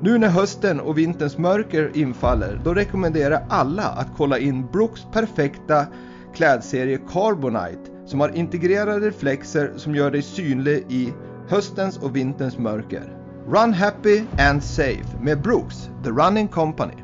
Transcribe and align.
Nu 0.00 0.18
när 0.18 0.28
hösten 0.28 0.80
och 0.80 0.98
vinterns 0.98 1.38
mörker 1.38 1.96
infaller, 1.96 2.60
då 2.64 2.74
rekommenderar 2.74 3.30
jag 3.30 3.42
alla 3.48 3.82
att 3.82 4.08
kolla 4.16 4.38
in 4.38 4.66
Brooks 4.72 5.06
perfekta 5.12 5.86
klädserie 6.34 6.98
Carbonite 7.12 7.90
som 8.06 8.20
har 8.20 8.36
integrerade 8.36 9.06
reflexer 9.06 9.72
som 9.76 9.94
gör 9.94 10.10
dig 10.10 10.22
synlig 10.22 10.84
i 10.88 11.12
höstens 11.48 11.98
och 11.98 12.16
vinterns 12.16 12.58
mörker. 12.58 13.16
Run 13.48 13.72
happy 13.72 14.22
and 14.38 14.64
safe 14.64 15.18
med 15.20 15.42
Brooks, 15.42 15.90
The 16.04 16.10
Running 16.10 16.48
Company. 16.48 17.02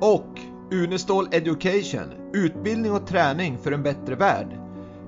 Och 0.00 0.40
Unestål 0.72 1.28
Education, 1.32 2.30
utbildning 2.32 2.92
och 2.92 3.06
träning 3.06 3.58
för 3.58 3.72
en 3.72 3.82
bättre 3.82 4.14
värld. 4.14 4.48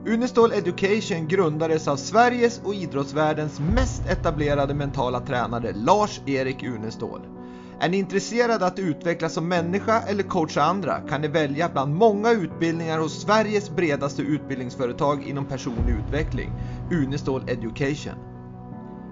Unistol 0.07 0.53
Education 0.53 1.29
grundades 1.29 1.89
av 1.89 1.97
Sveriges 1.97 2.61
och 2.65 2.75
idrottsvärldens 2.75 3.61
mest 3.61 4.07
etablerade 4.07 4.75
mentala 4.75 5.21
tränare 5.21 5.73
Lars-Erik 5.73 6.63
Unestål. 6.63 7.21
Är 7.81 7.89
ni 7.89 7.97
intresserade 7.97 8.67
att 8.67 8.79
utvecklas 8.79 9.33
som 9.35 9.49
människa 9.49 10.01
eller 10.01 10.23
coacha 10.23 10.63
andra 10.63 11.01
kan 11.01 11.21
ni 11.21 11.29
välja 11.29 11.69
bland 11.69 11.95
många 11.95 12.33
utbildningar 12.33 12.99
hos 12.99 13.23
Sveriges 13.23 13.71
bredaste 13.71 14.23
utbildningsföretag 14.23 15.23
inom 15.29 15.45
personlig 15.45 15.95
utveckling, 16.07 16.53
Unestål 16.91 17.43
Education. 17.49 18.15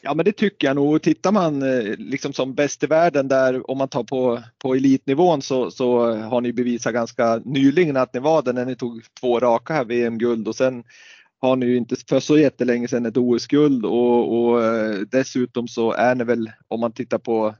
Ja 0.03 0.15
men 0.15 0.25
det 0.25 0.33
tycker 0.33 0.67
jag 0.67 0.77
nog. 0.77 1.03
Tittar 1.03 1.33
man 1.33 1.63
eh, 1.63 1.97
liksom 1.99 2.33
som 2.33 2.55
bäst 2.55 2.83
i 2.83 2.87
världen 2.87 3.29
där 3.29 3.71
om 3.71 3.79
man 3.79 3.89
tar 3.89 4.05
på, 4.05 4.43
på 4.59 4.75
elitnivån 4.75 5.43
så, 5.43 5.71
så 5.71 6.15
har 6.15 6.41
ni 6.41 6.53
bevisat 6.53 6.93
ganska 6.93 7.41
nyligen 7.45 7.97
att 7.97 8.15
ni 8.15 8.21
var 8.21 8.43
det 8.43 8.53
när 8.53 8.65
ni 8.65 8.77
tog 8.77 9.03
två 9.21 9.41
raka 9.41 9.75
här 9.75 9.85
VM-guld 9.85 10.49
och 10.49 10.57
sen 10.57 10.85
har 11.41 11.57
ni 11.57 11.67
ju 11.67 11.77
inte 11.77 11.97
för 12.09 12.21
så 12.21 12.39
jättelänge 12.39 12.89
sedan 12.89 13.07
ett 13.07 13.17
OS-guld 13.17 13.85
och, 13.85 14.39
och, 14.39 14.65
eh, 14.65 14.97
dessutom 15.11 15.69
så 15.69 15.93
är 15.93 16.15
ni 16.15 16.25
väl 16.25 16.51
om 16.69 16.81
man 16.81 16.93
tittar 16.93 17.19
på 17.19 17.55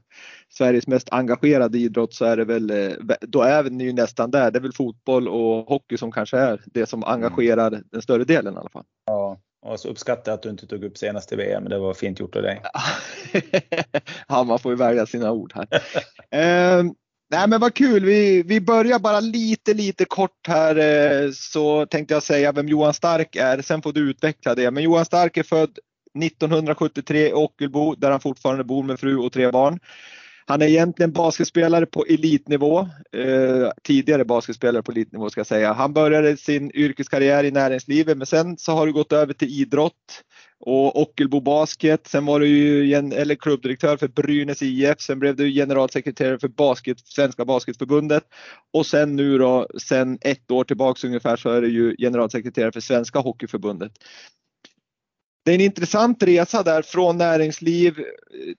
Sveriges 0.51 0.87
mest 0.87 1.07
engagerade 1.11 1.77
idrott 1.77 2.13
så 2.13 2.25
är 2.25 2.37
det 2.37 2.45
väl, 2.45 2.69
eh, 2.69 2.91
då 3.21 3.41
är 3.41 3.63
ni 3.63 3.83
ju 3.83 3.93
nästan 3.93 4.31
där. 4.31 4.51
Det 4.51 4.59
är 4.59 4.61
väl 4.61 4.73
fotboll 4.73 5.27
och 5.27 5.67
hockey 5.67 5.97
som 5.97 6.11
kanske 6.11 6.37
är 6.37 6.61
det 6.65 6.85
som 6.85 7.03
mm. 7.03 7.13
engagerar 7.13 7.67
mm. 7.67 7.83
den 7.91 8.01
större 8.01 8.23
delen 8.23 8.53
i 8.53 8.57
alla 8.57 8.69
fall. 8.69 8.85
Ja, 9.05 9.37
och 9.61 9.79
så 9.79 9.89
uppskattar 9.89 10.31
jag 10.31 10.37
att 10.37 10.43
du 10.43 10.49
inte 10.49 10.67
tog 10.67 10.83
upp 10.83 10.97
senaste 10.97 11.35
VM. 11.35 11.69
Det 11.69 11.79
var 11.79 11.93
fint 11.93 12.19
gjort 12.19 12.35
av 12.35 12.41
dig. 12.41 12.61
ja, 14.27 14.43
man 14.43 14.59
får 14.59 14.71
ju 14.71 14.75
välja 14.75 15.05
sina 15.05 15.31
ord 15.31 15.53
här. 15.55 15.67
eh, 16.31 16.83
nej 17.31 17.47
men 17.47 17.59
vad 17.59 17.73
kul, 17.73 18.05
vi, 18.05 18.43
vi 18.43 18.61
börjar 18.61 18.99
bara 18.99 19.19
lite 19.19 19.73
lite 19.73 20.05
kort 20.05 20.47
här 20.47 20.75
eh, 20.75 21.31
så 21.31 21.85
tänkte 21.85 22.13
jag 22.13 22.23
säga 22.23 22.51
vem 22.51 22.67
Johan 22.67 22.93
Stark 22.93 23.35
är. 23.35 23.61
Sen 23.61 23.81
får 23.81 23.93
du 23.93 24.09
utveckla 24.09 24.55
det. 24.55 24.71
Men 24.71 24.83
Johan 24.83 25.05
Stark 25.05 25.37
är 25.37 25.43
född 25.43 25.79
1973 26.23 27.27
i 27.27 27.33
Ockelbo 27.33 27.95
där 27.95 28.11
han 28.11 28.19
fortfarande 28.19 28.63
bor 28.63 28.83
med 28.83 28.99
fru 28.99 29.17
och 29.17 29.31
tre 29.31 29.51
barn. 29.51 29.79
Han 30.49 30.61
är 30.61 30.67
egentligen 30.67 31.11
basketspelare 31.11 31.85
på 31.85 32.05
elitnivå. 32.05 32.79
Eh, 33.11 33.71
tidigare 33.83 34.25
basketspelare 34.25 34.83
på 34.83 34.91
elitnivå 34.91 35.29
ska 35.29 35.39
jag 35.39 35.47
säga. 35.47 35.73
Han 35.73 35.93
började 35.93 36.37
sin 36.37 36.71
yrkeskarriär 36.71 37.43
i 37.43 37.51
näringslivet 37.51 38.17
men 38.17 38.27
sen 38.27 38.57
så 38.57 38.71
har 38.71 38.85
du 38.85 38.93
gått 38.93 39.11
över 39.11 39.33
till 39.33 39.61
idrott 39.61 40.23
och 40.59 41.01
Ockelbo 41.01 41.41
Basket. 41.41 42.07
Sen 42.07 42.25
var 42.25 42.39
du 42.39 42.47
ju 42.47 42.93
eller 42.93 43.35
klubbdirektör 43.35 43.97
för 43.97 44.07
Brynäs 44.07 44.61
IF. 44.61 45.01
Sen 45.01 45.19
blev 45.19 45.35
du 45.35 45.51
generalsekreterare 45.51 46.39
för 46.39 46.47
basket, 46.47 46.99
Svenska 46.99 47.45
Basketförbundet 47.45 48.23
och 48.73 48.85
sen 48.85 49.15
nu 49.15 49.37
då 49.37 49.67
sen 49.81 50.17
ett 50.21 50.51
år 50.51 50.63
tillbaks 50.63 51.03
ungefär 51.03 51.35
så 51.35 51.49
är 51.49 51.61
du 51.61 51.67
ju 51.67 51.95
generalsekreterare 51.97 52.71
för 52.71 52.81
Svenska 52.81 53.19
Hockeyförbundet 53.19 53.91
det 55.49 55.53
är 55.53 55.55
en 55.55 55.61
intressant 55.61 56.23
resa 56.23 56.63
där 56.63 56.81
från 56.81 57.17
näringsliv 57.17 57.99
eh, 57.99 58.05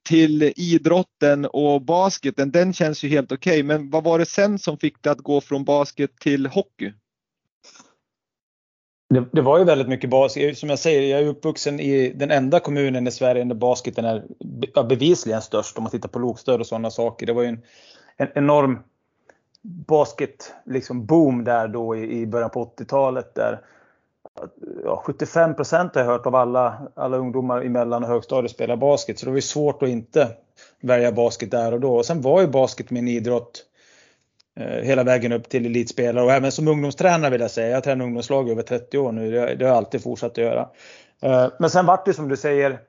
till 0.09 0.53
idrotten 0.57 1.47
och 1.47 1.83
basketen. 1.83 2.51
Den 2.51 2.73
känns 2.73 3.05
ju 3.05 3.09
helt 3.09 3.33
okej. 3.33 3.53
Okay. 3.53 3.63
Men 3.63 3.91
vad 3.91 4.05
var 4.05 4.19
det 4.19 4.27
sen 4.27 4.59
som 4.59 4.79
fick 4.79 5.03
dig 5.03 5.13
att 5.13 5.19
gå 5.19 5.41
från 5.41 5.65
basket 5.65 6.11
till 6.21 6.47
hockey? 6.47 6.93
Det, 9.15 9.25
det, 9.33 9.43
var 9.43 9.59
ju 9.59 9.65
väldigt 9.65 9.89
mycket 9.89 10.11
basket. 10.11 10.59
Som 10.59 10.71
jag 10.71 10.79
säger, 10.79 11.03
jag 11.03 11.21
är 11.21 11.27
uppvuxen 11.27 11.81
i 11.81 12.13
den 12.13 12.31
enda 12.31 12.61
kommunen 12.61 13.07
i 13.07 13.11
Sverige 13.11 13.45
där 13.45 13.55
basketen 13.55 14.05
är 14.05 14.25
bevisligen 14.89 15.43
störst 15.43 15.79
om 15.79 15.83
man 15.83 15.91
tittar 15.91 16.09
på 16.09 16.19
lokstöd 16.19 16.61
och 16.61 16.67
sådana 16.67 16.91
saker. 16.91 17.27
Det 17.27 17.33
var 17.33 17.43
ju 17.43 17.49
en, 17.49 17.63
en 18.17 18.29
enorm 18.35 18.79
basket 19.63 20.55
liksom 20.67 21.07
boom 21.07 21.45
där 21.45 21.69
då 21.69 21.97
i, 21.97 22.21
i 22.21 22.27
början 22.27 22.51
på 22.51 22.65
80-talet 22.65 23.35
där 23.35 23.61
ja, 24.85 25.03
75 25.07 25.55
har 25.59 25.91
jag 25.95 26.05
hört 26.05 26.27
av 26.27 26.35
alla, 26.35 26.89
alla 26.95 27.17
ungdomar 27.17 27.65
i 27.65 27.69
mellan 27.69 28.03
och 28.03 28.09
högstadiet 28.09 28.51
spelar 28.51 28.77
basket. 28.77 29.19
Så 29.19 29.27
det 29.27 29.31
var 29.31 29.37
ju 29.37 29.43
svårt 29.43 29.83
att 29.83 29.89
inte 29.89 30.29
välja 30.81 31.13
basket 31.13 31.51
där 31.51 31.73
och 31.73 31.81
då. 31.81 31.97
Och 31.97 32.07
sen 32.07 32.21
var 32.21 32.41
ju 32.41 32.47
basket 32.47 32.91
min 32.91 33.09
idrott 33.09 33.65
eh, 34.57 34.67
hela 34.67 35.05
vägen 35.05 35.33
upp 35.33 35.49
till 35.49 35.67
elitspelare 35.67 36.25
och 36.25 36.33
även 36.33 36.53
som 36.53 36.69
ungdomstränare 36.69 37.31
vill 37.31 37.41
jag 37.41 37.51
säga. 37.51 37.69
Jag 37.69 37.85
tränar 37.85 38.05
ungdomslag 38.05 38.49
i 38.49 38.53
över 38.53 38.63
30 38.63 38.99
år 38.99 39.13
nu. 39.13 39.31
Det, 39.31 39.55
det 39.55 39.65
har 39.65 39.71
jag 39.71 39.77
alltid 39.77 40.03
fortsatt 40.03 40.31
att 40.31 40.39
göra. 40.39 40.69
Eh, 41.23 41.49
men 41.59 41.71
sen 41.71 41.87
vart 41.87 42.05
det 42.05 42.15
som 42.15 42.29
du 42.29 42.37
säger 42.37 42.81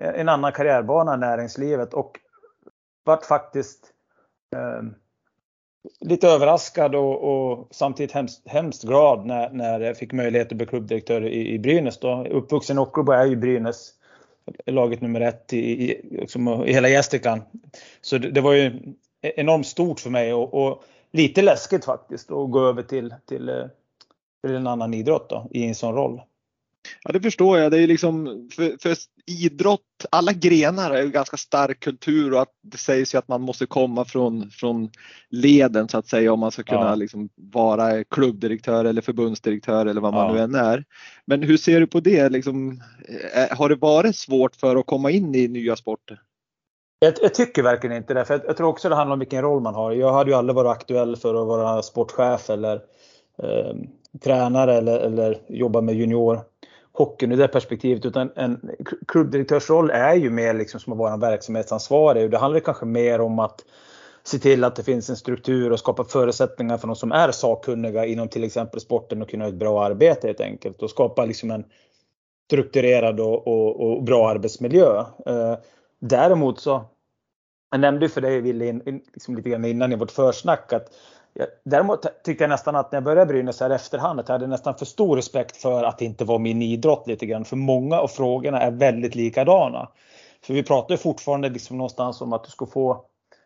en 0.00 0.28
annan 0.28 0.52
karriärbana 0.52 1.14
i 1.14 1.18
näringslivet 1.18 1.94
och 1.94 2.20
vart 3.04 3.24
faktiskt 3.24 3.92
eh, 4.56 4.82
lite 6.00 6.28
överraskad 6.28 6.94
och, 6.94 7.24
och, 7.24 7.68
samtidigt 7.70 8.12
hemskt, 8.12 8.48
hemskt 8.48 8.82
glad 8.82 9.26
när, 9.26 9.50
när 9.50 9.80
jag 9.80 9.96
fick 9.96 10.12
möjlighet 10.12 10.52
att 10.52 10.58
bli 10.58 10.66
klubbdirektör 10.66 11.24
i, 11.24 11.54
i 11.54 11.58
Brynäs. 11.58 11.98
Då. 11.98 12.26
Uppvuxen 12.30 12.76
i 12.76 12.80
Ockelbo 12.80 13.12
är 13.12 13.26
ju 13.26 13.36
Brynäs 13.36 13.92
laget 14.66 15.00
nummer 15.00 15.20
ett 15.20 15.52
i, 15.52 15.58
i, 15.58 16.00
liksom, 16.10 16.48
i 16.48 16.72
hela 16.72 16.88
Gästrikland. 16.88 17.42
Så 18.00 18.18
det, 18.18 18.30
det, 18.30 18.40
var 18.40 18.52
ju 18.52 18.94
enormt 19.20 19.66
stort 19.66 20.00
för 20.00 20.10
mig 20.10 20.34
och, 20.34 20.54
och, 20.54 20.84
lite 21.12 21.42
läskigt 21.42 21.84
faktiskt 21.84 22.30
att 22.30 22.50
gå 22.50 22.66
över 22.66 22.82
till, 22.82 23.14
till, 23.26 23.48
eh, 23.48 23.64
till 24.42 24.54
en 24.54 24.66
annan 24.66 24.94
idrott 24.94 25.30
då, 25.30 25.48
i 25.50 25.66
en 25.66 25.74
sån 25.74 25.94
roll. 25.94 26.20
Ja 27.02 27.12
det 27.12 27.20
förstår 27.20 27.58
jag. 27.58 27.72
Det 27.72 27.78
är 27.78 27.86
liksom 27.86 28.48
för, 28.52 28.76
för 28.82 28.96
idrott, 29.26 29.80
alla 30.10 30.32
grenar 30.32 30.90
är 30.90 31.02
ju 31.02 31.10
ganska 31.10 31.36
stark 31.36 31.80
kultur 31.80 32.32
och 32.32 32.42
att 32.42 32.52
det 32.62 32.78
sägs 32.78 33.14
ju 33.14 33.18
att 33.18 33.28
man 33.28 33.42
måste 33.42 33.66
komma 33.66 34.04
från, 34.04 34.50
från 34.50 34.90
leden 35.30 35.88
så 35.88 35.98
att 35.98 36.08
säga 36.08 36.32
om 36.32 36.40
man 36.40 36.50
ska 36.50 36.62
kunna 36.62 36.80
ja. 36.80 36.94
liksom 36.94 37.28
vara 37.34 38.04
klubbdirektör 38.04 38.84
eller 38.84 39.02
förbundsdirektör 39.02 39.86
eller 39.86 40.00
vad 40.00 40.14
man 40.14 40.26
ja. 40.26 40.32
nu 40.32 40.40
än 40.40 40.54
är. 40.54 40.84
Men 41.24 41.42
hur 41.42 41.56
ser 41.56 41.80
du 41.80 41.86
på 41.86 42.00
det? 42.00 42.28
Liksom, 42.28 42.80
eh, 43.34 43.56
har 43.58 43.68
det 43.68 43.76
varit 43.76 44.16
svårt 44.16 44.56
för 44.56 44.76
att 44.76 44.86
komma 44.86 45.10
in 45.10 45.34
i 45.34 45.48
nya 45.48 45.76
sporter? 45.76 46.20
Jag, 46.98 47.14
jag, 47.22 47.34
tycker 47.34 47.62
verkligen 47.62 47.96
inte 47.96 48.14
det. 48.14 48.24
För 48.24 48.34
jag, 48.34 48.42
jag, 48.46 48.56
tror 48.56 48.68
också 48.68 48.88
det 48.88 48.94
handlar 48.94 49.12
om 49.12 49.18
vilken 49.18 49.42
roll 49.42 49.60
man 49.60 49.74
har. 49.74 49.92
Jag 49.92 50.12
hade 50.12 50.30
ju 50.30 50.36
aldrig 50.36 50.56
varit 50.56 50.76
aktuell 50.76 51.16
för 51.16 51.34
att 51.34 51.46
vara 51.46 51.82
sportchef 51.82 52.50
eller 52.50 52.74
eh, 53.42 53.74
tränare 54.24 54.74
eller, 54.74 54.98
eller 54.98 55.38
jobba 55.48 55.80
med 55.80 55.94
junior 55.94 56.40
hockeyn 56.96 57.32
ur 57.32 57.36
det 57.36 57.48
perspektivet 57.48 58.04
utan 58.04 58.30
en 58.34 58.70
klubbdirektörsroll 59.08 59.90
är 59.90 60.14
ju 60.14 60.30
mer 60.30 60.54
liksom 60.54 60.80
som 60.80 60.92
att 60.92 60.98
vara 60.98 61.12
en 61.12 61.20
verksamhetsansvarig. 61.20 62.30
Det 62.30 62.38
handlar 62.38 62.60
kanske 62.60 62.86
mer 62.86 63.20
om 63.20 63.38
att 63.38 63.64
se 64.22 64.38
till 64.38 64.64
att 64.64 64.76
det 64.76 64.82
finns 64.82 65.10
en 65.10 65.16
struktur 65.16 65.72
och 65.72 65.78
skapa 65.78 66.04
förutsättningar 66.04 66.78
för 66.78 66.86
de 66.86 66.96
som 66.96 67.12
är 67.12 67.30
sakkunniga 67.30 68.06
inom 68.06 68.28
till 68.28 68.44
exempel 68.44 68.80
sporten 68.80 69.22
att 69.22 69.28
kunna 69.28 69.44
göra 69.44 69.52
ett 69.54 69.58
bra 69.58 69.84
arbete 69.84 70.26
helt 70.26 70.40
enkelt 70.40 70.82
och 70.82 70.90
skapa 70.90 71.24
liksom 71.24 71.50
en 71.50 71.64
strukturerad 72.46 73.20
och, 73.20 73.46
och, 73.46 73.80
och 73.80 74.02
bra 74.02 74.28
arbetsmiljö. 74.28 74.98
Eh, 75.26 75.54
däremot 76.00 76.60
så, 76.60 76.84
jag 77.70 77.80
nämnde 77.80 78.08
för 78.08 78.20
dig 78.20 78.40
Wille 78.40 78.80
liksom 79.14 79.36
lite 79.36 79.50
grann 79.50 79.64
innan 79.64 79.92
i 79.92 79.96
vårt 79.96 80.10
försnack 80.10 80.72
att 80.72 80.94
Däremot 81.64 82.24
tyckte 82.24 82.44
jag 82.44 82.48
nästan 82.48 82.76
att 82.76 82.92
när 82.92 82.96
jag 82.96 83.04
började 83.04 83.26
Brynäs 83.26 83.60
här 83.60 83.70
efterhand 83.70 84.20
att 84.20 84.28
jag 84.28 84.34
hade 84.34 84.46
nästan 84.46 84.74
för 84.74 84.84
stor 84.84 85.16
respekt 85.16 85.56
för 85.56 85.84
att 85.84 85.98
det 85.98 86.04
inte 86.04 86.24
var 86.24 86.38
min 86.38 86.62
idrott 86.62 87.06
lite 87.06 87.26
grann. 87.26 87.44
För 87.44 87.56
många 87.56 88.00
av 88.00 88.08
frågorna 88.08 88.60
är 88.62 88.70
väldigt 88.70 89.14
likadana. 89.14 89.88
För 90.44 90.54
vi 90.54 90.62
pratar 90.62 90.94
ju 90.94 90.98
fortfarande 90.98 91.48
liksom 91.48 91.78
någonstans 91.78 92.20
om 92.20 92.32
att 92.32 92.44
du 92.44 92.50
ska 92.50 92.66
få 92.66 93.04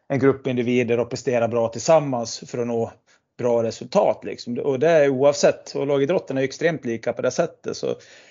en 0.08 0.18
grupp 0.18 0.46
individer 0.46 0.98
att 0.98 1.10
prestera 1.10 1.48
bra 1.48 1.68
tillsammans 1.68 2.44
för 2.46 2.58
att 2.58 2.66
nå 2.66 2.90
bra 3.38 3.62
resultat. 3.62 4.24
Liksom. 4.24 4.58
Och 4.58 4.78
det 4.78 4.88
är 4.88 5.08
oavsett. 5.08 5.74
Och 5.74 5.86
lagidrotten 5.86 6.38
är 6.38 6.42
extremt 6.42 6.84
lika 6.84 7.12
på 7.12 7.22
det 7.22 7.30
sättet. 7.30 7.76
Så 7.76 7.86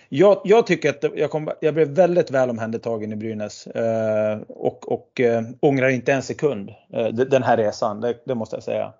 jag, 0.09 0.41
jag 0.43 0.67
tycker 0.67 0.89
att 0.89 1.05
jag, 1.15 1.29
kom, 1.29 1.49
jag 1.59 1.73
blev 1.73 1.87
väldigt 1.87 2.31
väl 2.31 2.49
omhändertagen 2.49 3.13
i 3.13 3.15
Brynäs. 3.15 3.67
Eh, 3.67 4.39
och 4.47 4.91
och 4.91 5.21
eh, 5.21 5.41
ångrar 5.59 5.89
inte 5.89 6.13
en 6.13 6.23
sekund 6.23 6.69
eh, 6.93 7.07
den 7.07 7.43
här 7.43 7.57
resan. 7.57 8.01
Det, 8.01 8.15
det 8.25 8.35
måste 8.35 8.55
jag 8.55 8.63
säga. 8.63 8.93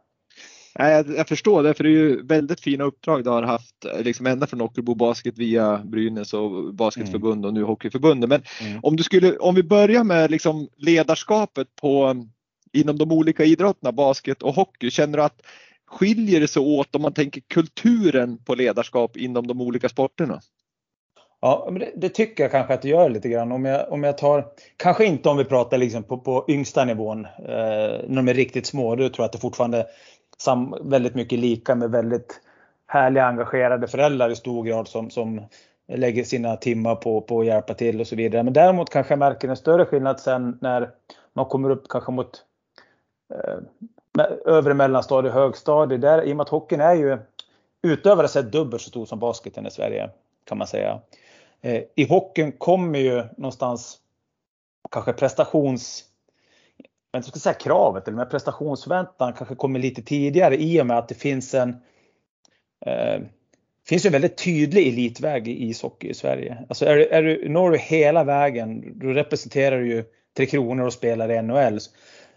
Nej, 0.79 0.91
jag, 0.91 1.17
jag, 1.17 1.27
förstår 1.27 1.63
det, 1.63 1.73
för 1.73 1.83
det 1.83 1.89
är 1.89 1.91
ju 1.91 2.25
väldigt 2.25 2.59
fina 2.59 2.83
uppdrag 2.83 3.23
du 3.23 3.29
har 3.29 3.43
haft, 3.43 3.85
liksom 3.99 4.25
ända 4.25 4.47
från 4.47 4.61
Ockelbo 4.61 4.95
Basket 4.95 5.37
via 5.37 5.77
Brynäs 5.77 6.33
och 6.33 6.73
Basketförbund 6.73 7.45
och 7.45 7.53
nu 7.53 7.63
Hockeyförbundet. 7.63 8.29
Men 8.29 8.41
mm. 8.61 8.79
om, 8.83 8.95
du 8.95 9.03
skulle, 9.03 9.37
om 9.37 9.55
vi 9.55 9.63
börjar 9.63 10.03
med 10.03 10.31
liksom 10.31 10.69
ledarskapet 10.77 11.67
på, 11.81 12.25
inom 12.73 12.97
de 12.97 13.11
olika 13.11 13.43
idrotterna, 13.43 13.91
basket 13.91 14.43
och 14.43 14.53
hockey, 14.53 14.91
känner 14.91 15.17
du 15.17 15.23
att 15.23 15.41
skiljer 15.87 16.39
det 16.39 16.47
sig 16.47 16.61
åt 16.61 16.95
om 16.95 17.01
man 17.01 17.13
tänker 17.13 17.41
kulturen 17.41 18.43
på 18.43 18.55
ledarskap 18.55 19.17
inom 19.17 19.47
de 19.47 19.61
olika 19.61 19.89
sporterna? 19.89 20.41
Ja, 21.41 21.67
men 21.71 21.79
det, 21.79 21.91
det, 21.95 22.09
tycker 22.09 22.43
jag 22.43 22.51
kanske 22.51 22.73
att 22.73 22.81
det 22.81 22.89
gör 22.89 23.09
lite 23.09 23.29
grann. 23.29 23.51
Om 23.51 23.65
jag, 23.65 23.91
om 23.91 24.03
jag 24.03 24.17
tar, 24.17 24.45
kanske 24.77 25.05
inte 25.05 25.29
om 25.29 25.37
vi 25.37 25.45
pratar 25.45 25.77
liksom 25.77 26.03
på, 26.03 26.17
på 26.17 26.45
yngsta 26.49 26.85
nivån, 26.85 27.25
eh, 27.25 27.31
när 28.07 28.15
de 28.15 28.27
är 28.27 28.33
riktigt 28.33 28.65
små, 28.65 28.95
då 28.95 29.09
tror 29.09 29.23
jag 29.23 29.25
att 29.25 29.31
det 29.31 29.39
fortfarande 29.39 29.85
sam, 30.41 30.75
väldigt 30.81 31.15
mycket 31.15 31.39
lika 31.39 31.75
med 31.75 31.91
väldigt 31.91 32.41
härliga 32.88 33.25
engagerade 33.25 33.88
föräldrar 33.88 34.30
i 34.30 34.36
stor 34.36 34.63
grad 34.63 34.88
som, 34.88 35.09
som 35.09 35.41
lägger 35.88 36.24
sina 36.24 36.56
timmar 36.56 36.95
på, 36.95 37.21
på 37.21 37.39
att 37.39 37.45
hjälpa 37.45 37.74
till 37.74 38.01
och 38.01 38.07
så 38.07 38.15
vidare. 38.15 38.44
Men 38.44 38.53
däremot 38.53 38.89
kanske 38.89 39.12
jag 39.12 39.19
märker 39.19 39.47
en 39.47 39.57
större 39.57 39.86
skillnad 39.86 40.19
sen 40.19 40.57
när 40.62 40.89
man 41.33 41.45
kommer 41.45 41.69
upp 41.69 41.88
kanske 41.89 42.12
mot 42.12 42.44
eh, 43.33 44.25
övre 44.45 44.74
mellanstadie, 44.74 45.31
högstadie. 45.31 45.97
Där, 45.97 46.24
I 46.24 46.31
och 46.31 46.38
med 46.38 46.44
att 46.44 46.50
hockeyn 46.50 46.81
är 46.81 46.95
ju 46.95 47.18
utövare 47.81 48.27
sett 48.27 48.51
dubbelt 48.51 48.81
så 48.81 48.89
stor 48.89 49.06
som 49.06 49.19
basketen 49.19 49.68
i 49.68 49.71
Sverige 49.71 50.09
kan 50.45 50.57
man 50.57 50.68
säga. 50.68 51.00
Eh, 51.62 51.83
I 51.95 52.07
hockeyn 52.09 52.51
kommer 52.51 53.00
ju 53.00 53.24
någonstans 53.38 53.97
kanske 54.92 55.13
prestations 55.13 56.06
jag 57.11 57.25
ska 57.25 57.39
säga 57.39 57.53
kravet, 57.53 58.07
eller 58.07 58.17
med 58.17 58.29
prestationsförväntan 58.29 59.33
kanske 59.33 59.56
kommer 59.56 59.79
lite 59.79 60.01
tidigare 60.01 60.56
i 60.56 60.81
och 60.81 60.85
med 60.85 60.97
att 60.97 61.07
det 61.07 61.15
finns 61.15 61.53
en 61.53 61.69
eh, 62.85 63.21
finns 63.87 64.06
en 64.06 64.11
väldigt 64.11 64.37
tydlig 64.37 64.87
elitväg 64.87 65.47
i 65.47 65.69
ishockey 65.69 66.09
i 66.09 66.13
Sverige. 66.13 66.66
Alltså 66.69 66.85
är, 66.85 66.97
är 66.97 67.23
du, 67.23 67.49
når 67.49 67.71
du 67.71 67.78
hela 67.78 68.23
vägen, 68.23 68.99
då 68.99 69.07
representerar 69.07 69.80
du 69.80 69.87
ju 69.87 70.04
Tre 70.37 70.45
Kronor 70.45 70.85
och 70.85 70.94
spelar 70.94 71.31
i 71.31 71.42
NHL. 71.42 71.80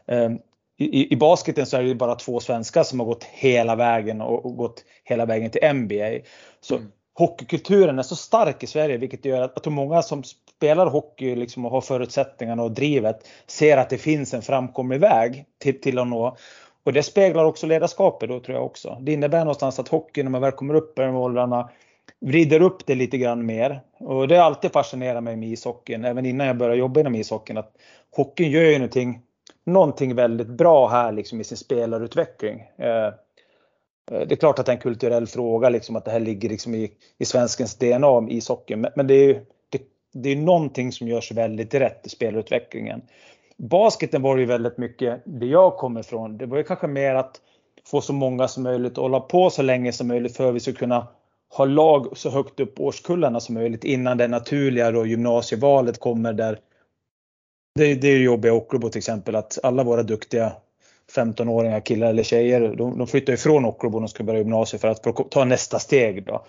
Eh, 0.07 0.31
i, 0.79 1.13
I 1.13 1.17
basketen 1.17 1.67
så 1.67 1.77
är 1.77 1.83
det 1.83 1.95
bara 1.95 2.15
två 2.15 2.41
svenskar 2.41 2.83
som 2.83 3.01
har 3.01 3.07
gått 3.07 3.25
hela 3.25 3.77
vägen 3.77 4.21
och, 4.21 4.47
och 4.47 4.57
gått 4.57 4.85
hela 5.05 5.27
vägen 5.27 5.51
till 5.51 5.75
NBA. 5.75 6.27
Så 6.61 6.77
mm 6.77 6.93
hockeykulturen 7.15 7.99
är 7.99 8.03
så 8.03 8.17
stark 8.17 8.63
i 8.63 8.67
Sverige 8.67 8.97
vilket 8.97 9.25
gör 9.25 9.43
att, 9.43 9.57
att 9.57 9.73
många 9.73 10.03
som 10.03 10.23
spelar 10.57 10.87
hockey 10.87 11.37
liksom 11.37 11.65
och 11.65 11.71
har 11.71 11.81
förutsättningarna 11.81 12.63
och 12.63 12.73
drivet 12.73 13.29
ser 13.47 13.77
att 13.77 13.91
det 13.91 13.99
finns 13.99 14.35
en 14.35 14.43
framkomlig 14.43 15.01
väg 15.01 15.45
till, 15.59 15.81
till 15.81 15.99
att 15.99 16.07
nå. 16.09 16.37
Och 16.85 16.93
det 16.93 17.03
speglar 17.03 17.45
också 17.45 17.67
ledarskapet 17.67 18.29
då 18.29 18.41
tror 18.41 18.57
jag 18.57 18.67
också. 18.67 18.99
Det 19.01 19.13
innebär 19.13 19.39
någonstans 19.39 19.79
att 19.79 19.89
hockeyn 19.89 20.27
när 20.27 20.31
man 20.31 20.41
väl 20.41 20.53
kommer 20.53 20.75
upp 20.75 20.99
i 20.99 21.03
de 21.03 21.17
åldrarna 21.17 21.71
vrider 22.21 22.63
upp 22.63 22.87
det 22.87 22.95
lite 22.95 23.19
grann 23.19 23.47
mer. 23.47 23.81
Och 23.99 24.29
det 24.29 24.37
har 24.37 24.45
alltid 24.45 24.73
fascinerat 24.73 25.23
mig 25.23 25.37
med 25.37 25.49
ishockeyn, 25.49 26.05
även 26.05 26.27
innan 26.27 26.47
jag 26.47 26.57
började 26.57 26.79
jobba 26.79 27.01
inom 27.01 27.15
ishockeyn, 27.15 27.59
att 27.59 27.73
hockeyn 28.17 28.51
gör 28.51 28.63
ju 28.63 28.79
någonting, 28.79 29.21
någonting 29.65 30.15
väldigt 30.15 30.49
bra 30.49 30.89
här 30.89 31.13
liksom 31.13 31.41
i 31.41 31.45
sin 31.45 31.57
spelarutveckling. 31.57 32.61
Eh, 32.77 33.13
Eh, 34.13 34.27
det 34.27 34.35
är 34.35 34.37
klart 34.37 34.59
att 34.59 34.67
det 34.67 34.73
är 34.73 34.77
en 34.77 34.83
kulturell 34.83 35.27
fråga, 35.27 35.69
liksom, 35.69 35.97
att 35.97 36.05
det 36.05 36.11
här 36.11 36.21
ligger 36.21 36.49
liksom 36.49 36.75
i, 36.75 36.93
i 37.19 37.25
svenskens 37.25 37.77
DNA 37.77 38.27
i 38.31 38.41
socken. 38.41 38.87
Men, 38.97 39.07
det 39.07 39.15
är 39.15 39.43
det 40.13 40.29
är 40.29 40.37
någonting 40.37 40.93
som 40.93 41.09
görs 41.09 41.33
väldigt 41.33 41.75
rätt 41.75 42.07
i 42.07 42.09
spelutvecklingen. 42.09 43.03
Basketen 43.57 44.23
var 44.23 44.37
ju 44.37 44.45
väldigt 44.45 44.79
mycket 44.79 45.23
det 45.25 45.47
jag 45.47 45.77
kommer 45.77 46.01
ifrån. 46.01 46.39
Det 46.39 46.47
var 46.47 46.57
ju 46.57 46.65
kanske 46.65 46.87
mer 46.87 47.15
att 47.15 47.41
få 47.87 48.01
så 48.01 48.13
många 48.13 48.49
som 48.49 48.63
möjligt 48.63 48.93
att 48.93 48.99
hålla 48.99 49.21
på 49.21 49.51
så 49.51 49.63
länge 49.63 49.93
som 49.93 50.09
möjligt 50.09 50.37
för 50.37 50.49
att 50.49 50.55
vi 50.55 50.61
ska 50.61 50.73
kunna 50.73 51.09
ha 51.57 51.65
lag 51.65 52.17
så 52.17 52.31
högt 52.31 52.61
upp 52.61 52.81
årskullarna 52.81 53.41
som 53.41 53.55
möjligt 53.55 53.85
innan 53.85 54.19
det 54.19 54.29
naturliga 54.29 54.91
då 54.91 55.07
gymnasievalet 55.07 56.01
kommer 56.01 56.33
där 56.33 56.59
det, 57.75 57.95
det 57.95 58.09
är 58.09 58.19
ju 58.19 58.25
jobbiga 58.25 58.53
i 58.53 58.57
Ockelbo 58.57 58.89
till 58.89 58.99
exempel 58.99 59.37
att 59.37 59.59
alla 59.63 59.85
våra 59.85 60.03
duktiga 60.03 60.53
15-åringar, 61.17 61.81
killar 61.81 62.09
eller 62.09 62.23
tjejer, 62.23 62.61
de, 62.77 62.99
de 62.99 63.07
flyttar 63.07 63.33
ifrån 63.33 63.65
Ockelbo 63.65 63.99
när 63.99 64.07
de 64.07 64.09
ska 64.09 64.25
börja 64.25 64.39
gymnasiet 64.39 64.81
för 64.81 64.89
att 64.89 65.31
ta 65.31 65.45
nästa 65.45 65.79
steg. 65.79 66.25
Då. 66.27 66.45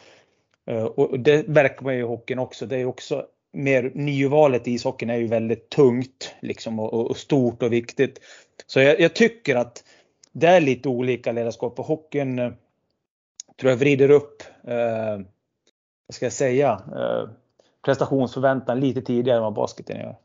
Eh, 0.67 0.84
och 0.84 1.20
det 1.20 1.48
verkar 1.48 1.84
man 1.84 1.93
ju 1.93 2.00
i 2.00 2.03
hockeyn 2.03 2.39
också. 2.39 2.65
Det 2.65 2.77
är 2.77 2.86
också 2.86 3.25
mer 3.53 3.91
nyvalet 3.93 4.67
i 4.67 4.72
ishockeyn 4.72 5.10
är 5.10 5.17
ju 5.17 5.27
väldigt 5.27 5.70
tungt 5.70 6.36
liksom 6.41 6.79
och, 6.79 6.93
och 6.93 7.17
stort 7.17 7.63
och 7.63 7.74
viktigt. 7.74 8.20
Så 8.67 8.79
jag, 8.79 9.00
jag, 9.00 9.15
tycker 9.15 9.55
att 9.55 9.84
det 10.32 10.48
är 10.48 10.62
lite 10.62 10.89
olika 10.89 11.32
ledarskap 11.32 11.79
och 11.79 11.86
hockeyn 11.86 12.39
eh, 12.39 12.51
tror 13.60 13.70
jag 13.70 13.77
vrider 13.77 14.12
upp, 14.12 14.43
eh, 14.67 15.17
vad 16.08 16.15
ska 16.15 16.25
jag 16.25 16.34
säga, 16.34 16.82
eh, 16.96 17.29
prestationsförväntan 17.86 18.79
lite 18.79 19.01
tidigare 19.01 19.38
än 19.38 19.43
vad 19.43 19.53
basketen 19.53 19.98
gör. 19.98 20.15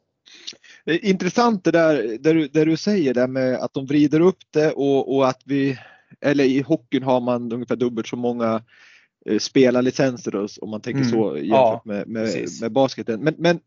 Intressant 0.89 1.65
det 1.65 1.71
där, 1.71 2.19
där, 2.21 2.35
du, 2.35 2.49
där 2.49 2.67
du 2.67 2.77
säger 2.77 3.15
det 3.15 3.27
med 3.27 3.55
att 3.55 3.75
de 3.75 3.87
vrider 3.87 4.21
upp 4.21 4.39
det 4.51 4.73
och, 4.73 5.17
och 5.17 5.29
att 5.29 5.43
vi, 5.45 5.79
eller 6.21 6.45
i 6.45 6.61
hockeyn 6.61 7.03
har 7.03 7.21
man 7.21 7.53
ungefär 7.53 7.77
dubbelt 7.77 8.07
så 8.07 8.17
många 8.17 8.63
eh, 9.27 9.39
spelarlicenser 9.39 10.47
om 10.61 10.71
man 10.71 10.81
tänker 10.81 11.01
mm. 11.01 11.11
så 11.11 11.37
jämfört 11.37 11.51
ja, 11.51 11.83
med, 11.85 12.09
med, 12.09 12.49
med 12.61 12.73
basketen. 12.73 13.21
Men, 13.21 13.35
men 13.39 13.61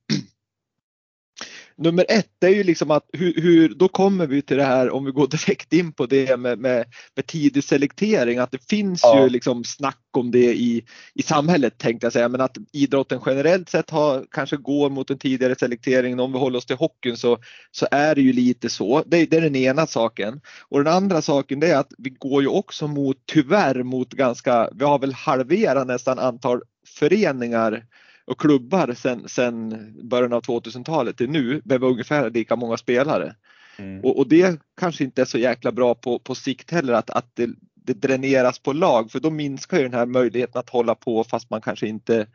nummer 1.82 2.06
ett 2.10 2.44
är 2.44 2.50
ju 2.50 2.64
liksom 2.64 2.92
att 2.92 3.04
hur, 3.14 3.42
hur, 3.42 3.70
då 3.70 3.88
kommer 3.88 4.28
vi 4.28 4.42
till 4.42 4.58
det 4.58 4.64
här 4.64 4.90
om 4.90 5.06
vi 5.06 5.12
går 5.12 5.28
direkt 5.28 5.74
in 5.74 5.94
på 5.94 6.06
det 6.06 6.40
med, 6.40 6.60
med, 6.60 6.86
med 7.16 7.28
tidig 7.28 7.64
selektering 7.64 8.38
att 8.38 8.52
det 8.52 8.70
finns 8.70 9.00
ja. 9.04 9.24
ju 9.24 9.30
liksom 9.30 9.64
snack 9.64 9.98
om 10.18 10.32
det 10.32 10.54
i, 10.54 10.86
i 11.14 11.24
samhället 11.24 11.78
tänkte 11.78 12.06
jag 12.06 12.14
säga 12.14 12.30
men 12.30 12.42
att 12.42 12.58
idrotten 12.74 13.22
generellt 13.26 13.70
sett 13.70 13.90
har, 13.90 14.26
kanske 14.32 14.58
går 14.58 14.90
mot 14.90 15.10
en 15.10 15.18
tidigare 15.18 15.56
selektering. 15.56 16.20
Om 16.20 16.32
vi 16.32 16.40
håller 16.40 16.58
oss 16.58 16.66
till 16.66 16.76
hockeyn 16.76 17.18
så, 17.18 17.38
så 17.72 17.88
är 17.92 18.16
det 18.16 18.22
ju 18.22 18.34
lite 18.34 18.70
så. 18.70 19.04
Det, 19.06 19.26
det 19.26 19.38
är 19.38 19.42
den 19.42 19.56
ena 19.56 19.88
saken. 19.88 20.42
Och 20.70 20.84
den 20.84 20.94
andra 20.94 21.22
saken 21.22 21.60
det 21.60 21.68
är 21.68 21.78
att 21.78 21.94
vi 21.98 22.10
går 22.10 22.42
ju 22.42 22.48
också 22.48 22.88
mot 22.88 23.18
tyvärr 23.26 23.84
mot 23.84 24.10
ganska, 24.10 24.70
vi 24.76 24.86
har 24.86 25.00
väl 25.00 25.14
halverat 25.14 25.88
nästan 25.88 26.20
antal 26.20 26.62
föreningar 26.88 27.86
och 28.26 28.40
klubbar 28.40 28.94
sen, 28.94 29.30
sen 29.30 29.78
början 30.10 30.34
av 30.34 30.42
2000-talet 30.42 31.18
till 31.18 31.30
nu 31.30 31.62
med 31.66 31.84
ungefär 31.84 32.30
lika 32.30 32.56
många 32.56 32.78
spelare. 32.78 33.36
Mm. 33.78 34.04
Och, 34.04 34.20
och, 34.20 34.28
det 34.28 34.60
kanske 34.80 35.04
inte 35.04 35.22
är 35.22 35.26
så 35.26 35.38
jäkla 35.38 35.72
bra 35.72 35.96
på, 35.96 36.20
på 36.20 36.36
sikt 36.36 36.72
heller 36.72 36.94
att, 36.94 37.10
att 37.10 37.26
det, 37.34 37.50
det 37.74 37.94
dräneras 37.94 38.60
på 38.60 38.74
lag 38.74 39.12
för 39.12 39.20
då 39.20 39.30
minskar 39.30 39.78
ju 39.78 39.84
den 39.84 39.94
här 39.94 40.06
möjligheten 40.06 40.60
att 40.60 40.70
hålla 40.70 40.96
på 40.96 41.24
fast 41.24 41.50
man 41.50 41.62
kanske 41.62 41.88
inte 41.88 42.28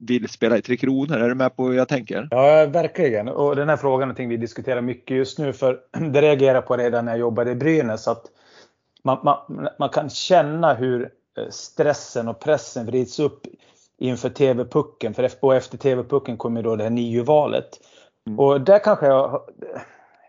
vill 0.00 0.28
spela 0.28 0.58
i 0.58 0.62
Tre 0.62 0.76
Kronor. 0.76 1.16
Är 1.16 1.28
du 1.28 1.34
med 1.34 1.56
på 1.56 1.68
hur 1.68 1.76
jag 1.76 1.88
tänker? 1.88 2.28
Ja, 2.30 2.66
verkligen. 2.66 3.28
Och 3.28 3.56
den 3.56 3.68
här 3.68 3.76
frågan 3.76 4.02
är 4.02 4.06
någonting 4.06 4.28
vi 4.28 4.36
diskuterar 4.36 4.80
mycket 4.80 5.16
just 5.16 5.38
nu 5.38 5.52
för 5.52 5.80
det 6.12 6.22
reagerar 6.22 6.60
på 6.60 6.76
redan 6.76 7.04
när 7.04 7.12
jag 7.12 7.18
jobbade 7.18 7.50
i 7.50 7.54
Brynäs 7.54 8.08
att 8.08 8.24
man, 9.04 9.18
man, 9.24 9.68
man 9.78 9.88
kan 9.88 10.10
känna 10.10 10.74
hur 10.74 11.02
eh, 11.38 11.48
stressen 11.50 12.28
och 12.28 12.40
pressen 12.40 12.86
vrids 12.86 13.18
upp 13.18 13.46
inför 14.04 14.28
TV-pucken. 14.28 15.14
För 15.14 15.30
och 15.40 15.54
efter 15.54 15.78
TV-pucken 15.78 16.36
kommer 16.36 16.62
då 16.62 16.76
det 16.76 16.82
här 16.82 16.90
NIU-valet. 16.90 17.80
Mm. 18.26 18.40
Och 18.40 18.60
där 18.60 18.78
kanske 18.78 19.06
jag 19.06 19.42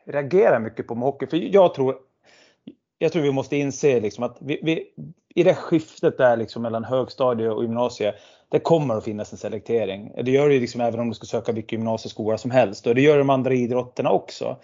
reagerar 0.05 0.59
mycket 0.59 0.87
på 0.87 0.95
med 0.95 1.03
hockey. 1.03 1.27
För 1.27 1.37
jag 1.37 1.73
tror, 1.73 1.95
jag 2.97 3.11
tror 3.11 3.21
vi 3.21 3.31
måste 3.31 3.55
inse 3.55 3.99
liksom 3.99 4.23
att 4.23 4.37
vi, 4.39 4.59
vi, 4.63 4.93
i 5.35 5.43
det 5.43 5.55
skiftet 5.55 6.17
där 6.17 6.37
liksom 6.37 6.61
mellan 6.61 6.83
högstadie 6.83 7.49
och 7.49 7.63
gymnasie. 7.63 8.13
Det 8.49 8.59
kommer 8.59 8.95
att 8.95 9.03
finnas 9.03 9.31
en 9.31 9.37
selektering. 9.37 10.11
Det 10.23 10.31
gör 10.31 10.49
det 10.49 10.59
liksom 10.59 10.81
även 10.81 10.99
om 10.99 11.09
du 11.09 11.15
ska 11.15 11.25
söka 11.25 11.51
vilken 11.51 11.79
gymnasieskola 11.79 12.37
som 12.37 12.51
helst. 12.51 12.87
Och 12.87 12.95
det 12.95 13.01
gör 13.01 13.17
de 13.17 13.29
andra 13.29 13.53
idrotterna 13.53 14.11
också. 14.11 14.57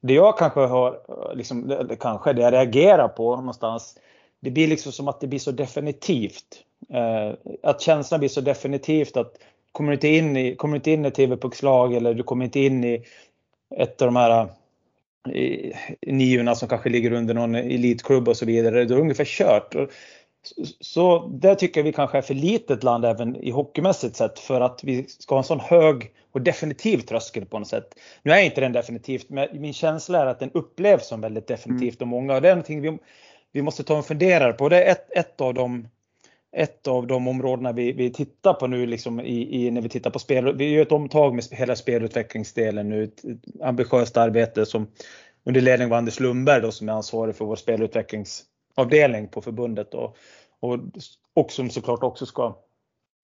Det 0.00 0.14
jag 0.14 0.38
kanske 0.38 0.60
har, 0.60 1.00
liksom, 1.34 1.88
kanske 2.00 2.32
det 2.32 2.42
jag 2.42 2.52
reagerar 2.52 3.08
på 3.08 3.36
någonstans. 3.36 3.98
Det 4.40 4.50
blir 4.50 4.68
liksom 4.68 4.92
som 4.92 5.08
att 5.08 5.20
det 5.20 5.26
blir 5.26 5.38
så 5.38 5.50
definitivt. 5.50 6.65
Eh, 6.88 7.34
att 7.62 7.80
känslan 7.80 8.20
blir 8.20 8.28
så 8.28 8.40
definitivt 8.40 9.16
att 9.16 9.38
kommer 9.72 9.90
du 9.90 9.94
inte 9.94 10.08
in 10.08 10.36
i, 10.36 10.56
kommer 10.56 10.76
inte 10.76 10.90
in 10.90 11.04
i 11.04 11.10
TV-puckslag 11.10 11.94
eller 11.94 12.14
du 12.14 12.22
kommer 12.22 12.44
inte 12.44 12.60
in 12.60 12.84
i 12.84 13.04
ett 13.76 14.02
av 14.02 14.08
de 14.08 14.16
här 14.16 14.48
i, 15.32 15.72
niorna 16.06 16.54
som 16.54 16.68
kanske 16.68 16.88
ligger 16.88 17.12
under 17.12 17.34
någon 17.34 17.54
elitklubb 17.54 18.28
och 18.28 18.36
så 18.36 18.46
vidare, 18.46 18.84
då 18.84 18.94
är 18.94 18.96
det 18.96 19.02
ungefär 19.02 19.24
kört. 19.24 19.74
Så 20.80 21.26
där 21.26 21.54
tycker 21.54 21.80
jag 21.80 21.84
vi 21.84 21.92
kanske 21.92 22.18
är 22.18 22.22
för 22.22 22.34
litet 22.34 22.82
land 22.82 23.04
även 23.04 23.36
i 23.36 23.50
hockeymässigt 23.50 24.16
sett 24.16 24.38
för 24.38 24.60
att 24.60 24.84
vi 24.84 25.04
ska 25.08 25.34
ha 25.34 25.40
en 25.40 25.44
sån 25.44 25.60
hög 25.60 26.10
och 26.32 26.40
definitiv 26.42 26.98
tröskel 26.98 27.46
på 27.46 27.58
något 27.58 27.68
sätt. 27.68 27.94
Nu 28.22 28.32
är 28.32 28.40
inte 28.40 28.60
den 28.60 28.72
definitivt, 28.72 29.30
men 29.30 29.48
min 29.52 29.72
känsla 29.72 30.22
är 30.22 30.26
att 30.26 30.40
den 30.40 30.50
upplevs 30.54 31.08
som 31.08 31.20
väldigt 31.20 31.46
definitivt 31.46 32.02
av 32.02 32.08
många 32.08 32.34
och 32.34 32.42
det 32.42 32.48
är 32.48 32.54
någonting 32.54 32.80
vi, 32.80 32.98
vi 33.52 33.62
måste 33.62 33.84
ta 33.84 33.98
och 33.98 34.06
fundera 34.06 34.52
på. 34.52 34.68
Det 34.68 34.84
är 34.84 34.92
ett, 34.92 35.16
ett 35.16 35.40
av 35.40 35.54
de 35.54 35.88
ett 36.56 36.86
av 36.86 37.06
de 37.06 37.28
områdena 37.28 37.72
vi, 37.72 37.92
vi 37.92 38.10
tittar 38.10 38.54
på 38.54 38.66
nu 38.66 38.86
liksom 38.86 39.20
i, 39.20 39.66
i, 39.66 39.70
när 39.70 39.80
vi 39.80 39.88
tittar 39.88 40.10
på 40.10 40.18
spel. 40.18 40.56
Vi 40.56 40.70
gör 40.70 40.82
ett 40.82 40.92
omtag 40.92 41.34
med 41.34 41.44
hela 41.50 41.76
spelutvecklingsdelen 41.76 42.88
nu. 42.88 43.04
Ett 43.04 43.22
ambitiöst 43.62 44.16
arbete 44.16 44.66
som 44.66 44.86
under 45.44 45.60
ledning 45.60 45.86
av 45.86 45.92
Anders 45.92 46.20
Lundberg 46.20 46.60
då, 46.60 46.72
som 46.72 46.88
är 46.88 46.92
ansvarig 46.92 47.36
för 47.36 47.44
vår 47.44 47.56
spelutvecklingsavdelning 47.56 49.28
på 49.28 49.42
förbundet 49.42 49.94
och, 49.94 50.16
och, 50.60 50.78
och 51.34 51.52
som 51.52 51.70
såklart 51.70 52.02
också 52.02 52.26
ska 52.26 52.56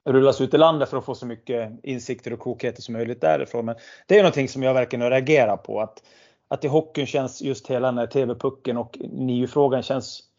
rullas 0.09 0.41
ut 0.41 0.55
i 0.55 0.59
landet 0.59 0.89
för 0.89 0.97
att 0.97 1.05
få 1.05 1.15
så 1.15 1.27
mycket 1.27 1.73
insikter 1.83 2.33
och 2.33 2.41
klokheter 2.41 2.83
som 2.83 2.93
möjligt 2.93 3.21
därifrån. 3.21 3.65
Men 3.65 3.75
det 4.07 4.19
är 4.19 4.23
någonting 4.23 4.49
som 4.49 4.63
jag 4.63 4.75
verkligen 4.75 5.11
reagerar 5.11 5.57
på 5.57 5.81
att, 5.81 6.03
att 6.49 6.65
i 6.65 6.69
hockeyn 6.69 7.07
känns 7.07 7.43
just 7.43 7.71
hela 7.71 7.87
den 7.87 7.99
här 7.99 8.07
TV-pucken 8.07 8.77
och 8.77 8.99
NIU-frågan 9.01 9.83
känns 9.83 10.32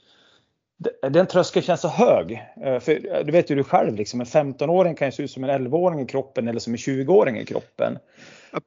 den 1.09 1.27
tröskeln 1.27 1.63
känns 1.63 1.81
så 1.81 1.87
hög. 1.87 2.31
Eh, 2.63 2.79
för 2.79 3.23
du 3.23 3.31
vet 3.31 3.51
ju 3.51 3.55
du 3.55 3.63
själv, 3.63 3.95
liksom, 3.95 4.19
en 4.19 4.25
15-åring 4.25 4.95
kan 4.95 5.07
ju 5.07 5.11
se 5.11 5.23
ut 5.23 5.31
som 5.31 5.43
en 5.43 5.49
11-åring 5.49 5.99
i 5.99 6.05
kroppen 6.05 6.47
eller 6.47 6.59
som 6.59 6.73
en 6.73 6.77
20-åring 6.77 7.37
i 7.37 7.45
kroppen. 7.45 7.97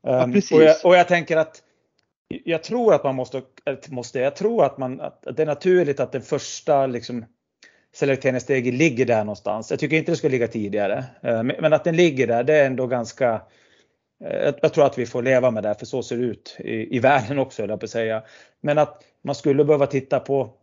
Ja, 0.02 0.22
um, 0.25 0.30
och, 0.52 0.62
jag, 0.62 0.76
och, 0.84 0.96
jag, 0.96 1.08
tänker 1.08 1.36
att 1.36 1.62
jag 2.44 2.62
tror 2.62 2.94
att 2.94 3.04
man 3.04 3.14
måste, 3.14 3.42
måste 3.88 4.18
jag 4.18 4.36
tror 4.36 4.64
att, 4.64 4.78
man, 4.78 5.00
att 5.00 5.26
det 5.36 5.42
är 5.42 5.46
naturligt 5.46 6.00
att 6.00 6.12
den 6.12 6.22
första 6.22 6.86
liksom, 6.86 7.25
selekteringssteget 7.94 8.75
ligger 8.75 9.06
där 9.06 9.25
någonstans. 9.25 9.70
Jag 9.70 9.80
tycker 9.80 9.96
inte 9.96 10.12
det 10.12 10.16
ska 10.16 10.28
ligga 10.28 10.48
tidigare. 10.48 11.04
Eh, 11.22 11.42
men 11.42 11.72
att 11.72 11.84
den 11.84 11.96
ligger 11.96 12.26
där, 12.26 12.44
det 12.44 12.54
är 12.54 12.66
ändå 12.66 12.86
ganska 12.86 13.42
eh, 14.25 14.54
jag 14.62 14.75
tror 14.75 14.86
att 14.86 14.98
vi 14.98 15.06
får 15.06 15.22
leva 15.22 15.50
med 15.50 15.62
det, 15.62 15.75
för 15.75 15.86
så 15.86 16.02
ser 16.02 16.16
det 16.16 16.25
ut 16.25 16.56
i, 16.58 16.96
i 16.96 16.98
världen 16.98 17.38
också, 17.38 17.62
jag 17.62 17.80
på 17.80 17.84
att 17.84 17.90
säga. 17.90 18.22
Men 18.60 18.78
att 18.78 19.02
man 19.22 19.34
skulle 19.34 19.64
behöva 19.64 19.86
titta 19.86 20.20
på 20.20 20.54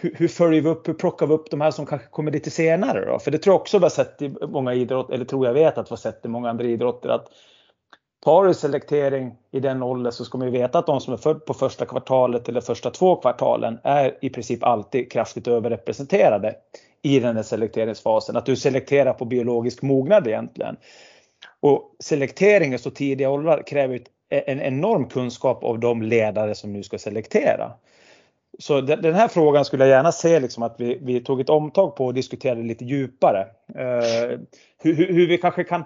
hur, 0.00 0.14
hur 0.14 0.28
följer 0.28 0.60
vi 0.60 0.68
upp, 0.68 0.88
hur 0.88 0.94
plockar 0.94 1.26
vi 1.26 1.34
upp 1.34 1.50
de 1.50 1.60
här 1.60 1.70
som 1.70 1.86
kanske 1.86 2.08
kommer 2.08 2.32
lite 2.32 2.50
senare 2.50 3.04
då? 3.04 3.18
För 3.18 3.30
det 3.30 3.38
tror 3.38 3.54
jag 3.54 3.60
också 3.60 3.78
vi 3.78 3.82
har 3.82 3.90
sett 3.90 4.22
i 4.22 4.34
många 4.48 4.74
idrotter, 4.74 5.14
eller 5.14 5.24
tror 5.24 5.46
jag 5.46 5.54
vet 5.54 5.78
att 5.78 5.90
vi 5.90 5.92
har 5.92 5.96
sett 5.96 6.24
i 6.24 6.28
många 6.28 6.50
andra 6.50 6.64
idrotter 6.64 7.08
att 7.08 7.28
tar 8.24 8.44
du 8.44 8.54
selektering 8.54 9.34
i 9.50 9.60
den 9.60 9.82
åldern 9.82 10.12
så 10.12 10.24
ska 10.24 10.38
man 10.38 10.46
ju 10.46 10.52
veta 10.52 10.78
att 10.78 10.86
de 10.86 11.00
som 11.00 11.12
är 11.12 11.16
födda 11.16 11.40
på 11.40 11.54
första 11.54 11.86
kvartalet 11.86 12.48
eller 12.48 12.60
första 12.60 12.90
två 12.90 13.16
kvartalen 13.16 13.78
är 13.82 14.18
i 14.20 14.30
princip 14.30 14.64
alltid 14.64 15.12
kraftigt 15.12 15.48
överrepresenterade 15.48 16.54
i 17.02 17.20
den 17.20 17.36
här 17.36 17.42
selekteringsfasen. 17.42 18.36
Att 18.36 18.46
du 18.46 18.56
selekterar 18.56 19.12
på 19.12 19.24
biologisk 19.24 19.82
mognad 19.82 20.26
egentligen. 20.26 20.76
Och 21.60 21.96
selektering 22.04 22.74
i 22.74 22.78
så 22.78 22.90
tidiga 22.90 23.30
åldrar 23.30 23.62
kräver 23.66 24.00
en 24.30 24.60
enorm 24.60 25.08
kunskap 25.08 25.64
av 25.64 25.78
de 25.78 26.02
ledare 26.02 26.54
som 26.54 26.72
nu 26.72 26.82
ska 26.82 26.98
selektera. 26.98 27.72
Så 28.58 28.80
den 28.80 29.14
här 29.14 29.28
frågan 29.28 29.64
skulle 29.64 29.84
jag 29.84 29.90
gärna 29.90 30.12
se 30.12 30.40
liksom 30.40 30.62
att 30.62 30.74
vi, 30.78 30.98
vi 31.02 31.20
tog 31.20 31.40
ett 31.40 31.48
omtag 31.48 31.96
på 31.96 32.06
och 32.06 32.14
diskuterade 32.14 32.62
lite 32.62 32.84
djupare. 32.84 33.40
Eh, 33.74 34.38
hur, 34.82 34.94
hur, 34.94 35.28
vi 35.28 35.38
kanske 35.38 35.64
kan 35.64 35.84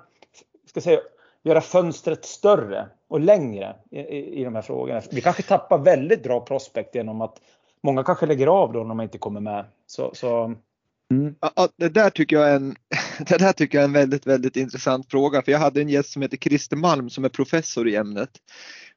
ska 0.66 0.80
säga, 0.80 1.00
göra 1.42 1.60
fönstret 1.60 2.24
större 2.24 2.88
och 3.08 3.20
längre 3.20 3.76
i, 3.90 4.00
i, 4.00 4.40
i 4.40 4.44
de 4.44 4.54
här 4.54 4.62
frågorna. 4.62 5.02
Vi 5.10 5.20
kanske 5.20 5.42
tappar 5.42 5.78
väldigt 5.78 6.22
bra 6.22 6.40
prospekt 6.40 6.94
genom 6.94 7.20
att 7.20 7.40
många 7.82 8.04
kanske 8.04 8.26
lägger 8.26 8.46
av 8.46 8.72
då 8.72 8.84
när 8.84 8.94
man 8.94 9.04
inte 9.04 9.18
kommer 9.18 9.40
med. 9.40 9.64
Så, 9.86 10.10
så... 10.14 10.54
Mm. 11.10 11.34
Ja, 11.40 11.68
det 11.76 11.88
där 11.88 12.10
tycker 12.10 12.36
jag 12.36 12.50
är 12.50 12.56
en, 12.56 12.76
det 13.28 13.38
där 13.38 13.52
tycker 13.52 13.78
jag 13.78 13.82
är 13.82 13.88
en 13.88 13.92
väldigt, 13.92 14.26
väldigt 14.26 14.56
intressant 14.56 15.10
fråga. 15.10 15.42
För 15.42 15.52
jag 15.52 15.58
hade 15.58 15.80
en 15.80 15.88
gäst 15.88 16.12
som 16.12 16.22
heter 16.22 16.36
Christer 16.36 16.76
Malm 16.76 17.10
som 17.10 17.24
är 17.24 17.28
professor 17.28 17.88
i 17.88 17.96
ämnet 17.96 18.30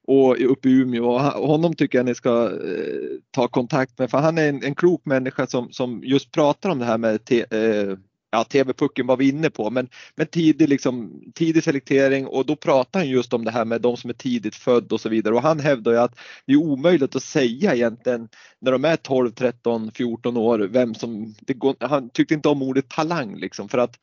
och 0.08 0.52
uppe 0.52 0.70
i 0.70 0.72
Umeå. 0.72 1.06
Och 1.06 1.48
honom 1.48 1.76
tycker 1.76 1.98
jag 1.98 2.06
ni 2.06 2.16
ska 2.16 2.46
eh, 2.46 3.20
ta 3.32 3.48
kontakt 3.48 4.00
med 4.00 4.12
för 4.12 4.18
han 4.18 4.38
är 4.38 4.50
en, 4.50 4.64
en 4.64 4.76
klok 4.76 5.06
människa 5.06 5.48
som, 5.48 5.72
som 5.72 6.02
just 6.04 6.32
pratar 6.32 6.70
om 6.70 6.80
det 6.80 6.86
här 6.86 6.98
med 6.98 7.26
te, 7.26 7.46
eh, 7.52 7.98
ja, 8.32 8.44
TV-pucken 8.44 9.08
var 9.08 9.18
vi 9.18 9.30
inne 9.30 9.50
på, 9.50 9.70
men, 9.70 9.90
men 10.16 10.28
tidig, 10.28 10.70
liksom, 10.70 11.22
tidig 11.36 11.64
selektering 11.64 12.28
och 12.28 12.46
då 12.46 12.56
pratar 12.56 13.00
han 13.00 13.10
just 13.10 13.34
om 13.34 13.46
det 13.46 13.52
här 13.52 13.66
med 13.66 13.82
de 13.82 13.98
som 13.98 14.10
är 14.10 14.14
tidigt 14.14 14.56
född 14.56 14.92
och 14.94 15.02
så 15.02 15.10
vidare 15.10 15.36
och 15.36 15.42
han 15.42 15.60
hävdar 15.60 15.92
ju 15.92 15.98
att 15.98 16.20
det 16.46 16.54
är 16.54 16.58
omöjligt 16.58 17.16
att 17.16 17.24
säga 17.24 17.76
egentligen 17.76 18.30
när 18.62 18.72
de 18.72 18.86
är 18.86 18.96
12, 18.96 19.32
13, 19.32 19.92
14 19.92 20.38
år 20.38 20.60
vem 20.60 20.96
som, 20.96 21.36
går, 21.48 21.76
han 21.80 22.10
tyckte 22.10 22.34
inte 22.34 22.50
om 22.50 22.62
ordet 22.62 22.90
talang 22.90 23.36
liksom 23.36 23.70
för 23.70 23.78
att 23.78 24.00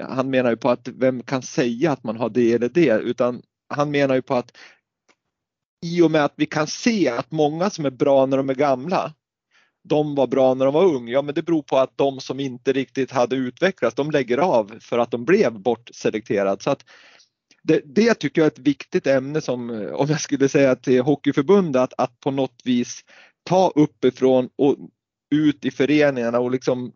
han 0.00 0.30
menar 0.30 0.50
ju 0.50 0.56
på 0.56 0.70
att 0.70 0.88
vem 0.88 1.22
kan 1.22 1.42
säga 1.42 1.92
att 1.92 2.04
man 2.04 2.16
har 2.16 2.28
det 2.28 2.52
eller 2.52 2.68
det 2.68 3.00
utan 3.00 3.42
han 3.68 3.90
menar 3.90 4.14
ju 4.14 4.22
på 4.22 4.34
att 4.34 4.56
i 5.84 6.02
och 6.02 6.10
med 6.10 6.24
att 6.24 6.34
vi 6.36 6.46
kan 6.46 6.66
se 6.66 7.08
att 7.08 7.30
många 7.30 7.70
som 7.70 7.86
är 7.86 7.90
bra 7.90 8.26
när 8.26 8.36
de 8.36 8.50
är 8.50 8.54
gamla, 8.54 9.14
de 9.88 10.14
var 10.14 10.26
bra 10.26 10.54
när 10.54 10.64
de 10.64 10.74
var 10.74 10.84
unga. 10.84 11.12
Ja, 11.12 11.22
men 11.22 11.34
det 11.34 11.42
beror 11.42 11.62
på 11.62 11.78
att 11.78 11.96
de 11.96 12.20
som 12.20 12.40
inte 12.40 12.72
riktigt 12.72 13.10
hade 13.10 13.36
utvecklats, 13.36 13.94
de 13.94 14.10
lägger 14.10 14.38
av 14.38 14.78
för 14.80 14.98
att 14.98 15.10
de 15.10 15.24
blev 15.24 15.52
bortselekterade. 15.52 16.62
Så 16.62 16.70
att 16.70 16.84
det, 17.62 17.82
det 17.84 18.14
tycker 18.14 18.40
jag 18.40 18.46
är 18.46 18.50
ett 18.50 18.58
viktigt 18.58 19.06
ämne 19.06 19.40
som, 19.40 19.70
eh, 19.70 19.92
om 19.92 20.08
jag 20.08 20.20
skulle 20.20 20.48
säga 20.48 20.76
till 20.76 21.02
Hockeyförbundet, 21.02 21.82
att, 21.82 21.94
att 21.98 22.20
på 22.20 22.30
något 22.30 22.60
vis 22.64 23.00
ta 23.42 23.72
uppifrån 23.74 24.48
och 24.56 24.76
ut 25.34 25.64
i 25.64 25.70
föreningarna 25.70 26.38
och 26.38 26.50
liksom 26.50 26.92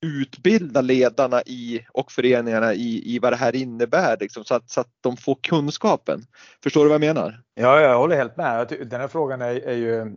utbilda 0.00 0.80
ledarna 0.80 1.42
i, 1.42 1.86
och 1.92 2.12
föreningarna 2.12 2.74
i, 2.74 3.14
i 3.14 3.18
vad 3.18 3.32
det 3.32 3.36
här 3.36 3.56
innebär 3.56 4.16
liksom, 4.20 4.44
så, 4.44 4.54
att, 4.54 4.70
så 4.70 4.80
att 4.80 4.90
de 5.00 5.16
får 5.16 5.38
kunskapen. 5.42 6.22
Förstår 6.62 6.84
du 6.84 6.88
vad 6.88 6.94
jag 6.94 7.14
menar? 7.14 7.42
Ja, 7.54 7.80
jag 7.80 7.98
håller 7.98 8.16
helt 8.16 8.36
med. 8.36 8.86
Den 8.90 9.00
här 9.00 9.08
frågan 9.08 9.40
är, 9.40 9.54
är 9.54 9.76
ju, 9.76 10.16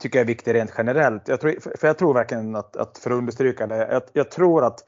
tycker 0.00 0.18
jag 0.18 0.24
är 0.24 0.26
viktig 0.26 0.54
rent 0.54 0.72
generellt. 0.78 1.28
Jag 1.28 1.40
tror, 1.40 1.78
för 1.78 1.86
jag 1.86 1.98
tror 1.98 2.14
verkligen 2.14 2.56
att, 2.56 2.76
att 2.76 2.98
för 2.98 3.10
att 3.10 3.18
understryka 3.18 3.66
det, 3.66 3.76
jag, 3.76 4.02
jag 4.12 4.30
tror 4.30 4.64
att, 4.64 4.84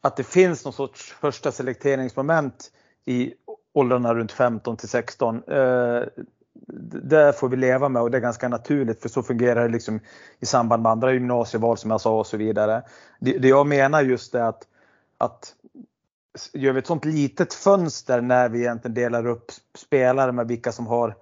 att 0.00 0.16
det 0.16 0.24
finns 0.24 0.64
någon 0.64 0.72
sorts 0.72 1.12
första 1.12 1.52
selekteringsmoment 1.52 2.70
i 3.04 3.34
åldrarna 3.74 4.14
runt 4.14 4.32
15 4.32 4.76
till 4.76 4.88
16. 4.88 5.42
Eh, 5.48 6.02
det 7.02 7.32
får 7.32 7.48
vi 7.48 7.56
leva 7.56 7.88
med 7.88 8.02
och 8.02 8.10
det 8.10 8.18
är 8.18 8.22
ganska 8.22 8.48
naturligt 8.48 9.02
för 9.02 9.08
så 9.08 9.22
fungerar 9.22 9.62
det 9.62 9.72
liksom 9.72 10.00
i 10.40 10.46
samband 10.46 10.82
med 10.82 10.92
andra 10.92 11.12
gymnasieval 11.12 11.78
som 11.78 11.90
jag 11.90 12.00
sa 12.00 12.18
och 12.18 12.26
så 12.26 12.36
vidare. 12.36 12.82
Det, 13.20 13.38
det 13.38 13.48
jag 13.48 13.66
menar 13.66 14.02
just 14.02 14.34
är 14.34 14.42
att, 14.42 14.62
att 15.18 15.54
gör 16.52 16.72
vi 16.72 16.78
ett 16.78 16.86
sånt 16.86 17.04
litet 17.04 17.54
fönster 17.54 18.20
när 18.20 18.48
vi 18.48 18.58
egentligen 18.58 18.94
delar 18.94 19.26
upp 19.26 19.52
spelare 19.74 20.32
med 20.32 20.48
vilka 20.48 20.72
som 20.72 20.86
har 20.86 21.14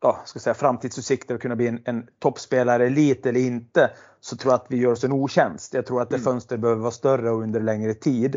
ja, 0.00 0.20
ska 0.24 0.38
säga, 0.38 0.54
framtidsutsikter 0.54 1.34
att 1.34 1.40
kunna 1.40 1.56
bli 1.56 1.66
en, 1.66 1.80
en 1.84 2.06
toppspelare, 2.18 2.86
elit 2.86 3.26
eller 3.26 3.40
inte, 3.40 3.90
så 4.20 4.36
tror 4.36 4.52
jag 4.52 4.60
att 4.60 4.66
vi 4.68 4.76
gör 4.76 4.92
oss 4.92 5.04
en 5.04 5.12
otjänst. 5.12 5.74
Jag 5.74 5.86
tror 5.86 6.02
att 6.02 6.10
det 6.10 6.16
mm. 6.16 6.24
fönstret 6.24 6.60
behöver 6.60 6.80
vara 6.80 6.90
större 6.90 7.30
och 7.30 7.42
under 7.42 7.60
längre 7.60 7.94
tid. 7.94 8.36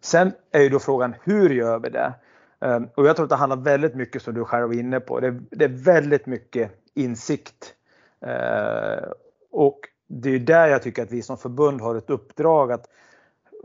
Sen 0.00 0.32
är 0.50 0.60
ju 0.60 0.68
då 0.68 0.78
frågan, 0.78 1.14
hur 1.22 1.50
gör 1.50 1.78
vi 1.78 1.90
det? 1.90 2.14
Ehm, 2.60 2.88
och 2.94 3.06
jag 3.06 3.16
tror 3.16 3.24
att 3.24 3.30
det 3.30 3.36
handlar 3.36 3.56
väldigt 3.56 3.94
mycket 3.94 4.22
som 4.22 4.34
du 4.34 4.44
själv 4.44 4.66
var 4.66 4.74
inne 4.74 5.00
på. 5.00 5.20
Det 5.20 5.26
är, 5.26 5.40
det 5.50 5.64
är 5.64 5.68
väldigt 5.68 6.26
mycket 6.26 6.70
insikt. 6.94 7.74
Ehm, 8.20 9.04
och 9.50 9.80
det 10.08 10.30
är 10.30 10.38
där 10.38 10.66
jag 10.66 10.82
tycker 10.82 11.02
att 11.02 11.12
vi 11.12 11.22
som 11.22 11.38
förbund 11.38 11.80
har 11.80 11.94
ett 11.94 12.10
uppdrag 12.10 12.72
att 12.72 12.86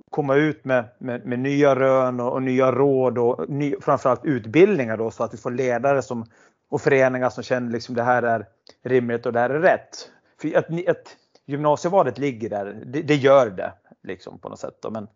komma 0.09 0.35
ut 0.35 0.65
med, 0.65 0.85
med, 0.97 1.25
med 1.25 1.39
nya 1.39 1.75
rön 1.75 2.19
och, 2.19 2.33
och, 2.33 2.43
nya 2.43 2.71
råd 2.71 3.17
och 3.17 3.49
ny, 3.49 3.75
framförallt 3.81 4.25
utbildningar 4.25 4.97
då 4.97 5.11
så 5.11 5.23
att 5.23 5.33
vi 5.33 5.37
får 5.37 5.51
ledare 5.51 6.01
som, 6.01 6.25
och 6.69 6.81
föreningar 6.81 7.29
som 7.29 7.43
känner 7.43 7.71
liksom 7.71 7.95
det 7.95 8.03
här 8.03 8.23
är 8.23 8.45
rimligt 8.83 9.25
och 9.25 9.33
det 9.33 9.39
här 9.39 9.49
är 9.49 9.59
rätt. 9.59 10.09
För 10.41 10.57
att, 10.57 10.89
att 10.89 11.17
gymnasievalet 11.45 12.17
ligger 12.17 12.49
där, 12.49 12.83
det, 12.85 13.01
det, 13.01 13.15
gör 13.15 13.49
det 13.49 13.73
liksom 14.03 14.39
på 14.39 14.49
något 14.49 14.59
sätt. 14.59 14.77
Då. 14.81 14.89
Men 14.89 15.07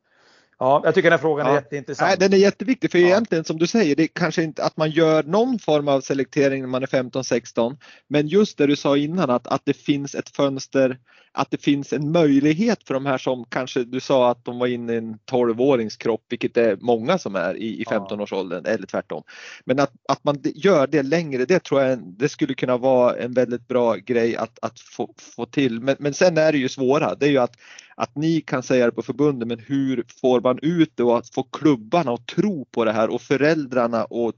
Ja, 0.59 0.81
jag 0.83 0.95
tycker 0.95 1.09
den 1.09 1.19
här 1.19 1.21
frågan 1.21 1.45
ja. 1.45 1.51
är 1.51 1.55
jätteintressant. 1.55 2.09
Nej, 2.09 2.17
den 2.29 2.33
är 2.39 2.41
jätteviktig 2.43 2.91
för 2.91 2.99
ja. 2.99 3.07
egentligen 3.07 3.43
som 3.43 3.57
du 3.57 3.67
säger, 3.67 3.95
det 3.95 4.03
är 4.03 4.07
kanske 4.07 4.43
inte 4.43 4.63
att 4.63 4.77
man 4.77 4.89
gör 4.89 5.23
någon 5.23 5.59
form 5.59 5.87
av 5.87 6.01
selektering 6.01 6.61
när 6.61 6.69
man 6.69 6.83
är 6.83 6.87
15-16. 6.87 7.77
Men 8.07 8.27
just 8.27 8.57
det 8.57 8.67
du 8.67 8.75
sa 8.75 8.97
innan 8.97 9.29
att, 9.29 9.47
att 9.47 9.61
det 9.65 9.73
finns 9.73 10.15
ett 10.15 10.35
fönster, 10.35 10.97
att 11.37 11.51
det 11.51 11.61
finns 11.61 11.93
en 11.93 12.11
möjlighet 12.11 12.83
för 12.87 12.93
de 12.93 13.05
här 13.05 13.17
som 13.17 13.45
kanske 13.49 13.83
du 13.83 13.99
sa 13.99 14.31
att 14.31 14.45
de 14.45 14.59
var 14.59 14.67
inne 14.67 14.93
i 14.93 14.97
en 14.97 15.17
12-årings 15.31 15.97
kropp, 15.97 16.25
vilket 16.29 16.53
det 16.53 16.71
är 16.71 16.77
många 16.81 17.17
som 17.17 17.35
är 17.35 17.57
i, 17.57 17.81
i 17.81 17.83
15-årsåldern 17.83 18.65
eller 18.65 18.87
tvärtom. 18.87 19.23
Men 19.65 19.79
att, 19.79 19.91
att 20.07 20.23
man 20.23 20.41
gör 20.43 20.87
det 20.87 21.03
längre, 21.03 21.45
det 21.45 21.63
tror 21.63 21.81
jag 21.81 21.99
det 21.99 22.29
skulle 22.29 22.53
kunna 22.53 22.77
vara 22.77 23.15
en 23.15 23.33
väldigt 23.33 23.67
bra 23.67 23.95
grej 23.95 24.35
att, 24.35 24.59
att 24.61 24.79
få, 24.79 25.13
få 25.35 25.45
till. 25.45 25.81
Men, 25.81 25.95
men 25.99 26.13
sen 26.13 26.37
är 26.37 26.51
det 26.51 26.57
ju 26.57 26.69
svåra, 26.69 27.15
det 27.15 27.25
är 27.25 27.29
ju 27.29 27.37
att 27.37 27.55
att 27.99 28.15
ni 28.15 28.41
kan 28.41 28.63
säga 28.63 28.85
det 28.85 28.91
på 28.91 29.01
förbundet, 29.01 29.47
men 29.47 29.59
hur 29.59 30.05
får 30.21 30.41
man 30.41 30.59
ut 30.61 30.91
det 30.95 31.03
och 31.03 31.17
att 31.17 31.29
få 31.29 31.43
klubbarna 31.43 32.13
att 32.13 32.27
tro 32.27 32.65
på 32.65 32.85
det 32.85 32.91
här 32.91 33.09
och 33.09 33.21
föräldrarna 33.21 34.01
att 34.01 34.35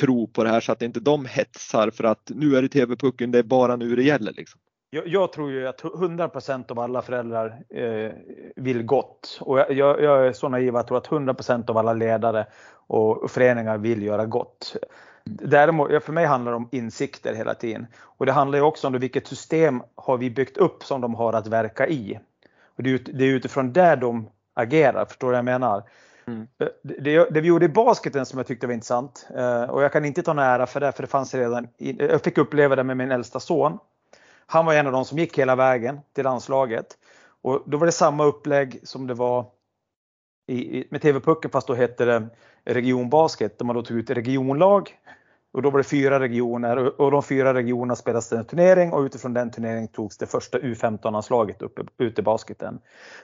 tro 0.00 0.26
på 0.26 0.44
det 0.44 0.50
här 0.50 0.60
så 0.60 0.72
att 0.72 0.82
inte 0.82 1.00
de 1.00 1.26
hetsar 1.26 1.90
för 1.90 2.04
att 2.04 2.30
nu 2.34 2.56
är 2.56 2.62
det 2.62 2.68
TV-pucken, 2.68 3.30
det 3.30 3.38
är 3.38 3.42
bara 3.42 3.76
nu 3.76 3.96
det 3.96 4.02
gäller. 4.02 4.32
Liksom. 4.32 4.60
Jag, 4.90 5.06
jag 5.06 5.32
tror 5.32 5.50
ju 5.50 5.68
att 5.68 5.82
100% 5.82 6.70
av 6.70 6.78
alla 6.78 7.02
föräldrar 7.02 7.62
eh, 7.70 8.12
vill 8.56 8.82
gott 8.82 9.38
och 9.40 9.58
jag, 9.58 9.72
jag, 9.72 10.02
jag 10.02 10.26
är 10.26 10.32
så 10.32 10.48
naiv 10.48 10.76
att 10.76 10.90
jag 10.90 11.04
tror 11.04 11.28
att 11.28 11.38
100% 11.38 11.70
av 11.70 11.78
alla 11.78 11.92
ledare 11.92 12.46
och 12.86 13.30
föreningar 13.30 13.78
vill 13.78 14.02
göra 14.02 14.26
gott. 14.26 14.76
Däremot, 15.24 16.04
för 16.04 16.12
mig 16.12 16.26
handlar 16.26 16.52
det 16.52 16.56
om 16.56 16.68
insikter 16.72 17.34
hela 17.34 17.54
tiden. 17.54 17.86
Och 17.98 18.26
det 18.26 18.32
handlar 18.32 18.58
ju 18.58 18.64
också 18.64 18.86
om 18.86 18.92
vilket 18.92 19.26
system 19.26 19.82
har 19.94 20.18
vi 20.18 20.30
byggt 20.30 20.56
upp 20.56 20.84
som 20.84 21.00
de 21.00 21.14
har 21.14 21.32
att 21.32 21.46
verka 21.46 21.88
i. 21.88 22.20
Och 22.76 22.82
det, 22.82 22.90
är, 22.90 23.00
det 23.12 23.24
är 23.24 23.28
utifrån 23.28 23.72
där 23.72 23.96
de 23.96 24.28
agerar, 24.54 25.04
förstår 25.04 25.28
du 25.28 25.32
vad 25.32 25.38
jag 25.38 25.44
menar? 25.44 25.82
Mm. 26.26 26.46
Eh, 26.58 26.68
det, 26.82 27.30
det, 27.30 27.40
vi 27.40 27.48
gjorde 27.48 27.64
i 27.64 27.68
basketen 27.68 28.26
som 28.26 28.38
jag 28.38 28.46
tyckte 28.46 28.66
var 28.66 28.74
intressant 28.74 29.28
eh, 29.36 29.62
och 29.62 29.82
jag 29.82 29.92
kan 29.92 30.04
inte 30.04 30.22
ta 30.22 30.32
någon 30.32 30.44
ära 30.44 30.66
för 30.66 30.80
det 30.80 30.92
för 30.92 31.02
det 31.02 31.08
fanns 31.08 31.34
redan. 31.34 31.68
Jag 31.78 32.22
fick 32.22 32.38
uppleva 32.38 32.76
det 32.76 32.84
med 32.84 32.96
min 32.96 33.10
äldsta 33.10 33.40
son. 33.40 33.78
Han 34.46 34.66
var 34.66 34.74
en 34.74 34.86
av 34.86 34.92
de 34.92 35.04
som 35.04 35.18
gick 35.18 35.38
hela 35.38 35.56
vägen 35.56 36.00
till 36.12 36.24
landslaget 36.24 36.98
och 37.42 37.62
då 37.66 37.76
var 37.76 37.86
det 37.86 37.92
samma 37.92 38.24
upplägg 38.24 38.80
som 38.82 39.06
det 39.06 39.14
var 39.14 39.46
i, 40.46 40.84
med 40.90 41.02
TV-pucken 41.02 41.50
fast 41.50 41.66
då 41.66 41.74
hette 41.74 42.04
det 42.04 42.28
regionbasket 42.64 43.58
där 43.58 43.64
man 43.64 43.76
då 43.76 43.82
tog 43.82 43.98
ut 43.98 44.10
regionlag 44.10 44.98
och 45.52 45.62
då 45.62 45.70
var 45.70 45.78
det 45.78 45.84
fyra 45.84 46.20
regioner 46.20 47.00
och 47.00 47.10
de 47.10 47.22
fyra 47.22 47.54
regionerna 47.54 47.96
spelades 47.96 48.32
en 48.32 48.44
turnering 48.44 48.92
och 48.92 49.00
utifrån 49.00 49.34
den 49.34 49.50
turneringen 49.50 49.88
togs 49.88 50.18
det 50.18 50.26
första 50.26 50.58
U15-anslaget 50.58 51.62
upp, 51.62 51.78
ut 51.98 52.18
i 52.18 52.22
basketen. 52.22 52.78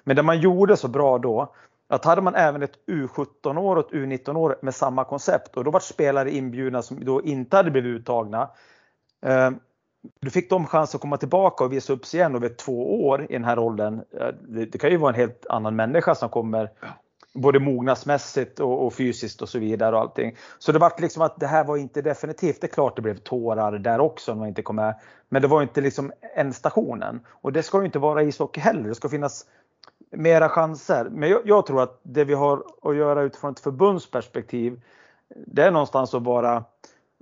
Men 0.04 0.16
det 0.16 0.22
man 0.22 0.40
gjorde 0.40 0.76
så 0.76 0.88
bra 0.88 1.18
då, 1.18 1.54
att 1.88 2.04
hade 2.04 2.22
man 2.22 2.35
även 2.35 2.62
ett 2.62 2.78
U17-år 2.87 3.76
och 3.76 3.87
ett 3.87 3.92
U19-år 3.92 4.56
med 4.62 4.74
samma 4.74 5.04
koncept 5.04 5.56
och 5.56 5.64
då 5.64 5.70
var 5.70 5.80
spelare 5.80 6.30
inbjudna 6.30 6.82
som 6.82 7.04
då 7.04 7.22
inte 7.22 7.56
hade 7.56 7.70
blivit 7.70 8.00
uttagna. 8.00 8.50
Eh, 9.26 9.50
Eh, 10.04 10.10
då 10.20 10.30
fick 10.30 10.50
de 10.50 10.66
chans 10.66 10.94
att 10.94 11.00
komma 11.00 11.16
tillbaka 11.16 11.64
och 11.64 11.72
visa 11.72 11.92
upp 11.92 12.06
sig 12.06 12.20
igen 12.20 12.34
över 12.34 12.48
två 12.48 13.06
år 13.06 13.22
i 13.22 13.32
den 13.32 13.44
här 13.44 13.58
åldern. 13.58 14.02
Det, 14.48 14.66
det 14.66 14.78
kan 14.78 14.90
ju 14.90 14.96
vara 14.96 15.12
en 15.12 15.20
helt 15.20 15.46
annan 15.48 15.76
människa 15.76 16.14
som 16.14 16.28
kommer 16.28 16.70
både 17.34 17.58
mognadsmässigt 17.58 18.60
och, 18.60 18.86
och, 18.86 18.94
fysiskt 18.94 19.42
och 19.42 19.48
så 19.48 19.58
vidare 19.58 19.96
och 19.96 20.02
allting. 20.02 20.36
Så 20.58 20.72
det 20.72 20.78
var 20.78 20.92
liksom 20.98 21.22
att 21.22 21.40
det 21.40 21.46
här 21.46 21.64
var 21.64 21.76
inte 21.76 22.02
definitivt. 22.02 22.60
Det 22.60 22.66
är 22.66 22.68
klart 22.68 22.96
det 22.96 23.02
blev 23.02 23.16
tårar 23.16 23.78
där 23.78 24.00
också 24.00 24.32
när 24.32 24.38
man 24.38 24.48
inte 24.48 24.62
kom 24.62 24.76
med. 24.76 24.94
Men 25.28 25.42
det 25.42 25.48
var 25.48 25.62
inte 25.62 25.80
liksom 25.80 26.12
ändstationen. 26.36 27.20
Och 27.28 27.52
det 27.52 27.62
ska 27.62 27.78
ju 27.78 27.84
inte 27.84 27.98
vara 27.98 28.22
ishockey 28.22 28.60
heller. 28.60 28.88
Det 28.88 28.94
ska 28.94 29.08
finnas 29.08 29.46
mera 30.10 30.48
chanser. 30.48 31.08
Men 31.10 31.30
jag, 31.30 31.40
jag, 31.44 31.66
tror 31.66 31.82
att 31.82 32.00
det 32.02 32.24
vi 32.24 32.34
har 32.34 32.62
att 32.82 32.96
göra 32.96 33.22
utifrån 33.22 33.52
ett 33.52 33.60
förbundsperspektiv 33.60 34.80
det 35.46 35.62
är 35.62 35.70
någonstans 35.70 36.14
att 36.14 36.22
bara 36.22 36.56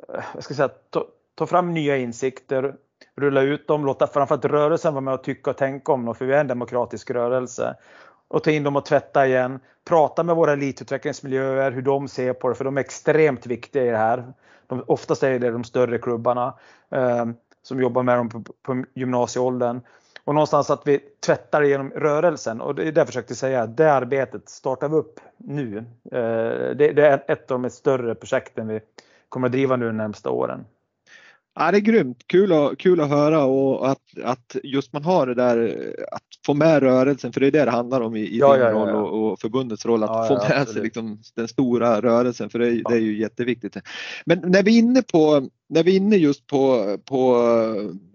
eh, 0.09 0.25
jag 0.35 0.45
ska 0.45 0.55
säga, 0.55 0.69
ta, 0.69 1.05
ta 1.41 1.47
fram 1.47 1.75
nya 1.75 1.97
insikter, 1.97 2.75
rulla 3.17 3.43
ut 3.43 3.69
dem, 3.69 3.85
låta 3.85 4.07
framförallt 4.07 4.45
rörelsen 4.45 4.95
vara 4.95 5.01
med 5.01 5.15
och 5.15 5.23
tycka 5.23 5.51
och 5.51 5.57
tänka 5.57 5.93
om 5.93 6.05
dem, 6.05 6.15
för 6.15 6.25
vi 6.25 6.35
är 6.35 6.41
en 6.41 6.47
demokratisk 6.47 7.11
rörelse 7.11 7.77
och 8.29 8.45
ta 8.45 8.51
in 8.51 8.63
dem 8.63 8.77
och 8.77 8.85
tvätta 8.85 9.27
igen. 9.27 9.61
Prata 9.89 10.23
med 10.23 10.37
våra 10.37 10.53
elitutvecklingsmiljöer, 10.53 11.73
hur 11.73 11.83
de 11.83 12.09
ser 12.09 12.33
på 12.33 12.49
det, 12.49 12.55
för 12.55 12.65
de 12.65 12.77
är 12.77 12.81
extremt 12.81 13.47
viktiga 13.47 13.85
i 13.85 13.91
det 13.91 13.97
här. 13.97 14.33
De, 14.67 14.85
oftast 14.87 15.23
är 15.23 15.39
det 15.39 15.51
de 15.51 15.65
större 15.65 15.99
klubbarna 15.99 16.55
eh, 16.91 17.27
som 17.63 17.81
jobbar 17.81 18.03
med 18.03 18.17
dem 18.17 18.29
på, 18.29 18.43
på 18.63 18.85
gymnasieåldern. 18.95 19.81
Och 20.25 20.35
någonstans 20.35 20.71
att 20.71 20.87
vi 20.87 20.99
tvättar 21.27 21.63
genom 21.63 21.91
rörelsen 21.91 22.61
och 22.61 22.75
det 22.75 22.89
är 22.89 22.93
det 22.93 23.01
jag 23.01 23.07
försökte 23.07 23.35
säga. 23.35 23.67
Det 23.67 23.93
arbetet 23.93 24.49
startar 24.49 24.89
vi 24.89 24.97
upp 24.97 25.21
nu. 25.37 25.79
Eh, 26.13 26.77
det, 26.77 26.93
det, 26.93 27.07
är 27.07 27.25
ett 27.29 27.51
av 27.51 27.63
de 27.63 27.71
större 27.71 28.15
projekten 28.15 28.69
vi 28.69 28.81
kommer 29.29 29.49
att 29.49 29.53
driva 29.53 29.77
nu 29.77 29.87
de 29.87 29.97
närmsta 29.97 30.31
åren. 30.31 30.65
Ja, 31.55 31.71
det 31.71 31.79
är 31.79 31.81
grymt, 31.81 32.27
kul, 32.27 32.53
att, 32.53 32.79
kul 32.79 33.01
att 33.01 33.09
höra 33.09 33.45
och 33.45 33.91
att, 33.91 34.03
att 34.25 34.57
just 34.63 34.93
man 34.93 35.05
har 35.05 35.27
det 35.27 35.35
där 35.35 35.95
att 36.13 36.23
få 36.47 36.55
med 36.55 36.83
rörelsen, 36.83 37.33
för 37.33 37.41
det 37.41 37.47
är 37.47 37.51
det 37.51 37.65
det 37.65 37.71
handlar 37.71 38.01
om 38.01 38.17
i, 38.17 38.21
i 38.21 38.39
ja, 38.39 38.53
din 38.53 38.63
ja, 38.63 38.73
roll 38.73 38.89
ja, 38.89 38.97
och, 38.97 39.33
och, 39.33 39.41
förbundets 39.41 39.87
roll, 39.87 40.03
att 40.03 40.29
få 40.29 40.35
med 40.35 40.69
sig 40.69 40.83
liksom 40.83 41.19
den 41.37 41.49
stora 41.49 42.03
rörelsen, 42.03 42.51
för 42.51 42.59
det, 42.59 42.83
det, 42.89 42.95
är 42.95 43.01
ju 43.01 43.21
jätteviktigt. 43.21 43.77
Men 44.25 44.39
när 44.45 44.63
vi 44.63 44.75
är 44.75 44.79
inne 44.79 45.03
på, 45.03 45.49
när 45.69 45.83
vi 45.83 45.93
är 45.93 45.97
inne 45.97 46.17
just 46.17 46.47
på, 46.47 46.97
på 47.05 47.37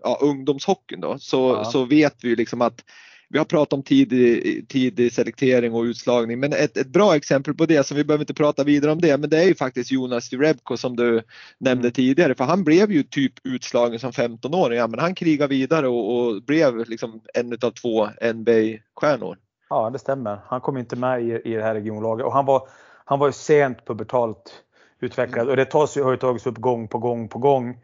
ja, 0.03 0.17
ungdomshockeyn 0.21 1.01
då, 1.01 1.19
så, 1.19 1.63
så 1.63 1.85
vet 1.85 2.23
vi 2.23 2.29
ju 2.29 2.35
liksom 2.35 2.61
att 2.61 2.83
vi 3.29 3.37
har 3.37 3.45
pratat 3.45 3.73
om 3.73 3.83
tidig, 3.83 4.65
tidig 4.69 5.13
selektering 5.13 5.73
och 5.73 5.81
utslagning, 5.81 6.39
men 6.39 6.53
ett, 6.53 6.77
ett, 6.77 6.87
bra 6.87 7.15
exempel 7.15 7.53
på 7.53 7.65
det, 7.65 7.87
som 7.87 7.97
vi 7.97 8.03
behöver 8.03 8.23
inte 8.23 8.33
prata 8.33 8.63
vidare 8.63 8.91
om 8.91 9.01
det, 9.01 9.17
men 9.17 9.29
det 9.29 9.37
är 9.37 9.47
ju 9.47 9.55
faktiskt 9.55 9.91
Jonas 9.91 10.33
Rebko 10.33 10.77
som 10.77 10.95
du 10.95 11.21
nämnde 11.57 11.87
mm. 11.87 11.91
tidigare, 11.91 12.35
för 12.35 12.43
han 12.43 12.63
blev 12.63 12.91
ju 12.91 13.03
typ 13.03 13.33
utslagen 13.43 13.99
som 13.99 14.11
15-åring, 14.11 14.77
ja, 14.77 14.87
men 14.87 14.99
han 14.99 15.15
krigade 15.15 15.49
vidare 15.49 15.87
och, 15.87 16.17
och 16.17 16.43
blev 16.43 16.89
liksom 16.89 17.21
en 17.33 17.53
av 17.53 17.71
två 17.71 18.05
NBA-stjärnor. 18.33 19.37
Ja, 19.69 19.89
det 19.89 19.99
stämmer. 19.99 20.39
Han 20.45 20.61
kom 20.61 20.77
inte 20.77 20.95
med 20.95 21.23
i, 21.23 21.41
i 21.45 21.53
det 21.53 21.63
här 21.63 21.73
regionlaget 21.73 22.25
och 22.25 22.33
han 22.33 22.45
var, 22.45 22.67
han 23.05 23.19
var 23.19 23.27
ju 23.27 23.33
sent 23.33 23.85
pubertalt 23.85 24.63
utvecklad 24.99 25.41
mm. 25.41 25.49
och 25.49 25.57
det 25.57 25.65
tas, 25.65 25.95
har 25.95 26.11
ju 26.11 26.17
tagits 26.17 26.47
upp 26.47 26.57
gång 26.57 26.87
på 26.87 26.97
gång 26.97 27.27
på 27.27 27.39
gång. 27.39 27.77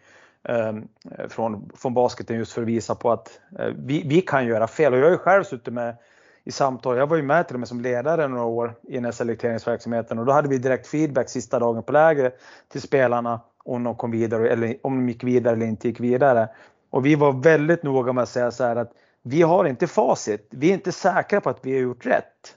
Ehm, 0.44 0.88
från, 1.30 1.70
från 1.76 1.94
basketen 1.94 2.38
just 2.38 2.54
för 2.54 2.62
att 2.62 2.68
visa 2.68 2.96
på 2.96 3.12
att 3.12 3.40
eh, 3.60 3.66
vi, 3.76 4.04
vi 4.06 4.22
kan 4.22 4.46
göra 4.46 4.68
fel. 4.68 4.94
Och 4.94 5.00
jag 5.00 5.06
har 5.06 5.12
ju 5.12 5.18
själv 5.18 5.44
suttit 5.44 5.74
med 5.74 5.96
i 6.44 6.52
samtal. 6.52 6.98
Jag 6.98 7.08
var 7.08 7.18
ju 7.18 7.24
med 7.24 7.48
till 7.48 7.56
och 7.56 7.60
med 7.60 7.70
som 7.70 7.82
ledare 7.82 8.28
några 8.28 8.44
år 8.44 8.76
i 8.84 8.96
den 8.96 9.06
här 9.06 9.12
selekteringsverksamheten 9.12 10.20
och 10.20 10.26
då 10.26 10.32
hade 10.32 10.50
vi 10.50 10.58
direkt 10.58 10.88
feedback 10.88 11.30
sista 11.30 11.60
dagen 11.60 11.84
på 11.84 11.92
läger 11.92 12.32
till 12.72 12.82
spelarna 12.82 13.40
om 13.64 13.84
de 13.84 13.96
kom 13.96 14.12
vidare 14.12 14.50
eller 14.50 14.78
om 14.84 14.96
de 14.96 15.10
gick 15.10 15.24
vidare 15.24 15.56
eller 15.56 15.66
inte 15.66 15.88
gick 15.88 16.00
vidare. 16.00 16.50
Och 16.90 17.06
vi 17.06 17.16
var 17.16 17.32
väldigt 17.32 17.84
noga 17.84 18.14
med 18.14 18.22
att 18.22 18.30
säga 18.30 18.52
så 18.52 18.64
här 18.64 18.76
att 18.76 18.92
vi 19.24 19.42
har 19.42 19.66
inte 19.66 19.88
facit. 19.88 20.48
Vi 20.50 20.70
är 20.70 20.74
inte 20.74 20.92
säkra 20.92 21.42
på 21.42 21.50
att 21.50 21.60
vi 21.62 21.74
har 21.74 21.80
gjort 21.80 22.06
rätt. 22.06 22.56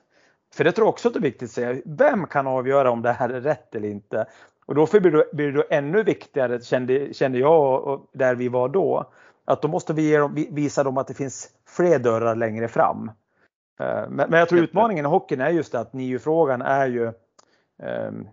För 0.54 0.64
det 0.64 0.72
tror 0.72 0.86
jag 0.86 0.92
också 0.92 1.08
att 1.08 1.14
det 1.14 1.20
är 1.20 1.22
viktigt 1.22 1.48
att 1.48 1.54
säga. 1.54 1.82
Vem 1.84 2.26
kan 2.26 2.46
avgöra 2.46 2.90
om 2.90 3.02
det 3.02 3.12
här 3.12 3.28
är 3.28 3.40
rätt 3.40 3.74
eller 3.74 3.88
inte? 3.88 4.26
Och 4.66 4.74
då 4.74 4.86
blir 4.92 5.10
det, 5.10 5.24
blir 5.32 5.52
det 5.52 5.62
ännu 5.62 6.02
viktigare, 6.02 6.60
kände, 6.60 7.14
kände 7.14 7.38
jag 7.38 7.84
och 7.84 8.10
där 8.12 8.34
vi 8.34 8.48
var 8.48 8.68
då, 8.68 9.12
att 9.44 9.62
då 9.62 9.68
måste 9.68 9.92
vi 9.92 10.16
dem, 10.16 10.46
visa 10.50 10.84
dem 10.84 10.98
att 10.98 11.06
det 11.06 11.14
finns 11.14 11.50
fler 11.68 11.98
dörrar 11.98 12.36
längre 12.36 12.68
fram. 12.68 13.10
Eh, 13.80 14.08
men, 14.08 14.30
men 14.30 14.38
jag 14.38 14.48
tror 14.48 14.60
utmaningen 14.60 15.04
i 15.04 15.08
hockeyn 15.08 15.40
är 15.40 15.50
just 15.50 15.72
det 15.72 15.80
att 15.80 15.92
NIU-frågan 15.92 16.62
är 16.62 16.86
ju 16.86 17.12
um, 17.82 18.28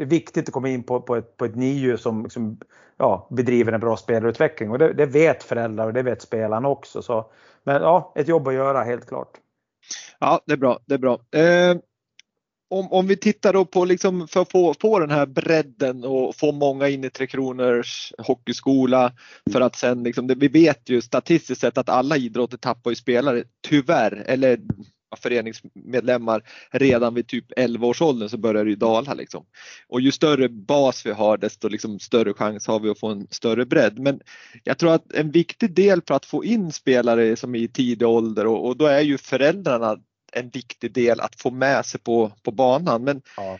det 0.00 0.04
är 0.04 0.08
viktigt 0.08 0.48
att 0.48 0.52
komma 0.52 0.68
in 0.68 0.82
på, 0.82 1.00
på, 1.00 1.16
ett, 1.16 1.36
på 1.36 1.44
ett 1.44 1.56
NIU 1.56 1.96
som, 1.96 2.30
som 2.30 2.58
ja, 2.96 3.28
bedriver 3.30 3.72
en 3.72 3.80
bra 3.80 3.96
spelarutveckling 3.96 4.70
och 4.70 4.78
det, 4.78 4.92
det, 4.92 5.06
vet 5.06 5.42
föräldrar 5.42 5.86
och 5.86 5.92
det 5.92 6.02
vet 6.02 6.22
spelarna 6.22 6.68
också. 6.68 7.02
Så, 7.02 7.30
men 7.62 7.82
ja, 7.82 8.12
ett 8.14 8.28
jobb 8.28 8.48
att 8.48 8.54
göra 8.54 8.82
helt 8.82 9.08
klart. 9.08 9.38
Ja, 10.18 10.40
det 10.46 10.52
är 10.52 10.56
bra. 10.56 10.78
Det 10.86 10.94
är 10.94 10.98
bra. 10.98 11.12
Eh, 11.12 11.76
om, 12.70 12.92
om 12.92 13.06
vi 13.06 13.16
tittar 13.16 13.52
då 13.52 13.64
på 13.64 13.84
liksom 13.84 14.28
för 14.28 14.42
att 14.42 14.50
få, 14.50 14.74
få 14.80 14.98
den 14.98 15.10
här 15.10 15.26
bredden 15.26 16.04
och 16.04 16.36
få 16.36 16.52
många 16.52 16.88
in 16.88 17.04
i 17.04 17.10
Tre 17.10 17.26
Kronors 17.26 18.12
hockeyskola 18.18 19.12
för 19.52 19.60
att 19.60 19.76
sen 19.76 20.02
liksom, 20.02 20.26
det, 20.26 20.34
vi 20.34 20.48
vet 20.48 20.88
ju 20.88 21.00
statistiskt 21.00 21.60
sett 21.60 21.78
att 21.78 21.88
alla 21.88 22.16
idrotter 22.16 22.56
tappar 22.56 22.90
ju 22.90 22.96
spelare, 22.96 23.44
tyvärr, 23.68 24.24
eller 24.26 24.58
föreningsmedlemmar 25.16 26.42
redan 26.70 27.14
vid 27.14 27.28
typ 27.28 27.44
11 27.56 27.86
års 27.86 28.02
ålder 28.02 28.28
så 28.28 28.38
börjar 28.38 28.64
det 28.64 28.70
ju 28.70 28.76
dala 28.76 29.14
liksom. 29.14 29.46
Och 29.88 30.00
ju 30.00 30.12
större 30.12 30.48
bas 30.48 31.06
vi 31.06 31.10
har 31.10 31.38
desto 31.38 31.68
liksom 31.68 31.98
större 31.98 32.34
chans 32.34 32.66
har 32.66 32.80
vi 32.80 32.90
att 32.90 32.98
få 32.98 33.08
en 33.08 33.26
större 33.30 33.66
bredd. 33.66 33.98
Men 33.98 34.20
jag 34.64 34.78
tror 34.78 34.92
att 34.92 35.12
en 35.12 35.30
viktig 35.30 35.74
del 35.74 36.02
för 36.06 36.14
att 36.14 36.26
få 36.26 36.44
in 36.44 36.72
spelare 36.72 37.36
som 37.36 37.54
är 37.54 37.58
i 37.58 37.68
tidig 37.68 38.08
ålder 38.08 38.46
och, 38.46 38.66
och 38.66 38.76
då 38.76 38.86
är 38.86 39.00
ju 39.00 39.18
föräldrarna 39.18 39.96
en 40.32 40.50
viktig 40.50 40.92
del 40.92 41.20
att 41.20 41.40
få 41.40 41.50
med 41.50 41.86
sig 41.86 42.00
på, 42.00 42.32
på 42.42 42.50
banan. 42.50 43.04
Men, 43.04 43.22
ja. 43.36 43.58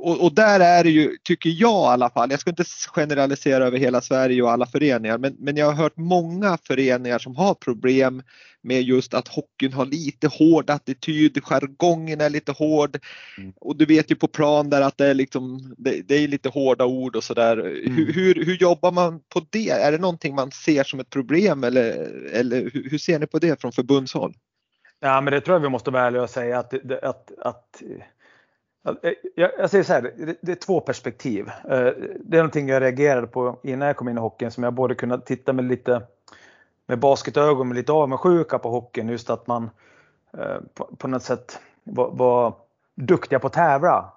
och, 0.00 0.24
och, 0.24 0.34
där 0.34 0.60
är 0.60 0.84
det 0.84 0.90
ju, 0.90 1.16
tycker 1.22 1.50
jag 1.50 1.82
i 1.82 1.92
alla 1.92 2.10
fall, 2.10 2.30
jag 2.30 2.40
ska 2.40 2.50
inte 2.50 2.64
generalisera 2.88 3.66
över 3.66 3.78
hela 3.78 4.00
Sverige 4.00 4.42
och 4.42 4.50
alla 4.50 4.66
föreningar, 4.66 5.18
men, 5.18 5.36
men 5.38 5.56
jag 5.56 5.66
har 5.66 5.72
hört 5.72 5.96
många 5.96 6.58
föreningar 6.66 7.18
som 7.18 7.36
har 7.36 7.54
problem 7.54 8.22
med 8.62 8.82
just 8.82 9.14
att 9.14 9.28
hockeyn 9.28 9.72
har 9.72 9.86
lite 9.86 10.28
hård 10.28 10.70
attityd, 10.70 11.44
jargongen 11.44 12.20
är 12.20 12.30
lite 12.30 12.52
hård. 12.52 12.98
Mm. 13.38 13.52
Och 13.56 13.76
du 13.76 13.84
vet 13.84 14.10
ju 14.10 14.14
på 14.14 14.28
plan 14.28 14.70
där 14.70 14.80
att 14.80 14.98
det 14.98 15.06
är, 15.06 15.14
liksom, 15.14 15.74
det, 15.78 16.08
det 16.08 16.14
är 16.14 16.28
lite 16.28 16.48
hårda 16.48 16.84
ord 16.84 17.16
och 17.16 17.24
sådär. 17.24 17.56
Mm. 17.56 17.96
Hur, 17.96 18.12
hur, 18.12 18.44
hur, 18.44 18.56
jobbar 18.56 18.92
man 18.92 19.20
på 19.28 19.46
det? 19.50 19.70
Är 19.70 19.92
det 19.92 19.98
någonting 19.98 20.34
man 20.34 20.50
ser 20.50 20.84
som 20.84 21.00
ett 21.00 21.10
problem 21.10 21.64
eller, 21.64 21.92
eller 22.32 22.70
hur, 22.72 22.90
hur 22.90 22.98
ser 22.98 23.18
ni 23.18 23.26
på 23.26 23.38
det 23.38 23.60
från 23.60 23.72
förbundshåll? 23.72 24.34
Ja, 25.04 25.20
men 25.20 25.32
det 25.32 25.40
tror 25.40 25.54
jag 25.54 25.60
vi 25.60 25.68
måste 25.68 25.90
vara 25.90 26.02
ärliga 26.02 26.22
och 26.22 26.30
säga 26.30 26.58
att, 26.58 26.74
att, 27.02 27.32
att 27.38 27.82
eh, 29.02 29.12
jag, 29.34 29.50
jag 29.58 29.70
säger 29.70 29.84
så 29.84 29.92
här, 29.92 30.02
det, 30.02 30.36
det, 30.40 30.52
är 30.52 30.56
två 30.56 30.80
perspektiv. 30.80 31.48
Eh, 31.48 31.90
det 32.20 32.36
är 32.36 32.42
någonting 32.42 32.68
jag 32.68 32.82
reagerade 32.82 33.26
på 33.26 33.58
innan 33.62 33.86
jag 33.86 33.96
kom 33.96 34.08
in 34.08 34.18
i 34.18 34.20
hockeyn 34.20 34.50
som 34.50 34.64
jag 34.64 34.74
både 34.74 34.94
kunna 34.94 35.18
titta 35.18 35.52
med 35.52 35.64
lite 35.64 36.02
med 36.86 36.98
basketögon 36.98 37.68
med 37.68 37.76
lite 37.76 37.92
avundsjuka 37.92 38.58
på 38.58 38.70
hockeyn. 38.70 39.08
Just 39.08 39.30
att 39.30 39.46
man 39.46 39.70
eh, 40.38 40.56
på, 40.74 40.84
på 40.98 41.08
något 41.08 41.22
sätt 41.22 41.60
var, 41.84 42.10
var 42.10 42.54
duktiga 42.94 43.38
på 43.38 43.46
att 43.46 43.52
tävla. 43.52 44.12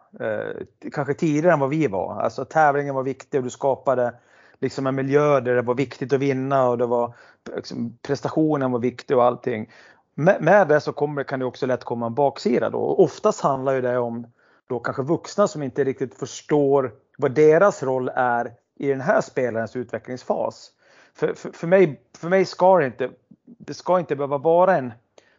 Kanske 0.93 1.13
tidigare 1.13 1.53
än 1.53 1.59
vad 1.59 1.69
vi 1.69 1.87
var. 1.87 2.21
Alltså 2.21 2.45
tävlingen 2.45 2.95
var 2.95 3.03
viktig 3.03 3.37
och 3.37 3.43
du 3.43 3.49
skapade 3.49 4.13
liksom 4.59 4.87
en 4.87 4.95
miljö 4.95 5.39
där 5.39 5.55
det 5.55 5.61
var 5.61 5.75
viktigt 5.75 6.13
att 6.13 6.19
vinna 6.19 6.69
och 6.69 6.77
det 6.77 6.85
var 6.85 7.13
liksom, 7.55 7.97
prestationen 8.01 8.71
var 8.71 8.79
viktig 8.79 9.17
och 9.17 9.23
allting 9.23 9.69
med, 10.15 10.41
med 10.41 10.67
det 10.67 10.81
så 10.81 10.93
kommer, 10.93 11.23
kan 11.23 11.39
det 11.39 11.45
också 11.45 11.65
lätt 11.65 11.83
komma 11.83 12.05
en 12.05 12.13
baksida 12.13 12.69
då. 12.69 12.79
Och 12.79 13.03
oftast 13.03 13.41
handlar 13.41 13.73
ju 13.73 13.81
det 13.81 13.97
om 13.97 14.27
då 14.67 14.79
kanske 14.79 15.03
vuxna 15.03 15.47
som 15.47 15.63
inte 15.63 15.83
riktigt 15.83 16.15
förstår 16.15 16.93
vad 17.17 17.31
deras 17.31 17.83
roll 17.83 18.11
är 18.15 18.53
i 18.75 18.87
den 18.87 19.01
här 19.01 19.21
spelarens 19.21 19.75
utvecklingsfas. 19.75 20.71
För, 21.13 21.33
för, 21.33 21.51
för, 21.51 21.67
mig, 21.67 22.01
för 22.17 22.29
mig 22.29 22.45
ska 22.45 22.77
det 22.77 22.85
inte, 22.85 23.09
det 23.45 23.73
ska 23.73 23.99
inte 23.99 24.15
behöva 24.15 24.37
vara 24.37 24.77
en 24.77 24.93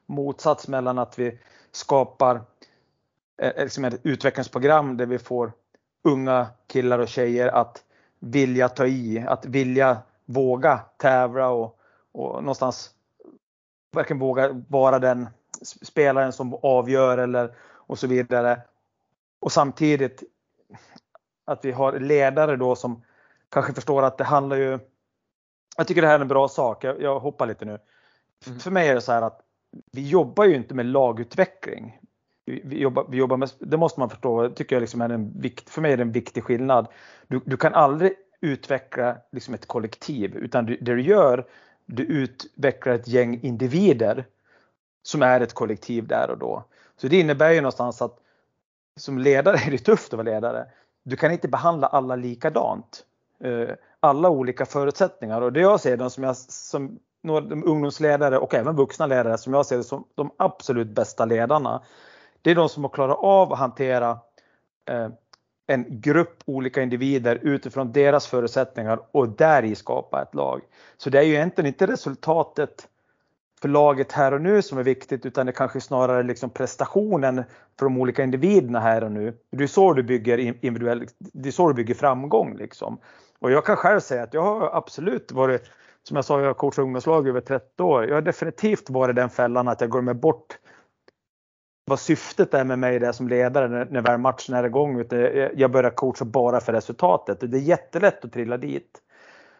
motsats 0.06 0.68
mellan 0.68 0.98
att 0.98 1.18
vi 1.18 1.38
skapar 1.72 2.40
eh, 3.42 3.48
eh, 3.48 3.62
liksom 3.62 3.84
ett 3.84 4.00
utvecklingsprogram 4.02 4.96
där 4.96 5.06
vi 5.06 5.18
får 5.18 5.52
unga 6.04 6.46
killar 6.66 6.98
och 6.98 7.08
tjejer 7.08 7.48
att 7.48 7.82
vilja 8.18 8.68
ta 8.68 8.86
i, 8.86 9.24
att 9.28 9.46
vilja 9.46 9.98
våga 10.24 10.80
tävla 10.96 11.48
och, 11.48 11.78
och 12.12 12.42
någonstans 12.42 12.90
verkligen 13.92 14.20
våga 14.20 14.64
vara 14.68 14.98
den 14.98 15.28
spelaren 15.62 16.32
som 16.32 16.54
avgör 16.54 17.18
eller 17.18 17.54
och 17.86 17.98
så 17.98 18.06
vidare. 18.06 18.62
Och 19.40 19.52
samtidigt 19.52 20.22
att 21.44 21.64
vi 21.64 21.72
har 21.72 22.00
ledare 22.00 22.56
då 22.56 22.76
som 22.76 23.02
kanske 23.48 23.72
förstår 23.72 24.02
att 24.02 24.18
det 24.18 24.24
handlar 24.24 24.56
ju. 24.56 24.78
Jag 25.76 25.86
tycker 25.86 26.02
det 26.02 26.08
här 26.08 26.14
är 26.14 26.20
en 26.20 26.28
bra 26.28 26.48
sak. 26.48 26.84
Jag, 26.84 27.02
jag 27.02 27.20
hoppar 27.20 27.46
lite 27.46 27.64
nu. 27.64 27.78
Mm. 28.46 28.58
För 28.58 28.70
mig 28.70 28.88
är 28.88 28.94
det 28.94 29.00
så 29.00 29.12
här 29.12 29.22
att 29.22 29.40
vi 29.92 30.08
jobbar 30.08 30.44
ju 30.44 30.54
inte 30.54 30.74
med 30.74 30.86
lagutveckling. 30.86 32.00
Vi, 32.44 32.62
vi, 32.64 32.80
jobbar, 32.80 33.06
vi 33.08 33.16
jobbar 33.16 33.36
med, 33.36 33.50
det 33.58 33.76
måste 33.76 34.00
man 34.00 34.10
förstå, 34.10 34.48
tycker 34.48 34.76
jag 34.76 34.80
liksom 34.80 35.00
är 35.00 35.08
en 35.08 35.40
vikt, 35.40 35.70
för 35.70 35.82
mig 35.82 35.92
är 35.92 35.96
det 35.96 36.02
en 36.02 36.12
viktig 36.12 36.44
skillnad. 36.44 36.86
Du, 37.26 37.40
du 37.44 37.56
kan 37.56 37.74
aldrig 37.74 38.12
utveckla 38.40 39.16
liksom 39.32 39.54
ett 39.54 39.66
kollektiv 39.66 40.36
utan 40.36 40.66
det 40.66 40.76
du 40.76 41.02
gör 41.02 41.46
du 41.86 42.02
utvecklar 42.02 42.94
ett 42.94 43.08
gäng 43.08 43.40
individer 43.42 44.26
som 45.02 45.22
är 45.22 45.40
ett 45.40 45.54
kollektiv 45.54 46.06
där 46.06 46.30
och 46.30 46.38
då. 46.38 46.64
Så 46.96 47.08
det 47.08 47.20
innebär 47.20 47.50
ju 47.50 47.60
någonstans 47.60 48.02
att 48.02 48.18
som 48.96 49.18
ledare 49.18 49.56
är 49.66 49.70
det 49.70 49.78
tufft 49.78 50.12
att 50.12 50.16
vara 50.16 50.34
ledare. 50.34 50.66
Du 51.02 51.16
kan 51.16 51.32
inte 51.32 51.48
behandla 51.48 51.86
alla 51.86 52.16
likadant. 52.16 53.04
Eh, 53.40 53.68
alla 54.00 54.30
olika 54.30 54.66
förutsättningar 54.66 55.40
och 55.40 55.52
det 55.52 55.60
jag 55.60 55.80
ser 55.80 55.96
de 55.96 56.10
som 56.10 56.24
jag 56.24 56.36
som 56.36 56.98
ungdomsledare 57.64 58.38
och 58.38 58.54
även 58.54 58.76
vuxna 58.76 59.06
ledare 59.06 59.38
som 59.38 59.54
jag 59.54 59.66
ser 59.66 59.76
det 59.76 59.84
som 59.84 60.04
de 60.14 60.30
absolut 60.36 60.88
bästa 60.88 61.24
ledarna. 61.24 61.82
Det 62.42 62.50
är 62.50 62.54
de 62.54 62.68
som 62.68 62.84
har 62.84 62.90
klarat 62.90 63.18
av 63.18 63.52
att 63.52 63.58
hantera 63.58 64.18
eh, 64.90 65.08
en 65.66 65.84
grupp 65.88 66.42
olika 66.44 66.82
individer 66.82 67.38
utifrån 67.42 67.92
deras 67.92 68.26
förutsättningar 68.26 69.00
och 69.10 69.28
där 69.28 69.62
i 69.62 69.74
skapa 69.74 70.22
ett 70.22 70.34
lag. 70.34 70.60
Så 70.96 71.10
det 71.10 71.18
är 71.18 71.22
ju 71.22 71.34
egentligen 71.34 71.66
inte 71.68 71.86
resultatet 71.86 72.88
för 73.60 73.68
laget 73.68 74.12
här 74.12 74.34
och 74.34 74.40
nu 74.40 74.62
som 74.62 74.78
är 74.78 74.82
viktigt 74.82 75.26
utan 75.26 75.46
det 75.46 75.52
kanske 75.52 75.80
snarare 75.80 76.22
liksom 76.22 76.50
prestationen 76.50 77.44
för 77.78 77.86
de 77.86 78.00
olika 78.00 78.22
individerna 78.22 78.80
här 78.80 79.04
och 79.04 79.12
nu. 79.12 79.34
Det 79.50 79.62
är 79.62 79.68
så 79.68 79.92
du 79.92 80.02
bygger 80.02 80.38
individuell, 80.38 81.06
det 81.18 81.48
är 81.48 81.52
så 81.52 81.68
du 81.68 81.74
bygger 81.74 81.94
framgång 81.94 82.56
liksom. 82.56 82.98
Och 83.38 83.50
jag 83.50 83.64
kan 83.64 83.76
själv 83.76 84.00
säga 84.00 84.22
att 84.22 84.34
jag 84.34 84.42
har 84.42 84.70
absolut 84.76 85.32
varit, 85.32 85.70
som 86.02 86.16
jag 86.16 86.24
sa, 86.24 86.40
jag 86.40 86.46
har 86.46 86.54
coachat 86.54 86.78
ungdomslag 86.78 87.28
över 87.28 87.40
30 87.40 87.82
år. 87.82 88.06
Jag 88.06 88.14
har 88.14 88.22
definitivt 88.22 88.90
varit 88.90 89.16
den 89.16 89.30
fällan 89.30 89.68
att 89.68 89.80
jag 89.80 89.90
går 89.90 90.02
med 90.02 90.16
bort 90.16 90.58
vad 91.90 92.00
syftet 92.00 92.54
är 92.54 92.64
med 92.64 92.78
mig 92.78 92.98
där 92.98 93.12
som 93.12 93.28
ledare 93.28 93.68
när, 93.68 93.84
när 93.90 94.00
väl 94.00 94.18
matchen 94.18 94.54
är 94.54 94.64
igång. 94.64 95.00
Utan 95.00 95.18
jag 95.54 95.70
börjar 95.70 95.90
coacha 95.90 96.24
bara 96.24 96.60
för 96.60 96.72
resultatet. 96.72 97.40
Det 97.40 97.56
är 97.56 97.60
jättelätt 97.60 98.24
att 98.24 98.32
trilla 98.32 98.56
dit. 98.56 99.02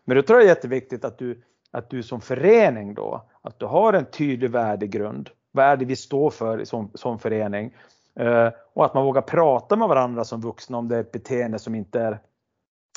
Men 0.05 0.17
då 0.17 0.23
tror 0.23 0.39
jag 0.39 0.47
det 0.47 0.51
är 0.51 0.55
jätteviktigt 0.55 1.05
att 1.05 1.19
du, 1.19 1.43
att 1.71 1.91
du 1.91 2.03
som 2.03 2.21
förening 2.21 2.95
då, 2.95 3.25
att 3.43 3.59
du 3.59 3.67
har 3.67 3.93
en 3.93 4.05
tydlig 4.05 4.51
värdegrund. 4.51 5.31
Vad 5.53 5.65
är 5.65 5.77
det 5.77 5.85
vi 5.85 5.97
står 5.97 6.31
för 6.31 6.65
som, 6.65 6.91
som 6.95 7.19
förening? 7.19 7.75
Eh, 8.21 8.49
och 8.75 8.85
att 8.85 8.95
man 8.95 9.05
vågar 9.05 9.23
prata 9.23 9.77
med 9.77 9.89
varandra 9.89 10.25
som 10.25 10.41
vuxna 10.41 10.79
om 10.79 10.89
det 10.89 10.97
är 10.97 11.01
ett 11.01 11.12
beteende 11.12 11.59
som 11.59 11.75
inte 11.75 12.01
är 12.01 12.19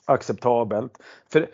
acceptabelt. 0.05 0.97
För 1.31 1.47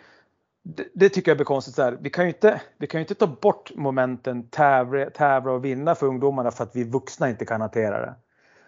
det, 0.74 0.88
det, 0.94 1.08
tycker 1.08 1.30
jag 1.30 1.38
blir 1.38 1.44
konstigt. 1.44 1.74
Så 1.74 1.82
här. 1.82 1.98
Vi, 2.00 2.10
kan 2.10 2.24
ju 2.24 2.28
inte, 2.28 2.60
vi 2.78 2.86
kan 2.86 2.98
ju 2.98 3.02
inte 3.02 3.14
ta 3.14 3.26
bort 3.26 3.72
momenten 3.74 4.48
tävla, 4.48 5.10
tävla 5.10 5.52
och 5.52 5.64
vinna 5.64 5.94
för 5.94 6.06
ungdomarna 6.06 6.50
för 6.50 6.64
att 6.64 6.76
vi 6.76 6.84
vuxna 6.84 7.30
inte 7.30 7.44
kan 7.44 7.60
hantera 7.60 8.00
det. 8.00 8.14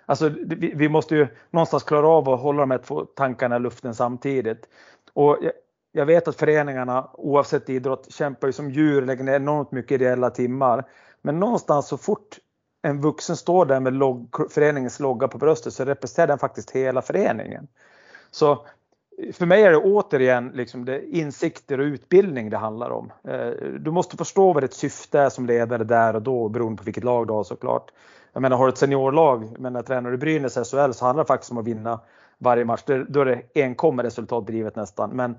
Alltså, 0.07 0.29
vi, 0.29 0.73
vi 0.75 0.89
måste 0.89 1.15
ju 1.15 1.27
någonstans 1.51 1.83
klara 1.83 2.09
av 2.09 2.29
att 2.29 2.41
hålla 2.41 2.61
de 2.61 2.71
här 2.71 2.79
två 2.79 3.05
tankarna 3.05 3.57
i 3.57 3.61
luften 3.61 3.95
samtidigt. 3.95 4.69
Och 5.13 5.39
jag, 5.43 5.53
jag 5.93 6.07
vet 6.07 6.29
att 6.29 6.37
föreningarna 6.37 7.11
oavsett 7.13 7.69
idrott 7.69 8.13
kämpar 8.13 8.47
ju 8.47 8.53
som 8.53 8.71
djur, 8.71 9.03
lägger 9.03 9.25
ner 9.25 9.37
enormt 9.37 9.73
mycket 9.73 9.93
ideella 9.93 10.31
timmar. 10.31 10.85
Men 11.23 11.41
någonstans 11.41 11.89
så 11.89 11.99
fort 11.99 12.39
en 12.83 13.01
vuxen 13.01 13.37
står 13.37 13.67
där 13.67 13.81
med 13.81 13.93
log, 13.93 14.51
föreningens 14.51 15.01
logga 15.01 15.29
på 15.29 15.39
bröstet 15.39 15.73
så 15.73 15.85
representerar 15.85 16.27
den 16.27 16.39
faktiskt 16.39 16.71
hela 16.71 17.03
föreningen. 17.03 17.69
Så 18.31 18.67
för 19.33 19.47
mig 19.47 19.63
är 19.63 19.71
det 19.71 19.77
återigen 19.77 20.49
liksom 20.55 20.85
det 20.85 21.17
insikter 21.17 21.81
och 21.81 21.85
utbildning 21.85 22.51
det 22.51 22.57
handlar 22.57 22.91
om. 22.91 23.13
Eh, 23.25 23.51
du 23.81 23.91
måste 23.91 24.17
förstå 24.17 24.53
vad 24.53 24.63
ditt 24.63 24.75
syfte 24.75 25.21
är 25.21 25.29
som 25.29 25.47
ledare 25.47 25.85
där 25.85 26.17
och 26.17 26.23
då 26.23 26.49
beroende 26.49 26.79
på 26.79 26.85
vilket 26.85 27.05
lag 27.05 27.27
du 27.27 27.33
har 27.33 27.45
såklart. 27.45 27.91
Jag 28.33 28.43
menar 28.43 28.57
har 28.57 28.67
du 28.67 28.73
ett 28.73 28.79
seniorlag, 28.79 29.57
men 29.59 29.73
när 29.73 29.83
tränar 29.83 30.11
du 30.11 30.17
Brynäs 30.17 30.55
SHL 30.55 30.93
så 30.93 31.05
handlar 31.05 31.25
det 31.25 31.29
faktiskt 31.29 31.53
om 31.53 31.59
att 31.59 31.67
vinna 31.67 32.01
varje 32.39 32.65
match. 32.65 32.83
Då 33.09 33.21
är 33.21 33.25
det 33.25 33.43
enkom 33.55 34.03
resultatdrivet 34.03 34.77
nästan. 34.77 35.11
Men 35.11 35.37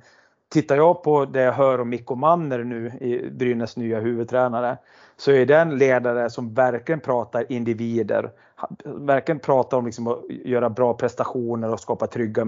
tittar 0.50 0.76
jag 0.76 1.04
på 1.04 1.26
det 1.26 1.42
jag 1.42 1.54
hör 1.54 1.82
om 1.82 1.90
Mikko 1.90 2.16
Manner 2.16 2.64
nu, 2.64 2.88
i 2.88 3.30
Brynäs 3.30 3.78
nya 3.78 4.00
huvudtränare, 4.00 4.78
så 5.18 5.32
är 5.32 5.46
det 5.46 5.58
en 5.58 5.78
ledare 5.78 6.30
som 6.30 6.54
verkligen 6.54 7.00
pratar 7.00 7.52
individer, 7.52 8.32
verkligen 8.86 9.40
pratar 9.40 9.78
om 9.78 9.86
liksom 9.86 10.08
att 10.08 10.20
göra 10.30 10.70
bra 10.70 10.94
prestationer 10.94 11.74
och 11.74 11.80
skapa 11.80 12.08
trygga, 12.08 12.48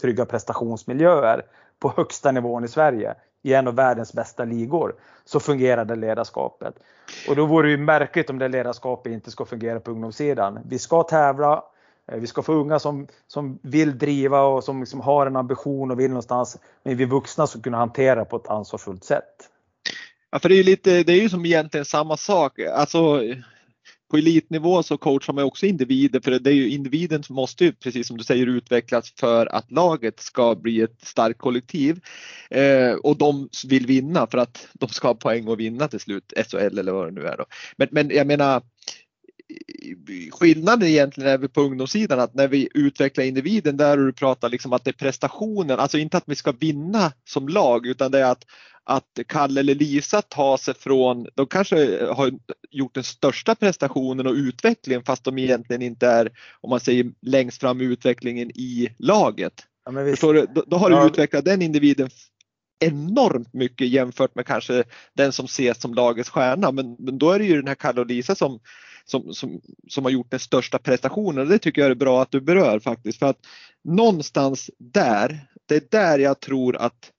trygga 0.00 0.24
prestationsmiljöer 0.24 1.42
på 1.78 1.92
högsta 1.96 2.32
nivån 2.32 2.64
i 2.64 2.68
Sverige 2.68 3.14
i 3.42 3.54
en 3.54 3.68
av 3.68 3.74
världens 3.74 4.12
bästa 4.12 4.44
ligor 4.44 4.94
så 5.24 5.40
fungerar 5.40 5.84
det 5.84 5.96
ledarskapet. 5.96 6.74
Och 7.28 7.36
då 7.36 7.46
vore 7.46 7.66
det 7.66 7.70
ju 7.70 7.78
märkligt 7.78 8.30
om 8.30 8.38
det 8.38 8.48
ledarskapet 8.48 9.12
inte 9.12 9.30
ska 9.30 9.44
fungera 9.44 9.80
på 9.80 9.90
ungdomssidan. 9.90 10.58
Vi 10.64 10.78
ska 10.78 11.02
tävla, 11.02 11.64
Eh, 12.12 12.18
vi 12.18 12.26
ska 12.26 12.42
få 12.42 12.52
unga 12.52 12.78
som, 12.78 13.06
som 13.26 13.58
vill 13.62 13.98
driva 13.98 14.42
och 14.42 14.64
som 14.64 14.80
liksom 14.80 15.00
har 15.00 15.26
en 15.26 15.36
ambition 15.36 15.90
och 15.90 16.00
vill 16.00 16.10
någonstans. 16.10 16.58
Men 16.82 16.96
vi 16.96 17.04
vuxna 17.04 17.46
ska 17.46 17.60
kunna 17.60 17.78
hantera 17.78 18.24
på 18.24 18.36
ett 18.36 18.48
ansvarsfullt 18.48 19.04
sätt. 19.04 19.50
Ja, 20.30 20.38
för 20.38 20.48
det 20.48 20.54
är 20.54 20.56
ju 20.56 20.62
lite, 20.62 21.02
det 21.02 21.12
är 21.12 21.22
ju 21.22 21.28
som 21.28 21.46
egentligen 21.46 21.84
samma 21.84 22.16
sak. 22.16 22.58
Alltså 22.58 23.22
på 24.10 24.16
elitnivå 24.16 24.82
så 24.82 24.98
coachar 24.98 25.32
man 25.32 25.44
också 25.44 25.66
individer 25.66 26.20
för 26.20 26.30
det 26.30 26.50
är 26.50 26.54
ju 26.54 26.68
individen 26.68 27.22
som 27.22 27.36
måste 27.36 27.64
ju 27.64 27.72
precis 27.72 28.06
som 28.06 28.16
du 28.16 28.24
säger 28.24 28.46
utvecklas 28.46 29.12
för 29.20 29.46
att 29.46 29.70
laget 29.70 30.20
ska 30.20 30.54
bli 30.54 30.80
ett 30.80 31.00
starkt 31.00 31.38
kollektiv. 31.38 32.00
Eh, 32.50 32.92
och 32.92 33.16
de 33.16 33.48
vill 33.68 33.86
vinna 33.86 34.26
för 34.26 34.38
att 34.38 34.68
de 34.72 34.88
ska 34.88 35.08
ha 35.08 35.14
poäng 35.14 35.48
och 35.48 35.60
vinna 35.60 35.88
till 35.88 36.00
slut, 36.00 36.32
SHL 36.50 36.78
eller 36.78 36.92
vad 36.92 37.06
det 37.06 37.20
nu 37.20 37.26
är. 37.26 37.36
Då. 37.36 37.44
Men, 37.76 37.88
men 37.90 38.10
jag 38.10 38.26
menar 38.26 38.62
skillnaden 40.32 40.88
egentligen 40.88 41.30
är 41.30 41.38
väl 41.38 41.48
på 41.48 41.60
ungdomssidan 41.60 42.20
att 42.20 42.34
när 42.34 42.48
vi 42.48 42.68
utvecklar 42.74 43.24
individen 43.24 43.76
där 43.76 43.98
och 43.98 44.06
du 44.06 44.12
pratar 44.12 44.48
liksom 44.48 44.72
att 44.72 44.84
det 44.84 44.90
är 44.90 44.92
prestationen, 44.92 45.80
alltså 45.80 45.98
inte 45.98 46.16
att 46.16 46.24
vi 46.26 46.34
ska 46.34 46.52
vinna 46.52 47.12
som 47.24 47.48
lag 47.48 47.86
utan 47.86 48.10
det 48.10 48.18
är 48.18 48.30
att 48.30 48.44
att 48.88 49.18
Kalle 49.28 49.60
eller 49.60 49.74
Lisa 49.74 50.22
tar 50.22 50.56
sig 50.56 50.74
från, 50.74 51.26
de 51.34 51.46
kanske 51.46 52.04
har 52.04 52.32
gjort 52.70 52.94
den 52.94 53.04
största 53.04 53.54
prestationen 53.54 54.26
och 54.26 54.32
utvecklingen 54.32 55.02
fast 55.04 55.24
de 55.24 55.38
egentligen 55.38 55.82
inte 55.82 56.06
är, 56.06 56.30
om 56.60 56.70
man 56.70 56.80
säger 56.80 57.06
längst 57.22 57.60
fram 57.60 57.80
i 57.80 57.84
utvecklingen 57.84 58.50
i 58.50 58.88
laget. 58.98 59.52
Ja, 59.84 59.92
Förstår 59.92 60.34
du? 60.34 60.46
Då, 60.54 60.64
då 60.66 60.76
har 60.76 60.90
du 60.90 60.96
ja. 60.96 61.06
utvecklat 61.06 61.44
den 61.44 61.62
individen 61.62 62.10
enormt 62.78 63.52
mycket 63.52 63.88
jämfört 63.88 64.34
med 64.34 64.46
kanske 64.46 64.84
den 65.14 65.32
som 65.32 65.44
ses 65.44 65.80
som 65.80 65.94
lagets 65.94 66.30
stjärna. 66.30 66.72
Men, 66.72 66.96
men 66.98 67.18
då 67.18 67.30
är 67.30 67.38
det 67.38 67.44
ju 67.44 67.56
den 67.56 67.68
här 67.68 67.74
Kalle 67.74 68.00
och 68.00 68.06
Lisa 68.06 68.34
som, 68.34 68.60
som, 69.06 69.34
som, 69.34 69.60
som 69.88 70.04
har 70.04 70.10
gjort 70.10 70.30
den 70.30 70.40
största 70.40 70.78
prestationen 70.78 71.38
och 71.38 71.48
det 71.48 71.58
tycker 71.58 71.82
jag 71.82 71.90
är 71.90 71.94
bra 71.94 72.22
att 72.22 72.30
du 72.30 72.40
berör 72.40 72.78
faktiskt. 72.78 73.18
För 73.18 73.26
att 73.26 73.46
någonstans 73.84 74.70
där, 74.78 75.46
det 75.66 75.76
är 75.76 75.82
där 75.90 76.18
jag 76.18 76.40
tror 76.40 76.76
att, 76.76 77.12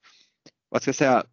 vad 0.69 0.81
ska 0.81 0.89
jag 0.89 0.95
säga, 0.95 1.23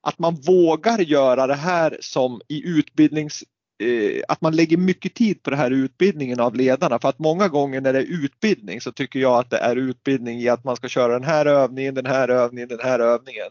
att 0.00 0.18
man 0.18 0.34
vågar 0.34 0.98
göra 0.98 1.46
det 1.46 1.54
här 1.54 1.98
som 2.00 2.40
i 2.48 2.68
utbildnings 2.68 3.44
eh, 3.82 4.22
att 4.28 4.40
man 4.40 4.56
lägger 4.56 4.76
mycket 4.76 5.14
tid 5.14 5.42
på 5.42 5.50
det 5.50 5.56
här 5.56 5.70
utbildningen 5.70 6.40
av 6.40 6.54
ledarna 6.54 6.98
för 6.98 7.08
att 7.08 7.18
många 7.18 7.48
gånger 7.48 7.80
när 7.80 7.92
det 7.92 7.98
är 7.98 8.24
utbildning 8.24 8.80
så 8.80 8.92
tycker 8.92 9.18
jag 9.18 9.38
att 9.38 9.50
det 9.50 9.58
är 9.58 9.76
utbildning 9.76 10.40
i 10.40 10.48
att 10.48 10.64
man 10.64 10.76
ska 10.76 10.88
köra 10.88 11.12
den 11.12 11.24
här 11.24 11.46
övningen, 11.46 11.94
den 11.94 12.06
här 12.06 12.28
övningen, 12.28 12.68
den 12.68 12.80
här 12.80 12.98
övningen. 12.98 13.48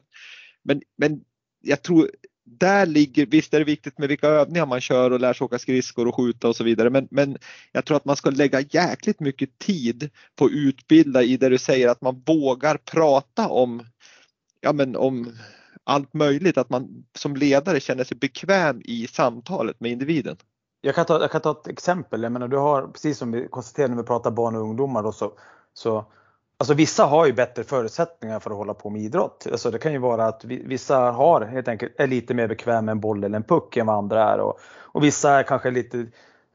Men, 0.63 0.81
men 0.97 1.21
jag 1.61 1.81
tror 1.81 2.09
där 2.45 2.85
ligger, 2.85 3.25
visst 3.25 3.53
är 3.53 3.59
det 3.59 3.65
viktigt 3.65 3.97
med 3.97 4.09
vilka 4.09 4.27
övningar 4.27 4.65
man 4.65 4.81
kör 4.81 5.11
och 5.11 5.19
lär 5.19 5.33
sig 5.33 5.45
åka 5.45 5.59
skridskor 5.59 6.07
och 6.07 6.15
skjuta 6.15 6.47
och 6.47 6.55
så 6.55 6.63
vidare 6.63 6.89
men, 6.89 7.07
men 7.11 7.37
jag 7.71 7.85
tror 7.85 7.97
att 7.97 8.05
man 8.05 8.15
ska 8.15 8.29
lägga 8.29 8.61
jäkligt 8.61 9.19
mycket 9.19 9.57
tid 9.57 10.09
på 10.35 10.45
att 10.45 10.51
utbilda 10.51 11.23
i 11.23 11.37
det 11.37 11.49
du 11.49 11.57
säger 11.57 11.87
att 11.87 12.01
man 12.01 12.23
vågar 12.25 12.77
prata 12.77 13.49
om, 13.49 13.85
ja 14.61 14.73
men 14.73 14.95
om 14.95 15.33
allt 15.83 16.13
möjligt, 16.13 16.57
att 16.57 16.69
man 16.69 17.05
som 17.17 17.35
ledare 17.35 17.79
känner 17.79 18.03
sig 18.03 18.17
bekväm 18.17 18.81
i 18.85 19.07
samtalet 19.07 19.79
med 19.79 19.91
individen. 19.91 20.37
Jag 20.81 20.95
kan 20.95 21.05
ta, 21.05 21.21
jag 21.21 21.31
kan 21.31 21.41
ta 21.41 21.51
ett 21.51 21.67
exempel. 21.67 22.23
Jag 22.23 22.31
menar, 22.31 22.47
du 22.47 22.57
har, 22.57 22.87
precis 22.87 23.17
som 23.17 23.31
vi 23.31 23.47
konstaterade 23.47 23.95
när 23.95 24.01
vi 24.01 24.07
pratar 24.07 24.31
barn 24.31 24.55
och 24.55 24.61
ungdomar, 24.61 25.03
då, 25.03 25.11
så, 25.11 25.33
så 25.73 26.05
Alltså 26.61 26.73
vissa 26.73 27.05
har 27.05 27.25
ju 27.25 27.33
bättre 27.33 27.63
förutsättningar 27.63 28.39
för 28.39 28.51
att 28.51 28.57
hålla 28.57 28.73
på 28.73 28.89
med 28.89 29.01
idrott. 29.01 29.47
Alltså 29.51 29.71
det 29.71 29.79
kan 29.79 29.91
ju 29.91 29.97
vara 29.97 30.25
att 30.25 30.45
vissa 30.45 30.97
har 30.97 31.41
helt 31.41 31.67
enkelt 31.67 31.91
är 31.97 32.07
lite 32.07 32.33
mer 32.33 32.47
bekväm 32.47 32.85
med 32.85 32.91
en 32.91 32.99
boll 32.99 33.23
eller 33.23 33.35
en 33.35 33.43
puck 33.43 33.77
än 33.77 33.85
vad 33.85 33.95
andra 33.95 34.33
är 34.33 34.39
och, 34.39 34.59
och 34.63 35.03
vissa 35.03 35.31
är 35.31 35.43
kanske 35.43 35.71
lite 35.71 36.05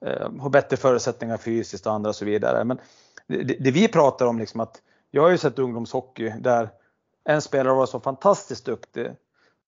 eh, 0.07 0.31
har 0.41 0.51
bättre 0.51 0.77
förutsättningar 0.77 1.37
fysiskt 1.37 1.87
och 1.87 1.93
andra 1.93 2.09
och 2.09 2.17
så 2.17 2.25
vidare. 2.25 2.65
Men 2.65 2.79
det, 3.27 3.57
det 3.61 3.71
vi 3.71 3.89
pratar 3.89 4.27
om 4.27 4.39
liksom 4.39 4.61
att 4.61 4.83
jag 5.11 5.23
har 5.23 5.31
ju 5.31 5.39
sett 5.39 5.59
ungdomshockey 5.59 6.33
där 6.41 6.71
en 7.25 7.43
spelare 7.43 7.75
var 7.75 7.87
så 7.87 8.01
fantastiskt 8.01 8.67
duktig 8.67 9.07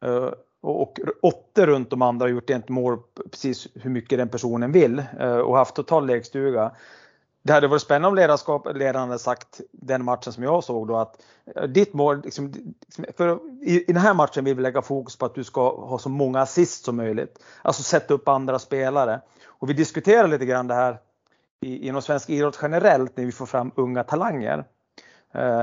eh, 0.05 0.29
och 0.63 1.01
åtta 1.23 1.67
runt 1.67 1.91
de 1.91 2.03
andra 2.03 2.25
har 2.25 2.31
gjort 2.31 2.51
ett 2.51 2.69
mål 2.69 2.99
precis 3.31 3.69
hur 3.75 3.91
mycket 3.91 4.19
den 4.19 4.29
personen 4.29 4.73
vill 4.73 5.03
eh, 5.21 5.39
och 5.39 5.57
haft 5.57 5.75
total 5.75 6.07
lekstuga. 6.07 6.73
Det 7.43 7.53
hade 7.53 7.69
varit 7.69 7.83
spännande 7.83 8.09
om 8.09 8.15
ledarskap, 8.15 8.67
ledaren 8.75 9.09
hade 9.09 9.19
sagt 9.19 9.61
den 9.73 10.05
matchen 10.05 10.33
som 10.33 10.43
jag 10.43 10.65
såg 10.65 10.89
då 10.89 10.97
att 10.97 11.23
eh, 11.57 11.63
ditt 11.63 11.95
mål, 11.95 12.21
liksom, 12.25 12.53
liksom, 12.87 13.05
för 13.17 13.39
i, 13.63 13.81
i 13.83 13.93
den 13.93 14.03
här 14.03 14.15
matchen 14.15 14.45
vill 14.45 14.57
vi 14.57 14.63
lägga 14.63 14.83
fokus 14.83 15.17
på 15.17 15.27
att 15.27 15.35
du 15.35 15.45
ska 15.45 15.87
ha 15.87 15.99
så 15.99 16.09
många 16.09 16.41
assist 16.41 16.85
som 16.85 16.97
möjligt. 16.97 17.39
Alltså 17.63 17.83
sätta 17.83 18.15
upp 18.15 18.29
andra 18.29 18.59
spelare. 18.59 19.21
Och 19.47 19.71
vi 19.71 19.75
diskuterar 19.75 20.29
lite 20.29 20.47
grann 20.47 20.67
det 20.67 20.75
här 20.75 20.99
inom 21.61 22.03
svensk 22.03 22.31
idrott 22.31 22.59
generellt 22.63 23.17
när 23.17 23.25
vi 23.25 23.33
får 23.33 23.47
fram 23.47 23.73
unga 23.77 24.05
talanger 24.05 24.65
eh, 25.35 25.63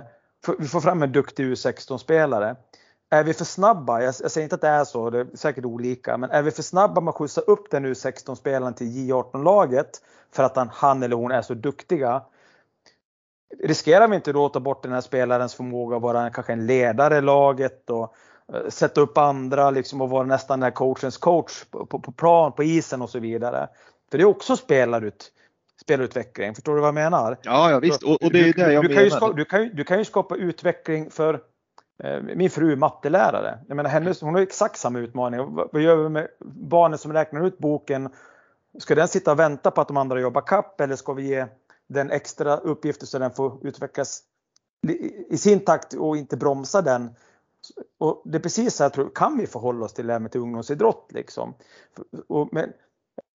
vi 0.60 0.68
får 0.68 0.82
fram 0.82 1.04
en 1.04 1.12
duktig 1.12 1.46
U16-spelare. 1.46 2.56
Är 3.15 3.23
vi 3.23 3.34
för 3.34 3.45
snabba, 3.45 4.01
jag, 4.01 4.13
jag 4.21 4.32
säger 4.32 4.43
inte 4.43 4.56
att 4.56 4.62
det 4.62 4.67
är 4.67 4.84
så, 4.84 5.10
det 5.10 5.19
är 5.19 5.28
säkert 5.34 5.65
olika, 5.65 6.17
men 6.17 6.30
är 6.30 6.41
vi 6.41 6.51
för 6.51 6.63
snabba 6.63 7.01
med 7.01 7.10
att 7.10 7.15
skjutsa 7.15 7.41
upp 7.41 7.71
den 7.71 7.86
U16-spelaren 7.86 8.73
till 8.73 8.88
J18-laget 8.88 10.01
för 10.32 10.43
att 10.43 10.56
han, 10.56 10.69
han 10.73 11.04
eller 11.04 11.15
hon 11.15 11.32
är 11.32 11.41
så 11.41 11.54
duktiga, 11.54 12.21
riskerar 13.63 14.08
vi 14.08 14.15
inte 14.15 14.34
då 14.34 14.45
att 14.45 14.54
ta 14.54 14.60
bort 14.60 14.84
den 14.84 14.91
här 14.91 15.01
spelarens 15.01 15.56
förmåga 15.56 15.95
att 15.95 16.01
vara 16.01 16.30
kanske 16.30 16.54
en 16.54 16.65
ledare 16.65 17.17
i 17.17 17.21
laget 17.21 17.89
och 17.89 18.15
uh, 18.54 18.69
sätta 18.69 19.01
upp 19.01 19.17
andra 19.17 19.71
liksom 19.71 20.01
och 20.01 20.10
vara 20.10 20.25
nästan 20.25 20.60
den 20.60 20.63
här 20.63 20.71
coachens 20.71 21.17
coach 21.17 21.63
på, 21.71 21.86
på, 21.86 21.99
på, 21.99 22.12
plan, 22.12 22.51
på 22.51 22.63
isen 22.63 23.01
och 23.01 23.10
så 23.10 23.19
vidare. 23.19 23.67
För 24.12 24.17
det 24.17 24.23
är 24.23 24.25
också 24.25 24.58
spelarut, 24.58 25.32
spelutveckling. 25.82 26.56
Förstår 26.56 26.75
du 26.75 26.82
vad 26.82 26.88
jag 26.88 26.95
menar? 26.95 27.38
Ja, 27.41 27.71
ja 27.71 27.80
visst. 27.80 28.04
Och, 28.04 28.23
och 28.23 28.32
det 28.32 28.39
är 28.39 28.54
det 28.54 28.73
jag 28.73 28.84
du, 28.84 28.88
du 28.88 28.95
menar. 28.95 29.10
Kan 29.10 29.17
skapa, 29.17 29.34
du, 29.34 29.45
kan 29.45 29.63
ju, 29.63 29.69
du 29.69 29.84
kan 29.84 29.97
ju 29.97 30.06
skapa 30.06 30.36
utveckling 30.36 31.12
för 31.12 31.34
eh, 31.34 31.39
Eh, 32.04 32.22
min 32.22 32.50
fru 32.50 32.72
är 32.72 32.76
mattelärare. 32.76 33.60
Jag 33.68 33.76
menar, 33.76 33.90
hennes, 33.90 34.22
hon 34.22 34.34
har 34.34 34.42
exakt 34.42 34.78
samma 34.78 35.00
utmaning. 35.00 35.56
Vad, 35.72 35.82
gör 35.82 35.96
vi 35.96 36.10
med 36.10 36.28
barnen 36.40 37.00
som 37.00 37.14
räknar 37.14 37.48
ut 37.48 37.58
boken? 37.58 38.10
Ska 38.80 38.96
den 38.96 39.08
sitta 39.08 39.32
och 39.32 39.40
vänta 39.40 39.72
på 39.72 39.82
att 39.82 39.88
de 39.88 39.98
andra 39.98 40.20
jobbar 40.20 40.42
kapp 40.42 40.82
eller 40.82 40.96
ska 40.96 41.14
vi 41.14 41.28
ge 41.28 41.46
den 41.88 42.12
extra 42.12 42.58
uppgifter 42.58 43.06
så 43.06 43.20
den 43.20 43.32
får 43.32 43.68
utvecklas 43.68 44.24
i 45.30 45.38
sin 45.38 45.60
takt 45.60 45.94
och 45.94 46.18
inte 46.18 46.38
bromsa 46.38 46.82
den? 46.82 47.10
Och 47.98 48.22
det 48.26 48.38
är 48.38 48.42
precis 48.42 48.76
så 48.76 48.84
här, 48.84 48.90
tror, 48.90 49.12
kan 49.16 49.38
vi 49.38 49.48
förhålla 49.48 49.86
oss 49.86 49.94
till 49.94 50.08
det 50.08 50.14
här 50.14 50.20
med 50.20 50.36
ungdomsidrott 50.36 51.12
liksom. 51.12 51.54
Och, 52.28 52.50
men 52.52 52.74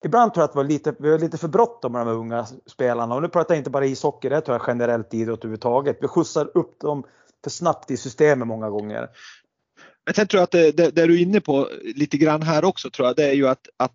Ibland 0.05 0.35
tror 0.35 0.43
jag 0.43 0.49
att 0.49 0.57
vi 0.57 0.59
har 0.59 0.65
lite, 0.65 0.95
vi 0.99 1.11
har 1.11 1.19
lite 1.19 1.39
för 1.39 1.49
bråttom 1.49 1.93
med 1.93 2.01
de 2.01 2.09
här 2.09 2.15
unga 2.15 2.47
spelarna 2.67 3.15
och 3.15 3.23
nu 3.23 3.29
pratar 3.29 3.55
jag 3.55 3.61
inte 3.61 3.71
bara 3.71 3.87
ishockey, 3.87 4.29
det 4.29 4.41
tror 4.41 4.57
jag 4.57 4.65
generellt 4.69 5.15
idrott 5.15 5.39
överhuvudtaget. 5.39 5.99
Vi 6.01 6.09
skjutsar 6.09 6.51
upp 6.55 6.81
dem 6.81 7.05
för 7.45 7.51
snabbt 7.51 7.91
i 7.91 7.97
systemet 7.97 8.49
många 8.49 8.71
gånger. 8.71 9.09
Men 10.07 10.15
sen 10.15 10.27
tror 10.27 10.39
jag 10.39 10.45
att 10.45 10.51
det, 10.51 10.73
det, 10.73 10.91
det, 10.91 11.07
du 11.07 11.15
är 11.15 11.23
inne 11.23 11.41
på 11.41 11.69
lite 11.95 12.17
grann 12.17 12.43
här 12.43 12.65
också 12.65 12.91
tror 12.91 13.09
jag, 13.09 13.17
det 13.17 13.25
är 13.25 13.35
ju 13.35 13.49
att, 13.49 13.69
att 13.77 13.95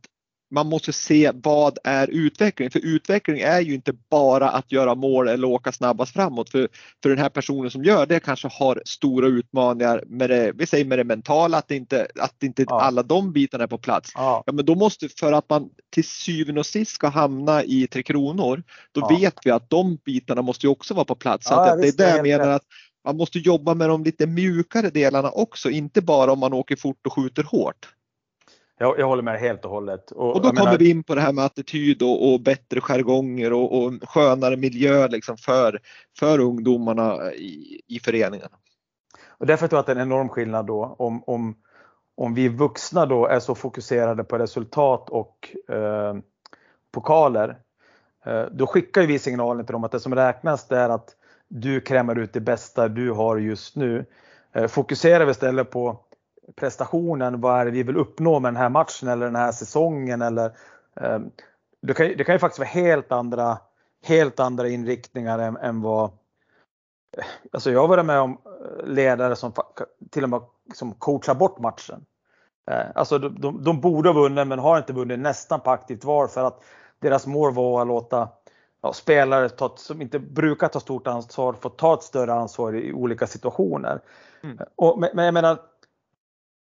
man 0.53 0.67
måste 0.67 0.93
se 0.93 1.31
vad 1.33 1.77
är 1.83 2.07
utveckling? 2.07 2.71
För 2.71 2.79
utveckling 2.79 3.39
är 3.39 3.61
ju 3.61 3.73
inte 3.73 3.93
bara 4.09 4.49
att 4.49 4.71
göra 4.71 4.95
mål 4.95 5.27
eller 5.27 5.47
åka 5.47 5.71
snabbast 5.71 6.13
framåt. 6.13 6.49
För, 6.49 6.67
för 7.03 7.09
den 7.09 7.17
här 7.17 7.29
personen 7.29 7.71
som 7.71 7.83
gör 7.83 8.05
det 8.05 8.19
kanske 8.19 8.47
har 8.47 8.81
stora 8.85 9.27
utmaningar 9.27 10.03
med 10.07 10.29
det, 10.29 10.51
vi 10.55 10.65
säger 10.65 10.85
med 10.85 10.99
det 10.99 11.03
mentala, 11.03 11.57
att 11.57 11.71
inte, 11.71 12.07
att 12.19 12.43
inte 12.43 12.65
ja. 12.67 12.81
alla 12.81 13.03
de 13.03 13.33
bitarna 13.33 13.63
är 13.63 13.67
på 13.67 13.77
plats. 13.77 14.11
Ja. 14.15 14.43
ja. 14.45 14.53
men 14.53 14.65
då 14.65 14.75
måste, 14.75 15.09
för 15.09 15.33
att 15.33 15.49
man 15.49 15.69
till 15.89 16.03
syvende 16.03 16.59
och 16.59 16.65
sist 16.65 16.91
ska 16.91 17.07
hamna 17.07 17.63
i 17.63 17.87
Tre 17.87 18.03
Kronor, 18.03 18.63
då 18.91 19.01
ja. 19.01 19.17
vet 19.17 19.35
vi 19.43 19.51
att 19.51 19.69
de 19.69 19.95
bitarna 20.05 20.41
måste 20.41 20.65
ju 20.65 20.71
också 20.71 20.93
vara 20.93 21.05
på 21.05 21.15
plats. 21.15 21.47
Så 21.47 21.53
att 21.53 21.75
det, 21.75 21.81
det 21.81 21.87
är 21.87 22.09
där 22.09 22.15
jag 22.15 22.23
menar 22.23 22.49
att 22.49 22.63
man 23.03 23.17
måste 23.17 23.39
jobba 23.39 23.73
med 23.73 23.89
de 23.89 24.03
lite 24.03 24.27
mjukare 24.27 24.89
delarna 24.89 25.31
också, 25.31 25.69
inte 25.69 26.01
bara 26.01 26.31
om 26.31 26.39
man 26.39 26.53
åker 26.53 26.75
fort 26.75 27.05
och 27.05 27.13
skjuter 27.13 27.43
hårt. 27.43 27.93
Jag, 28.77 28.99
jag 28.99 29.07
håller 29.07 29.23
med 29.23 29.39
helt 29.39 29.65
och 29.65 29.71
hållet. 29.71 30.11
Och, 30.11 30.35
och 30.35 30.41
då 30.41 30.49
kommer 30.49 30.63
menar... 30.63 30.77
vi 30.77 30.89
in 30.89 31.03
på 31.03 31.15
det 31.15 31.21
här 31.21 31.33
med 31.33 31.45
attityd 31.45 32.01
och, 32.01 32.33
och 32.33 32.39
bättre 32.41 32.81
jargonger 32.81 33.53
och, 33.53 33.83
och 33.83 33.93
skönare 34.09 34.57
miljö 34.57 35.07
liksom 35.07 35.37
för, 35.37 35.79
för 36.19 36.39
ungdomarna 36.39 37.33
i, 37.33 37.81
i 37.87 37.99
föreningarna. 37.99 38.57
Och 39.27 39.45
därför 39.45 39.67
tror 39.67 39.77
jag 39.77 39.79
att 39.79 39.85
det 39.85 39.91
är 39.91 39.95
en 39.95 40.01
enorm 40.01 40.29
skillnad 40.29 40.65
då 40.65 40.95
om, 40.99 41.23
om, 41.23 41.55
om 42.15 42.33
vi 42.33 42.47
vuxna 42.49 43.05
då 43.05 43.27
är 43.27 43.39
så 43.39 43.55
fokuserade 43.55 44.23
på 44.23 44.37
resultat 44.37 45.09
och 45.09 45.55
eh, 45.69 46.15
pokaler. 46.91 47.57
Eh, 48.25 48.45
då 48.51 48.67
skickar 48.67 49.01
vi 49.01 49.19
signalen 49.19 49.65
till 49.65 49.73
dem 49.73 49.83
att 49.83 49.91
det 49.91 49.99
som 49.99 50.15
räknas 50.15 50.67
det 50.67 50.77
är 50.77 50.89
att 50.89 51.15
du 51.55 51.81
krämar 51.81 52.15
ut 52.15 52.33
det 52.33 52.39
bästa 52.39 52.87
du 52.87 53.11
har 53.11 53.37
just 53.37 53.75
nu. 53.75 54.05
Eh, 54.51 54.67
fokuserar 54.67 55.25
vi 55.25 55.31
istället 55.31 55.71
på 55.71 55.99
prestationen, 56.55 57.41
vad 57.41 57.59
är 57.59 57.65
det 57.65 57.71
vi 57.71 57.83
vill 57.83 57.97
uppnå 57.97 58.39
med 58.39 58.53
den 58.53 58.61
här 58.61 58.69
matchen 58.69 59.07
eller 59.07 59.25
den 59.25 59.35
här 59.35 59.51
säsongen 59.51 60.21
eller 60.21 60.45
eh, 61.01 61.19
det 61.81 61.93
kan, 61.93 62.07
det 62.17 62.23
kan 62.23 62.35
ju 62.35 62.39
faktiskt 62.39 62.59
vara 62.59 62.69
helt 62.69 63.11
andra, 63.11 63.57
helt 64.03 64.39
andra 64.39 64.67
inriktningar 64.67 65.39
än, 65.39 65.57
än 65.57 65.81
vad 65.81 66.03
eh, 67.17 67.25
Alltså 67.51 67.71
jag 67.71 67.81
har 67.81 67.87
varit 67.87 68.05
med 68.05 68.19
om 68.19 68.37
ledare 68.83 69.35
som 69.35 69.53
till 70.11 70.23
och 70.23 70.29
med 70.29 70.41
som 70.73 70.93
coachar 70.93 71.35
bort 71.35 71.59
matchen. 71.59 72.05
Alltså 72.95 73.19
de, 73.19 73.41
de, 73.41 73.63
de 73.63 73.81
borde 73.81 74.09
ha 74.09 74.13
vunnit 74.13 74.47
men 74.47 74.59
har 74.59 74.77
inte 74.77 74.93
vunnit 74.93 75.19
nästan 75.19 75.59
på 75.59 75.71
aktivt 75.71 76.03
val 76.03 76.27
för 76.27 76.43
att 76.43 76.63
deras 76.99 77.27
mål 77.27 77.53
var 77.53 77.81
att 77.81 77.87
låta 77.87 78.29
ja, 78.83 78.93
spelare 78.93 79.49
som 79.75 80.01
inte 80.01 80.19
brukar 80.19 80.67
ta 80.67 80.79
stort 80.79 81.07
ansvar 81.07 81.53
få 81.53 81.69
ta 81.69 81.93
ett 81.93 82.03
större 82.03 82.33
ansvar 82.33 82.75
i 82.75 82.93
olika 82.93 83.27
situationer. 83.27 83.99
Mm. 84.43 84.57
Och, 84.75 84.99
men 85.13 85.25
jag 85.25 85.33
menar, 85.33 85.57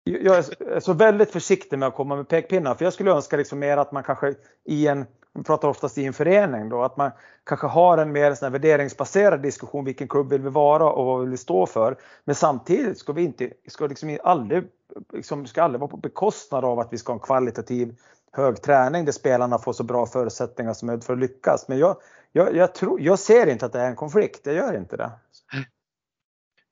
jag 0.04 0.36
är 0.36 0.80
så 0.80 0.92
väldigt 0.92 1.30
försiktig 1.30 1.78
med 1.78 1.88
att 1.88 1.94
komma 1.94 2.16
med 2.16 2.28
pekpinnar 2.28 2.74
för 2.74 2.84
jag 2.84 2.92
skulle 2.92 3.10
önska 3.10 3.36
liksom 3.36 3.58
mer 3.58 3.76
att 3.76 3.92
man 3.92 4.02
kanske 4.02 4.34
i 4.64 4.86
en, 4.86 5.06
vi 5.32 5.42
pratar 5.42 5.68
oftast 5.68 5.98
i 5.98 6.04
en 6.04 6.12
förening 6.12 6.68
då, 6.68 6.82
att 6.82 6.96
man 6.96 7.10
kanske 7.44 7.66
har 7.66 7.98
en 7.98 8.12
mer 8.12 8.34
sån 8.34 8.52
värderingsbaserad 8.52 9.42
diskussion, 9.42 9.84
vilken 9.84 10.08
klubb 10.08 10.30
vill 10.30 10.42
vi 10.42 10.50
vara 10.50 10.90
och 10.90 11.06
vad 11.06 11.20
vill 11.20 11.30
vi 11.30 11.36
stå 11.36 11.66
för. 11.66 11.96
Men 12.24 12.34
samtidigt 12.34 12.98
ska 12.98 13.12
vi 13.12 13.22
inte, 13.22 13.50
ska 13.68 13.86
liksom 13.86 14.18
aldrig, 14.22 14.64
liksom, 15.12 15.46
ska 15.46 15.62
aldrig 15.62 15.80
vara 15.80 15.90
på 15.90 15.96
bekostnad 15.96 16.64
av 16.64 16.80
att 16.80 16.92
vi 16.92 16.98
ska 16.98 17.12
ha 17.12 17.14
en 17.14 17.26
kvalitativ 17.26 17.94
hög 18.36 18.62
träning 18.62 19.04
där 19.04 19.12
spelarna 19.12 19.58
får 19.58 19.72
så 19.72 19.84
bra 19.84 20.06
förutsättningar 20.06 20.74
som 20.74 20.86
möjligt 20.86 21.04
för 21.04 21.12
att 21.12 21.18
lyckas. 21.18 21.68
Men 21.68 21.78
jag, 21.78 21.96
jag, 22.32 22.56
jag, 22.56 22.74
tror, 22.74 23.00
jag 23.00 23.18
ser 23.18 23.46
inte 23.46 23.66
att 23.66 23.72
det 23.72 23.80
är 23.80 23.88
en 23.88 23.96
konflikt, 23.96 24.40
jag 24.46 24.54
gör 24.54 24.76
inte 24.76 24.96
det. 24.96 25.10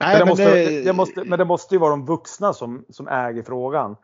Nej, 0.00 0.18
men, 0.18 0.18
det 0.18 0.24
måste, 0.26 0.54
det... 0.54 0.84
Det 0.84 0.92
måste, 0.92 1.24
men 1.24 1.38
det 1.38 1.44
måste 1.44 1.74
ju 1.74 1.78
vara 1.78 1.90
de 1.90 2.06
vuxna 2.06 2.52
som, 2.52 2.84
som 2.88 3.08
äger 3.08 3.42
frågan. 3.42 3.96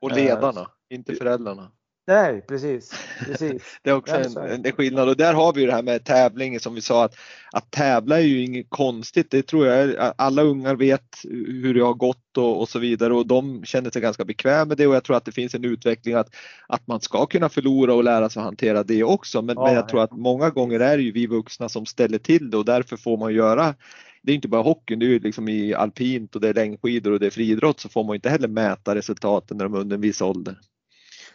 Och 0.00 0.12
ledarna, 0.12 0.60
uh, 0.60 0.66
inte 0.90 1.14
föräldrarna. 1.14 1.72
Nej, 2.08 2.42
precis. 2.48 2.92
precis. 3.26 3.78
det 3.82 3.90
är 3.90 3.94
också 3.94 4.14
en, 4.14 4.64
en, 4.66 4.72
skillnad 4.72 5.08
och 5.08 5.16
där 5.16 5.34
har 5.34 5.52
vi 5.52 5.66
det 5.66 5.72
här 5.72 5.82
med 5.82 6.04
tävlingen 6.04 6.60
som 6.60 6.74
vi 6.74 6.80
sa 6.80 7.04
att, 7.04 7.14
att 7.52 7.70
tävla 7.70 8.18
är 8.18 8.24
ju 8.24 8.44
inget 8.44 8.66
konstigt. 8.68 9.30
Det 9.30 9.42
tror 9.42 9.66
jag 9.66 10.12
alla 10.18 10.42
ungar 10.42 10.74
vet 10.74 11.18
hur 11.24 11.74
det 11.74 11.80
har 11.80 11.94
gått 11.94 12.36
och, 12.36 12.60
och 12.60 12.68
så 12.68 12.78
vidare 12.78 13.14
och 13.14 13.26
de 13.26 13.64
känner 13.64 13.90
sig 13.90 14.02
ganska 14.02 14.24
bekväma 14.24 14.64
med 14.64 14.76
det 14.76 14.86
och 14.86 14.94
jag 14.94 15.04
tror 15.04 15.16
att 15.16 15.24
det 15.24 15.32
finns 15.32 15.54
en 15.54 15.64
utveckling 15.64 16.14
att, 16.14 16.34
att 16.68 16.86
man 16.86 17.00
ska 17.00 17.26
kunna 17.26 17.48
förlora 17.48 17.94
och 17.94 18.04
lära 18.04 18.28
sig 18.28 18.40
att 18.40 18.46
hantera 18.46 18.82
det 18.82 19.04
också. 19.04 19.42
Men, 19.42 19.56
ja, 19.56 19.64
men 19.64 19.74
jag 19.74 19.88
tror 19.88 20.02
att 20.02 20.12
många 20.12 20.50
gånger 20.50 20.80
är 20.80 20.96
det 20.96 21.02
ju 21.02 21.12
vi 21.12 21.26
vuxna 21.26 21.68
som 21.68 21.86
ställer 21.86 22.18
till 22.18 22.50
det 22.50 22.56
och 22.56 22.64
därför 22.64 22.96
får 22.96 23.16
man 23.16 23.34
göra 23.34 23.74
det 24.22 24.32
är 24.32 24.36
inte 24.36 24.48
bara 24.48 24.62
hockeyn, 24.62 24.98
det 24.98 25.06
är 25.06 25.08
ju 25.08 25.18
liksom 25.18 25.48
i 25.48 25.74
alpint 25.74 26.34
och 26.34 26.40
det 26.40 26.48
är 26.48 26.54
längdskidor 26.54 27.12
och 27.12 27.20
det 27.20 27.26
är 27.26 27.30
friidrott 27.30 27.80
så 27.80 27.88
får 27.88 28.04
man 28.04 28.14
inte 28.14 28.28
heller 28.28 28.48
mäta 28.48 28.94
resultaten 28.94 29.56
när 29.56 29.64
de 29.64 29.74
är 29.74 29.78
under 29.78 29.94
en 29.94 30.00
viss 30.00 30.22
ålder. 30.22 30.58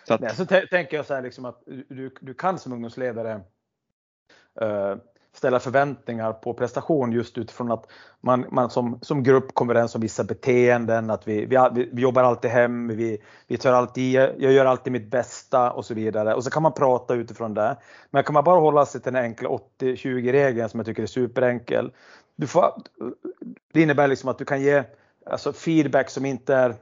Så, 0.08 0.14
att... 0.14 0.22
Nej, 0.22 0.36
så 0.36 0.46
tänker 0.46 0.98
jag 0.98 1.06
så 1.06 1.14
här 1.14 1.22
liksom 1.22 1.46
att 1.46 1.64
du, 1.66 2.12
du 2.22 2.34
kan 2.34 2.60
som 2.60 2.74
ungdomsledare 2.74 3.42
uh, 4.62 4.96
ställa 5.34 5.60
förväntningar 5.60 6.34
på 6.34 6.54
prestation 6.54 7.12
just 7.12 7.38
utifrån 7.38 7.72
att 7.72 7.92
man, 8.22 8.46
man 8.52 8.70
som, 8.70 9.00
som 9.02 9.24
grupp 9.24 9.54
kommer 9.54 9.74
överens 9.74 9.96
om 9.96 10.02
vissa 10.02 10.24
beteenden, 10.24 11.10
att 11.10 11.28
vi, 11.28 11.46
vi, 11.46 11.90
vi 11.92 12.02
jobbar 12.02 12.24
alltid 12.24 12.52
hem, 12.52 12.88
vi, 12.88 13.22
vi 13.48 13.58
tar 13.58 13.74
alltid, 13.74 14.14
jag 14.14 14.52
gör 14.52 14.66
alltid 14.66 14.94
mitt 14.94 15.12
bästa 15.12 15.72
och 15.72 15.86
så 15.86 15.94
vidare. 15.94 16.34
Och 16.34 16.44
så 16.44 16.50
kan 16.50 16.64
man 16.64 16.74
prata 16.74 17.14
utifrån 17.14 17.54
det. 17.54 17.78
Men 18.10 18.24
kan 18.24 18.34
man 18.34 18.44
bara 18.44 18.60
hålla 18.60 18.86
sig 18.86 19.02
till 19.02 19.14
den 19.14 19.24
enkla 19.24 19.50
80-20 19.80 20.32
regeln 20.32 20.70
som 20.70 20.80
jag 20.80 20.88
tycker 20.88 21.04
är 21.04 21.08
superenkel. 21.08 21.92
Du 22.36 22.48
får, 22.48 22.74
det 23.74 23.82
innebär 23.82 24.08
liksom 24.08 24.30
att 24.30 24.38
du 24.38 24.46
kan 24.46 24.62
ge 24.62 24.84
alltså 25.26 25.54
feedback 25.54 26.10
som 26.10 26.26
inte 26.26 26.56
är 26.56 26.76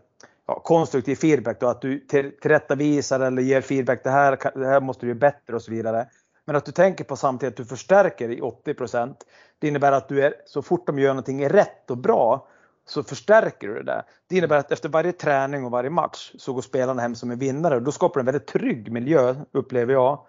ja, 0.50 0.60
konstruktiv 0.60 1.16
feedback 1.16 1.60
då, 1.60 1.68
att 1.68 1.82
du 1.82 2.00
tillrättavisar 2.00 3.20
eller 3.20 3.42
ger 3.42 3.62
feedback, 3.62 4.04
det 4.04 4.10
här, 4.10 4.52
det 4.60 4.68
här 4.68 4.82
måste 4.82 5.06
du 5.06 5.10
göra 5.10 5.20
bättre 5.20 5.56
och 5.56 5.62
så 5.62 5.72
vidare. 5.72 6.08
Men 6.46 6.56
att 6.56 6.66
du 6.66 6.72
tänker 6.72 7.04
på 7.04 7.16
samtidigt 7.16 7.54
att 7.54 7.58
du 7.58 7.66
förstärker 7.66 8.30
i 8.30 8.42
80% 8.42 9.16
Det 9.60 9.68
innebär 9.68 9.92
att 9.92 10.10
du 10.10 10.22
är, 10.22 10.34
så 10.46 10.62
fort 10.62 10.88
de 10.88 11.00
gör 11.00 11.10
någonting 11.10 11.50
rätt 11.50 11.92
och 11.92 11.98
bra 11.98 12.48
så 12.86 13.04
förstärker 13.04 13.68
du 13.68 13.84
det. 13.84 14.04
Det 14.30 14.38
innebär 14.38 14.58
att 14.58 14.72
efter 14.72 14.90
varje 14.90 15.12
träning 15.12 15.66
och 15.66 15.72
varje 15.72 15.90
match 15.90 16.32
så 16.38 16.54
går 16.54 16.62
spelarna 16.62 17.02
hem 17.02 17.16
som 17.16 17.32
en 17.32 17.40
vinnare 17.40 17.76
och 17.76 17.82
då 17.82 17.92
skapar 17.92 18.14
du 18.14 18.22
en 18.22 18.26
väldigt 18.26 18.48
trygg 18.48 18.92
miljö 18.92 19.36
upplever 19.52 19.94
jag. 19.94 20.20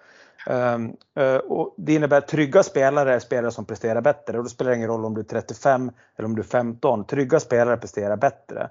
Um, 0.48 0.96
uh, 1.20 1.36
och 1.36 1.74
det 1.76 1.94
innebär 1.94 2.18
att 2.18 2.28
trygga 2.28 2.62
spelare 2.62 3.14
är 3.14 3.18
spelare 3.18 3.52
som 3.52 3.64
presterar 3.64 4.00
bättre 4.00 4.38
och 4.38 4.44
då 4.44 4.50
spelar 4.50 4.70
det 4.70 4.76
ingen 4.76 4.88
roll 4.88 5.04
om 5.04 5.14
du 5.14 5.20
är 5.20 5.24
35 5.24 5.90
eller 6.16 6.26
om 6.26 6.34
du 6.34 6.42
är 6.42 6.46
15. 6.46 7.06
Trygga 7.06 7.40
spelare 7.40 7.76
presterar 7.76 8.16
bättre. 8.16 8.70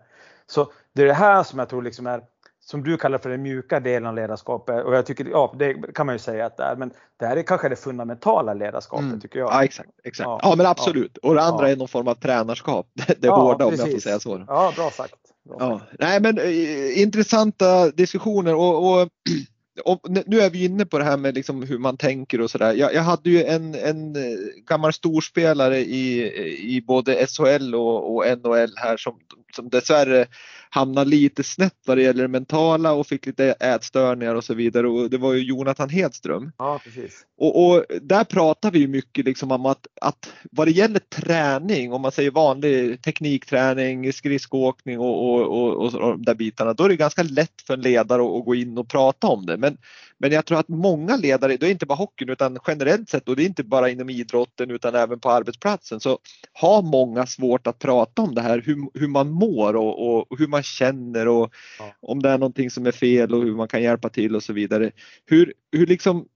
Så 0.50 0.72
det 0.94 1.02
är 1.02 1.06
det 1.06 1.14
här 1.14 1.44
som 1.44 1.60
jag 1.60 1.70
tror 1.70 1.82
liksom 1.82 2.08
är 2.08 2.22
som 2.62 2.84
du 2.84 2.98
kallar 2.98 3.18
för 3.18 3.30
den 3.30 3.42
mjuka 3.42 3.80
delen 3.80 4.06
av 4.06 4.16
ledarskapet 4.16 4.86
och 4.86 4.96
jag 4.96 5.06
tycker, 5.06 5.26
ja 5.26 5.56
det 5.60 5.94
kan 5.96 6.06
man 6.06 6.16
ju 6.16 6.20
säga 6.20 6.46
att 6.46 6.58
det 6.58 6.64
är, 6.64 6.76
men 6.76 6.92
det 7.20 7.26
här 7.26 7.38
är 7.38 7.44
kanske 7.44 7.70
det 7.70 7.76
fundamentala 7.76 8.54
ledarskapet 8.54 9.06
mm. 9.06 9.20
tycker 9.20 9.40
jag. 9.40 9.52
Ja 9.52 9.64
exakt, 9.64 9.90
exakt. 10.04 10.26
Ja, 10.26 10.40
ja 10.44 10.56
men 10.56 10.66
absolut. 10.66 11.18
Och 11.18 11.36
det 11.36 11.42
andra 11.42 11.68
ja. 11.68 11.72
är 11.72 11.78
någon 11.78 11.88
form 11.88 12.08
av 12.08 12.16
tränarskap. 12.16 12.88
Det, 13.08 13.28
ja, 13.28 13.56
om 13.66 13.76
jag 13.78 13.92
får 13.92 14.00
säga 14.00 14.20
så. 14.20 14.46
Ja, 14.48 14.74
bra 14.76 14.92
sagt. 14.92 15.16
Bra 15.50 15.58
ja. 15.60 15.82
Nej 16.00 16.22
men 16.22 16.38
eh, 16.38 17.02
intressanta 17.02 17.92
diskussioner 17.92 18.56
och, 18.56 19.02
och 19.02 19.10
och 19.86 20.00
nu 20.26 20.40
är 20.40 20.50
vi 20.50 20.66
inne 20.66 20.86
på 20.86 20.98
det 21.00 21.04
här 21.04 21.18
med 21.18 21.36
liksom 21.36 21.64
hur 21.64 21.78
man 21.78 21.98
tänker 21.98 22.42
och 22.42 22.52
sådär. 22.52 22.74
Jag, 22.74 22.94
jag, 22.94 23.02
hade 23.02 23.30
ju 23.30 23.44
en, 23.44 23.76
en 23.76 24.16
eh, 24.16 24.40
gammal 24.66 24.94
storspelare 24.94 25.80
i, 25.80 26.32
i 26.76 26.82
både 26.82 27.28
SHL 27.28 27.76
och, 27.76 28.16
och 28.16 28.26
NHL 28.26 28.74
här 28.76 28.98
som, 28.98 29.20
som 29.56 29.70
dessvärre 29.70 30.28
hamnade 30.70 31.10
lite 31.10 31.44
snett 31.44 31.76
vad 31.86 31.98
det 31.98 32.04
gäller 32.04 32.22
det 32.22 32.28
mentala 32.28 32.92
och 32.94 33.08
fick 33.08 33.26
lite 33.26 33.52
ätstörningar 33.52 34.36
och 34.36 34.44
så 34.44 34.54
vidare 34.54 34.88
och 34.88 35.10
det 35.10 35.18
var 35.18 35.34
ju 35.34 35.44
Jonathan 35.44 35.90
Hedström. 35.90 36.52
Ja, 36.58 36.82
precis. 36.84 37.26
Och, 37.38 37.66
och 37.66 37.86
där 38.02 38.24
pratar 38.24 38.72
vi 38.72 38.88
mycket 38.88 39.26
liksom 39.26 39.52
om 39.52 39.66
att, 39.66 39.88
att 40.02 40.34
vad 40.52 40.68
det 40.68 40.72
gäller 40.72 41.00
träning, 41.00 41.94
om 41.94 42.02
man 42.02 42.12
säger 42.12 42.32
vanlig 42.32 43.02
teknikträning, 43.02 44.14
skridskoåkning 44.14 45.00
och, 45.00 45.30
och, 45.30 45.42
och, 45.42 45.96
och 45.96 46.12
de 46.12 46.24
där 46.24 46.36
bitarna, 46.36 46.74
då 46.74 46.84
är 46.84 46.90
det 46.90 46.96
ganska 46.96 47.24
lätt 47.24 47.62
för 47.68 47.74
en 47.74 47.82
ledare 47.82 48.22
att, 48.22 48.40
att 48.40 48.46
gå 48.46 48.56
in 48.56 48.78
och 48.78 48.90
prata 48.90 49.28
om 49.28 49.46
det. 49.46 49.58
Men, 49.58 49.78
men 50.20 50.32
jag 50.32 50.46
tror 50.46 50.60
att 50.60 50.68
många 50.68 51.18
ledare, 51.18 51.58
det 51.58 51.68
är 51.68 51.72
inte 51.72 51.86
bara 51.86 51.96
hockeyn 51.96 52.30
utan 52.30 52.58
generellt 52.68 53.10
sett 53.10 53.30
och 53.30 53.36
det 53.36 53.44
är 53.44 53.46
inte 53.46 53.64
bara 53.64 53.90
inom 53.90 54.10
idrotten 54.10 54.72
utan 54.72 54.96
även 54.96 55.20
på 55.20 55.32
arbetsplatsen 55.32 56.00
så 56.00 56.20
har 56.54 56.82
många 56.82 57.26
svårt 57.26 57.68
att 57.68 57.80
prata 57.80 58.22
om 58.22 58.36
det 58.36 58.42
här, 58.42 58.62
hur, 58.66 59.00
hur 59.00 59.08
man 59.08 59.32
mår 59.32 59.76
och, 59.76 60.30
och 60.30 60.40
hur 60.40 60.48
man 60.48 60.64
känner 60.64 61.28
och 61.28 61.54
ja. 61.80 61.94
om 62.00 62.22
det 62.22 62.30
är 62.30 62.38
någonting 62.38 62.70
som 62.70 62.86
är 62.86 62.92
fel 62.92 63.34
och 63.34 63.44
hur 63.44 63.56
man 63.56 63.68
kan 63.68 63.84
hjälpa 63.84 64.10
till 64.10 64.36
och 64.36 64.44
så 64.44 64.54
vidare. 64.54 64.92
Hur, 65.26 65.54
hur 65.72 65.88
liksom 65.88 66.28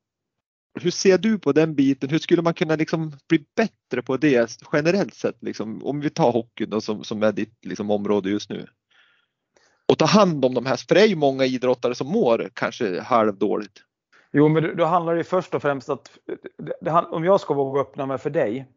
hur 0.82 0.92
ser 0.92 1.18
du 1.18 1.40
på 1.40 1.52
den 1.52 1.76
biten? 1.76 2.10
Hur 2.10 2.20
skulle 2.20 2.42
man 2.42 2.54
kunna 2.54 2.76
liksom 2.76 3.12
bli 3.28 3.46
bättre 3.56 4.02
på 4.02 4.18
det 4.18 4.60
generellt 4.72 5.14
sett? 5.14 5.44
Liksom, 5.44 5.86
om 5.86 6.02
vi 6.02 6.10
tar 6.10 6.32
hockeyn 6.32 6.70
då, 6.70 6.82
som, 6.82 7.04
som 7.04 7.24
är 7.24 7.32
ditt 7.32 7.66
liksom, 7.66 7.92
område 7.92 8.30
just 8.30 8.50
nu. 8.50 8.68
Och 9.90 9.98
ta 9.98 10.06
hand 10.06 10.46
om 10.46 10.54
de 10.54 10.66
här, 10.66 10.76
för 10.88 10.96
det 10.96 11.02
är 11.02 11.08
ju 11.08 11.16
många 11.16 11.46
idrottare 11.46 11.96
som 11.96 12.08
mår 12.08 12.50
kanske 12.54 13.02
halvdåligt. 13.02 13.80
Jo, 14.32 14.48
men 14.48 14.78
då 14.78 14.86
handlar 14.86 15.16
det 15.16 15.24
först 15.24 15.54
och 15.54 15.62
främst 15.62 15.90
att 15.90 16.10
det, 16.82 16.92
om 16.92 17.24
jag 17.24 17.42
ska 17.42 17.54
våga 17.54 17.82
öppna 17.82 18.06
mig 18.06 18.18
för 18.18 18.30
dig 18.30 18.68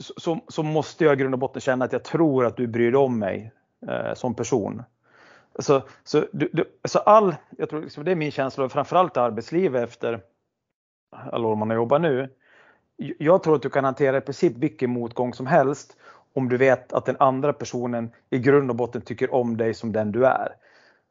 så, 0.00 0.40
så, 0.48 0.62
måste 0.62 1.04
jag 1.04 1.12
i 1.12 1.16
grund 1.16 1.34
och 1.34 1.40
botten 1.40 1.60
känna 1.60 1.84
att 1.84 1.92
jag 1.92 2.04
tror 2.04 2.46
att 2.46 2.56
du 2.56 2.66
bryr 2.66 2.90
dig 2.90 3.00
om 3.00 3.18
mig 3.18 3.52
eh, 3.88 4.14
som 4.14 4.34
person. 4.34 4.82
Så, 5.58 5.82
så, 6.04 6.24
du, 6.32 6.50
du, 6.52 6.64
så 6.84 6.98
all, 6.98 7.34
jag 7.58 7.70
tror 7.70 7.82
liksom 7.82 8.04
det 8.04 8.10
är 8.10 8.16
min 8.16 8.30
känsla, 8.30 8.68
framförallt 8.68 9.16
i 9.16 9.20
arbetslivet 9.20 9.88
efter 9.88 10.20
alla 11.10 11.48
år 11.48 11.56
man 11.56 11.70
har 11.70 11.76
jobbat 11.76 12.00
nu. 12.00 12.28
Jag 13.18 13.42
tror 13.42 13.54
att 13.54 13.62
du 13.62 13.70
kan 13.70 13.84
hantera 13.84 14.16
i 14.16 14.20
princip 14.20 14.56
vilken 14.56 14.90
motgång 14.90 15.34
som 15.34 15.46
helst 15.46 15.96
om 16.34 16.48
du 16.48 16.56
vet 16.56 16.92
att 16.92 17.06
den 17.06 17.16
andra 17.18 17.52
personen 17.52 18.10
i 18.30 18.38
grund 18.38 18.70
och 18.70 18.76
botten 18.76 19.02
tycker 19.02 19.34
om 19.34 19.56
dig 19.56 19.74
som 19.74 19.92
den 19.92 20.12
du 20.12 20.26
är. 20.26 20.48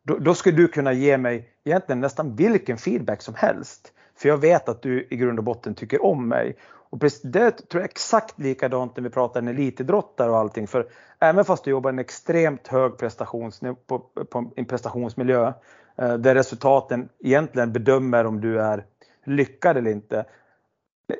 Då, 0.03 0.17
då 0.17 0.35
skulle 0.35 0.57
du 0.57 0.67
kunna 0.67 0.93
ge 0.93 1.17
mig 1.17 1.49
egentligen 1.63 1.99
nästan 1.99 2.35
vilken 2.35 2.77
feedback 2.77 3.21
som 3.21 3.33
helst. 3.35 3.93
För 4.15 4.29
jag 4.29 4.37
vet 4.37 4.69
att 4.69 4.81
du 4.81 5.07
i 5.09 5.15
grund 5.15 5.39
och 5.39 5.45
botten 5.45 5.75
tycker 5.75 6.05
om 6.05 6.27
mig. 6.27 6.57
Och 6.89 6.99
det 7.23 7.51
tror 7.51 7.63
jag 7.71 7.81
är 7.81 7.85
exakt 7.85 8.39
likadant 8.39 8.95
när 8.95 9.03
vi 9.03 9.09
pratar 9.09 9.39
en 9.39 9.47
elitidrottare 9.47 10.31
och 10.31 10.37
allting. 10.37 10.67
För 10.67 10.87
även 11.19 11.45
fast 11.45 11.63
du 11.63 11.71
jobbar 11.71 11.89
i 11.89 11.93
en 11.93 11.99
extremt 11.99 12.67
hög 12.67 12.97
prestations, 12.97 13.61
på, 13.87 13.99
på 14.29 14.51
en 14.55 14.65
prestationsmiljö 14.65 15.53
eh, 15.97 16.13
där 16.13 16.35
resultaten 16.35 17.09
egentligen 17.19 17.73
bedömer 17.73 18.25
om 18.25 18.41
du 18.41 18.61
är 18.61 18.85
lyckad 19.25 19.77
eller 19.77 19.91
inte. 19.91 20.25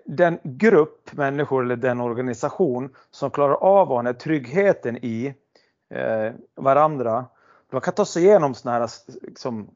Den 0.05 0.39
grupp 0.43 1.13
människor 1.13 1.63
eller 1.63 1.75
den 1.75 2.01
organisation 2.01 2.95
som 3.11 3.31
klarar 3.31 3.53
av 3.53 3.81
att 3.81 3.87
ha 3.87 3.97
den 3.97 4.05
här 4.05 4.13
tryggheten 4.13 4.97
i 4.97 5.33
eh, 5.93 6.33
varandra. 6.55 7.25
De 7.71 7.81
kan 7.81 7.93
ta 7.93 8.05
sig 8.05 8.23
igenom 8.23 8.53
sådana 8.53 8.79
här 8.79 8.89
liksom, 9.21 9.69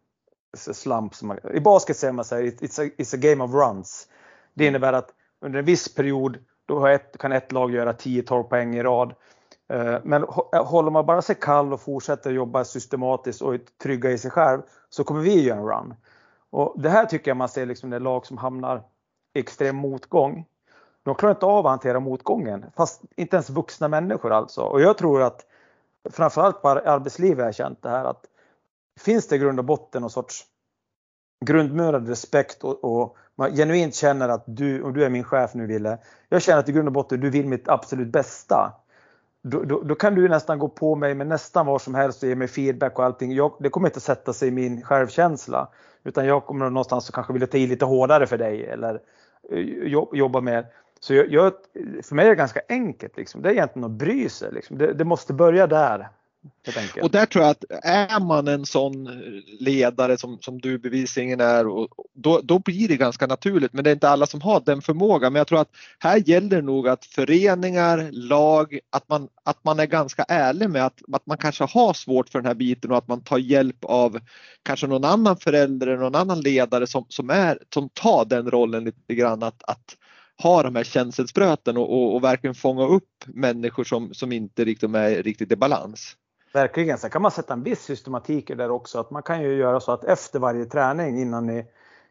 slump. 0.57 1.13
I 1.53 1.59
basket 1.59 1.97
säger 1.97 2.13
man 2.13 2.25
så 2.25 2.35
här, 2.35 2.43
it's 2.43 2.81
a, 2.81 2.89
it's 2.97 3.15
a 3.15 3.19
game 3.21 3.43
of 3.43 3.53
runs. 3.53 4.07
Det 4.53 4.65
innebär 4.65 4.93
att 4.93 5.09
under 5.41 5.59
en 5.59 5.65
viss 5.65 5.95
period 5.95 6.37
då 6.65 6.87
ett, 6.87 7.17
kan 7.17 7.31
ett 7.31 7.51
lag 7.51 7.71
göra 7.71 7.91
10-12 7.93 8.43
poäng 8.43 8.75
i 8.75 8.83
rad. 8.83 9.13
Eh, 9.69 9.97
men 10.03 10.23
eh, 10.53 10.65
håller 10.65 10.91
man 10.91 11.05
bara 11.05 11.21
sig 11.21 11.35
kall 11.35 11.73
och 11.73 11.81
fortsätter 11.81 12.31
jobba 12.31 12.63
systematiskt 12.63 13.41
och 13.41 13.55
trygga 13.83 14.11
i 14.11 14.17
sig 14.17 14.31
själv 14.31 14.61
så 14.89 15.03
kommer 15.03 15.21
vi 15.21 15.41
göra 15.41 15.57
en 15.57 15.65
run. 15.65 15.93
Och 16.49 16.73
det 16.77 16.89
här 16.89 17.05
tycker 17.05 17.31
jag 17.31 17.37
man 17.37 17.49
ser 17.49 17.65
liksom 17.65 17.89
när 17.89 17.99
lag 17.99 18.25
som 18.25 18.37
hamnar 18.37 18.83
extrem 19.33 19.75
motgång. 19.75 20.45
De 21.03 21.15
klarar 21.15 21.35
inte 21.35 21.45
av 21.45 21.65
att 21.65 21.71
hantera 21.71 21.99
motgången, 21.99 22.65
fast 22.75 23.01
inte 23.15 23.35
ens 23.35 23.49
vuxna 23.49 23.87
människor 23.87 24.31
alltså. 24.33 24.61
Och 24.61 24.81
jag 24.81 24.97
tror 24.97 25.21
att 25.21 25.45
framförallt 26.09 26.61
på 26.61 26.69
arbetslivet 26.69 27.37
har 27.37 27.45
jag 27.45 27.55
känt 27.55 27.81
det 27.81 27.89
här 27.89 28.05
att 28.05 28.25
finns 28.99 29.27
det 29.27 29.35
i 29.35 29.39
grund 29.39 29.59
och 29.59 29.65
botten 29.65 30.01
någon 30.01 30.09
sorts 30.09 30.45
grundmurad 31.45 32.07
respekt 32.07 32.63
och, 32.63 32.83
och, 32.83 33.17
man 33.35 33.55
genuint 33.55 33.95
känner 33.95 34.29
att 34.29 34.43
du, 34.45 34.81
och 34.83 34.93
du 34.93 35.03
är 35.03 35.09
min 35.09 35.23
chef 35.23 35.53
nu 35.53 35.65
Ville, 35.65 35.97
jag 36.29 36.41
känner 36.41 36.59
att 36.59 36.69
i 36.69 36.71
grund 36.71 36.87
och 36.87 36.93
botten 36.93 37.19
du 37.19 37.29
vill 37.29 37.47
mitt 37.47 37.69
absolut 37.69 38.07
bästa. 38.07 38.73
Då, 39.41 39.63
då, 39.63 39.81
då, 39.81 39.95
kan 39.95 40.15
du 40.15 40.29
nästan 40.29 40.59
gå 40.59 40.67
på 40.67 40.95
mig 40.95 41.15
med 41.15 41.27
nästan 41.27 41.65
vad 41.65 41.81
som 41.81 41.95
helst 41.95 42.23
och 42.23 42.29
ge 42.29 42.35
mig 42.35 42.47
feedback 42.47 42.99
och 42.99 43.05
allting. 43.05 43.33
Jag, 43.33 43.55
det 43.59 43.69
kommer 43.69 43.87
inte 43.87 43.99
sätta 43.99 44.33
sig 44.33 44.47
i 44.47 44.51
min 44.51 44.81
självkänsla. 44.81 45.67
Utan 46.03 46.25
jag 46.25 46.45
kommer 46.45 46.69
någonstans 46.69 47.09
att 47.09 47.15
kanske 47.15 47.33
vilja 47.33 47.47
ta 47.47 47.57
i 47.57 47.67
lite 47.67 47.85
hårdare 47.85 48.27
för 48.27 48.37
dig 48.37 48.65
eller 48.65 49.01
Eh, 49.51 49.59
jobba 50.13 50.41
mer. 50.41 50.65
Så 50.99 51.13
jag, 51.13 51.29
jag, 51.29 51.53
för 52.03 52.15
mig 52.15 52.25
är 52.25 52.29
det 52.29 52.35
ganska 52.35 52.61
enkelt. 52.69 53.17
Liksom. 53.17 53.41
Det 53.41 53.49
är 53.49 53.53
egentligen 53.53 53.83
att 53.85 53.91
bry 53.91 54.29
sig. 54.29 54.51
Liksom. 54.51 54.77
Det, 54.77 54.93
det 54.93 55.05
måste 55.05 55.33
börja 55.33 55.67
där. 55.67 56.09
Och 57.01 57.11
där 57.11 57.25
tror 57.25 57.43
jag 57.43 57.51
att 57.51 57.65
är 57.83 58.19
man 58.19 58.47
en 58.47 58.65
sån 58.65 59.03
ledare 59.59 60.17
som, 60.17 60.37
som 60.41 60.61
du 60.61 60.77
bevisligen 60.77 61.39
är, 61.41 61.67
och, 61.67 61.87
då, 62.13 62.41
då 62.43 62.59
blir 62.59 62.87
det 62.87 62.97
ganska 62.97 63.27
naturligt. 63.27 63.73
Men 63.73 63.83
det 63.83 63.89
är 63.89 63.93
inte 63.93 64.09
alla 64.09 64.25
som 64.25 64.41
har 64.41 64.63
den 64.65 64.81
förmågan. 64.81 65.33
Men 65.33 65.39
jag 65.39 65.47
tror 65.47 65.61
att 65.61 65.75
här 65.99 66.29
gäller 66.29 66.61
nog 66.61 66.87
att 66.87 67.05
föreningar, 67.05 68.09
lag, 68.11 68.79
att 68.89 69.09
man, 69.09 69.27
att 69.43 69.63
man 69.63 69.79
är 69.79 69.85
ganska 69.85 70.23
ärlig 70.23 70.69
med 70.69 70.85
att, 70.85 71.01
att 71.13 71.25
man 71.25 71.37
kanske 71.37 71.63
har 71.63 71.93
svårt 71.93 72.29
för 72.29 72.39
den 72.39 72.45
här 72.45 72.53
biten 72.53 72.91
och 72.91 72.97
att 72.97 73.07
man 73.07 73.21
tar 73.21 73.37
hjälp 73.37 73.85
av 73.85 74.19
kanske 74.63 74.87
någon 74.87 75.05
annan 75.05 75.37
förälder 75.37 75.87
eller 75.87 76.01
någon 76.01 76.15
annan 76.15 76.41
ledare 76.41 76.87
som, 76.87 77.05
som, 77.09 77.29
är, 77.29 77.59
som 77.73 77.89
tar 77.89 78.25
den 78.25 78.51
rollen 78.51 78.83
lite 78.83 79.15
grann. 79.15 79.43
Att, 79.43 79.63
att 79.63 79.97
ha 80.43 80.63
de 80.63 80.75
här 80.75 80.83
känselspröten 80.83 81.77
och, 81.77 81.93
och, 81.93 82.15
och, 82.15 82.23
verkligen 82.23 82.55
fånga 82.55 82.85
upp 82.85 83.09
människor 83.25 83.83
som, 83.83 84.13
som 84.13 84.31
inte 84.31 84.65
riktigt 84.65 84.95
är 84.95 85.23
riktigt 85.23 85.51
i 85.51 85.55
balans. 85.55 86.17
Verkligen. 86.53 86.97
Sen 86.97 87.09
kan 87.09 87.21
man 87.21 87.31
sätta 87.31 87.53
en 87.53 87.63
viss 87.63 87.81
systematik 87.81 88.49
i 88.49 88.55
det 88.55 88.69
också. 88.69 88.99
Att 88.99 89.11
man 89.11 89.23
kan 89.23 89.41
ju 89.41 89.55
göra 89.55 89.79
så 89.79 89.91
att 89.91 90.03
efter 90.03 90.39
varje 90.39 90.65
träning 90.65 91.21
innan 91.21 91.45
ni, 91.45 91.65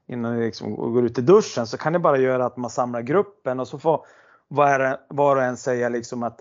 innan 0.06 0.36
ni 0.36 0.44
liksom 0.44 0.76
går 0.76 1.04
ut 1.04 1.18
i 1.18 1.22
duschen 1.22 1.66
så 1.66 1.78
kan 1.78 1.92
ni 1.92 1.98
bara 1.98 2.18
göra 2.18 2.46
att 2.46 2.56
man 2.56 2.70
samlar 2.70 3.00
gruppen 3.02 3.60
och 3.60 3.68
så 3.68 3.78
får 3.78 4.06
var, 4.48 4.98
var 5.08 5.36
och 5.36 5.42
en 5.42 5.56
säga 5.56 5.88
liksom 5.88 6.22
att 6.22 6.40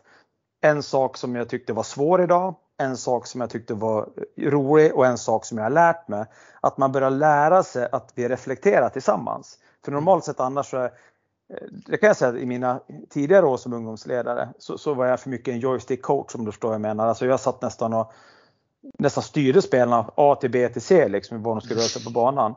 en 0.62 0.84
sak 0.84 1.18
som 1.18 1.36
jag 1.36 1.50
tyckte 1.50 1.74
var 1.74 1.84
svår 1.84 2.24
idag, 2.24 2.56
en 2.78 2.98
sak 2.98 3.28
som 3.28 3.42
jag 3.42 3.50
tyckte 3.50 3.74
var 3.74 4.10
rolig 4.38 4.96
och 4.96 5.06
en 5.06 5.18
sak 5.18 5.46
som 5.46 5.58
jag 5.58 5.66
har 5.66 5.72
lärt 5.72 6.08
mig. 6.08 6.26
Att 6.62 6.78
man 6.78 6.92
börjar 6.92 7.10
lära 7.10 7.64
sig 7.64 7.88
att 7.92 8.12
vi 8.16 8.28
reflekterar 8.28 8.90
tillsammans. 8.90 9.60
För 9.86 9.92
normalt 9.92 10.26
sett 10.26 10.40
annars 10.40 10.70
så 10.70 10.78
är, 10.78 10.92
Eh, 11.52 11.68
det 11.72 11.98
kan 11.98 12.08
jag 12.08 12.18
säga 12.18 12.38
i 12.38 12.46
mina 12.46 12.80
tidigare 13.10 13.46
år 13.46 13.58
som 13.58 13.74
ungdomsledare 13.74 14.50
så, 14.58 14.78
så 14.78 14.94
var 14.94 15.06
jag 15.06 15.20
för 15.20 15.30
mycket 15.30 15.54
en 15.54 15.60
joystick 15.60 16.02
coach 16.02 16.36
om 16.36 16.46
du 16.46 16.52
förstår 16.52 16.68
vad 16.68 16.76
jag 16.76 16.82
menar. 16.82 17.08
Alltså 17.08 17.26
jag 17.26 17.40
satt 17.40 17.62
nästan 17.62 17.94
och 17.94 18.14
nästan 19.00 19.24
styrde 19.24 19.62
spelarna 19.62 20.12
A 20.16 20.36
till 20.42 20.52
B 20.52 20.70
till 20.70 20.82
C 20.82 21.08
liksom 21.08 21.44
vad 21.44 21.56
de 21.56 21.62
skulle 21.62 21.80
röra 21.80 21.88
sig 21.88 22.04
på 22.04 22.12
banan. 22.12 22.56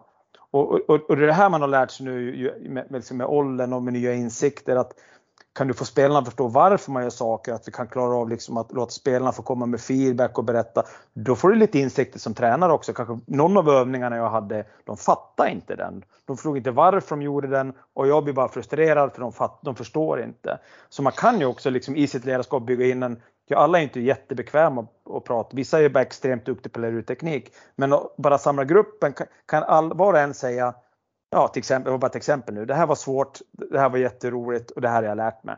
Och, 0.51 0.73
och, 0.73 1.11
och, 1.11 1.17
det 1.17 1.23
är 1.23 1.27
det 1.27 1.33
här 1.33 1.51
man 1.51 1.61
har 1.61 1.69
lärt 1.69 1.91
sig 1.91 2.07
nu 2.07 2.53
med, 2.61 2.71
med, 2.71 2.87
liksom 2.91 3.17
med 3.17 3.27
åldern 3.27 3.73
och 3.73 3.83
med 3.83 3.93
nya 3.93 4.15
insikter 4.15 4.77
att 4.77 4.93
kan 5.55 5.69
du 5.69 5.75
få 5.75 5.85
spelarna 5.85 6.19
att 6.19 6.25
förstå 6.25 6.49
varför 6.49 6.93
man 6.93 7.03
gör 7.03 7.11
saker, 7.11 7.53
att 7.53 7.69
vi 7.69 7.73
kan 7.73 7.89
klara 7.89 8.17
av 8.17 8.29
liksom 8.29 8.57
att 8.57 8.73
låta 8.73 8.91
spelarna 8.91 9.33
få 9.33 9.43
komma 9.43 9.67
med 9.67 9.81
feedback 9.81 10.39
och 10.39 10.45
berätta. 10.45 10.83
Då 11.13 11.37
får 11.37 11.49
du 11.49 11.55
lite 11.55 11.79
insikter 11.79 12.19
som 12.19 12.35
tränare 12.35 12.73
också. 12.73 12.93
Kanske 12.93 13.19
någon 13.27 13.57
av 13.57 13.69
övningarna 13.69 14.17
jag 14.17 14.31
hade, 14.31 14.65
de 14.85 14.97
fattade 14.97 15.51
inte 15.51 15.77
den. 15.77 16.05
De 16.27 16.37
förstod 16.37 16.57
inte 16.57 16.71
varför 16.71 17.17
de 17.17 17.23
gjorde 17.23 17.49
den 17.49 17.73
och 17.95 18.09
jag 18.09 18.25
blir 18.25 18.35
bara 18.35 18.49
frustrerad 18.49 19.13
för 19.13 19.21
de, 19.21 19.33
fatt, 19.33 19.59
de 19.63 19.75
förstår 19.75 20.23
inte. 20.23 20.59
Så 20.89 21.03
man 21.03 21.13
kan 21.13 21.41
ju 21.41 21.47
också 21.47 21.71
liksom 21.71 21.97
i 21.97 22.07
sitt 22.07 22.25
ledarskap 22.25 22.67
bygga 22.67 22.87
in 22.87 23.03
en 23.03 23.23
Ja, 23.47 23.59
alla 23.59 23.79
är 23.79 23.83
inte 23.83 24.01
jättebekväma 24.01 24.87
att 25.17 25.25
prata. 25.25 25.57
Vissa 25.57 25.81
är 25.81 25.89
bara 25.89 26.03
extremt 26.03 26.47
duktiga 26.47 26.71
på 26.73 26.79
att 26.79 26.83
lära 26.83 26.93
ut 26.93 27.07
teknik. 27.07 27.53
Men 27.77 27.93
att 27.93 28.17
bara 28.17 28.39
samla 28.39 28.65
gruppen 28.65 29.13
kan, 29.13 29.27
kan 29.47 29.63
all, 29.63 29.95
var 29.95 30.13
och 30.13 30.19
en 30.19 30.35
säga 30.35 30.75
ja, 31.35 31.49
till 31.49 31.61
exempel, 31.61 31.85
det 31.85 31.91
var 31.91 31.99
bara 31.99 32.07
ett 32.07 32.17
exempel 32.17 32.55
nu. 32.55 32.65
Det 32.65 32.75
här 32.75 32.87
var 32.87 32.95
svårt, 32.95 33.39
det 33.53 33.79
här 33.79 33.89
var 33.89 33.99
jätteroligt 33.99 34.71
och 34.71 34.81
det 34.81 34.89
här 34.89 35.03
har 35.03 35.09
jag 35.09 35.17
lärt 35.17 35.45
mig. 35.45 35.57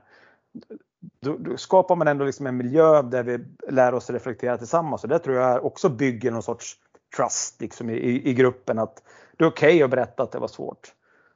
Då, 1.21 1.37
då 1.39 1.57
skapar 1.57 1.97
man 1.97 2.09
ändå 2.09 2.25
liksom 2.25 2.47
en 2.47 2.57
miljö 2.57 3.03
där 3.03 3.23
vi 3.23 3.45
lär 3.69 3.95
oss 3.95 4.11
reflektera 4.11 4.59
tillsammans 4.59 5.03
och 5.03 5.09
det 5.09 5.19
tror 5.19 5.37
jag 5.37 5.65
också 5.65 5.89
bygger 5.89 6.31
någon 6.31 6.43
sorts 6.43 6.77
trust 7.17 7.61
liksom 7.61 7.91
i, 7.91 8.31
i 8.31 8.35
gruppen 8.35 8.79
att 8.79 9.03
det 9.37 9.45
är 9.45 9.49
okej 9.49 9.69
okay 9.69 9.83
att 9.83 9.91
berätta 9.91 10.23
att 10.23 10.33
det 10.33 10.39
var 10.39 10.49
svårt. 10.49 10.93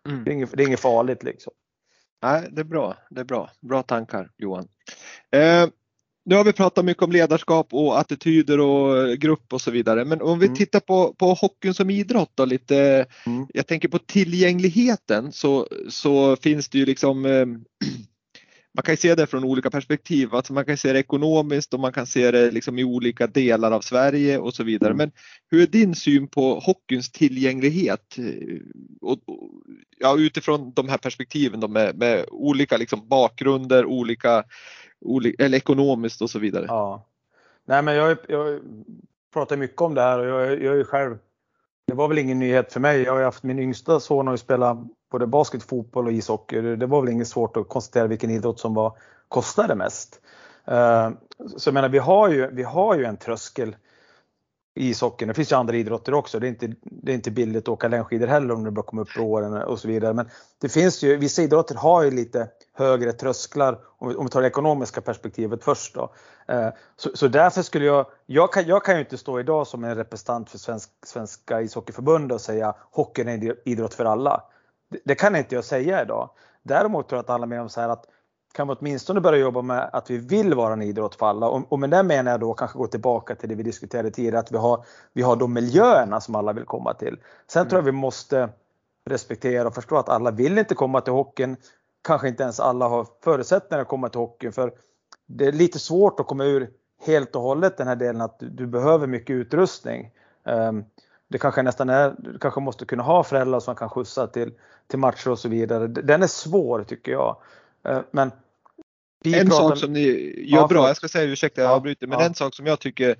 Mm. 0.08 0.24
Det, 0.24 0.30
är 0.30 0.32
inget, 0.32 0.56
det 0.56 0.62
är 0.62 0.66
inget 0.66 0.80
farligt 0.80 1.22
liksom. 1.22 1.52
Nej, 2.22 2.48
det 2.52 2.60
är 2.60 2.64
bra. 2.64 2.96
Det 3.10 3.20
är 3.20 3.24
bra. 3.24 3.50
Bra 3.60 3.82
tankar 3.82 4.30
Johan. 4.36 4.68
Eh, 5.30 5.68
nu 6.30 6.36
har 6.36 6.44
vi 6.44 6.52
pratat 6.52 6.84
mycket 6.84 7.02
om 7.02 7.12
ledarskap 7.12 7.74
och 7.74 8.00
attityder 8.00 8.60
och 8.60 9.18
grupp 9.18 9.52
och 9.52 9.60
så 9.60 9.70
vidare. 9.70 10.04
Men 10.04 10.22
om 10.22 10.38
vi 10.38 10.46
mm. 10.46 10.56
tittar 10.56 10.80
på, 10.80 11.14
på 11.14 11.34
hockeyn 11.34 11.74
som 11.74 11.90
idrott 11.90 12.32
då 12.34 12.44
lite. 12.44 13.06
Mm. 13.26 13.46
Jag 13.54 13.66
tänker 13.66 13.88
på 13.88 13.98
tillgängligheten 13.98 15.32
så, 15.32 15.68
så 15.88 16.36
finns 16.36 16.68
det 16.68 16.78
ju 16.78 16.86
liksom 16.86 17.26
eh, 17.26 17.46
man 18.74 18.82
kan 18.84 18.96
se 18.96 19.14
det 19.14 19.26
från 19.26 19.44
olika 19.44 19.70
perspektiv. 19.70 20.34
Alltså 20.34 20.52
man 20.52 20.64
kan 20.64 20.76
se 20.76 20.92
det 20.92 20.98
ekonomiskt 20.98 21.74
och 21.74 21.80
man 21.80 21.92
kan 21.92 22.06
se 22.06 22.30
det 22.30 22.50
liksom 22.50 22.78
i 22.78 22.84
olika 22.84 23.26
delar 23.26 23.72
av 23.72 23.80
Sverige 23.80 24.38
och 24.38 24.54
så 24.54 24.64
vidare. 24.64 24.92
Mm. 24.92 24.98
Men 24.98 25.10
hur 25.50 25.62
är 25.62 25.66
din 25.66 25.94
syn 25.94 26.28
på 26.28 26.60
hockeyns 26.60 27.12
tillgänglighet? 27.12 28.16
Och, 29.00 29.18
ja, 29.98 30.18
utifrån 30.18 30.72
de 30.72 30.88
här 30.88 30.98
perspektiven 30.98 31.60
då 31.60 31.68
med, 31.68 31.98
med 31.98 32.24
olika 32.28 32.76
liksom 32.76 33.08
bakgrunder, 33.08 33.86
olika 33.86 34.44
eller 35.38 35.58
ekonomiskt 35.58 36.22
och 36.22 36.30
så 36.30 36.38
vidare. 36.38 36.64
Ja. 36.68 37.06
Nej, 37.64 37.82
men 37.82 37.94
jag, 37.94 38.18
jag 38.28 38.60
pratar 39.32 39.56
mycket 39.56 39.80
om 39.80 39.94
det 39.94 40.02
här 40.02 40.18
och 40.18 40.26
jag, 40.26 40.62
jag 40.62 40.78
är 40.78 40.84
själv. 40.84 41.18
Det 41.86 41.94
var 41.94 42.08
väl 42.08 42.18
ingen 42.18 42.38
nyhet 42.38 42.72
för 42.72 42.80
mig. 42.80 43.02
Jag 43.02 43.14
har 43.14 43.22
haft 43.22 43.42
min 43.42 43.58
yngsta 43.58 44.00
son 44.00 44.26
har 44.26 44.34
ju 44.34 44.38
spelat 44.38 44.78
både 45.10 45.26
basket, 45.26 45.62
fotboll 45.62 46.06
och 46.06 46.12
ishockey. 46.12 46.60
Det 46.60 46.86
var 46.86 47.00
väl 47.00 47.12
inget 47.12 47.28
svårt 47.28 47.56
att 47.56 47.68
konstatera 47.68 48.06
vilken 48.06 48.30
idrott 48.30 48.60
som 48.60 48.74
var 48.74 48.96
kostade 49.28 49.74
mest. 49.74 50.20
Eh, 50.64 51.10
så 51.56 51.68
jag 51.68 51.74
menar, 51.74 51.88
vi 51.88 51.98
har 51.98 52.28
ju, 52.28 52.50
vi 52.52 52.62
har 52.62 52.96
ju 52.96 53.04
en 53.04 53.16
tröskel 53.16 53.76
ishockeyn. 54.74 55.28
Det 55.28 55.34
finns 55.34 55.52
ju 55.52 55.56
andra 55.56 55.76
idrotter 55.76 56.14
också. 56.14 56.38
Det 56.38 56.46
är 56.46 56.48
inte, 56.48 56.72
det 56.82 57.12
är 57.12 57.14
inte 57.14 57.30
billigt 57.30 57.64
att 57.64 57.68
åka 57.68 57.88
längdskidor 57.88 58.26
heller 58.26 58.54
om 58.54 58.64
du 58.64 58.70
börjar 58.70 58.86
komma 58.86 59.02
upp 59.02 59.14
på 59.16 59.22
åren 59.22 59.62
och 59.62 59.78
så 59.78 59.88
vidare. 59.88 60.14
Men 60.14 60.28
det 60.60 60.68
finns 60.68 61.02
ju, 61.02 61.16
vissa 61.16 61.42
idrotter 61.42 61.74
har 61.74 62.02
ju 62.02 62.10
lite 62.10 62.48
högre 62.72 63.12
trösklar 63.12 63.78
om 63.98 64.08
vi, 64.08 64.14
om 64.14 64.24
vi 64.24 64.30
tar 64.30 64.40
det 64.40 64.46
ekonomiska 64.46 65.00
perspektivet 65.00 65.64
först 65.64 65.94
då. 65.94 66.12
Eh, 66.48 66.68
så, 66.96 67.10
så, 67.14 67.28
därför 67.28 67.62
skulle 67.62 67.84
jag, 67.84 68.06
jag 68.26 68.52
kan, 68.52 68.66
jag 68.66 68.84
kan 68.84 68.94
ju 68.94 69.00
inte 69.00 69.18
stå 69.18 69.40
idag 69.40 69.66
som 69.66 69.84
en 69.84 69.94
representant 69.94 70.50
för 70.50 70.58
svensk, 70.58 70.90
Svenska 71.06 71.60
ishockeyförbundet 71.60 72.34
och 72.34 72.40
säga 72.40 72.74
hockeyn 72.90 73.28
är 73.28 73.50
en 73.50 73.56
idrott 73.64 73.94
för 73.94 74.04
alla. 74.04 74.42
Det, 74.90 74.98
det 75.04 75.14
kan 75.14 75.36
inte 75.36 75.54
jag 75.54 75.64
säga 75.64 76.02
idag. 76.02 76.30
Däremot 76.62 77.08
tror 77.08 77.16
jag 77.16 77.20
att 77.20 77.26
det 77.26 77.32
handlar 77.32 77.48
mer 77.48 77.60
om 77.60 77.68
så 77.68 77.80
här 77.80 77.88
att 77.88 78.04
kan 78.52 78.68
vi 78.68 78.74
åtminstone 78.78 79.20
börja 79.20 79.38
jobba 79.38 79.62
med 79.62 79.90
att 79.92 80.10
vi 80.10 80.18
vill 80.18 80.54
vara 80.54 80.72
en 80.72 80.82
idrott 80.82 81.14
för 81.14 81.26
alla. 81.26 81.48
Och, 81.48 81.72
och 81.72 81.78
med 81.78 81.90
det 81.90 82.02
menar 82.02 82.30
jag 82.30 82.40
då 82.40 82.54
kanske 82.54 82.78
gå 82.78 82.86
tillbaka 82.86 83.34
till 83.34 83.48
det 83.48 83.54
vi 83.54 83.62
diskuterade 83.62 84.10
tidigare, 84.10 84.38
att 84.38 84.52
vi 84.52 84.56
har, 84.56 84.84
vi 85.12 85.22
har 85.22 85.36
de 85.36 85.52
miljöerna 85.52 86.20
som 86.20 86.34
alla 86.34 86.52
vill 86.52 86.64
komma 86.64 86.94
till. 86.94 87.18
Sen 87.46 87.60
mm. 87.60 87.70
tror 87.70 87.78
jag 87.78 87.84
vi 87.84 87.92
måste 87.92 88.48
respektera 89.04 89.68
och 89.68 89.74
förstå 89.74 89.96
att 89.96 90.08
alla 90.08 90.30
vill 90.30 90.58
inte 90.58 90.74
komma 90.74 91.00
till 91.00 91.12
hockeyn. 91.12 91.56
Kanske 92.02 92.28
inte 92.28 92.42
ens 92.42 92.60
alla 92.60 92.88
har 92.88 93.06
förutsättningar 93.24 93.82
att 93.82 93.88
komma 93.88 94.08
till 94.08 94.20
hockeyn 94.20 94.52
för 94.52 94.72
det 95.26 95.46
är 95.46 95.52
lite 95.52 95.78
svårt 95.78 96.20
att 96.20 96.26
komma 96.26 96.44
ur 96.44 96.70
helt 97.06 97.36
och 97.36 97.42
hållet 97.42 97.76
den 97.76 97.88
här 97.88 97.96
delen 97.96 98.20
att 98.20 98.38
du, 98.38 98.48
du 98.48 98.66
behöver 98.66 99.06
mycket 99.06 99.34
utrustning. 99.34 100.10
Um, 100.44 100.84
det 101.28 101.38
kanske 101.38 101.62
nästan 101.62 101.88
är, 101.88 102.14
du 102.18 102.38
kanske 102.38 102.60
måste 102.60 102.84
kunna 102.84 103.02
ha 103.02 103.24
föräldrar 103.24 103.60
som 103.60 103.74
kan 103.74 103.90
skjutsa 103.90 104.26
till, 104.26 104.52
till 104.86 104.98
matcher 104.98 105.30
och 105.30 105.38
så 105.38 105.48
vidare. 105.48 105.86
Den 105.86 106.22
är 106.22 106.26
svår 106.26 106.82
tycker 106.82 107.12
jag. 107.12 107.36
Eh, 107.88 108.00
men 108.10 108.30
en 109.24 109.48
pratar... 109.48 109.68
sak 109.68 109.78
som 109.78 109.92
ni 109.92 110.00
gör 110.50 110.58
ja, 110.58 110.66
bra, 110.66 110.86
jag 110.86 110.96
ska 110.96 111.08
säga 111.08 111.30
ursäkta 111.30 111.62
jag 111.62 111.70
avbryter, 111.70 112.06
men 112.06 112.20
ja. 112.20 112.26
en 112.26 112.34
sak 112.34 112.54
som 112.54 112.66
jag 112.66 112.80
tycker 112.80 113.16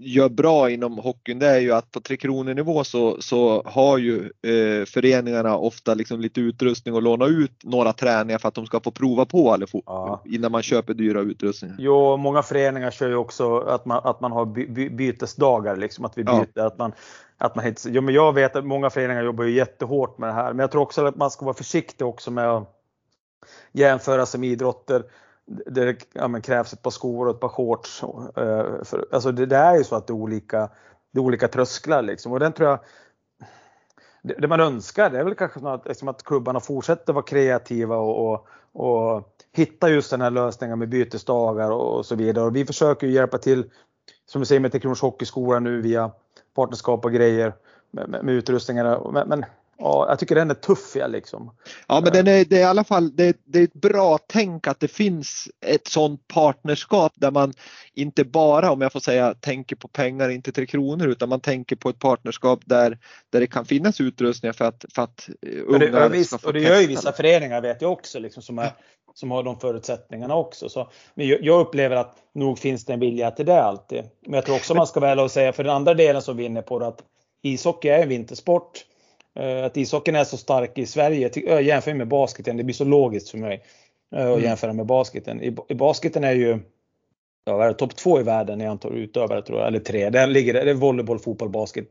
gör 0.00 0.28
bra 0.28 0.70
inom 0.70 0.98
hockeyn 0.98 1.38
det 1.38 1.46
är 1.46 1.58
ju 1.58 1.72
att 1.72 1.90
på 1.90 2.00
Tre 2.00 2.16
Kronor 2.16 2.54
nivå 2.54 2.84
så, 2.84 3.20
så 3.20 3.62
har 3.66 3.98
ju 3.98 4.20
eh, 4.20 4.84
föreningarna 4.86 5.56
ofta 5.56 5.94
liksom 5.94 6.20
lite 6.20 6.40
utrustning 6.40 6.94
och 6.94 7.02
låna 7.02 7.26
ut 7.26 7.64
några 7.64 7.92
träningar 7.92 8.38
för 8.38 8.48
att 8.48 8.54
de 8.54 8.66
ska 8.66 8.80
få 8.80 8.90
prova 8.90 9.24
på 9.24 9.54
eller 9.54 9.66
få, 9.66 9.82
ja. 9.86 10.22
innan 10.26 10.52
man 10.52 10.62
köper 10.62 10.94
dyra 10.94 11.20
utrustningar. 11.20 11.76
Jo, 11.78 12.16
många 12.16 12.42
föreningar 12.42 12.90
kör 12.90 13.08
ju 13.08 13.16
också 13.16 13.58
att 13.58 13.84
man, 13.84 14.00
att 14.04 14.20
man 14.20 14.32
har 14.32 14.46
by, 14.46 14.90
bytesdagar, 14.90 15.76
liksom, 15.76 16.04
att 16.04 16.18
vi 16.18 16.24
byter. 16.24 16.46
Ja. 16.54 16.66
Att 16.66 16.78
man, 16.78 16.92
att 17.38 17.56
man, 17.56 17.74
jo, 17.86 18.02
men 18.02 18.14
jag 18.14 18.32
vet 18.32 18.56
att 18.56 18.66
många 18.66 18.90
föreningar 18.90 19.22
jobbar 19.22 19.44
ju 19.44 19.56
jättehårt 19.56 20.18
med 20.18 20.28
det 20.28 20.34
här, 20.34 20.52
men 20.52 20.58
jag 20.58 20.70
tror 20.70 20.82
också 20.82 21.06
att 21.06 21.16
man 21.16 21.30
ska 21.30 21.44
vara 21.44 21.56
försiktig 21.56 22.06
också 22.06 22.30
med 22.30 22.50
att 22.50 22.81
jämföra 23.72 24.26
som 24.26 24.44
idrotter. 24.44 25.04
där 25.46 25.86
det 25.86 25.96
ja, 26.12 26.40
krävs 26.40 26.72
ett 26.72 26.82
par 26.82 26.90
skor 26.90 27.26
och 27.26 27.34
ett 27.34 27.40
par 27.40 27.48
shorts. 27.48 28.02
Eh, 28.36 28.84
för, 28.84 29.06
alltså 29.12 29.32
det, 29.32 29.46
det, 29.46 29.56
är 29.56 29.76
ju 29.76 29.84
så 29.84 29.96
att 29.96 30.06
det 30.06 30.10
är 30.10 30.14
olika, 30.14 30.70
det 31.12 31.18
är 31.18 31.22
olika 31.22 31.48
trösklar 31.48 32.02
liksom 32.02 32.32
och 32.32 32.40
den 32.40 32.52
tror 32.52 32.68
jag 32.68 32.78
det, 34.22 34.34
det 34.34 34.48
man 34.48 34.60
önskar 34.60 35.10
det 35.10 35.18
är 35.18 35.24
väl 35.24 35.34
kanske 35.34 35.68
att, 35.68 35.88
liksom 35.88 36.08
att 36.08 36.22
klubbarna 36.22 36.60
fortsätter 36.60 37.12
vara 37.12 37.24
kreativa 37.24 37.96
och, 37.96 38.32
och, 38.32 38.46
och 38.72 39.28
hitta 39.52 39.90
just 39.90 40.10
den 40.10 40.20
här 40.20 40.30
lösningen 40.30 40.78
med 40.78 40.88
bytesdagar 40.88 41.70
och, 41.70 41.96
och 41.96 42.06
så 42.06 42.14
vidare. 42.14 42.44
Och 42.44 42.56
vi 42.56 42.66
försöker 42.66 43.06
ju 43.06 43.12
hjälpa 43.12 43.38
till, 43.38 43.70
som 44.26 44.40
vi 44.40 44.46
säger 44.46 44.60
med 44.60 44.72
Tre 44.72 44.80
Kronors 44.80 45.02
Hockeyskola 45.02 45.58
nu 45.58 45.80
via 45.80 46.10
partnerskap 46.54 47.04
och 47.04 47.12
grejer 47.12 47.54
med, 47.90 48.08
med, 48.08 48.24
med 48.24 48.34
utrustningarna. 48.34 49.10
Men, 49.12 49.28
men 49.28 49.44
Ja, 49.84 50.06
jag 50.08 50.18
tycker 50.18 50.34
den 50.34 50.50
är 50.50 50.54
tuff 50.54 50.92
ja, 50.94 51.06
liksom. 51.06 51.54
Ja, 51.88 52.00
men 52.00 52.12
den 52.12 52.26
är, 52.26 52.44
det 52.44 52.56
är 52.56 52.60
i 52.60 52.64
alla 52.64 52.84
fall 52.84 53.16
det, 53.16 53.36
det 53.44 53.58
är 53.58 53.64
ett 53.64 53.74
bra 53.74 54.18
tänk 54.26 54.66
att 54.66 54.80
det 54.80 54.88
finns 54.88 55.48
ett 55.66 55.88
sådant 55.88 56.28
partnerskap 56.28 57.12
där 57.14 57.30
man 57.30 57.52
inte 57.94 58.24
bara, 58.24 58.70
om 58.70 58.80
jag 58.80 58.92
får 58.92 59.00
säga, 59.00 59.34
tänker 59.34 59.76
på 59.76 59.88
pengar, 59.88 60.28
inte 60.28 60.52
tre 60.52 60.66
kronor, 60.66 61.08
utan 61.08 61.28
man 61.28 61.40
tänker 61.40 61.76
på 61.76 61.88
ett 61.88 61.98
partnerskap 61.98 62.60
där, 62.64 62.98
där 63.30 63.40
det 63.40 63.46
kan 63.46 63.64
finnas 63.64 64.00
utrustningar 64.00 64.52
för 64.52 64.64
att, 64.64 64.84
för 64.94 65.02
att 65.02 65.28
unga 65.66 65.78
det, 65.78 65.86
ja, 65.86 66.08
visst, 66.08 66.30
ska 66.30 66.38
få 66.38 66.46
Och 66.46 66.52
det 66.52 66.60
gör 66.60 66.80
ju 66.80 66.86
vissa 66.86 67.12
föreningar 67.12 67.60
vet 67.60 67.82
jag 67.82 67.92
också, 67.92 68.18
liksom, 68.18 68.42
som, 68.42 68.58
är, 68.58 68.72
som 69.14 69.30
har 69.30 69.42
de 69.42 69.60
förutsättningarna 69.60 70.34
också. 70.34 70.68
Så, 70.68 70.90
men 71.14 71.26
jag, 71.28 71.60
upplever 71.60 71.96
att 71.96 72.16
nog 72.34 72.58
finns 72.58 72.84
det 72.84 72.92
en 72.92 73.00
vilja 73.00 73.30
till 73.30 73.46
det 73.46 73.62
alltid. 73.62 74.02
Men 74.26 74.34
jag 74.34 74.46
tror 74.46 74.56
också 74.56 74.74
man 74.74 74.86
ska 74.86 75.00
väl 75.00 75.28
säga, 75.28 75.52
för 75.52 75.64
den 75.64 75.74
andra 75.74 75.94
delen 75.94 76.22
som 76.22 76.36
vi 76.36 76.42
är 76.42 76.46
inne 76.48 76.62
på, 76.62 76.84
att 76.84 77.02
ishockey 77.42 77.88
är 77.88 78.02
en 78.02 78.08
vintersport 78.08 78.84
Eh, 78.91 78.91
att 79.40 79.76
ishockeyn 79.76 80.16
är 80.16 80.24
så 80.24 80.36
stark 80.36 80.78
i 80.78 80.86
Sverige, 80.86 81.60
jämför 81.60 81.94
med 81.94 82.08
basketen, 82.08 82.56
det 82.56 82.64
blir 82.64 82.74
så 82.74 82.84
logiskt 82.84 83.28
för 83.28 83.38
mig 83.38 83.62
eh, 84.14 84.20
att 84.20 84.26
mm. 84.26 84.42
jämföra 84.42 84.72
med 84.72 84.86
basketen. 84.86 85.42
I, 85.42 85.50
basketen 85.74 86.24
är 86.24 86.32
ju 86.32 86.58
ja, 87.44 87.72
topp 87.72 87.96
två 87.96 88.20
i 88.20 88.22
världen 88.22 88.60
i 88.60 88.66
antal 88.66 88.94
utövare 88.94 89.42
tror 89.42 89.58
jag, 89.58 89.68
eller 89.68 89.80
tre. 89.80 90.10
Där 90.10 90.26
ligger 90.26 90.52
det, 90.52 90.64
det 90.64 90.70
är 90.70 90.74
volleyboll, 90.74 91.18
fotboll, 91.18 91.48
basket. 91.48 91.86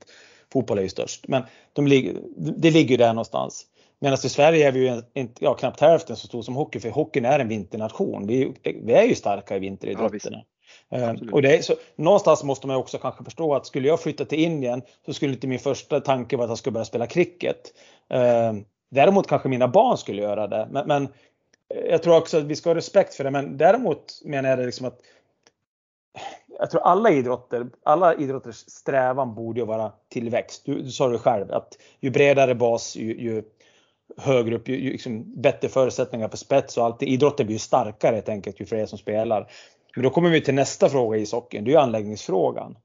Fotboll 0.53 0.77
är 0.77 0.81
ju 0.81 0.89
störst, 0.89 1.27
men 1.27 1.43
de 1.73 1.87
ligger, 1.87 2.15
det 2.35 2.71
ligger 2.71 2.97
där 2.97 3.13
någonstans. 3.13 3.65
Medan 3.99 4.17
i 4.23 4.29
Sverige 4.29 4.67
är 4.67 4.71
vi 4.71 4.79
ju 4.79 5.01
inte, 5.13 5.43
ja, 5.43 5.53
knappt 5.53 5.79
hälften 5.79 6.15
så 6.15 6.27
stor 6.27 6.41
som 6.41 6.55
hockey, 6.55 6.79
för 6.79 6.89
hockeyn 6.89 7.25
är 7.25 7.39
en 7.39 7.47
vinternation. 7.47 8.27
Vi, 8.27 8.53
vi 8.63 8.93
är 8.93 9.03
ju 9.03 9.15
starka 9.15 9.55
i 9.55 9.59
vinteridrotterna. 9.59 10.37
Ja, 10.37 10.43
Absolut. 10.89 11.33
Och 11.33 11.41
det 11.41 11.57
är, 11.57 11.61
så, 11.61 11.73
någonstans 11.95 12.43
måste 12.43 12.67
man 12.67 12.75
också 12.75 12.97
kanske 12.97 13.23
förstå 13.23 13.55
att 13.55 13.65
skulle 13.65 13.87
jag 13.87 14.01
flytta 14.01 14.25
till 14.25 14.39
Indien 14.39 14.81
så 15.05 15.13
skulle 15.13 15.33
inte 15.33 15.47
min 15.47 15.59
första 15.59 15.99
tanke 15.99 16.37
vara 16.37 16.45
att 16.45 16.51
jag 16.51 16.57
skulle 16.57 16.73
börja 16.73 16.85
spela 16.85 17.07
cricket. 17.07 17.73
Eh, 18.09 18.53
däremot 18.89 19.27
kanske 19.27 19.49
mina 19.49 19.67
barn 19.67 19.97
skulle 19.97 20.21
göra 20.21 20.47
det. 20.47 20.67
Men, 20.71 20.87
men, 20.87 21.07
jag 21.89 22.03
tror 22.03 22.17
också 22.17 22.37
att 22.37 22.43
vi 22.43 22.55
ska 22.55 22.69
ha 22.69 22.75
respekt 22.75 23.13
för 23.13 23.23
det. 23.23 23.31
Men 23.31 23.57
däremot 23.57 24.21
menar 24.25 24.49
jag 24.49 24.59
det 24.59 24.65
liksom 24.65 24.87
att 24.87 24.99
jag 26.59 26.71
tror 26.71 26.81
alla 26.81 27.11
idrotter, 27.11 27.67
alla 27.83 28.15
idrotters 28.15 28.55
strävan 28.55 29.35
borde 29.35 29.59
ju 29.59 29.65
vara 29.65 29.91
tillväxt. 30.09 30.65
Du, 30.65 30.81
du 30.81 30.91
sa 30.91 31.07
det 31.07 31.17
själv 31.17 31.51
att 31.51 31.77
ju 31.99 32.09
bredare 32.09 32.55
bas, 32.55 32.95
ju, 32.95 33.21
ju 33.21 33.43
högre 34.17 34.55
upp, 34.55 34.67
ju, 34.67 34.79
ju 34.79 34.91
liksom 34.91 35.41
bättre 35.41 35.69
förutsättningar 35.69 36.29
för 36.29 36.37
spets 36.37 36.77
och 36.77 36.85
allt. 36.85 37.03
Idrotten 37.03 37.45
blir 37.45 37.55
ju 37.55 37.59
starkare 37.59 38.15
helt 38.15 38.29
enkelt 38.29 38.61
ju 38.61 38.65
fler 38.65 38.85
som 38.85 38.97
spelar. 38.97 39.51
Men 39.95 40.03
då 40.03 40.09
kommer 40.09 40.29
vi 40.29 40.41
till 40.41 40.53
nästa 40.53 40.89
fråga 40.89 41.17
i 41.17 41.21
ishockeyn, 41.21 41.63
det 41.63 41.73
är 41.73 41.77
anläggningsfrågan. 41.77 42.77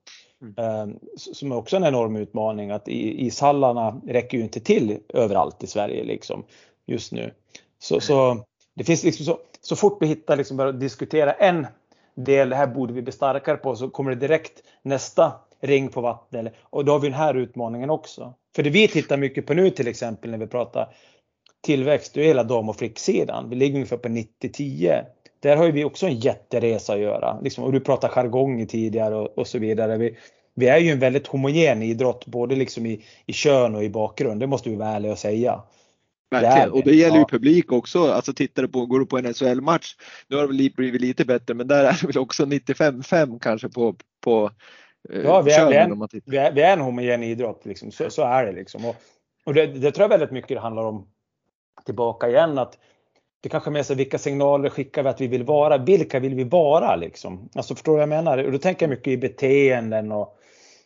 Mm. 0.42 0.54
Ehm, 0.56 0.98
som 1.16 1.52
är 1.52 1.56
också 1.56 1.76
en 1.76 1.84
enorm 1.84 2.16
utmaning 2.16 2.70
att 2.70 2.88
ishallarna 2.88 4.00
räcker 4.06 4.38
ju 4.38 4.44
inte 4.44 4.60
till 4.60 4.98
överallt 5.08 5.62
i 5.62 5.66
Sverige 5.66 6.04
liksom 6.04 6.44
just 6.86 7.12
nu. 7.12 7.34
Så, 7.78 8.00
så 8.00 8.44
det 8.74 8.84
finns 8.84 9.04
liksom 9.04 9.26
så, 9.26 9.38
så 9.60 9.76
fort 9.76 9.98
vi 10.00 10.06
hittar 10.06 10.36
liksom 10.36 10.56
bara 10.56 10.72
diskutera 10.72 11.32
en 11.32 11.66
del, 12.14 12.48
det 12.48 12.56
här 12.56 12.66
borde 12.66 12.92
vi 12.92 13.02
bli 13.02 13.12
starkare 13.12 13.56
på, 13.56 13.76
så 13.76 13.90
kommer 13.90 14.10
det 14.10 14.16
direkt 14.16 14.62
nästa 14.82 15.32
ring 15.60 15.88
på 15.88 16.00
vattnet. 16.00 16.54
Och 16.60 16.84
då 16.84 16.92
har 16.92 16.98
vi 16.98 17.08
den 17.08 17.18
här 17.18 17.34
utmaningen 17.34 17.90
också. 17.90 18.34
För 18.56 18.62
det 18.62 18.70
vi 18.70 18.88
tittar 18.88 19.16
mycket 19.16 19.46
på 19.46 19.54
nu 19.54 19.70
till 19.70 19.88
exempel 19.88 20.30
när 20.30 20.38
vi 20.38 20.46
pratar 20.46 20.94
tillväxt, 21.60 22.14
det 22.14 22.20
är 22.20 22.24
hela 22.24 22.44
dam 22.44 22.68
och 22.68 22.76
flicksidan. 22.76 23.50
Vi 23.50 23.56
ligger 23.56 23.74
ungefär 23.74 23.96
på 23.96 24.08
90-10 24.08 25.04
där 25.46 25.56
har 25.56 25.70
vi 25.70 25.84
också 25.84 26.06
en 26.06 26.18
jätteresa 26.18 26.92
att 26.92 27.00
göra. 27.00 27.40
Liksom, 27.40 27.64
och 27.64 27.72
du 27.72 27.80
pratade 27.80 28.12
jargong 28.12 28.66
tidigare 28.66 29.14
och, 29.14 29.38
och 29.38 29.46
så 29.46 29.58
vidare. 29.58 29.96
Vi, 29.96 30.16
vi, 30.54 30.68
är 30.68 30.78
ju 30.78 30.90
en 30.90 30.98
väldigt 30.98 31.26
homogen 31.26 31.82
idrott 31.82 32.26
både 32.26 32.56
liksom 32.56 32.86
i, 32.86 33.04
i 33.26 33.32
kön 33.32 33.74
och 33.74 33.84
i 33.84 33.90
bakgrund. 33.90 34.40
Det 34.40 34.46
måste 34.46 34.70
vi 34.70 34.76
vara 34.76 34.88
ärliga 34.88 35.12
och 35.12 35.18
säga. 35.18 35.62
Verkligen, 36.30 36.70
och 36.70 36.82
det 36.84 36.94
gäller 36.94 37.18
ju 37.18 37.24
publik 37.24 37.72
också. 37.72 38.12
Alltså 38.12 38.32
tittar 38.32 38.62
du 38.62 38.68
på, 38.68 38.86
går 38.86 38.98
du 38.98 39.06
på 39.06 39.18
en 39.18 39.34
SHL-match, 39.34 39.96
nu 40.28 40.36
har 40.36 40.46
det 40.46 40.72
blivit 40.76 41.00
lite 41.00 41.24
bättre, 41.24 41.54
men 41.54 41.68
där 41.68 41.84
är 41.84 41.98
det 42.00 42.06
väl 42.06 42.18
också 42.18 42.44
95-5 42.44 43.38
kanske 43.38 43.68
på, 43.68 43.96
på 44.20 44.50
eh, 45.12 45.20
Ja, 45.20 45.40
vi 45.40 45.52
är, 45.52 45.68
vi, 45.68 45.76
är, 45.76 46.20
vi, 46.24 46.36
är, 46.36 46.52
vi 46.52 46.62
är 46.62 46.72
en 46.72 46.80
homogen 46.80 47.22
idrott, 47.22 47.66
liksom. 47.66 47.90
så, 47.90 48.10
så 48.10 48.22
är 48.22 48.46
det. 48.46 48.52
Liksom. 48.52 48.84
Och, 48.84 48.96
och 49.44 49.54
det, 49.54 49.66
det, 49.66 49.92
tror 49.92 50.04
jag 50.04 50.08
väldigt 50.08 50.30
mycket 50.30 50.60
handlar 50.60 50.82
om, 50.82 51.08
tillbaka 51.84 52.28
igen, 52.28 52.58
att 52.58 52.78
det 53.46 53.50
kanske 53.50 53.70
med 53.70 53.86
sig 53.86 53.96
vilka 53.96 54.18
signaler 54.18 54.70
skickar 54.70 55.02
vi 55.02 55.08
att 55.08 55.20
vi 55.20 55.26
vill 55.26 55.44
vara? 55.44 55.78
Vilka 55.78 56.20
vill 56.20 56.34
vi 56.34 56.44
vara 56.44 56.96
liksom? 56.96 57.48
Alltså 57.54 57.74
förstår 57.74 57.92
du 57.92 57.96
vad 57.96 58.02
jag 58.02 58.08
menar? 58.08 58.44
Och 58.44 58.52
då 58.52 58.58
tänker 58.58 58.86
jag 58.86 58.90
mycket 58.90 59.06
i 59.06 59.16
beteenden 59.16 60.12
och 60.12 60.38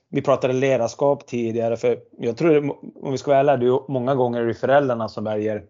vi 0.09 0.23
pratade 0.23 0.55
ledarskap 0.55 1.27
tidigare 1.27 1.77
för 1.77 1.99
jag 2.19 2.37
tror 2.37 2.77
om 3.03 3.13
vi 3.13 3.19
ska 3.19 3.31
vara 3.31 3.41
ärliga, 3.41 3.57
det 3.57 3.67
är 3.67 3.93
många 3.93 4.15
gånger 4.15 4.41
är 4.41 4.47
det 4.47 4.55
föräldrarna 4.55 5.09
som 5.09 5.25
väljer 5.25 5.63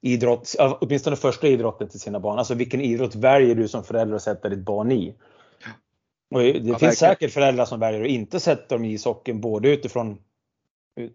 idrott, 0.00 0.54
åtminstone 0.80 1.16
första 1.16 1.46
idrotten 1.46 1.88
till 1.88 2.00
sina 2.00 2.20
barn. 2.20 2.38
Alltså 2.38 2.54
vilken 2.54 2.80
idrott 2.80 3.14
väljer 3.14 3.54
du 3.54 3.68
som 3.68 3.84
förälder 3.84 4.16
att 4.16 4.22
sätta 4.22 4.48
ditt 4.48 4.64
barn 4.64 4.92
i? 4.92 5.14
Och 6.30 6.40
det 6.40 6.46
ja, 6.46 6.52
finns 6.52 6.72
verkligen. 6.72 6.92
säkert 6.94 7.32
föräldrar 7.32 7.64
som 7.64 7.80
väljer 7.80 8.02
att 8.02 8.08
inte 8.08 8.40
sätta 8.40 8.74
dem 8.74 8.84
i 8.84 8.92
ishockeyn 8.92 9.40
både 9.40 9.68
utifrån 9.70 10.18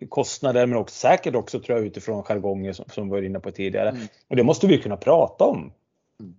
kostnader 0.10 0.66
men 0.66 0.78
också 0.78 0.96
säkert 0.96 1.36
också 1.36 1.60
tror 1.60 1.78
jag 1.78 1.88
utifrån 1.88 2.24
jargonger 2.24 2.74
som, 2.74 2.86
som 2.90 3.04
vi 3.04 3.12
var 3.12 3.22
inne 3.22 3.40
på 3.40 3.52
tidigare. 3.52 3.90
Mm. 3.90 4.08
Och 4.28 4.36
det 4.36 4.44
måste 4.44 4.68
vi 4.68 4.78
kunna 4.78 4.98
prata 4.98 5.44
om. 5.44 5.72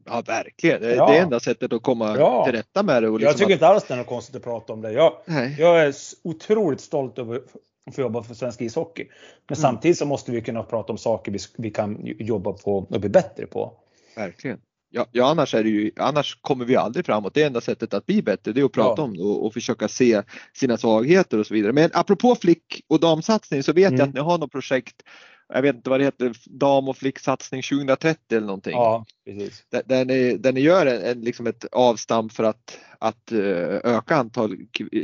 Ja 0.04 0.22
verkligen, 0.26 0.80
det 0.80 0.92
är 0.92 0.96
ja. 0.96 1.06
det 1.06 1.18
enda 1.18 1.40
sättet 1.40 1.72
att 1.72 1.82
komma 1.82 2.16
ja. 2.18 2.44
till 2.44 2.54
rätta 2.54 2.82
med 2.82 3.02
det. 3.02 3.08
Och 3.08 3.20
liksom 3.20 3.28
jag 3.28 3.36
tycker 3.36 3.52
att... 3.52 3.56
inte 3.56 3.66
alls 3.66 3.84
det 3.84 3.94
är 3.94 3.98
något 3.98 4.06
konstigt 4.06 4.36
att 4.36 4.42
prata 4.42 4.72
om 4.72 4.80
det. 4.80 4.92
Jag, 4.92 5.12
jag 5.58 5.86
är 5.86 5.94
otroligt 6.22 6.80
stolt 6.80 7.18
över 7.18 7.40
att 7.86 7.94
få 7.94 8.00
jobba 8.00 8.22
för 8.22 8.34
svensk 8.34 8.60
ishockey. 8.60 9.04
Men 9.48 9.56
mm. 9.56 9.62
samtidigt 9.62 9.98
så 9.98 10.06
måste 10.06 10.32
vi 10.32 10.40
kunna 10.40 10.62
prata 10.62 10.92
om 10.92 10.98
saker 10.98 11.32
vi, 11.32 11.38
vi 11.58 11.70
kan 11.70 11.98
jobba 12.02 12.52
på 12.52 12.76
och 12.78 13.00
bli 13.00 13.08
bättre 13.08 13.46
på. 13.46 13.72
Verkligen. 14.16 14.60
Ja, 14.90 15.06
ja, 15.12 15.30
annars, 15.30 15.54
är 15.54 15.64
det 15.64 15.70
ju, 15.70 15.90
annars 15.96 16.38
kommer 16.40 16.64
vi 16.64 16.76
aldrig 16.76 17.06
framåt. 17.06 17.34
Det 17.34 17.42
enda 17.42 17.60
sättet 17.60 17.94
att 17.94 18.06
bli 18.06 18.22
bättre 18.22 18.52
det 18.52 18.60
är 18.60 18.64
att 18.64 18.72
prata 18.72 19.02
ja. 19.02 19.04
om 19.04 19.16
det 19.16 19.22
och, 19.22 19.46
och, 19.46 19.52
försöka 19.52 19.88
se 19.88 20.22
sina 20.52 20.76
svagheter 20.76 21.38
och 21.38 21.46
så 21.46 21.54
vidare. 21.54 21.72
Men 21.72 21.90
apropå 21.94 22.34
flick 22.34 22.84
och 22.88 23.00
damsatsning 23.00 23.62
så 23.62 23.72
vet 23.72 23.88
mm. 23.88 23.98
jag 23.98 24.08
att 24.08 24.14
ni 24.14 24.20
har 24.20 24.38
något 24.38 24.52
projekt 24.52 25.02
jag 25.48 25.62
vet 25.62 25.76
inte 25.76 25.90
vad 25.90 26.00
det 26.00 26.04
heter, 26.04 26.32
dam 26.44 26.88
och 26.88 26.96
flicksatsning 26.96 27.62
2030 27.62 28.36
eller 28.36 28.46
någonting. 28.46 28.72
Ja, 28.72 29.06
precis. 29.26 29.64
Där, 29.70 29.82
där, 29.86 30.04
ni, 30.04 30.36
där 30.36 30.52
ni 30.52 30.60
gör 30.60 30.86
en, 30.86 31.02
en, 31.02 31.20
liksom 31.20 31.46
ett 31.46 31.64
avstamp 31.72 32.32
för 32.32 32.44
att, 32.44 32.78
att 32.98 33.32
uh, 33.32 33.80
öka 33.84 34.16
antal 34.16 34.56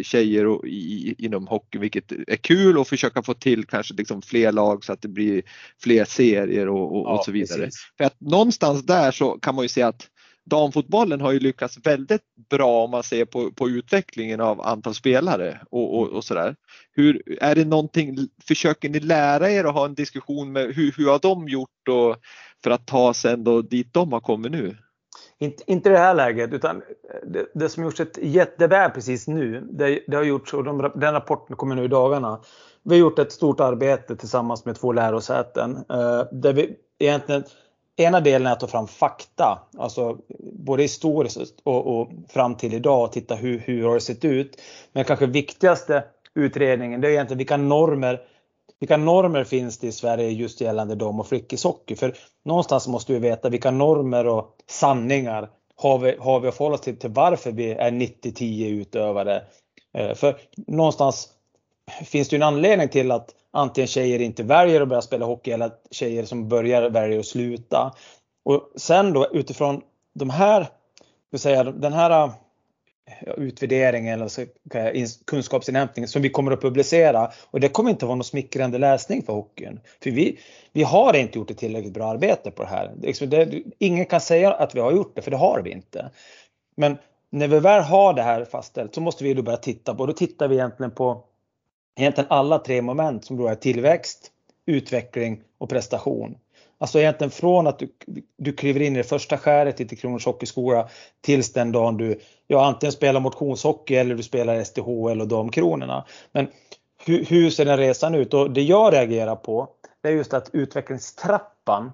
tjejer 0.02 0.46
och, 0.46 0.66
i, 0.66 1.14
inom 1.18 1.46
hockey, 1.46 1.78
vilket 1.78 2.12
är 2.12 2.36
kul 2.36 2.78
och 2.78 2.88
försöka 2.88 3.22
få 3.22 3.34
till 3.34 3.66
kanske 3.66 3.94
liksom 3.94 4.22
fler 4.22 4.52
lag 4.52 4.84
så 4.84 4.92
att 4.92 5.02
det 5.02 5.08
blir 5.08 5.42
fler 5.82 6.04
serier 6.04 6.68
och, 6.68 6.96
och, 6.96 7.08
ja, 7.08 7.18
och 7.18 7.24
så 7.24 7.32
vidare. 7.32 7.64
Precis. 7.64 7.92
För 7.96 8.04
att 8.04 8.20
någonstans 8.20 8.82
där 8.82 9.10
så 9.10 9.30
kan 9.30 9.54
man 9.54 9.64
ju 9.64 9.68
se 9.68 9.82
att 9.82 10.08
damfotbollen 10.44 11.20
har 11.20 11.32
ju 11.32 11.38
lyckats 11.38 11.78
väldigt 11.84 12.22
bra 12.50 12.84
om 12.84 12.90
man 12.90 13.02
ser 13.02 13.24
på, 13.24 13.50
på 13.50 13.68
utvecklingen 13.68 14.40
av 14.40 14.60
antal 14.60 14.94
spelare 14.94 15.60
och, 15.70 15.98
och, 15.98 16.08
och 16.08 16.24
sådär. 16.24 16.56
Hur, 16.92 17.22
är 17.40 17.54
det 17.54 17.64
någonting, 17.64 18.16
försöker 18.48 18.88
ni 18.88 19.00
lära 19.00 19.50
er 19.50 19.66
och 19.66 19.72
ha 19.72 19.84
en 19.84 19.94
diskussion 19.94 20.52
med 20.52 20.74
hur, 20.74 20.94
hur 20.96 21.08
har 21.08 21.18
de 21.18 21.48
gjort 21.48 21.88
och, 21.88 22.16
för 22.64 22.70
att 22.70 22.86
ta 22.86 23.14
sig 23.14 23.32
ändå 23.32 23.62
dit 23.62 23.94
de 23.94 24.12
har 24.12 24.20
kommit 24.20 24.52
nu? 24.52 24.76
Inte, 25.38 25.62
inte 25.66 25.90
det 25.90 25.98
här 25.98 26.14
läget 26.14 26.52
utan 26.52 26.82
det, 27.26 27.46
det 27.54 27.68
som 27.68 27.84
gjorts 27.84 28.00
ett 28.00 28.18
jätteväl 28.22 28.90
precis 28.90 29.28
nu, 29.28 29.68
det, 29.72 30.00
det 30.06 30.16
har 30.16 30.24
gjorts 30.24 30.54
och 30.54 30.64
de, 30.64 30.90
den 30.94 31.12
rapporten 31.12 31.56
kommer 31.56 31.74
nu 31.74 31.84
i 31.84 31.88
dagarna. 31.88 32.40
Vi 32.84 32.94
har 32.94 33.00
gjort 33.00 33.18
ett 33.18 33.32
stort 33.32 33.60
arbete 33.60 34.16
tillsammans 34.16 34.64
med 34.64 34.76
två 34.76 34.92
lärosäten 34.92 35.76
eh, 35.76 36.24
där 36.32 36.52
vi 36.52 36.76
egentligen 36.98 37.44
ena 37.96 38.20
delen 38.20 38.46
är 38.46 38.52
att 38.52 38.60
ta 38.60 38.66
fram 38.66 38.88
fakta, 38.88 39.58
alltså 39.78 40.18
både 40.52 40.82
historiskt 40.82 41.60
och, 41.64 41.86
och 41.86 42.10
fram 42.28 42.54
till 42.54 42.74
idag 42.74 43.04
och 43.04 43.12
titta 43.12 43.34
hur, 43.34 43.58
hur 43.58 43.84
har 43.84 43.94
det 43.94 44.00
sett 44.00 44.24
ut. 44.24 44.60
Men 44.92 45.04
kanske 45.04 45.26
viktigaste 45.26 46.04
utredningen 46.34 47.00
det 47.00 47.08
är 47.08 47.12
egentligen 47.12 47.38
vilka 47.38 47.56
normer 47.56 48.20
vilka 48.82 48.96
normer 48.96 49.44
finns 49.44 49.78
det 49.78 49.86
i 49.86 49.92
Sverige 49.92 50.28
just 50.28 50.60
gällande 50.60 50.94
dam 50.94 51.20
och 51.20 51.26
flickishockey? 51.26 51.96
För 51.96 52.14
någonstans 52.44 52.88
måste 52.88 53.12
vi 53.12 53.18
veta 53.18 53.48
vilka 53.48 53.70
normer 53.70 54.26
och 54.26 54.56
sanningar 54.66 55.50
har 55.76 55.98
vi, 55.98 56.16
har 56.20 56.40
vi 56.40 56.48
att 56.48 56.56
förhålla 56.56 56.74
oss 56.74 56.80
till, 56.80 56.98
till 56.98 57.10
varför 57.10 57.52
vi 57.52 57.70
är 57.70 57.90
90-10 57.90 58.68
utövare. 58.68 59.42
Eh, 59.94 60.14
för 60.14 60.36
någonstans 60.66 61.28
finns 62.04 62.28
det 62.28 62.36
ju 62.36 62.38
en 62.38 62.48
anledning 62.48 62.88
till 62.88 63.10
att 63.10 63.30
antingen 63.52 63.88
tjejer 63.88 64.18
inte 64.18 64.42
väljer 64.42 64.80
att 64.80 64.88
börja 64.88 65.02
spela 65.02 65.26
hockey 65.26 65.50
eller 65.50 65.70
tjejer 65.90 66.24
som 66.24 66.48
börjar 66.48 66.90
väljer 66.90 67.18
att 67.18 67.26
sluta. 67.26 67.94
Och 68.44 68.72
sen 68.76 69.12
då 69.12 69.28
utifrån 69.32 69.82
de 70.14 70.30
här, 70.30 70.66
säga, 71.36 71.64
den 71.64 71.92
här 71.92 72.32
utvärderingen 73.36 74.20
eller 74.20 74.46
kunskapsinhämtningen 75.24 76.08
som 76.08 76.22
vi 76.22 76.30
kommer 76.30 76.52
att 76.52 76.60
publicera 76.60 77.30
och 77.50 77.60
det 77.60 77.68
kommer 77.68 77.90
inte 77.90 78.06
vara 78.06 78.16
någon 78.16 78.24
smickrande 78.24 78.78
läsning 78.78 79.22
för 79.22 79.32
hockeyn. 79.32 79.80
För 80.02 80.10
vi, 80.10 80.38
vi 80.72 80.82
har 80.82 81.16
inte 81.16 81.38
gjort 81.38 81.50
ett 81.50 81.58
tillräckligt 81.58 81.94
bra 81.94 82.10
arbete 82.10 82.50
på 82.50 82.62
det 82.62 82.68
här. 82.68 82.92
Det, 82.96 83.06
liksom 83.06 83.62
ingen 83.78 84.06
kan 84.06 84.20
säga 84.20 84.52
att 84.52 84.74
vi 84.74 84.80
har 84.80 84.92
gjort 84.92 85.12
det 85.16 85.22
för 85.22 85.30
det 85.30 85.36
har 85.36 85.60
vi 85.64 85.70
inte. 85.70 86.10
Men 86.76 86.98
när 87.30 87.48
vi 87.48 87.60
väl 87.60 87.82
har 87.82 88.14
det 88.14 88.22
här 88.22 88.44
fastställt 88.44 88.94
så 88.94 89.00
måste 89.00 89.24
vi 89.24 89.34
då 89.34 89.42
börja 89.42 89.58
titta 89.58 89.94
på, 89.94 90.00
och 90.00 90.06
då 90.06 90.12
tittar 90.12 90.48
vi 90.48 90.54
egentligen 90.54 90.90
på 90.90 91.24
egentligen 91.96 92.30
alla 92.30 92.58
tre 92.58 92.82
moment 92.82 93.24
som 93.24 93.36
då 93.36 93.46
är 93.46 93.54
tillväxt, 93.54 94.30
utveckling 94.66 95.42
och 95.58 95.68
prestation. 95.68 96.36
Alltså 96.78 96.98
egentligen 96.98 97.30
från 97.30 97.66
att 97.66 97.78
du, 97.78 97.88
du 98.36 98.52
kliver 98.52 98.82
in 98.82 98.94
i 98.94 98.98
det 98.98 99.04
första 99.04 99.38
skäret 99.38 99.80
i 99.80 99.96
Kronors 99.96 100.26
Hockeyskola 100.26 100.88
tills 101.20 101.52
den 101.52 101.72
dagen 101.72 101.96
du 101.96 102.20
ja, 102.46 102.66
antingen 102.66 102.92
spelar 102.92 103.20
motionshockey 103.20 103.94
eller 103.94 104.14
du 104.14 104.22
spelar 104.22 104.64
STHL 104.64 105.20
och 105.20 105.28
damkronorna. 105.28 106.04
Men 106.32 106.48
hur, 107.04 107.24
hur 107.24 107.50
ser 107.50 107.64
den 107.64 107.76
resan 107.76 108.14
ut? 108.14 108.34
Och 108.34 108.50
det 108.50 108.62
jag 108.62 108.92
reagerar 108.92 109.36
på 109.36 109.68
det 110.02 110.08
är 110.08 110.12
just 110.12 110.34
att 110.34 110.50
utvecklingstrappan 110.52 111.92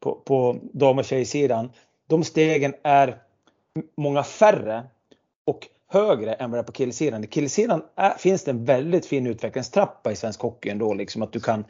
på, 0.00 0.14
på 0.14 0.56
dam 0.62 0.98
och 0.98 1.04
tjejsidan, 1.04 1.70
de 2.06 2.24
stegen 2.24 2.74
är 2.82 3.18
många 3.96 4.22
färre 4.22 4.82
och 5.44 5.68
högre 5.88 6.32
än 6.32 6.50
vad 6.50 6.58
det 6.58 6.62
är 6.62 6.66
på 6.66 6.72
killsidan. 6.72 7.24
I 7.24 7.26
killsidan 7.26 7.82
är, 7.96 8.10
finns 8.10 8.44
det 8.44 8.50
en 8.50 8.64
väldigt 8.64 9.06
fin 9.06 9.26
utvecklingstrappa 9.26 10.12
i 10.12 10.16
svensk 10.16 10.40
hockey 10.40 10.68
ändå, 10.68 10.94
liksom 10.94 11.22
att 11.22 11.32
du 11.32 11.40
kan 11.40 11.64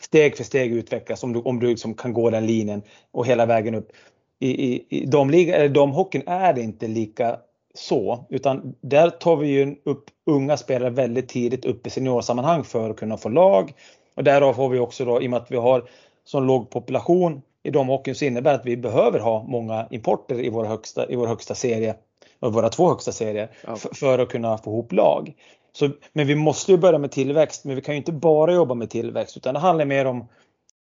steg 0.00 0.36
för 0.36 0.44
steg 0.44 0.72
utvecklas 0.72 1.24
om 1.24 1.32
du, 1.32 1.40
om 1.40 1.60
du 1.60 1.66
liksom 1.66 1.94
kan 1.94 2.12
gå 2.12 2.30
den 2.30 2.46
linjen 2.46 2.82
och 3.12 3.26
hela 3.26 3.46
vägen 3.46 3.74
upp. 3.74 3.92
I, 4.38 4.48
i, 4.48 4.86
i 4.88 5.06
damliga, 5.06 5.56
eller 5.56 5.68
damhockeyn 5.68 6.22
är 6.26 6.52
det 6.52 6.62
inte 6.62 6.88
lika 6.88 7.38
så, 7.74 8.26
utan 8.30 8.74
där 8.80 9.10
tar 9.10 9.36
vi 9.36 9.48
ju 9.48 9.76
upp 9.84 10.04
unga 10.26 10.56
spelare 10.56 10.90
väldigt 10.90 11.28
tidigt 11.28 11.64
upp 11.64 11.86
i 11.86 11.90
seniorsammanhang 11.90 12.64
för 12.64 12.90
att 12.90 12.96
kunna 12.96 13.16
få 13.16 13.28
lag. 13.28 13.72
Och 14.14 14.24
därav 14.24 14.56
har 14.56 14.68
vi 14.68 14.78
också 14.78 15.04
då, 15.04 15.22
i 15.22 15.26
och 15.26 15.30
med 15.30 15.36
att 15.36 15.50
vi 15.50 15.56
har 15.56 15.88
så 16.24 16.40
låg 16.40 16.70
population 16.70 17.42
i 17.62 17.70
damhockeyn 17.70 18.14
så 18.14 18.24
innebär 18.24 18.50
det 18.50 18.58
att 18.58 18.66
vi 18.66 18.76
behöver 18.76 19.18
ha 19.18 19.42
många 19.42 19.86
importer 19.90 20.44
i 20.44 20.48
vår 20.48 20.64
högsta, 20.64 21.10
i 21.10 21.16
vår 21.16 21.26
högsta 21.26 21.54
serie, 21.54 21.94
våra 22.40 22.68
två 22.68 22.88
högsta 22.88 23.12
serier, 23.12 23.50
ja. 23.66 23.76
för 23.76 24.18
att 24.18 24.28
kunna 24.28 24.58
få 24.58 24.70
ihop 24.70 24.92
lag. 24.92 25.34
Så, 25.72 25.90
men 26.12 26.26
vi 26.26 26.34
måste 26.34 26.72
ju 26.72 26.78
börja 26.78 26.98
med 26.98 27.10
tillväxt, 27.10 27.64
men 27.64 27.76
vi 27.76 27.82
kan 27.82 27.94
ju 27.94 27.98
inte 27.98 28.12
bara 28.12 28.54
jobba 28.54 28.74
med 28.74 28.90
tillväxt 28.90 29.36
utan 29.36 29.54
det 29.54 29.60
handlar 29.60 29.84
mer 29.84 30.04
om 30.04 30.28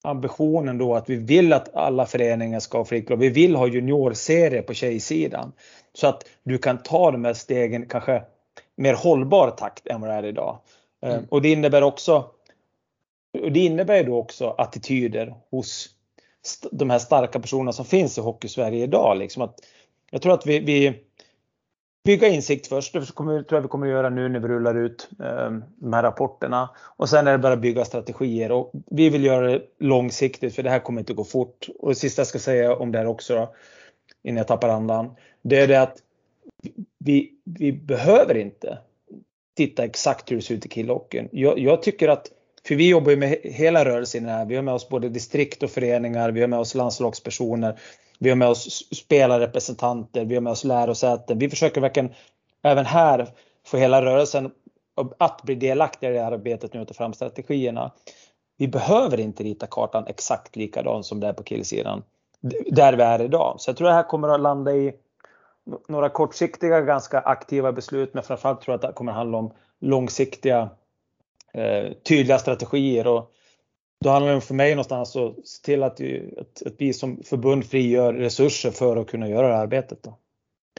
ambitionen 0.02 0.78
då 0.78 0.94
att 0.94 1.10
vi 1.10 1.16
vill 1.16 1.52
att 1.52 1.74
alla 1.74 2.06
föreningar 2.06 2.60
ska 2.60 2.78
ha 2.78 2.84
flicklag. 2.84 3.16
Vi 3.16 3.28
vill 3.28 3.56
ha 3.56 3.66
juniorserier 3.66 4.62
på 4.62 4.74
tjejsidan 4.74 5.52
så 5.92 6.06
att 6.06 6.24
du 6.42 6.58
kan 6.58 6.82
ta 6.82 7.10
de 7.10 7.24
här 7.24 7.34
stegen 7.34 7.86
kanske 7.86 8.22
mer 8.76 8.94
hållbar 8.94 9.50
takt 9.50 9.86
än 9.86 10.00
vad 10.00 10.10
det 10.10 10.14
är 10.14 10.24
idag. 10.24 10.58
Eh, 11.02 11.12
mm. 11.12 11.24
Och 11.30 11.42
det 11.42 11.52
innebär 11.52 11.82
också 11.82 12.30
och 13.42 13.52
det 13.52 13.60
innebär 13.60 14.04
då 14.04 14.18
också 14.18 14.54
attityder 14.58 15.34
hos 15.50 15.88
de 16.70 16.90
här 16.90 16.98
starka 16.98 17.40
personerna 17.40 17.72
som 17.72 17.84
finns 17.84 18.18
i 18.18 18.20
Hockeysverige 18.20 18.84
idag. 18.84 19.18
Liksom 19.18 19.42
att, 19.42 19.60
jag 20.10 20.22
tror 20.22 20.34
att 20.34 20.46
vi, 20.46 20.58
vi 20.58 20.94
bygga 22.04 22.28
insikt 22.28 22.66
först. 22.66 22.92
Det 22.92 23.14
kommer, 23.14 23.42
tror 23.42 23.56
jag 23.56 23.62
vi 23.62 23.68
kommer 23.68 23.86
att 23.86 23.92
göra 23.92 24.10
nu 24.10 24.28
när 24.28 24.40
vi 24.40 24.48
rullar 24.48 24.74
ut 24.74 25.08
eh, 25.20 25.50
de 25.76 25.92
här 25.92 26.02
rapporterna. 26.02 26.70
Och 26.96 27.08
sen 27.08 27.26
är 27.26 27.32
det 27.32 27.38
bara 27.38 27.52
att 27.52 27.60
bygga 27.60 27.84
strategier. 27.84 28.52
Och 28.52 28.72
vi 28.90 29.10
vill 29.10 29.24
göra 29.24 29.46
det 29.46 29.62
långsiktigt 29.78 30.54
för 30.54 30.62
det 30.62 30.70
här 30.70 30.78
kommer 30.78 31.00
inte 31.00 31.14
gå 31.14 31.24
fort. 31.24 31.68
Och 31.78 31.88
det 31.88 31.94
sista 31.94 32.20
jag 32.20 32.26
ska 32.26 32.38
säga 32.38 32.76
om 32.76 32.92
det 32.92 32.98
här 32.98 33.06
också 33.06 33.34
då, 33.34 33.54
innan 34.22 34.36
jag 34.36 34.46
tappar 34.46 34.68
andan. 34.68 35.10
Det 35.42 35.60
är 35.60 35.68
det 35.68 35.82
att 35.82 35.96
vi, 36.98 37.32
vi 37.44 37.72
behöver 37.72 38.36
inte 38.36 38.78
titta 39.56 39.84
exakt 39.84 40.30
hur 40.30 40.36
det 40.36 40.42
ser 40.42 40.54
ut 40.54 40.66
i 40.66 40.68
killhockeyn. 40.68 41.28
Jag, 41.32 41.58
jag 41.58 41.82
tycker 41.82 42.08
att 42.08 42.30
för 42.68 42.74
vi 42.74 42.88
jobbar 42.88 43.10
ju 43.10 43.16
med 43.16 43.38
hela 43.42 43.84
rörelsen 43.84 44.26
här. 44.26 44.44
Vi 44.44 44.56
har 44.56 44.62
med 44.62 44.74
oss 44.74 44.88
både 44.88 45.08
distrikt 45.08 45.62
och 45.62 45.70
föreningar, 45.70 46.30
vi 46.30 46.40
har 46.40 46.48
med 46.48 46.58
oss 46.58 46.74
landslagspersoner. 46.74 47.78
Vi 48.18 48.28
har 48.28 48.36
med 48.36 48.48
oss 48.48 48.88
spelarrepresentanter, 48.96 50.24
vi 50.24 50.34
har 50.34 50.42
med 50.42 50.50
oss 50.50 50.64
lärosäten. 50.64 51.38
Vi 51.38 51.50
försöker 51.50 51.80
verkligen 51.80 52.14
även 52.62 52.86
här 52.86 53.28
få 53.66 53.76
hela 53.76 54.04
rörelsen 54.04 54.50
att 55.18 55.42
bli 55.42 55.54
delaktiga 55.54 56.10
i 56.10 56.12
det 56.12 56.20
här 56.20 56.32
arbetet 56.32 56.74
nu 56.74 56.80
och 56.80 56.88
ta 56.88 56.94
fram 56.94 57.12
strategierna. 57.12 57.92
Vi 58.56 58.68
behöver 58.68 59.20
inte 59.20 59.42
rita 59.42 59.66
kartan 59.66 60.06
exakt 60.06 60.56
likadan 60.56 61.04
som 61.04 61.20
det 61.20 61.26
är 61.26 61.32
på 61.32 61.42
killsidan. 61.42 62.02
Där 62.66 62.92
vi 62.96 63.02
är 63.02 63.22
idag. 63.22 63.56
Så 63.58 63.70
jag 63.70 63.76
tror 63.76 63.88
det 63.88 63.94
här 63.94 64.02
kommer 64.08 64.28
att 64.28 64.40
landa 64.40 64.72
i 64.72 64.92
några 65.88 66.08
kortsiktiga 66.08 66.80
ganska 66.80 67.20
aktiva 67.20 67.72
beslut 67.72 68.14
men 68.14 68.22
framförallt 68.22 68.60
tror 68.60 68.72
jag 68.72 68.84
att 68.84 68.90
det 68.90 68.96
kommer 68.96 69.12
att 69.12 69.18
handla 69.18 69.38
om 69.38 69.52
långsiktiga 69.80 70.70
eh, 71.52 71.92
tydliga 71.92 72.38
strategier 72.38 73.06
och 73.06 73.32
då 74.04 74.10
handlar 74.10 74.34
det 74.34 74.40
för 74.40 74.54
mig 74.54 74.70
någonstans 74.70 75.16
att 75.16 75.46
se 75.46 75.64
till 75.64 75.82
att, 75.82 76.00
att, 76.38 76.66
att 76.66 76.74
vi 76.78 76.92
som 76.92 77.22
förbund 77.24 77.64
frigör 77.64 78.14
resurser 78.14 78.70
för 78.70 78.96
att 78.96 79.06
kunna 79.06 79.28
göra 79.28 79.48
det 79.48 79.54
här 79.54 79.62
arbetet. 79.62 80.02
Då. 80.02 80.18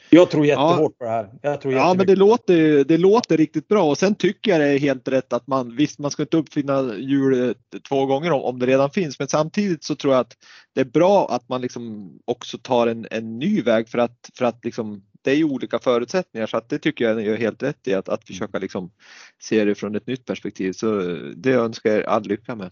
Jag 0.10 0.32
tror 0.32 0.46
jättehårt 0.46 0.80
ja. 0.80 0.90
på 0.98 1.04
det 1.04 1.10
här. 1.10 1.30
Jag 1.42 1.62
tror 1.62 1.74
ja, 1.74 1.94
men 1.94 2.08
det 2.08 2.16
låter, 2.16 2.84
det 2.84 2.98
låter 2.98 3.38
riktigt 3.38 3.68
bra 3.68 3.84
och 3.84 3.98
sen 3.98 4.16
tycker 4.16 4.52
jag 4.52 4.62
det 4.62 4.68
är 4.68 4.80
helt 4.80 5.08
rätt 5.08 5.34
att 5.34 5.48
man 5.48 5.76
visst, 5.76 6.00
man 6.00 6.12
ska 6.12 6.24
inte 6.24 6.38
uppfinna 6.38 6.96
hjulet 6.98 7.58
två 7.90 8.06
gånger 8.06 8.32
om, 8.32 8.42
om 8.42 8.60
det 8.60 8.66
redan 8.66 8.92
finns, 8.92 9.20
men 9.20 9.28
samtidigt 9.28 9.84
så 9.84 9.96
tror 9.96 10.14
jag 10.14 10.22
att 10.22 10.38
det 10.76 10.82
är 10.82 10.86
bra 10.86 11.28
att 11.30 11.50
man 11.50 11.62
liksom 11.62 12.12
också 12.26 12.58
tar 12.58 12.88
en, 12.88 13.08
en 13.12 13.40
ny 13.40 13.62
väg 13.62 13.90
för 13.90 13.98
att, 13.98 14.30
för 14.38 14.46
att 14.46 14.66
liksom, 14.66 15.04
det 15.22 15.32
är 15.32 15.36
ju 15.36 15.44
olika 15.44 15.80
förutsättningar 15.80 16.48
så 16.48 16.58
att 16.58 16.70
det 16.70 16.80
tycker 16.80 17.06
jag 17.06 17.22
är 17.22 17.38
helt 17.38 17.64
rätt 17.64 17.88
i 17.88 17.94
att, 17.94 18.10
att 18.10 18.28
försöka 18.28 18.60
liksom 18.60 18.92
se 19.42 19.66
det 19.66 19.76
från 19.76 19.96
ett 19.96 20.08
nytt 20.08 20.26
perspektiv. 20.26 20.74
Så 20.74 21.02
det 21.36 21.52
önskar 21.52 21.92
jag 21.92 22.06
all 22.06 22.24
lycka 22.24 22.56
med. 22.56 22.72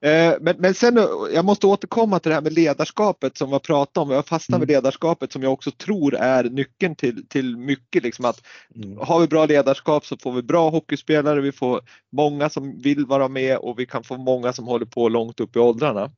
Eh, 0.00 0.34
men, 0.40 0.56
men 0.58 0.74
sen, 0.74 0.96
jag 1.34 1.44
måste 1.44 1.66
återkomma 1.66 2.18
till 2.18 2.28
det 2.28 2.34
här 2.34 2.42
med 2.42 2.52
ledarskapet 2.52 3.36
som 3.36 3.48
vi 3.48 3.52
har 3.52 3.60
pratat 3.60 3.96
om. 3.96 4.10
Jag 4.10 4.26
fastnar 4.26 4.56
mm. 4.56 4.66
vid 4.66 4.74
ledarskapet 4.74 5.32
som 5.32 5.42
jag 5.42 5.52
också 5.52 5.70
tror 5.70 6.14
är 6.14 6.44
nyckeln 6.44 6.96
till, 6.96 7.28
till 7.28 7.56
mycket. 7.56 8.02
Liksom 8.02 8.24
att 8.24 8.42
mm. 8.74 8.98
Har 8.98 9.20
vi 9.20 9.26
bra 9.26 9.46
ledarskap 9.46 10.06
så 10.06 10.16
får 10.16 10.32
vi 10.32 10.42
bra 10.42 10.70
hockeyspelare, 10.70 11.40
vi 11.40 11.52
får 11.52 11.80
många 12.12 12.50
som 12.50 12.78
vill 12.78 13.06
vara 13.06 13.28
med 13.28 13.56
och 13.56 13.78
vi 13.78 13.86
kan 13.86 14.04
få 14.04 14.16
många 14.16 14.52
som 14.52 14.66
håller 14.66 14.86
på 14.86 15.08
långt 15.08 15.40
upp 15.40 15.56
i 15.56 15.58
åldrarna. 15.58 16.10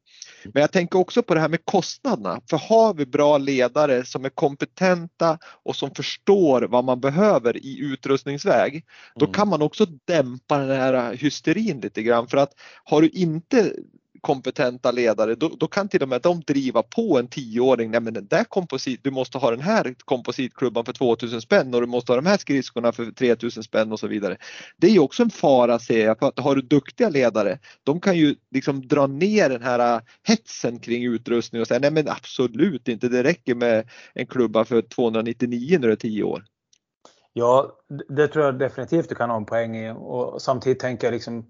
Men 0.45 0.61
jag 0.61 0.73
tänker 0.73 0.99
också 0.99 1.23
på 1.23 1.35
det 1.35 1.41
här 1.41 1.49
med 1.49 1.65
kostnaderna. 1.65 2.41
För 2.51 2.57
har 2.57 2.95
vi 2.95 3.07
bra 3.07 3.39
ledare 3.39 4.05
som 4.05 4.25
är 4.25 4.29
kompetenta 4.29 5.39
och 5.65 5.77
som 5.77 5.91
förstår 5.95 6.63
vad 6.63 6.85
man 6.85 7.01
behöver 7.01 7.57
i 7.57 7.79
utrustningsväg, 7.81 8.85
då 9.15 9.25
mm. 9.25 9.35
kan 9.35 9.49
man 9.49 9.63
också 9.63 9.87
dämpa 10.05 10.59
den 10.59 10.81
här 10.81 11.15
hysterin 11.15 11.81
lite 11.81 12.03
grann. 12.03 12.29
För 12.29 12.37
att 12.37 12.53
har 12.85 13.03
du 13.03 13.09
inte 13.25 13.73
kompetenta 14.25 14.91
ledare, 14.91 15.35
då, 15.35 15.49
då, 15.49 15.67
kan 15.67 15.89
till 15.89 16.03
och 16.03 16.09
med 16.09 16.23
de 16.23 16.41
driva 16.41 16.83
på 16.83 17.19
en 17.19 17.29
tioåring. 17.29 17.91
Nej 17.91 18.01
men 18.01 18.15
den 18.15 18.27
där 18.27 18.45
komposit, 18.45 19.01
du 19.03 19.11
måste 19.11 19.39
ha 19.39 19.51
den 19.51 19.61
här 19.61 19.95
kompositklubban 20.05 20.85
för 20.85 20.93
2000 20.93 21.41
spänn 21.41 21.75
och 21.75 21.81
du 21.81 21.87
måste 21.87 22.13
ha 22.13 22.17
de 22.17 22.27
här 22.27 22.37
skridskorna 22.37 22.93
för 22.93 23.11
3000 23.11 23.63
spänn 23.63 23.93
och 23.93 24.01
så 24.01 24.07
vidare. 24.07 24.37
Det 24.77 24.87
är 24.87 24.91
ju 24.91 24.99
också 24.99 25.23
en 25.23 25.31
fara 25.31 25.79
ser 25.79 26.07
jag, 26.07 26.19
för 26.19 26.29
att 26.29 26.39
har 26.39 26.57
du 26.57 26.63
duktiga 26.63 27.09
ledare, 27.09 27.59
de 27.83 28.01
kan 28.01 28.17
ju 28.17 28.35
liksom 28.51 28.89
dra 28.89 29.07
ner 29.07 29.49
den 29.49 29.63
här 29.63 29.95
äh, 29.95 30.01
hetsen 30.23 30.79
kring 30.79 31.05
utrustning 31.05 31.61
och 31.61 31.69
säga 31.69 31.81
nej 31.81 31.91
men 31.91 32.09
absolut 32.09 32.89
inte, 32.89 33.09
det 33.09 33.23
räcker 33.23 33.55
med 33.55 33.89
en 34.15 34.27
klubba 34.27 34.65
för 34.65 34.83
299 34.83 35.79
när 35.81 35.87
du 35.87 35.93
är 35.93 35.97
10 35.97 36.23
år. 36.23 36.45
Ja, 37.33 37.79
det 38.09 38.29
tror 38.29 38.45
jag 38.45 38.59
definitivt 38.59 39.09
du 39.09 39.15
kan 39.15 39.31
ha 39.31 39.37
en 39.37 39.47
poäng 39.47 39.77
i 39.77 39.95
och 39.97 40.43
samtidigt 40.43 40.79
tänker 40.79 41.07
jag 41.07 41.13
liksom 41.13 41.47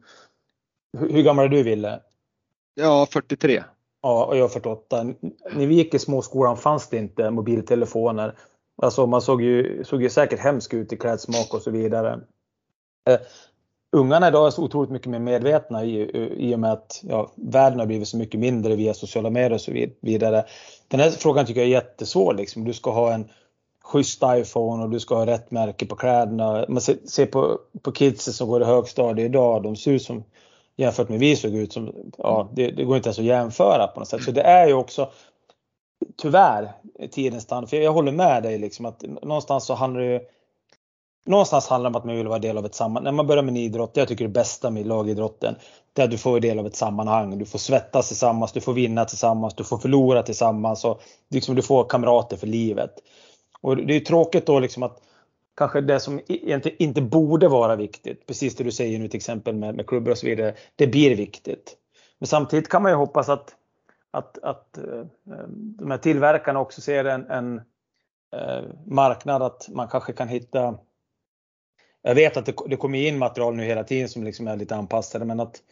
hur 0.98 1.22
gammal 1.22 1.44
är 1.44 1.48
du 1.48 1.62
Ville? 1.62 2.00
Ja, 2.74 3.06
43. 3.10 3.62
Ja, 4.02 4.24
och 4.24 4.36
jag 4.36 4.44
är 4.44 4.48
48. 4.48 5.04
När 5.52 5.66
vi 5.66 5.74
gick 5.74 5.94
i 5.94 5.98
småskolan 5.98 6.56
fanns 6.56 6.88
det 6.88 6.96
inte 6.96 7.30
mobiltelefoner. 7.30 8.34
Alltså 8.82 9.06
man 9.06 9.22
såg 9.22 9.42
ju, 9.42 9.84
såg 9.84 10.02
ju 10.02 10.10
säkert 10.10 10.40
hemsk 10.40 10.74
ut 10.74 10.92
i 10.92 10.96
klädsmak 10.96 11.54
och 11.54 11.62
så 11.62 11.70
vidare. 11.70 12.20
Uh, 13.10 13.16
ungarna 13.92 14.28
idag 14.28 14.46
är 14.46 14.50
så 14.50 14.62
otroligt 14.62 14.90
mycket 14.90 15.08
mer 15.10 15.18
medvetna 15.18 15.84
i, 15.84 16.00
i 16.48 16.54
och 16.54 16.60
med 16.60 16.72
att 16.72 17.00
ja, 17.02 17.32
världen 17.36 17.78
har 17.78 17.86
blivit 17.86 18.08
så 18.08 18.16
mycket 18.16 18.40
mindre 18.40 18.76
via 18.76 18.94
sociala 18.94 19.30
medier 19.30 19.52
och 19.52 19.60
så 19.60 19.72
vidare. 20.00 20.44
Den 20.88 21.00
här 21.00 21.10
frågan 21.10 21.46
tycker 21.46 21.60
jag 21.60 21.68
är 21.68 21.72
jättesvår. 21.72 22.34
Liksom. 22.34 22.64
Du 22.64 22.72
ska 22.72 22.90
ha 22.90 23.12
en 23.14 23.28
schysst 23.84 24.22
iPhone 24.26 24.84
och 24.84 24.90
du 24.90 25.00
ska 25.00 25.14
ha 25.14 25.26
rätt 25.26 25.50
märke 25.50 25.86
på 25.86 25.96
kläderna. 25.96 26.64
Man 26.68 26.80
ser, 26.80 26.96
ser 27.06 27.26
på, 27.26 27.58
på 27.82 27.92
kidsen 27.92 28.34
som 28.34 28.48
går 28.48 28.62
i 28.62 28.64
högstadiet 28.64 29.26
idag, 29.26 29.62
de 29.62 29.76
ser 29.76 29.90
ut 29.92 30.02
som 30.02 30.24
jämfört 30.76 31.08
med 31.08 31.18
vi 31.18 31.36
såg 31.36 31.54
ut 31.54 31.72
som, 31.72 32.12
ja 32.18 32.50
det, 32.52 32.70
det, 32.70 32.84
går 32.84 32.96
inte 32.96 33.08
ens 33.08 33.18
att 33.18 33.24
jämföra 33.24 33.86
på 33.86 34.00
något 34.00 34.08
sätt. 34.08 34.22
Så 34.22 34.30
det 34.30 34.42
är 34.42 34.66
ju 34.66 34.74
också 34.74 35.10
tyvärr 36.16 36.72
tidens 37.10 37.46
tand. 37.46 37.70
För 37.70 37.76
jag 37.76 37.92
håller 37.92 38.12
med 38.12 38.42
dig 38.42 38.58
liksom 38.58 38.86
att 38.86 39.04
någonstans 39.22 39.64
så 39.64 39.74
handlar 39.74 40.00
det 40.00 40.06
ju 40.06 40.20
någonstans 41.26 41.68
handlar 41.68 41.90
det 41.90 41.96
om 41.96 42.00
att 42.00 42.04
man 42.04 42.16
vill 42.16 42.28
vara 42.28 42.38
del 42.38 42.58
av 42.58 42.66
ett 42.66 42.74
sammanhang. 42.74 43.04
När 43.04 43.12
man 43.12 43.26
börjar 43.26 43.42
med 43.42 43.52
en 43.52 43.56
idrott, 43.56 43.90
jag 43.94 44.08
tycker 44.08 44.24
det 44.24 44.30
bästa 44.30 44.70
med 44.70 44.86
lagidrotten, 44.86 45.54
det 45.92 46.02
är 46.02 46.04
att 46.04 46.10
du 46.10 46.18
får 46.18 46.40
del 46.40 46.58
av 46.58 46.66
ett 46.66 46.76
sammanhang. 46.76 47.38
Du 47.38 47.44
får 47.44 47.58
svettas 47.58 48.08
tillsammans, 48.08 48.52
du 48.52 48.60
får 48.60 48.72
vinna 48.72 49.04
tillsammans, 49.04 49.54
du 49.54 49.64
får 49.64 49.78
förlora 49.78 50.22
tillsammans 50.22 50.84
och 50.84 51.02
liksom 51.30 51.54
du 51.54 51.62
får 51.62 51.84
kamrater 51.84 52.36
för 52.36 52.46
livet. 52.46 52.90
Och 53.60 53.76
det 53.76 53.96
är 53.96 54.00
tråkigt 54.00 54.46
då 54.46 54.58
liksom 54.58 54.82
att 54.82 55.00
kanske 55.56 55.80
det 55.80 56.00
som 56.00 56.18
e-, 56.18 56.22
egentligen 56.26 56.82
inte 56.82 57.02
borde 57.02 57.48
vara 57.48 57.76
viktigt, 57.76 58.26
precis 58.26 58.56
det 58.56 58.64
du 58.64 58.72
säger 58.72 58.98
nu 58.98 59.08
till 59.08 59.18
exempel 59.18 59.54
med, 59.54 59.74
med 59.74 59.86
klubbor 59.86 60.10
och 60.10 60.18
så 60.18 60.26
vidare, 60.26 60.54
det 60.76 60.86
blir 60.86 61.16
viktigt. 61.16 61.76
Men 62.18 62.26
samtidigt 62.26 62.68
kan 62.68 62.82
man 62.82 62.92
ju 62.92 62.96
hoppas 62.96 63.28
att, 63.28 63.54
att, 64.10 64.38
att 64.38 64.78
eh, 64.78 65.00
eh, 65.30 65.46
de 65.48 65.90
här 65.90 65.98
tillverkarna 65.98 66.60
också 66.60 66.80
ser 66.80 67.04
en, 67.04 67.30
en 67.30 67.60
eh, 68.36 68.64
marknad 68.86 69.42
att 69.42 69.68
man 69.68 69.88
kanske 69.88 70.12
kan 70.12 70.28
hitta 70.28 70.78
jag 72.06 72.14
vet 72.14 72.36
att 72.36 72.46
det, 72.46 72.54
det 72.66 72.76
kommer 72.76 72.98
in 72.98 73.18
material 73.18 73.56
nu 73.56 73.64
hela 73.64 73.84
tiden 73.84 74.08
som 74.08 74.24
liksom 74.24 74.48
är 74.48 74.56
lite 74.56 74.76
anpassade 74.76 75.24
men 75.24 75.40
att 75.40 75.62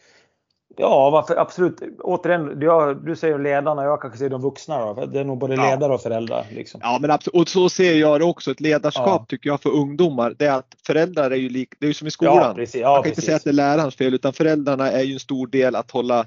Ja, 0.75 1.09
varför, 1.09 1.35
absolut. 1.35 1.81
Återigen, 1.99 2.57
jag, 2.61 3.05
du 3.05 3.15
säger 3.15 3.39
ledarna, 3.39 3.83
jag 3.83 4.01
kanske 4.01 4.17
säger 4.17 4.29
de 4.29 4.41
vuxna. 4.41 4.93
Då. 4.93 5.05
Det 5.05 5.19
är 5.19 5.23
nog 5.23 5.37
både 5.37 5.55
ja. 5.55 5.69
ledare 5.69 5.93
och 5.93 6.01
föräldrar. 6.01 6.45
Liksom. 6.51 6.79
Ja, 6.83 6.97
men 7.01 7.11
absolut. 7.11 7.41
Och 7.41 7.47
så 7.47 7.69
ser 7.69 7.93
jag 7.93 8.19
det 8.19 8.25
också. 8.25 8.51
Ett 8.51 8.61
ledarskap 8.61 9.21
ja. 9.21 9.25
tycker 9.29 9.49
jag 9.49 9.61
för 9.61 9.69
ungdomar, 9.69 10.35
det 10.39 10.45
är 10.45 10.57
att 10.57 10.75
föräldrar 10.87 11.31
är 11.31 11.35
ju 11.35 11.49
lik, 11.49 11.69
det 11.79 11.85
är 11.85 11.87
ju 11.87 11.93
som 11.93 12.07
i 12.07 12.11
skolan. 12.11 12.55
Ja. 12.57 12.65
Ja, 12.73 12.93
Man 12.93 13.03
kan 13.03 13.09
inte 13.09 13.21
säga 13.21 13.35
att 13.35 13.43
det 13.43 13.49
är 13.49 13.53
lärarens 13.53 13.95
fel, 13.95 14.13
utan 14.13 14.33
föräldrarna 14.33 14.91
är 14.91 15.03
ju 15.03 15.13
en 15.13 15.19
stor 15.19 15.47
del 15.47 15.75
att 15.75 15.91
hålla 15.91 16.25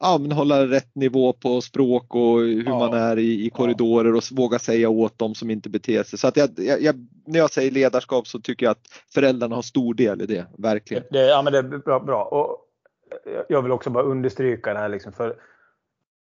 ja, 0.00 0.18
men 0.18 0.32
hålla 0.32 0.66
rätt 0.66 0.94
nivå 0.94 1.32
på 1.32 1.60
språk 1.60 2.14
och 2.14 2.38
hur 2.38 2.66
ja. 2.66 2.78
man 2.78 2.94
är 2.94 3.18
i, 3.18 3.46
i 3.46 3.50
korridorer 3.50 4.14
och 4.14 4.22
våga 4.30 4.58
säga 4.58 4.88
åt 4.88 5.18
dem 5.18 5.34
som 5.34 5.50
inte 5.50 5.68
beter 5.68 6.02
sig. 6.02 6.18
Så 6.18 6.28
att 6.28 6.36
jag, 6.36 6.50
jag, 6.80 7.06
när 7.26 7.38
jag 7.38 7.50
säger 7.50 7.70
ledarskap 7.70 8.26
så 8.26 8.40
tycker 8.40 8.66
jag 8.66 8.70
att 8.70 8.86
föräldrarna 9.14 9.54
har 9.54 9.62
stor 9.62 9.94
del 9.94 10.22
i 10.22 10.26
det, 10.26 10.46
verkligen. 10.58 11.02
Det, 11.10 11.26
ja 11.26 11.42
men 11.42 11.52
det 11.52 11.58
är 11.58 11.62
bra. 11.62 12.00
bra. 12.00 12.24
Och 12.24 12.65
jag 13.48 13.62
vill 13.62 13.72
också 13.72 13.90
bara 13.90 14.04
understryka 14.04 14.72
det 14.72 14.78
här 14.78 14.88
liksom 14.88 15.12
för 15.12 15.36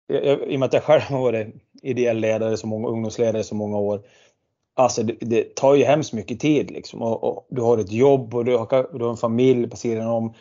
jag, 0.06 0.50
i 0.52 0.56
och 0.56 0.60
med 0.60 0.66
att 0.66 0.72
jag 0.72 0.82
själv 0.82 1.02
har 1.02 1.20
varit 1.20 1.54
ideell 1.82 2.18
ledare 2.18 2.56
så 2.56 2.66
många, 2.66 2.88
ungdomsledare 2.88 3.44
så 3.44 3.54
många 3.54 3.78
år. 3.78 4.02
Alltså 4.74 5.02
det, 5.02 5.16
det 5.20 5.56
tar 5.56 5.74
ju 5.74 5.84
hemskt 5.84 6.12
mycket 6.12 6.40
tid 6.40 6.70
liksom 6.70 7.02
och, 7.02 7.24
och, 7.24 7.46
du 7.50 7.62
har 7.62 7.78
ett 7.78 7.92
jobb 7.92 8.34
och 8.34 8.44
du 8.44 8.56
har, 8.56 8.98
du 8.98 9.04
har 9.04 9.10
en 9.10 9.16
familj 9.16 9.70
på 9.70 9.76
sidan 9.76 10.06
om 10.06 10.34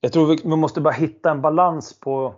jag 0.00 0.12
tror 0.12 0.26
vi, 0.26 0.56
måste 0.56 0.80
bara 0.80 0.94
hitta 0.94 1.30
en 1.30 1.42
balans 1.42 2.00
på 2.00 2.34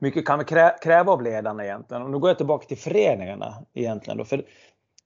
hur 0.00 0.06
mycket 0.06 0.26
kan 0.26 0.38
vi 0.38 0.44
kräva 0.82 1.12
av 1.12 1.22
ledarna 1.22 1.64
egentligen? 1.64 2.02
Och 2.02 2.10
nu 2.10 2.18
går 2.18 2.30
jag 2.30 2.36
tillbaka 2.36 2.66
till 2.66 2.78
föreningarna 2.78 3.54
egentligen. 3.74 4.18
Då, 4.18 4.24
för 4.24 4.44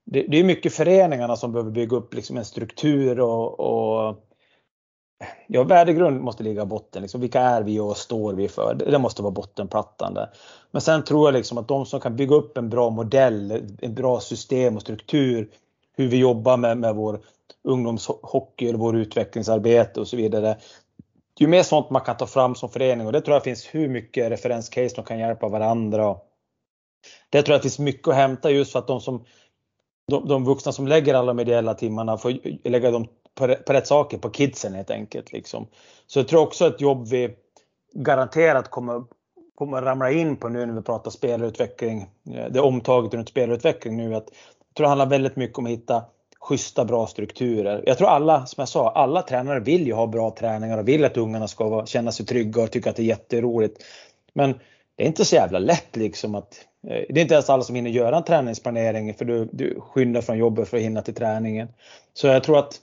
det, 0.05 0.23
det 0.29 0.41
är 0.41 0.45
mycket 0.45 0.75
föreningarna 0.75 1.37
som 1.37 1.53
behöver 1.53 1.71
bygga 1.71 1.97
upp 1.97 2.15
liksom 2.15 2.37
en 2.37 2.45
struktur 2.45 3.21
och, 3.21 3.61
och 3.61 4.17
ja, 5.47 5.63
värdegrund 5.63 6.21
måste 6.21 6.43
ligga 6.43 6.63
i 6.63 6.67
botten. 6.67 7.03
Liksom, 7.03 7.21
vilka 7.21 7.41
är 7.41 7.63
vi 7.63 7.81
och 7.81 7.97
står 7.97 8.33
vi 8.33 8.49
för? 8.49 8.75
Det, 8.75 8.99
måste 8.99 9.23
vara 9.23 9.33
bottenplattan 9.33 10.15
där. 10.15 10.31
Men 10.71 10.83
sen 10.83 11.05
tror 11.05 11.27
jag 11.27 11.33
liksom 11.33 11.59
att 11.59 11.69
de 11.69 11.87
som 11.87 12.01
kan 12.01 12.17
bygga 12.17 12.35
upp 12.35 12.59
en 12.59 12.69
bra 12.69 12.91
modell, 12.91 13.51
ett 13.83 13.91
bra 13.91 14.21
system 14.21 14.77
och 14.77 14.83
struktur, 14.83 15.49
hur 15.97 16.09
vi 16.09 16.17
jobbar 16.17 16.57
med, 16.57 16.79
med 16.79 16.95
vår 16.95 17.21
ungdomshockey 17.65 18.69
eller 18.69 18.79
vår 18.79 18.97
utvecklingsarbete 18.97 20.01
och 20.01 20.09
så 20.09 20.17
vidare 20.17 20.57
ju 21.39 21.47
mer 21.47 21.63
sånt 21.63 21.91
man 21.91 22.03
kan 22.03 22.17
ta 22.17 22.27
fram 22.27 22.55
som 22.55 22.69
förening 22.69 23.07
och 23.07 23.13
det 23.13 23.21
tror 23.21 23.35
jag 23.35 23.45
finns 23.45 23.75
hur 23.75 23.89
mycket 23.89 24.31
referenscase 24.31 24.97
de 24.97 25.05
kan 25.05 25.19
hjälpa 25.19 25.49
varandra. 25.49 26.17
Det 27.31 27.43
tror 27.43 27.55
jag 27.55 27.63
finns 27.63 27.79
mycket 27.79 28.09
att 28.09 28.15
hämta 28.15 28.51
just 28.51 28.73
för 28.73 28.79
att 28.79 28.87
de 28.87 29.01
som 29.01 29.25
de, 30.07 30.29
de 30.29 30.45
vuxna 30.45 30.73
som 30.73 30.89
lägger 30.89 31.15
alla 31.15 31.35
de 31.35 31.41
ideella 31.41 31.75
timmarna 31.75 32.19
får 32.19 32.33
lägga 32.69 32.91
dem 32.91 33.09
på, 33.35 33.55
på 33.55 33.73
rätt 33.73 33.87
saker, 33.87 34.19
på 34.19 34.31
kidsen 34.31 34.75
helt 34.75 34.91
enkelt. 34.91 35.33
Liksom. 35.33 35.67
Så 36.07 36.19
jag 36.19 36.29
tror 36.29 36.41
också 36.41 36.67
ett 36.67 36.81
jobb 36.81 37.09
vi 37.09 37.31
garanterat 37.95 38.71
kommer, 38.71 39.05
kommer 39.55 39.83
ramla 39.83 40.11
in 40.11 40.37
på 40.37 40.49
nu 40.49 40.67
när 40.67 40.75
vi 40.75 40.83
pratar 40.83 41.11
spelutveckling. 41.11 42.07
Eh, 42.35 42.47
det 42.51 42.61
omtaget 42.61 43.15
runt 43.15 43.29
spelutveckling 43.29 43.97
nu. 43.97 44.15
Att, 44.15 44.27
jag 44.69 44.75
tror 44.77 44.85
det 44.85 44.89
handlar 44.89 45.07
väldigt 45.07 45.37
mycket 45.37 45.59
om 45.59 45.67
att 45.67 45.73
hitta 45.73 46.05
schyssta, 46.41 46.85
bra 46.85 47.07
strukturer. 47.07 47.83
Jag 47.87 47.99
tror 47.99 48.09
alla, 48.09 48.47
som 48.47 48.61
jag 48.61 48.69
sa, 48.69 48.91
alla 48.91 49.23
tränare 49.23 49.61
vill 49.61 49.87
ju 49.87 49.93
ha 49.93 50.07
bra 50.07 50.31
träningar 50.31 50.79
och 50.79 50.89
vill 50.89 51.05
att 51.05 51.17
ungarna 51.17 51.49
ska 51.49 51.87
känna 51.87 52.13
sig 52.13 52.27
trygga 52.27 52.63
och 52.63 52.71
tycka 52.71 52.91
att 52.91 52.97
det 52.97 53.03
är 53.03 53.07
jätteroligt. 53.07 53.83
Men 54.33 54.55
det 54.97 55.03
är 55.03 55.07
inte 55.07 55.25
så 55.25 55.35
jävla 55.35 55.59
lätt 55.59 55.97
liksom 55.97 56.35
att 56.35 56.55
eh, 56.89 57.05
det 57.09 57.21
är 57.21 57.23
inte 57.23 57.35
ens 57.35 57.51
alla 57.51 57.63
som 57.63 57.75
hinner 57.75 57.91
göra 57.91 58.17
en 58.17 58.25
träningsplanering 58.25 59.15
för 59.15 59.25
du, 59.25 59.49
du 59.53 59.81
skyndar 59.81 60.21
från 60.21 60.39
jobbet 60.39 60.69
för 60.69 60.77
att 60.77 60.83
hinna 60.83 61.03
till 61.03 61.15
träningen. 61.15 61.69
Så 62.15 62.27
jag 62.27 62.45
tror 62.45 62.59
att 62.59 62.81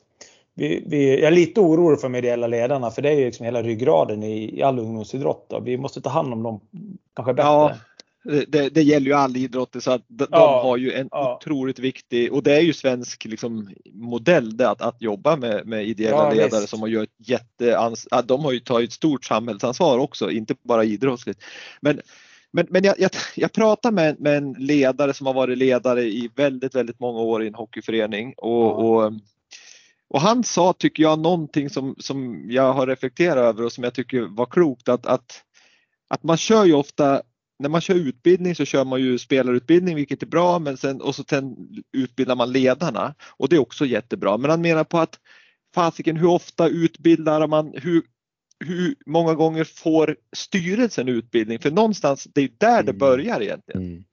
vi, 0.59 0.83
vi, 0.87 1.19
jag 1.19 1.27
är 1.27 1.31
lite 1.31 1.59
orolig 1.59 1.99
för 1.99 2.09
de 2.09 2.15
ideella 2.15 2.47
ledarna 2.47 2.91
för 2.91 3.01
det 3.01 3.09
är 3.09 3.13
ju 3.13 3.25
liksom 3.25 3.45
hela 3.45 3.63
ryggraden 3.63 4.23
i, 4.23 4.59
i 4.59 4.63
all 4.63 4.79
ungdomsidrott. 4.79 5.53
Och 5.53 5.67
vi 5.67 5.77
måste 5.77 6.01
ta 6.01 6.09
hand 6.09 6.33
om 6.33 6.43
dem 6.43 6.59
kanske 7.15 7.33
bättre. 7.33 7.47
Ja, 7.47 7.75
det, 8.47 8.69
det, 8.69 8.83
gäller 8.83 9.05
ju 9.05 9.13
all 9.13 9.37
idrott 9.37 9.75
så 9.79 9.91
att 9.91 10.01
de, 10.07 10.27
ja, 10.31 10.61
har 10.63 10.77
ju 10.77 10.93
en 10.93 11.07
ja. 11.11 11.35
otroligt 11.35 11.79
viktig 11.79 12.33
och 12.33 12.43
det 12.43 12.55
är 12.55 12.61
ju 12.61 12.73
svensk 12.73 13.25
liksom, 13.25 13.69
modell 13.93 14.57
det 14.57 14.69
att, 14.69 14.81
att 14.81 15.01
jobba 15.01 15.35
med, 15.35 15.67
med 15.67 15.87
ideella 15.87 16.17
ja, 16.17 16.29
ledare 16.29 16.59
visst. 16.59 16.69
som 16.69 16.81
har 16.81 16.87
gjort 16.87 17.03
ett 17.03 17.29
jätteans, 17.29 18.07
de 18.25 18.45
har 18.45 18.51
ju 18.51 18.59
tagit 18.59 18.89
ett 18.89 18.93
stort 18.93 19.25
samhällsansvar 19.25 19.97
också, 19.97 20.31
inte 20.31 20.55
bara 20.63 20.83
idrottsligt. 20.83 21.43
Men, 21.81 22.01
men, 22.51 22.67
men 22.69 22.83
jag, 22.83 22.99
jag, 22.99 23.11
jag 23.35 23.51
pratade 23.51 23.95
med, 23.95 24.19
med 24.19 24.37
en 24.37 24.53
ledare 24.53 25.13
som 25.13 25.27
har 25.27 25.33
varit 25.33 25.57
ledare 25.57 26.03
i 26.03 26.29
väldigt, 26.35 26.75
väldigt 26.75 26.99
många 26.99 27.19
år 27.19 27.43
i 27.43 27.47
en 27.47 27.55
hockeyförening 27.55 28.33
och, 28.37 28.89
och 28.89 29.13
och 30.09 30.21
han 30.21 30.43
sa, 30.43 30.73
tycker 30.73 31.03
jag, 31.03 31.19
någonting 31.19 31.69
som, 31.69 31.95
som 31.99 32.45
jag 32.51 32.73
har 32.73 32.87
reflekterat 32.87 33.37
över 33.37 33.65
och 33.65 33.71
som 33.71 33.83
jag 33.83 33.93
tycker 33.93 34.21
var 34.21 34.45
klokt 34.45 34.89
att, 34.89 35.05
att, 35.05 35.43
att 36.07 36.23
man 36.23 36.37
kör 36.37 36.65
ju 36.65 36.73
ofta 36.73 37.21
när 37.59 37.69
man 37.69 37.81
kör 37.81 37.95
utbildning 37.95 38.55
så 38.55 38.65
kör 38.65 38.85
man 38.85 39.01
ju 39.01 39.17
spelarutbildning 39.17 39.95
vilket 39.95 40.23
är 40.23 40.27
bra 40.27 40.59
men 40.59 40.77
sen, 40.77 41.01
och 41.01 41.15
så 41.15 41.23
sen 41.29 41.55
utbildar 41.93 42.35
man 42.35 42.51
ledarna 42.51 43.15
och 43.37 43.49
det 43.49 43.55
är 43.55 43.59
också 43.59 43.85
jättebra. 43.85 44.37
Men 44.37 44.49
han 44.49 44.61
menar 44.61 44.83
på 44.83 44.97
att 44.97 45.19
fasiken 45.75 46.17
hur 46.17 46.27
ofta 46.27 46.67
utbildar 46.67 47.47
man, 47.47 47.73
hur, 47.75 48.03
hur 48.65 48.95
många 49.05 49.33
gånger 49.33 49.63
får 49.63 50.15
styrelsen 50.35 51.07
utbildning? 51.07 51.59
För 51.59 51.71
någonstans, 51.71 52.27
det 52.33 52.41
är 52.41 52.49
där 52.57 52.83
det 52.83 52.91
mm. 52.91 52.97
börjar 52.97 53.41
egentligen. 53.41 53.81
Mm. 53.81 54.03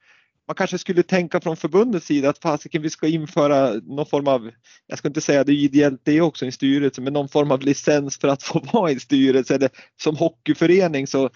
Man 0.49 0.55
kanske 0.55 0.79
skulle 0.79 1.03
tänka 1.03 1.41
från 1.41 1.57
förbundets 1.57 2.07
sida 2.07 2.29
att 2.31 2.39
fasiken 2.39 2.83
vi 2.83 2.91
ska 2.91 3.07
införa 3.07 3.73
någon 3.73 4.07
form 4.07 4.29
av, 4.29 4.51
jag 4.87 4.99
ska 4.99 5.09
inte 5.09 5.21
säga 5.21 5.45
det 5.45 5.53
är 5.53 5.55
ideellt 5.55 6.01
det 6.05 6.13
är 6.13 6.21
också 6.21 6.45
en 6.45 6.53
styrelse, 6.53 7.01
men 7.01 7.13
någon 7.13 7.29
form 7.29 7.51
av 7.51 7.61
licens 7.61 8.19
för 8.19 8.29
att 8.29 8.43
få 8.43 8.61
vara 8.73 8.91
i 8.91 8.95
en 8.95 9.01
styrelse 9.01 9.55
eller 9.55 9.71
som 9.97 10.17
hockeyförening 10.17 11.07
så 11.07 11.31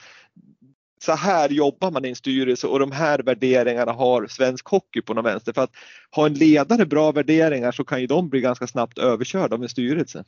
så 1.03 1.13
här 1.13 1.49
jobbar 1.49 1.91
man 1.91 2.05
i 2.05 2.09
en 2.09 2.17
styrelse 2.17 2.67
och 2.67 2.79
de 2.79 2.93
här 2.93 3.19
värderingarna 3.19 3.93
har 3.93 4.27
svensk 4.27 4.69
hockey 4.69 5.03
på 5.03 5.15
något 5.15 5.25
vänster. 5.25 5.53
För 5.53 5.63
att 5.63 5.73
ha 6.11 6.27
en 6.27 6.35
ledare 6.35 6.87
bra 6.87 7.13
värderingar 7.13 7.73
så 7.73 7.85
kan 7.85 8.01
ju 8.01 8.07
de 8.07 8.29
bli 8.29 8.41
ganska 8.41 8.67
snabbt 8.67 8.99
överkörda 8.99 9.57
av 9.57 9.63
en 9.63 9.69
styrelse. 9.69 10.25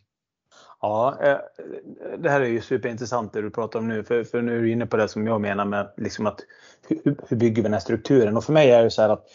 Ja, 0.82 1.16
eh, 1.22 1.36
det 2.18 2.30
här 2.30 2.40
är 2.40 2.46
ju 2.46 2.60
superintressant 2.60 3.32
det 3.32 3.42
du 3.42 3.50
pratar 3.50 3.78
om 3.78 3.88
nu, 3.88 4.04
för, 4.04 4.24
för 4.24 4.42
nu 4.42 4.56
är 4.56 4.62
du 4.62 4.72
inne 4.72 4.86
på 4.86 4.96
det 4.96 5.08
som 5.08 5.26
jag 5.26 5.40
menar 5.40 5.64
med 5.64 5.90
liksom 5.96 6.26
att 6.26 6.40
hur, 6.88 7.16
hur 7.28 7.36
bygger 7.36 7.56
vi 7.56 7.62
den 7.62 7.72
här 7.72 7.80
strukturen? 7.80 8.36
Och 8.36 8.44
för 8.44 8.52
mig 8.52 8.70
är 8.70 8.84
det 8.84 8.90
så 8.90 9.02
här 9.02 9.08
att 9.08 9.26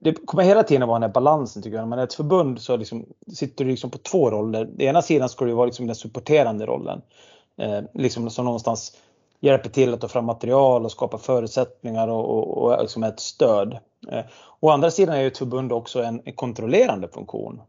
det 0.00 0.26
kommer 0.26 0.42
hela 0.42 0.62
tiden 0.62 0.88
vara 0.88 0.98
den 0.98 1.08
här 1.08 1.14
balansen 1.14 1.62
tycker 1.62 1.76
jag. 1.76 1.82
När 1.82 1.88
man 1.88 1.98
är 1.98 2.04
ett 2.04 2.14
förbund 2.14 2.60
så 2.60 2.76
liksom, 2.76 3.06
sitter 3.32 3.64
du 3.64 3.70
liksom 3.70 3.90
på 3.90 3.98
två 3.98 4.30
roller. 4.30 4.64
Den 4.64 4.80
ena 4.80 5.02
sidan 5.02 5.28
ska 5.28 5.44
du 5.44 5.52
vara 5.52 5.66
liksom 5.66 5.86
den 5.86 5.96
supporterande 5.96 6.66
rollen. 6.66 7.02
Eh, 7.56 7.80
liksom 7.94 8.30
som 8.30 8.44
någonstans 8.44 8.96
hjälper 9.40 9.70
till 9.70 9.94
att 9.94 10.00
ta 10.00 10.08
fram 10.08 10.24
material 10.24 10.84
och 10.84 10.92
skapa 10.92 11.18
förutsättningar 11.18 12.08
och, 12.08 12.30
och, 12.30 12.58
och 12.58 12.82
liksom 12.82 13.02
ett 13.02 13.20
stöd. 13.20 13.78
Eh, 14.08 14.24
å 14.60 14.70
andra 14.70 14.90
sidan 14.90 15.16
är 15.16 15.20
ju 15.20 15.26
ett 15.26 15.38
förbund 15.38 15.72
också 15.72 16.02
en, 16.02 16.22
en 16.24 16.32
kontrollerande 16.32 17.08
funktion. 17.08 17.60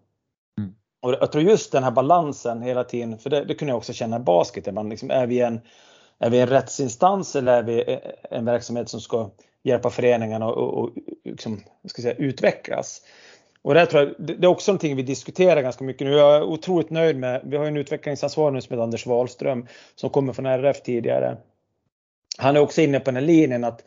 Och 1.03 1.13
jag 1.21 1.31
tror 1.31 1.43
just 1.43 1.71
den 1.71 1.83
här 1.83 1.91
balansen 1.91 2.61
hela 2.61 2.83
tiden, 2.83 3.17
för 3.17 3.29
det, 3.29 3.45
det 3.45 3.53
kunde 3.53 3.71
jag 3.71 3.77
också 3.77 3.93
känna 3.93 4.15
i 4.15 4.19
basket, 4.19 4.73
man 4.73 4.89
liksom, 4.89 5.11
är, 5.11 5.27
vi 5.27 5.39
en, 5.39 5.61
är 6.19 6.29
vi 6.29 6.39
en 6.39 6.47
rättsinstans 6.47 7.35
eller 7.35 7.53
är 7.53 7.63
vi 7.63 7.79
e, 7.79 7.83
e, 7.87 8.11
en 8.29 8.45
verksamhet 8.45 8.89
som 8.89 9.01
ska 9.01 9.29
hjälpa 9.63 9.89
föreningarna 9.89 10.45
och, 10.47 10.83
och 10.83 10.89
liksom, 11.23 11.63
ska 11.85 12.01
säga, 12.01 12.13
utvecklas? 12.13 13.01
Och 13.61 13.73
det, 13.73 13.85
tror 13.85 14.03
jag, 14.03 14.37
det 14.37 14.45
är 14.45 14.49
också 14.49 14.71
någonting 14.71 14.95
vi 14.95 15.03
diskuterar 15.03 15.61
ganska 15.61 15.83
mycket 15.83 16.07
nu. 16.07 16.13
Jag 16.13 16.35
är 16.35 16.43
otroligt 16.43 16.89
nöjd 16.89 17.17
med, 17.17 17.41
vi 17.45 17.57
har 17.57 17.65
en 17.65 17.77
utvecklingsansvarig 17.77 18.53
nu 18.53 18.61
som 18.61 18.73
heter 18.73 18.83
Anders 18.83 19.05
Wahlström 19.05 19.67
som 19.95 20.09
kommer 20.09 20.33
från 20.33 20.45
RF 20.45 20.81
tidigare 20.81 21.37
han 22.37 22.55
är 22.55 22.59
också 22.59 22.81
inne 22.81 22.99
på 22.99 23.05
den 23.05 23.15
här 23.15 23.21
linjen 23.21 23.63
att 23.63 23.83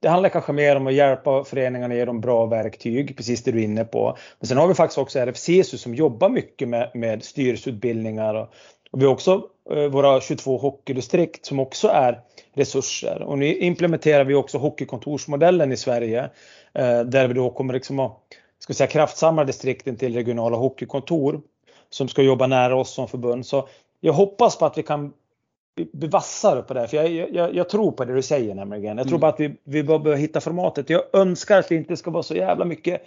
det 0.00 0.08
handlar 0.08 0.28
kanske 0.28 0.52
mer 0.52 0.76
om 0.76 0.86
att 0.86 0.94
hjälpa 0.94 1.44
föreningarna 1.44 1.94
ge 1.94 2.04
dem 2.04 2.20
bra 2.20 2.46
verktyg, 2.46 3.16
precis 3.16 3.42
det 3.42 3.52
du 3.52 3.58
är 3.58 3.64
inne 3.64 3.84
på. 3.84 4.16
Men 4.38 4.48
sen 4.48 4.58
har 4.58 4.68
vi 4.68 4.74
faktiskt 4.74 4.98
också 4.98 5.18
RFCSU 5.18 5.78
som 5.78 5.94
jobbar 5.94 6.28
mycket 6.28 6.68
med, 6.68 6.90
med 6.94 7.24
styrelseutbildningar 7.24 8.34
och, 8.34 8.48
och 8.90 9.00
vi 9.00 9.04
har 9.04 9.12
också 9.12 9.42
eh, 9.70 9.84
våra 9.84 10.20
22 10.20 10.58
hockeydistrikt 10.58 11.46
som 11.46 11.60
också 11.60 11.88
är 11.88 12.20
resurser. 12.54 13.22
Och 13.22 13.38
nu 13.38 13.54
implementerar 13.54 14.24
vi 14.24 14.34
också 14.34 14.58
hockeykontorsmodellen 14.58 15.72
i 15.72 15.76
Sverige 15.76 16.30
eh, 16.74 17.00
där 17.00 17.28
vi 17.28 17.34
då 17.34 17.50
kommer 17.50 17.74
liksom 17.74 17.98
att 17.98 18.18
ska 18.58 18.74
säga, 18.74 18.88
kraftsamla 18.88 19.44
distrikten 19.44 19.96
till 19.96 20.14
regionala 20.14 20.56
hockeykontor 20.56 21.40
som 21.90 22.08
ska 22.08 22.22
jobba 22.22 22.46
nära 22.46 22.76
oss 22.76 22.94
som 22.94 23.08
förbund. 23.08 23.46
Så 23.46 23.68
jag 24.00 24.12
hoppas 24.12 24.58
på 24.58 24.66
att 24.66 24.78
vi 24.78 24.82
kan 24.82 25.12
bli 25.92 26.08
vassare 26.08 26.62
på 26.62 26.74
det. 26.74 26.88
För 26.88 26.96
jag, 26.96 27.34
jag, 27.34 27.54
jag, 27.54 27.68
tror 27.68 27.92
på 27.92 28.04
det 28.04 28.14
du 28.14 28.22
säger 28.22 28.54
nämligen. 28.54 28.98
Jag 28.98 29.06
tror 29.06 29.18
mm. 29.18 29.20
bara 29.20 29.32
att 29.32 29.40
vi, 29.40 29.56
vi 29.64 29.82
behöver 29.82 30.16
hitta 30.16 30.40
formatet. 30.40 30.90
Jag 30.90 31.02
önskar 31.12 31.58
att 31.58 31.68
det 31.68 31.74
inte 31.74 31.96
ska 31.96 32.10
vara 32.10 32.22
så 32.22 32.34
jävla 32.34 32.64
mycket 32.64 33.02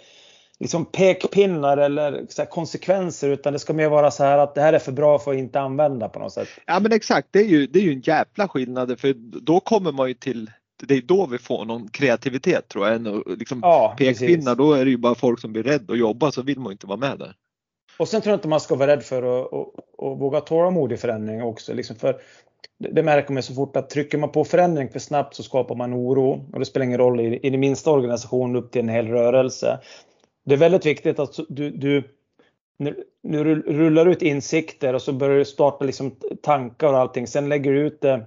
liksom 0.60 0.84
pekpinnar 0.84 1.76
eller 1.76 2.12
här, 2.12 2.44
konsekvenser 2.44 3.28
utan 3.28 3.52
det 3.52 3.58
ska 3.58 3.72
mer 3.72 3.88
vara 3.88 4.10
så 4.10 4.24
här 4.24 4.38
att 4.38 4.54
det 4.54 4.60
här 4.60 4.72
är 4.72 4.78
för 4.78 4.92
bra 4.92 5.18
för 5.18 5.30
att 5.30 5.38
inte 5.38 5.60
använda 5.60 6.08
på 6.08 6.18
något 6.18 6.32
sätt. 6.32 6.48
Ja 6.66 6.80
men 6.80 6.92
exakt, 6.92 7.28
det 7.30 7.38
är 7.38 7.48
ju, 7.48 7.66
det 7.66 7.78
är 7.78 7.82
ju 7.82 7.92
en 7.92 8.00
jävla 8.00 8.48
skillnad 8.48 9.00
för 9.00 9.14
då 9.40 9.60
kommer 9.60 9.92
man 9.92 10.08
ju 10.08 10.14
till 10.14 10.50
det 10.86 10.94
är 10.94 11.02
då 11.02 11.26
vi 11.26 11.38
får 11.38 11.64
någon 11.64 11.88
kreativitet 11.88 12.68
tror 12.68 12.86
jag. 12.86 12.96
Än 12.96 13.22
liksom 13.26 13.58
ja, 13.62 13.94
pekpinnar, 13.98 14.54
då 14.54 14.72
är 14.72 14.84
det 14.84 14.90
ju 14.90 14.96
bara 14.96 15.14
folk 15.14 15.40
som 15.40 15.52
blir 15.52 15.62
rädda 15.62 15.92
att 15.92 15.98
jobba 15.98 16.32
så 16.32 16.42
vill 16.42 16.60
man 16.60 16.72
inte 16.72 16.86
vara 16.86 16.98
med 16.98 17.18
där. 17.18 17.34
Och 17.98 18.08
sen 18.08 18.20
tror 18.20 18.30
jag 18.30 18.36
inte 18.36 18.48
man 18.48 18.60
ska 18.60 18.74
vara 18.74 18.90
rädd 18.90 19.02
för 19.02 19.22
att, 19.22 19.52
att, 19.52 19.68
att 19.76 20.20
våga 20.20 20.40
tålamod 20.40 20.92
i 20.92 20.96
förändring 20.96 21.42
också. 21.42 21.74
Liksom 21.74 21.96
för 21.96 22.20
det 22.78 23.02
märker 23.02 23.32
man 23.32 23.42
så 23.42 23.54
fort 23.54 23.76
att 23.76 23.90
trycker 23.90 24.18
man 24.18 24.32
på 24.32 24.44
förändring 24.44 24.88
för 24.88 24.98
snabbt 24.98 25.34
så 25.34 25.42
skapar 25.42 25.74
man 25.74 25.94
oro 25.94 26.50
och 26.52 26.58
det 26.58 26.64
spelar 26.64 26.86
ingen 26.86 26.98
roll 26.98 27.20
i, 27.20 27.40
i 27.42 27.50
den 27.50 27.60
minsta 27.60 27.90
organisation 27.90 28.56
upp 28.56 28.72
till 28.72 28.80
en 28.80 28.88
hel 28.88 29.08
rörelse. 29.08 29.80
Det 30.44 30.54
är 30.54 30.58
väldigt 30.58 30.86
viktigt 30.86 31.18
att 31.18 31.36
du, 31.48 31.70
du 31.70 32.02
nu 33.22 33.62
rullar 33.66 34.06
ut 34.06 34.22
insikter 34.22 34.94
och 34.94 35.02
så 35.02 35.12
börjar 35.12 35.38
du 35.38 35.44
starta 35.44 35.84
liksom 35.84 36.16
tankar 36.42 36.92
och 36.92 36.98
allting. 36.98 37.26
Sen 37.26 37.48
lägger 37.48 37.72
du 37.72 37.86
ut 37.86 38.00
det 38.00 38.26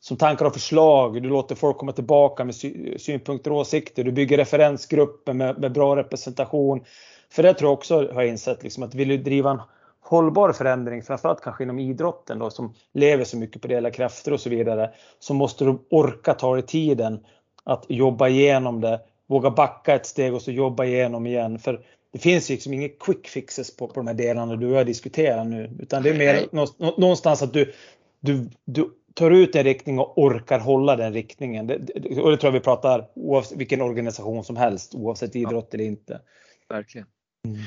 som 0.00 0.16
tankar 0.16 0.46
och 0.46 0.52
förslag. 0.52 1.22
Du 1.22 1.28
låter 1.28 1.54
folk 1.54 1.76
komma 1.76 1.92
tillbaka 1.92 2.44
med 2.44 2.54
synpunkter 3.00 3.50
och 3.50 3.58
åsikter. 3.58 4.04
Du 4.04 4.12
bygger 4.12 4.36
referensgrupper 4.36 5.32
med, 5.32 5.58
med 5.58 5.72
bra 5.72 5.96
representation. 5.96 6.84
För 7.30 7.42
det 7.42 7.54
tror 7.54 7.68
jag 7.68 7.74
också 7.74 7.96
har 7.96 8.22
jag 8.22 8.26
insett 8.26 8.62
liksom, 8.62 8.82
att 8.82 8.94
vill 8.94 9.08
du 9.08 9.16
driva 9.16 9.50
en 9.50 9.60
hållbar 10.06 10.52
förändring, 10.52 11.02
framförallt 11.02 11.40
kanske 11.40 11.64
inom 11.64 11.78
idrotten 11.78 12.38
då, 12.38 12.50
som 12.50 12.74
lever 12.92 13.24
så 13.24 13.36
mycket 13.36 13.62
på 13.62 13.68
ideella 13.68 13.90
krafter 13.90 14.32
och 14.32 14.40
så 14.40 14.50
vidare, 14.50 14.90
så 15.18 15.34
måste 15.34 15.64
du 15.64 15.78
orka 15.90 16.34
ta 16.34 16.54
dig 16.54 16.62
tiden 16.62 17.24
att 17.64 17.84
jobba 17.88 18.28
igenom 18.28 18.80
det, 18.80 19.00
våga 19.26 19.50
backa 19.50 19.94
ett 19.94 20.06
steg 20.06 20.34
och 20.34 20.42
så 20.42 20.52
jobba 20.52 20.84
igenom 20.84 21.26
igen. 21.26 21.58
För 21.58 21.84
det 22.12 22.18
finns 22.18 22.48
liksom 22.48 22.72
inga 22.72 22.88
quick 22.88 23.28
fixes 23.28 23.76
på, 23.76 23.86
på 23.86 23.94
de 23.94 24.06
här 24.06 24.14
delarna 24.14 24.56
du 24.56 24.66
och 24.66 24.76
jag 24.76 24.86
diskuterar 24.86 25.44
nu, 25.44 25.70
utan 25.78 26.02
det 26.02 26.10
är 26.10 26.18
mer 26.18 26.48
någonstans 27.00 27.42
att 27.42 27.52
du, 27.52 27.72
du, 28.20 28.50
du 28.64 28.90
tar 29.14 29.30
ut 29.30 29.56
en 29.56 29.64
riktning 29.64 29.98
och 29.98 30.18
orkar 30.18 30.58
hålla 30.58 30.96
den 30.96 31.12
riktningen. 31.12 31.66
Det, 31.66 31.74
och 32.20 32.30
det 32.30 32.36
tror 32.36 32.44
jag 32.44 32.52
vi 32.52 32.60
pratar 32.60 33.08
oavsett 33.14 33.58
vilken 33.58 33.82
organisation 33.82 34.44
som 34.44 34.56
helst, 34.56 34.94
oavsett 34.94 35.36
idrott 35.36 35.74
eller 35.74 35.84
inte. 35.84 36.20
Verkligen. 36.68 37.06
Mm. 37.44 37.58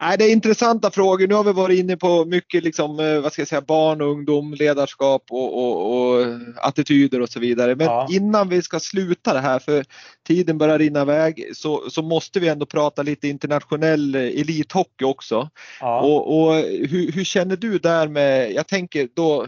Nej, 0.00 0.18
det 0.18 0.24
är 0.24 0.32
intressanta 0.32 0.90
frågor. 0.90 1.26
Nu 1.26 1.34
har 1.34 1.44
vi 1.44 1.52
varit 1.52 1.78
inne 1.78 1.96
på 1.96 2.24
mycket 2.24 2.64
liksom, 2.64 3.00
eh, 3.00 3.20
vad 3.20 3.32
ska 3.32 3.40
jag 3.40 3.48
säga, 3.48 3.60
barn, 3.60 4.00
ungdom, 4.00 4.54
ledarskap 4.54 5.22
och, 5.30 5.58
och, 5.58 6.18
och 6.18 6.26
attityder 6.56 7.20
och 7.20 7.28
så 7.28 7.40
vidare. 7.40 7.76
Men 7.76 7.86
ja. 7.86 8.08
innan 8.10 8.48
vi 8.48 8.62
ska 8.62 8.80
sluta 8.80 9.32
det 9.32 9.40
här, 9.40 9.58
för 9.58 9.84
tiden 10.26 10.58
börjar 10.58 10.78
rinna 10.78 11.02
iväg, 11.02 11.50
så, 11.54 11.90
så 11.90 12.02
måste 12.02 12.40
vi 12.40 12.48
ändå 12.48 12.66
prata 12.66 13.02
lite 13.02 13.28
internationell 13.28 14.14
elithockey 14.14 15.04
också. 15.04 15.50
Ja. 15.80 16.00
Och, 16.00 16.38
och 16.38 16.54
hur, 16.64 17.12
hur, 17.12 17.24
känner 17.24 17.56
du 17.56 17.78
där 17.78 18.08
med, 18.08 18.52
jag 18.52 18.66
tänker 18.66 19.08
då 19.14 19.46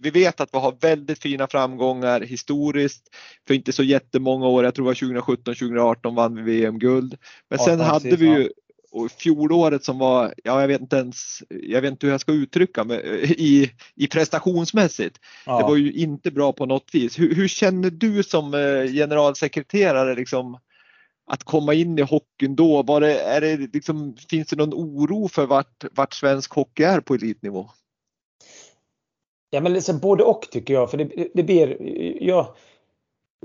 vi 0.00 0.10
vet 0.10 0.40
att 0.40 0.48
vi 0.52 0.58
har 0.58 0.74
väldigt 0.80 1.22
fina 1.22 1.46
framgångar 1.46 2.20
historiskt. 2.20 3.02
För 3.46 3.54
inte 3.54 3.72
så 3.72 3.82
jättemånga 3.82 4.46
år, 4.46 4.64
jag 4.64 4.74
tror 4.74 4.84
det 4.84 5.18
var 5.18 5.34
2017-2018 5.34 6.16
vann 6.16 6.34
vi 6.34 6.42
VM-guld. 6.42 7.16
Men 7.50 7.58
sen 7.58 7.78
ja, 7.78 7.84
hade 7.84 8.16
vi 8.16 8.26
ju 8.26 8.50
och 8.94 9.10
fjolåret 9.10 9.84
som 9.84 9.98
var, 9.98 10.34
ja 10.44 10.60
jag 10.60 10.68
vet 10.68 10.80
inte 10.80 10.96
ens, 10.96 11.42
jag 11.48 11.82
vet 11.82 11.90
inte 11.90 12.06
hur 12.06 12.12
jag 12.12 12.20
ska 12.20 12.32
uttrycka 12.32 12.84
mig 12.84 13.00
i, 13.38 13.70
i 13.94 14.06
prestationsmässigt. 14.06 15.20
Ja. 15.46 15.58
Det 15.58 15.64
var 15.64 15.76
ju 15.76 15.92
inte 15.92 16.30
bra 16.30 16.52
på 16.52 16.66
något 16.66 16.90
vis. 16.92 17.18
Hur, 17.18 17.34
hur, 17.34 17.48
känner 17.48 17.90
du 17.90 18.22
som 18.22 18.54
eh, 18.54 18.92
generalsekreterare 18.92 20.14
liksom 20.14 20.58
att 21.26 21.44
komma 21.44 21.74
in 21.74 21.98
i 21.98 22.02
hockeyn 22.02 22.56
då? 22.56 22.82
Var 22.82 23.00
det, 23.00 23.20
är 23.20 23.40
det 23.40 23.56
liksom, 23.56 24.16
finns 24.30 24.48
det 24.48 24.56
någon 24.56 24.74
oro 24.74 25.28
för 25.28 25.46
vart, 25.46 25.84
vart 25.92 26.14
svensk 26.14 26.52
hockey 26.52 26.82
är 26.82 27.00
på 27.00 27.14
elitnivå? 27.14 27.70
Ja 29.50 29.60
men 29.60 29.72
liksom 29.72 29.98
både 29.98 30.24
och 30.24 30.42
tycker 30.50 30.74
jag. 30.74 30.90
För 30.90 30.98
det, 30.98 31.28
det 31.34 31.42
blir, 31.42 31.76
ja, 32.22 32.54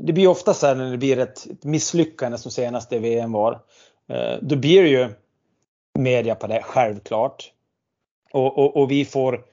det 0.01 0.13
blir 0.13 0.27
ofta 0.27 0.53
så 0.53 0.67
här 0.67 0.75
när 0.75 0.91
det 0.91 0.97
blir 0.97 1.19
ett, 1.19 1.63
misslyckande 1.63 2.37
som 2.37 2.51
senaste 2.51 2.99
VM 2.99 3.31
var. 3.31 3.53
Eh, 4.09 4.37
då 4.41 4.55
blir 4.55 4.83
det 4.83 4.89
ju 4.89 5.09
media 5.99 6.35
på 6.35 6.47
det, 6.47 6.61
självklart. 6.63 7.51
Och, 8.31 8.57
och, 8.57 8.77
och, 8.77 8.91
vi 8.91 9.05
får 9.05 9.45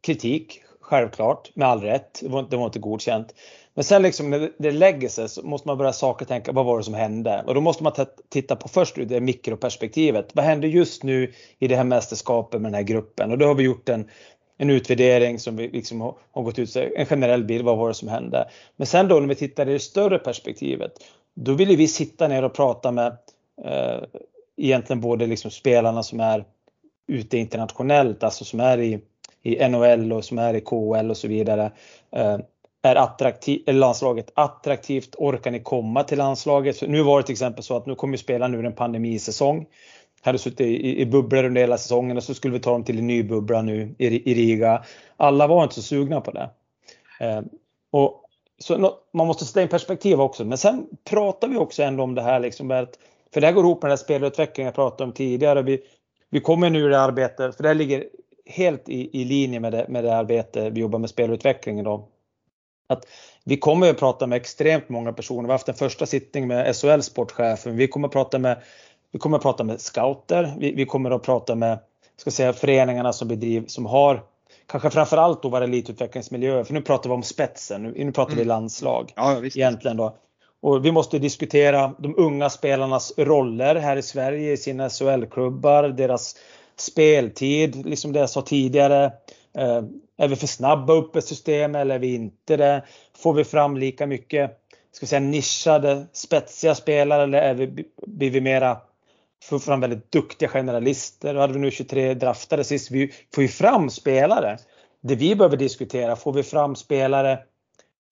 kritik, 0.00 0.62
självklart, 0.80 1.50
med 1.54 1.68
all 1.68 1.80
rätt. 1.80 2.20
Det 2.22 2.28
var, 2.28 2.46
det 2.50 2.56
var 2.56 2.64
inte 2.64 2.78
godkänt. 2.78 3.34
Men 3.74 3.84
sen 3.84 4.02
liksom 4.02 4.30
när 4.30 4.50
det 4.58 4.70
lägger 4.70 5.08
sig 5.08 5.28
så 5.28 5.46
måste 5.46 5.68
man 5.68 5.78
börja 5.78 5.92
saker 5.92 6.26
tänka, 6.26 6.52
vad 6.52 6.64
var 6.64 6.78
det 6.78 6.84
som 6.84 6.94
hände? 6.94 7.44
Och 7.46 7.54
då 7.54 7.60
måste 7.60 7.82
man 7.82 7.92
titta 8.28 8.56
på 8.56 8.68
först 8.68 8.94
det 8.96 9.20
mikroperspektivet. 9.20 10.30
Vad 10.34 10.44
händer 10.44 10.68
just 10.68 11.02
nu 11.02 11.32
i 11.58 11.68
det 11.68 11.76
här 11.76 11.84
mästerskapet 11.84 12.60
med 12.60 12.72
den 12.72 12.74
här 12.74 12.82
gruppen? 12.82 13.30
Och 13.30 13.38
då 13.38 13.46
har 13.46 13.54
vi 13.54 13.62
gjort 13.62 13.88
en, 13.88 14.10
en 14.58 14.70
utvärdering 14.70 15.38
som 15.38 15.56
vi 15.56 15.68
liksom 15.68 16.00
har, 16.00 16.14
har 16.30 16.42
gått 16.42 16.58
ut, 16.58 16.76
en 16.76 17.06
generell 17.06 17.44
bild, 17.44 17.64
vad 17.64 17.78
var 17.78 17.88
det 17.88 17.94
som 17.94 18.08
hände? 18.08 18.48
Men 18.76 18.86
sen 18.86 19.08
då 19.08 19.20
när 19.20 19.28
vi 19.28 19.34
tittar 19.34 19.68
i 19.68 19.72
det 19.72 19.78
större 19.78 20.18
perspektivet, 20.18 20.92
då 21.34 21.52
vill 21.52 21.76
vi 21.76 21.88
sitta 21.88 22.28
ner 22.28 22.44
och 22.44 22.54
prata 22.54 22.90
med 22.90 23.16
eh, 23.64 24.02
egentligen 24.56 25.00
både 25.00 25.26
liksom 25.26 25.50
spelarna 25.50 26.02
som 26.02 26.20
är 26.20 26.44
ute 27.06 27.38
internationellt, 27.38 28.22
alltså 28.22 28.44
som 28.44 28.60
är 28.60 28.78
i, 28.78 29.00
i 29.42 29.68
NHL 29.68 30.12
och 30.12 30.24
som 30.24 30.38
är 30.38 30.54
i 30.54 30.60
KHL 30.60 31.10
och 31.10 31.16
så 31.16 31.28
vidare. 31.28 31.72
Eh, 32.12 32.38
är, 32.82 32.96
attraktiv, 32.96 33.62
landslaget 33.66 34.32
attraktivt? 34.34 35.14
Orkar 35.18 35.50
ni 35.50 35.60
komma 35.60 36.04
till 36.04 36.18
landslaget? 36.18 36.76
Så 36.76 36.86
nu 36.86 37.02
var 37.02 37.20
det 37.20 37.26
till 37.26 37.32
exempel 37.32 37.64
så 37.64 37.76
att 37.76 37.86
nu 37.86 37.94
kommer 37.94 38.16
spela 38.16 38.48
nu 38.48 38.66
en 38.66 38.72
pandemisäsong. 38.72 39.66
Hade 40.22 40.38
suttit 40.38 40.60
i, 40.60 41.00
i 41.00 41.06
bubblor 41.06 41.44
under 41.44 41.60
hela 41.60 41.78
säsongen 41.78 42.16
och 42.16 42.22
så 42.22 42.34
skulle 42.34 42.54
vi 42.54 42.60
ta 42.60 42.70
dem 42.70 42.84
till 42.84 42.98
en 42.98 43.06
ny 43.06 43.22
bubbla 43.22 43.62
nu 43.62 43.94
i, 43.98 44.30
i 44.30 44.34
Riga. 44.34 44.84
Alla 45.16 45.46
var 45.46 45.62
inte 45.62 45.74
så 45.74 45.82
sugna 45.82 46.20
på 46.20 46.30
det. 46.30 46.50
Eh, 47.20 47.40
och 47.90 48.20
så 48.58 48.98
man 49.12 49.26
måste 49.26 49.44
sätta 49.44 49.62
in 49.62 49.68
perspektiv 49.68 50.20
också. 50.20 50.44
Men 50.44 50.58
sen 50.58 50.86
pratar 51.04 51.48
vi 51.48 51.56
också 51.56 51.82
ändå 51.82 52.02
om 52.02 52.14
det 52.14 52.22
här 52.22 52.40
liksom 52.40 52.70
att 52.70 52.98
för 53.34 53.40
det 53.40 53.46
här 53.46 53.54
går 53.54 53.64
ihop 53.64 53.82
med 53.82 53.90
den 53.90 53.98
här 53.98 54.04
spelutvecklingen 54.04 54.66
jag 54.66 54.74
pratade 54.74 55.04
om 55.04 55.12
tidigare. 55.12 55.62
Vi, 55.62 55.82
vi 56.30 56.40
kommer 56.40 56.70
nu 56.70 56.86
i 56.86 56.88
det 56.88 57.00
arbetet, 57.00 57.56
för 57.56 57.62
det 57.62 57.74
ligger 57.74 58.04
helt 58.46 58.88
i, 58.88 59.20
i 59.20 59.24
linje 59.24 59.60
med 59.60 59.72
det, 59.72 59.86
med 59.88 60.04
det 60.04 60.16
arbete 60.16 60.70
vi 60.70 60.80
jobbar 60.80 60.98
med 60.98 61.10
spelutveckling 61.10 61.84
då. 61.84 62.08
Att 62.86 63.06
vi 63.44 63.56
kommer 63.56 63.90
att 63.90 63.98
prata 63.98 64.26
med 64.26 64.36
extremt 64.36 64.88
många 64.88 65.12
personer. 65.12 65.42
Vi 65.42 65.46
har 65.46 65.54
haft 65.54 65.68
en 65.68 65.74
första 65.74 66.06
sittning 66.06 66.48
med 66.48 66.76
SHL 66.76 67.00
sportchefen. 67.00 67.76
Vi 67.76 67.88
kommer 67.88 68.08
att 68.08 68.12
prata 68.12 68.38
med, 68.38 68.62
vi 69.12 69.18
kommer 69.18 69.36
att 69.36 69.42
prata 69.42 69.64
med 69.64 69.80
scouter. 69.80 70.54
Vi, 70.58 70.72
vi 70.72 70.86
kommer 70.86 71.10
att 71.10 71.22
prata 71.22 71.54
med 71.54 71.78
ska 72.16 72.30
säga, 72.30 72.52
föreningarna 72.52 73.12
som 73.12 73.28
bedriver, 73.28 73.68
som 73.68 73.86
har 73.86 74.22
kanske 74.66 74.90
framförallt 74.90 75.42
då 75.42 75.48
våra 75.48 75.64
elitutvecklingsmiljöer. 75.64 76.64
För 76.64 76.74
nu 76.74 76.82
pratar 76.82 77.10
vi 77.10 77.14
om 77.14 77.22
spetsen, 77.22 77.82
nu, 77.82 78.04
nu 78.04 78.12
pratar 78.12 78.32
mm. 78.32 78.38
vi 78.38 78.44
landslag. 78.44 79.12
Ja. 79.16 79.44
Egentligen 79.44 79.96
då. 79.96 80.16
Och 80.64 80.84
vi 80.84 80.92
måste 80.92 81.18
diskutera 81.18 81.94
de 81.98 82.14
unga 82.16 82.50
spelarnas 82.50 83.12
roller 83.16 83.74
här 83.74 83.96
i 83.96 84.02
Sverige 84.02 84.52
i 84.52 84.56
sina 84.56 84.88
SHL-klubbar, 84.88 85.88
deras 85.88 86.36
speltid, 86.76 87.86
liksom 87.86 88.12
det 88.12 88.20
jag 88.20 88.30
sa 88.30 88.42
tidigare. 88.42 89.04
Eh, 89.58 89.82
är 90.18 90.28
vi 90.28 90.36
för 90.36 90.46
snabba 90.46 90.92
upp 90.92 91.16
ett 91.16 91.24
system 91.24 91.74
eller 91.74 91.94
är 91.94 91.98
vi 91.98 92.14
inte 92.14 92.56
det? 92.56 92.84
Får 93.18 93.34
vi 93.34 93.44
fram 93.44 93.76
lika 93.76 94.06
mycket 94.06 94.50
ska 94.92 95.06
säga, 95.06 95.20
nischade, 95.20 96.06
spetsiga 96.12 96.74
spelare 96.74 97.22
eller 97.22 97.38
är 97.38 97.54
vi, 97.54 97.84
blir 98.06 98.30
vi 98.30 98.40
mera 98.40 98.76
får 99.42 99.58
fram 99.58 99.80
väldigt 99.80 100.12
duktiga 100.12 100.48
generalister. 100.48 101.34
Då 101.34 101.40
hade 101.40 101.52
vi 101.52 101.58
nu 101.58 101.70
23 101.70 102.14
draftade 102.14 102.64
sist. 102.64 102.90
Vi 102.90 103.12
får 103.34 103.42
ju 103.42 103.48
fram 103.48 103.90
spelare. 103.90 104.58
Det 105.00 105.14
vi 105.14 105.36
behöver 105.36 105.56
diskutera, 105.56 106.16
får 106.16 106.32
vi 106.32 106.42
fram 106.42 106.76
spelare 106.76 107.38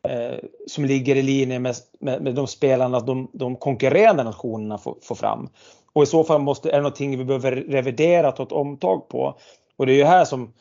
Eh, 0.08 0.38
som 0.66 0.84
ligger 0.84 1.16
i 1.16 1.22
linje 1.22 1.58
med, 1.58 1.76
med, 2.00 2.22
med 2.22 2.34
de 2.34 2.46
spelarna 2.46 3.00
de, 3.00 3.30
de 3.32 3.56
konkurrerande 3.56 4.22
nationerna 4.22 4.78
får, 4.78 4.96
får, 5.02 5.14
fram. 5.14 5.48
Och 5.92 6.02
i 6.02 6.06
så 6.06 6.24
fall 6.24 6.40
måste, 6.40 6.70
är 6.70 6.72
det 6.72 6.78
någonting 6.78 7.18
vi 7.18 7.24
behöver 7.24 7.52
revidera, 7.52 8.32
ta 8.32 8.42
ett 8.42 8.52
omtag 8.52 9.08
på. 9.08 9.38
Och 9.76 9.86
det 9.86 9.92
är 9.92 9.96
ju 9.96 10.04
här 10.04 10.24
som 10.24 10.52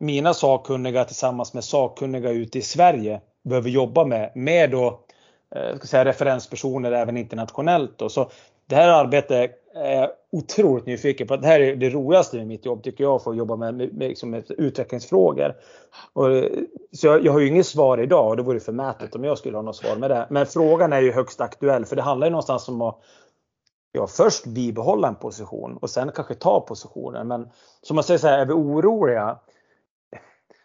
mina 0.00 0.34
sakkunniga 0.34 1.04
tillsammans 1.04 1.54
med 1.54 1.64
sakkunniga 1.64 2.30
ute 2.30 2.58
i 2.58 2.62
Sverige 2.62 3.20
behöver 3.44 3.70
jobba 3.70 4.04
med, 4.04 4.32
med 4.34 4.70
då, 4.70 5.00
eh, 5.54 5.76
ska 5.76 5.86
säga, 5.86 6.04
referenspersoner 6.04 6.92
även 6.92 7.16
internationellt. 7.16 7.98
Då. 7.98 8.08
Så 8.08 8.30
det 8.66 8.74
här 8.74 8.88
arbetet 8.88 9.50
är 9.74 10.00
jag 10.00 10.10
otroligt 10.32 10.86
nyfiken 10.86 11.26
på. 11.26 11.36
Det 11.36 11.46
här 11.46 11.60
är 11.60 11.76
det 11.76 11.90
roligaste 11.90 12.36
med 12.36 12.46
mitt 12.46 12.66
jobb 12.66 12.82
tycker 12.82 13.04
jag, 13.04 13.14
att 13.14 13.24
få 13.24 13.34
jobba 13.34 13.56
med, 13.56 13.74
med, 13.74 13.94
med, 13.94 14.08
liksom 14.08 14.30
med 14.30 14.50
utvecklingsfrågor. 14.50 15.56
Och, 16.12 16.26
så 16.92 17.06
jag, 17.06 17.24
jag, 17.24 17.32
har 17.32 17.40
ju 17.40 17.48
inget 17.48 17.66
svar 17.66 17.98
idag 17.98 18.28
och 18.28 18.36
det 18.36 18.42
vore 18.42 18.60
förmätet 18.60 19.14
om 19.14 19.24
jag 19.24 19.38
skulle 19.38 19.56
ha 19.56 19.62
något 19.62 19.76
svar 19.76 19.96
med 19.96 20.10
det. 20.10 20.26
Men 20.30 20.46
frågan 20.46 20.92
är 20.92 21.00
ju 21.00 21.12
högst 21.12 21.40
aktuell 21.40 21.84
för 21.84 21.96
det 21.96 22.02
handlar 22.02 22.26
ju 22.26 22.30
någonstans 22.30 22.68
om 22.68 22.82
att 22.82 22.98
ja, 23.92 24.06
först 24.06 24.46
bibehålla 24.46 25.08
en 25.08 25.14
position 25.14 25.76
och 25.76 25.90
sen 25.90 26.10
kanske 26.14 26.34
ta 26.34 26.60
positionen. 26.60 27.28
Men 27.28 27.48
som 27.82 27.94
man 27.94 28.04
säger 28.04 28.18
så 28.18 28.28
här, 28.28 28.38
är 28.38 28.46
vi 28.46 28.52
oroliga? 28.52 29.38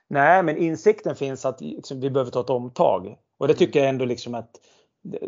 Nej, 0.08 0.44
men 0.44 0.58
insikten 0.58 1.16
finns 1.16 1.46
att 1.46 1.62
liksom, 1.62 2.00
vi 2.00 2.10
behöver 2.10 2.32
ta 2.32 2.42
ett 2.42 2.50
omtag. 2.50 3.18
Och 3.38 3.48
det 3.48 3.54
tycker 3.54 3.80
jag 3.80 3.90
ändå 3.90 4.06
liksom 4.06 4.36
att 4.36 4.50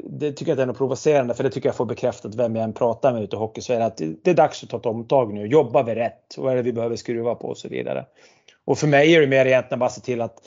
det 0.03 0.31
tycker 0.31 0.51
jag 0.51 0.59
är 0.59 0.65
något 0.65 0.77
provocerande 0.77 1.33
för 1.33 1.43
det 1.43 1.49
tycker 1.49 1.69
jag 1.69 1.75
får 1.75 1.85
bekräftat 1.85 2.35
vem 2.35 2.55
jag 2.55 2.63
än 2.63 2.73
pratar 2.73 3.13
med 3.13 3.23
ute 3.23 3.35
i 3.35 3.39
Hockeysverige 3.39 3.85
att 3.85 3.97
det 3.97 4.31
är 4.31 4.33
dags 4.33 4.63
att 4.63 4.69
ta 4.69 4.77
ett 4.77 4.85
omtag 4.85 5.33
nu. 5.33 5.47
Jobbar 5.47 5.83
vi 5.83 5.95
rätt? 5.95 6.35
Vad 6.37 6.51
är 6.51 6.55
det 6.55 6.61
vi 6.61 6.73
behöver 6.73 6.95
skruva 6.95 7.35
på 7.35 7.47
och 7.47 7.57
så 7.57 7.69
vidare. 7.69 8.05
Och 8.65 8.77
för 8.77 8.87
mig 8.87 9.15
är 9.15 9.21
det 9.21 9.27
mer 9.27 9.45
egentligen 9.45 9.79
bara 9.79 9.89
se 9.89 10.01
till 10.01 10.21
att 10.21 10.37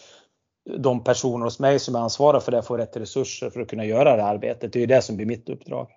de 0.78 1.04
personer 1.04 1.44
hos 1.44 1.60
mig 1.60 1.78
som 1.78 1.94
är 1.94 1.98
ansvariga 1.98 2.40
för 2.40 2.52
det 2.52 2.62
får 2.62 2.78
rätt 2.78 2.96
resurser 2.96 3.50
för 3.50 3.60
att 3.60 3.68
kunna 3.68 3.84
göra 3.84 4.16
det 4.16 4.24
arbetet. 4.24 4.72
Det 4.72 4.78
är 4.78 4.80
ju 4.80 4.86
det 4.86 5.02
som 5.02 5.16
blir 5.16 5.26
mitt 5.26 5.48
uppdrag. 5.48 5.88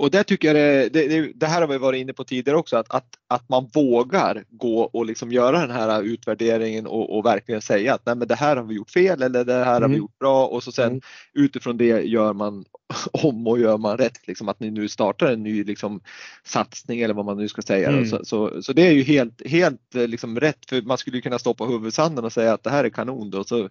Och 0.00 0.10
det 0.10 0.24
tycker 0.24 0.54
jag 0.54 0.56
det, 0.92 1.08
det, 1.08 1.32
det, 1.34 1.46
här 1.46 1.60
har 1.60 1.68
vi 1.68 1.78
varit 1.78 2.00
inne 2.00 2.12
på 2.12 2.24
tidigare 2.24 2.58
också, 2.58 2.76
att, 2.76 2.90
att, 2.90 3.06
att 3.28 3.48
man 3.48 3.70
vågar 3.74 4.44
gå 4.50 4.80
och 4.80 5.06
liksom 5.06 5.32
göra 5.32 5.60
den 5.60 5.70
här 5.70 6.02
utvärderingen 6.02 6.86
och, 6.86 7.18
och 7.18 7.24
verkligen 7.24 7.62
säga 7.62 7.94
att 7.94 8.06
Nej, 8.06 8.14
men 8.14 8.28
det 8.28 8.34
här 8.34 8.56
har 8.56 8.64
vi 8.64 8.74
gjort 8.74 8.90
fel 8.90 9.22
eller 9.22 9.44
det 9.44 9.64
här 9.64 9.76
mm. 9.76 9.82
har 9.82 9.88
vi 9.88 9.94
mm. 9.94 9.98
gjort 9.98 10.18
bra 10.18 10.46
och 10.46 10.62
så 10.62 10.72
sen 10.72 10.90
mm. 10.90 11.00
utifrån 11.34 11.76
det 11.76 12.02
gör 12.02 12.32
man 12.32 12.64
om 13.12 13.46
och 13.46 13.58
gör 13.58 13.78
man 13.78 13.96
rätt. 13.96 14.26
Liksom, 14.26 14.48
att 14.48 14.60
ni 14.60 14.70
nu 14.70 14.88
startar 14.88 15.26
en 15.26 15.42
ny 15.42 15.64
liksom, 15.64 16.00
satsning 16.44 17.00
eller 17.00 17.14
vad 17.14 17.24
man 17.24 17.36
nu 17.36 17.48
ska 17.48 17.62
säga. 17.62 17.88
Mm. 17.88 18.06
Så, 18.06 18.24
så, 18.24 18.62
så, 18.62 18.72
det 18.72 18.86
är 18.86 18.92
ju 18.92 19.02
helt, 19.02 19.46
helt 19.46 19.94
liksom, 19.94 20.40
rätt 20.40 20.68
för 20.68 20.82
man 20.82 20.98
skulle 20.98 21.20
kunna 21.20 21.38
stoppa 21.38 21.64
huvudsanden 21.64 22.24
och 22.24 22.32
säga 22.32 22.52
att 22.52 22.62
det 22.62 22.70
här 22.70 22.84
är 22.84 22.90
kanon. 22.90 23.30
Då, 23.30 23.44
så, 23.44 23.68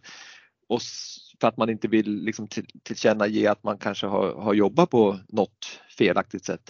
och 0.67 0.82
för 1.42 1.48
att 1.48 1.58
man 1.58 1.70
inte 1.70 1.88
vill 1.88 2.24
liksom 2.24 2.48
till, 2.48 2.66
tillkännage 2.84 3.46
att 3.50 3.64
man 3.64 3.78
kanske 3.78 4.08
har, 4.08 4.34
har 4.34 4.54
jobbat 4.54 4.90
på 4.90 5.20
något 5.28 5.80
felaktigt 5.98 6.46
sätt. 6.46 6.62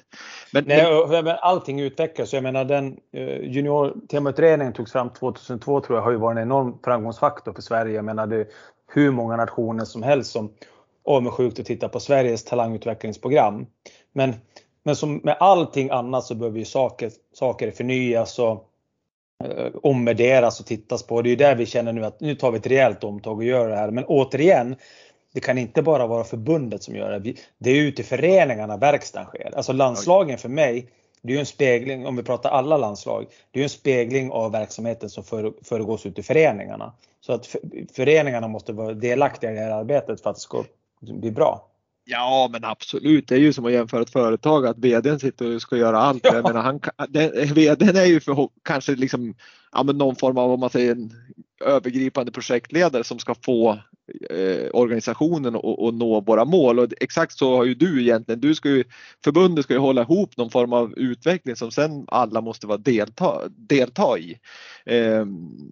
Men, 0.53 0.63
Nej, 0.67 1.23
men 1.23 1.35
allting 1.41 1.79
utvecklas. 1.79 2.33
Jag 2.33 2.43
menar 2.43 2.65
den 2.65 2.97
uh, 3.17 3.43
junior 3.43 4.71
togs 4.71 4.91
fram 4.91 5.09
2002 5.09 5.81
tror 5.81 5.97
jag 5.97 6.03
har 6.03 6.11
ju 6.11 6.17
varit 6.17 6.37
en 6.37 6.43
enorm 6.43 6.79
framgångsfaktor 6.83 7.53
för 7.53 7.61
Sverige. 7.61 7.95
Jag 7.95 8.05
menar 8.05 8.27
det 8.27 8.35
är 8.35 8.47
hur 8.93 9.11
många 9.11 9.35
nationer 9.35 9.85
som 9.85 10.03
helst 10.03 10.31
som 10.31 10.53
avundsjukt 11.05 11.59
att 11.59 11.65
titta 11.65 11.89
på 11.89 11.99
Sveriges 11.99 12.43
talangutvecklingsprogram. 12.43 13.65
Men, 14.13 14.33
men 14.83 14.95
som 14.95 15.15
med 15.23 15.37
allting 15.39 15.89
annat 15.89 16.23
så 16.23 16.35
behöver 16.35 16.59
ju 16.59 16.65
saker, 16.65 17.11
saker 17.33 17.71
förnyas 17.71 18.39
och 18.39 18.51
eh, 18.51 18.59
Eh, 19.43 19.71
omvärderas 19.83 20.59
och 20.59 20.65
tittas 20.65 21.03
på. 21.03 21.21
Det 21.21 21.27
är 21.29 21.31
ju 21.31 21.35
där 21.35 21.55
vi 21.55 21.65
känner 21.65 21.93
nu 21.93 22.05
att 22.05 22.19
nu 22.19 22.35
tar 22.35 22.51
vi 22.51 22.57
ett 22.57 22.67
rejält 22.67 23.03
omtag 23.03 23.37
och 23.37 23.43
gör 23.43 23.69
det 23.69 23.75
här. 23.75 23.91
Men 23.91 24.05
återigen, 24.05 24.75
det 25.33 25.39
kan 25.39 25.57
inte 25.57 25.81
bara 25.81 26.07
vara 26.07 26.23
förbundet 26.23 26.83
som 26.83 26.95
gör 26.95 27.19
det. 27.19 27.33
Det 27.57 27.69
är 27.69 27.75
ute 27.75 28.01
i 28.01 28.05
föreningarna 28.05 28.77
verkstaden 28.77 29.27
sker. 29.27 29.55
Alltså 29.55 29.73
landslagen 29.73 30.37
för 30.37 30.49
mig, 30.49 30.87
det 31.21 31.31
är 31.31 31.33
ju 31.33 31.39
en 31.39 31.45
spegling, 31.45 32.05
om 32.05 32.15
vi 32.15 32.23
pratar 32.23 32.49
alla 32.49 32.77
landslag, 32.77 33.25
det 33.51 33.59
är 33.59 33.61
ju 33.61 33.63
en 33.63 33.69
spegling 33.69 34.31
av 34.31 34.51
verksamheten 34.51 35.09
som 35.09 35.23
föregås 35.63 36.05
ute 36.05 36.21
i 36.21 36.23
föreningarna. 36.23 36.93
Så 37.21 37.33
att 37.33 37.55
föreningarna 37.93 38.47
måste 38.47 38.73
vara 38.73 38.93
delaktiga 38.93 39.51
i 39.51 39.55
det 39.55 39.61
här 39.61 39.71
arbetet 39.71 40.21
för 40.21 40.29
att 40.29 40.35
det 40.35 40.41
ska 40.41 40.63
bli 41.01 41.31
bra. 41.31 41.68
Ja 42.11 42.49
men 42.51 42.65
absolut, 42.65 43.27
det 43.27 43.35
är 43.35 43.39
ju 43.39 43.53
som 43.53 43.65
att 43.65 43.71
jämföra 43.71 44.01
ett 44.01 44.09
företag 44.09 44.65
att 44.65 44.77
vdn 44.77 45.19
sitter 45.19 45.55
och 45.55 45.61
ska 45.61 45.77
göra 45.77 45.99
allt. 45.99 46.19
Ja. 46.23 46.35
Jag 46.35 46.43
menar, 46.43 46.61
han, 46.61 46.79
den, 47.09 47.31
vdn 47.53 47.95
är 47.97 48.05
ju 48.05 48.19
för, 48.19 48.49
kanske 48.63 48.95
liksom, 48.95 49.35
ja, 49.71 49.83
men 49.83 49.97
någon 49.97 50.15
form 50.15 50.37
av, 50.37 50.51
om 50.51 50.59
man 50.59 50.69
säger 50.69 50.91
en 50.91 51.11
övergripande 51.59 52.31
projektledare 52.31 53.03
som 53.03 53.19
ska 53.19 53.35
få 53.35 53.79
eh, 54.29 54.69
organisationen 54.73 55.55
att 55.55 55.93
nå 55.93 56.21
våra 56.21 56.45
mål. 56.45 56.79
Och 56.79 56.87
exakt 56.99 57.37
så 57.37 57.57
har 57.57 57.65
ju 57.65 57.73
du 57.73 58.01
egentligen. 58.01 58.41
Du 58.41 58.55
ska 58.55 58.69
ju, 58.69 58.83
förbundet 59.23 59.65
ska 59.65 59.73
ju 59.73 59.79
hålla 59.79 60.01
ihop 60.01 60.37
någon 60.37 60.49
form 60.49 60.73
av 60.73 60.93
utveckling 60.97 61.55
som 61.55 61.71
sen 61.71 62.05
alla 62.07 62.41
måste 62.41 62.67
vara 62.67 62.77
delta, 62.77 63.41
delta 63.49 64.19
i. 64.19 64.39
Eh, 64.85 65.25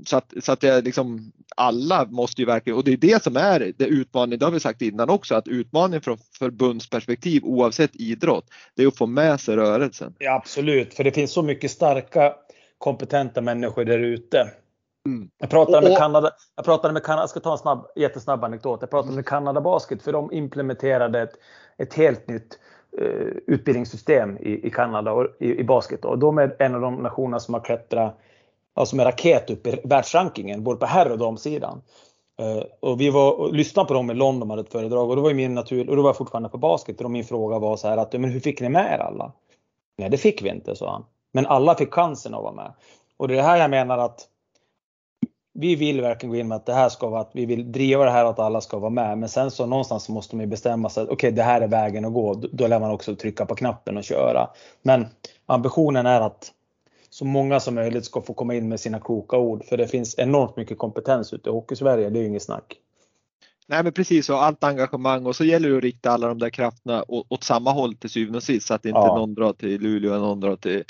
så 0.05 0.17
att, 0.17 0.33
så 0.41 0.51
att 0.51 0.61
det 0.61 0.81
liksom, 0.81 1.31
alla 1.55 2.05
måste 2.05 2.41
ju 2.41 2.45
verkligen, 2.45 2.77
och 2.77 2.83
det 2.83 2.93
är 2.93 2.97
det 2.97 3.23
som 3.23 3.37
är 3.37 3.73
det 3.77 3.85
utmaningen, 3.85 4.39
det 4.39 4.45
har 4.45 4.51
vi 4.51 4.59
sagt 4.59 4.81
innan 4.81 5.09
också, 5.09 5.35
att 5.35 5.47
utmaningen 5.47 6.01
från 6.01 6.17
förbundsperspektiv 6.39 7.43
oavsett 7.43 7.95
idrott, 7.95 8.45
det 8.75 8.83
är 8.83 8.87
att 8.87 8.97
få 8.97 9.05
med 9.05 9.39
sig 9.39 9.55
rörelsen. 9.55 10.13
Ja, 10.19 10.35
absolut, 10.35 10.93
för 10.93 11.03
det 11.03 11.11
finns 11.11 11.31
så 11.31 11.43
mycket 11.43 11.71
starka 11.71 12.33
kompetenta 12.77 13.41
människor 13.41 13.85
där 13.85 13.99
ute 13.99 14.51
Mm. 15.07 15.29
Jag 15.37 15.49
pratade 15.49 15.89
med 15.89 15.97
Kanada, 15.97 16.31
jag 16.55 16.65
pratade 16.65 16.93
med 16.93 17.03
Kanada, 17.03 17.21
jag 17.21 17.29
ska 17.29 17.39
ta 17.39 17.51
en 17.51 17.57
snabb, 17.57 17.87
jättesnabb 17.95 18.43
anekdot. 18.43 18.81
Jag 18.81 18.89
pratade 18.89 19.15
med 19.15 19.25
Kanada 19.25 19.61
Basket 19.61 20.01
för 20.01 20.13
de 20.13 20.33
implementerade 20.33 21.21
ett, 21.21 21.33
ett 21.77 21.93
helt 21.93 22.27
nytt 22.27 22.59
uh, 23.01 23.31
utbildningssystem 23.47 24.37
i, 24.37 24.67
i 24.67 24.69
Kanada 24.69 25.11
och 25.11 25.27
i, 25.39 25.59
i 25.59 25.63
basket. 25.63 26.05
Och 26.05 26.19
de 26.19 26.37
är 26.37 26.55
en 26.59 26.75
av 26.75 26.81
de 26.81 26.95
nationerna 26.95 27.39
som 27.39 27.53
har 27.53 27.61
klättrat 27.61 28.17
alltså 28.73 28.95
med 28.95 29.05
raket 29.05 29.49
upp 29.49 29.67
i 29.67 29.81
världsrankingen, 29.83 30.63
både 30.63 30.79
på 30.79 30.85
herr 30.85 31.11
och 31.11 31.17
damsidan. 31.17 31.81
Uh, 32.41 32.63
och 32.79 33.01
vi 33.01 33.09
var 33.09 33.31
och 33.31 33.53
lyssnade 33.53 33.87
på 33.87 33.93
dem 33.93 34.11
i 34.11 34.13
London, 34.13 34.49
hade 34.49 34.61
ett 34.61 34.71
föredrag 34.71 35.09
och 35.09 35.15
då 35.15 35.21
var 35.21 35.33
min 35.33 35.53
natur, 35.53 35.89
och 35.89 35.95
då 35.95 36.01
var 36.01 36.09
jag 36.09 36.17
fortfarande 36.17 36.49
på 36.49 36.57
basket 36.57 37.01
och 37.01 37.11
min 37.11 37.23
fråga 37.23 37.59
var 37.59 37.77
så 37.77 37.87
här 37.87 37.97
att, 37.97 38.13
men 38.13 38.31
hur 38.31 38.39
fick 38.39 38.61
ni 38.61 38.69
med 38.69 38.93
er 38.93 38.99
alla? 38.99 39.31
Nej, 39.97 40.09
det 40.09 40.17
fick 40.17 40.41
vi 40.41 40.49
inte, 40.49 40.75
sa 40.75 40.91
han. 40.91 41.05
Men 41.33 41.45
alla 41.45 41.75
fick 41.75 41.93
chansen 41.93 42.33
att 42.33 42.43
vara 42.43 42.53
med. 42.53 42.73
Och 43.17 43.27
det 43.27 43.33
är 43.33 43.35
det 43.35 43.43
här 43.43 43.57
jag 43.57 43.69
menar 43.69 43.97
att 43.97 44.27
vi 45.59 45.75
vill 45.75 46.01
verkligen 46.01 46.31
gå 46.31 46.39
in 46.39 46.47
med 46.47 46.55
att 46.55 46.65
det 46.65 46.73
här 46.73 46.89
ska 46.89 47.09
vara 47.09 47.21
att 47.21 47.29
vi 47.33 47.45
vill 47.45 47.71
driva 47.71 48.05
det 48.05 48.11
här 48.11 48.25
att 48.25 48.39
alla 48.39 48.61
ska 48.61 48.79
vara 48.79 48.89
med. 48.89 49.17
Men 49.17 49.29
sen 49.29 49.51
så 49.51 49.65
någonstans 49.65 50.09
måste 50.09 50.35
man 50.35 50.43
ju 50.43 50.49
bestämma 50.49 50.89
sig 50.89 51.03
att 51.03 51.09
okej, 51.09 51.15
okay, 51.15 51.31
det 51.31 51.43
här 51.43 51.61
är 51.61 51.67
vägen 51.67 52.05
att 52.05 52.13
gå. 52.13 52.33
Då 52.33 52.67
lär 52.67 52.79
man 52.79 52.91
också 52.91 53.15
trycka 53.15 53.45
på 53.45 53.55
knappen 53.55 53.97
och 53.97 54.03
köra. 54.03 54.49
Men 54.81 55.05
ambitionen 55.45 56.05
är 56.05 56.21
att 56.21 56.51
så 57.09 57.25
många 57.25 57.59
som 57.59 57.75
möjligt 57.75 58.05
ska 58.05 58.21
få 58.21 58.33
komma 58.33 58.55
in 58.55 58.69
med 58.69 58.79
sina 58.79 58.99
kloka 58.99 59.37
ord. 59.37 59.65
För 59.65 59.77
det 59.77 59.87
finns 59.87 60.19
enormt 60.19 60.57
mycket 60.57 60.77
kompetens 60.77 61.33
ute 61.33 61.49
i 61.49 61.53
Hockeysverige. 61.53 62.09
Det 62.09 62.19
är 62.19 62.21
ju 62.21 62.27
inget 62.27 62.43
snack. 62.43 62.77
Nej 63.67 63.83
men 63.83 63.93
precis 63.93 64.29
och 64.29 64.43
allt 64.43 64.63
engagemang 64.63 65.25
och 65.25 65.35
så 65.35 65.43
gäller 65.43 65.69
det 65.69 65.77
att 65.77 65.83
rikta 65.83 66.11
alla 66.11 66.27
de 66.27 66.39
där 66.39 66.49
krafterna 66.49 67.05
åt, 67.07 67.25
åt 67.29 67.43
samma 67.43 67.71
håll 67.71 67.95
till 67.95 68.09
syvende 68.09 68.37
och 68.37 68.43
sist 68.43 68.67
så 68.67 68.73
att 68.73 68.85
inte 68.85 68.99
ja. 68.99 69.15
någon 69.15 69.35
drar 69.35 69.53
till 69.53 69.81
Luleå 69.81 70.13
och 70.13 70.21
någon 70.21 70.39
drar 70.39 70.55
till 70.55 70.83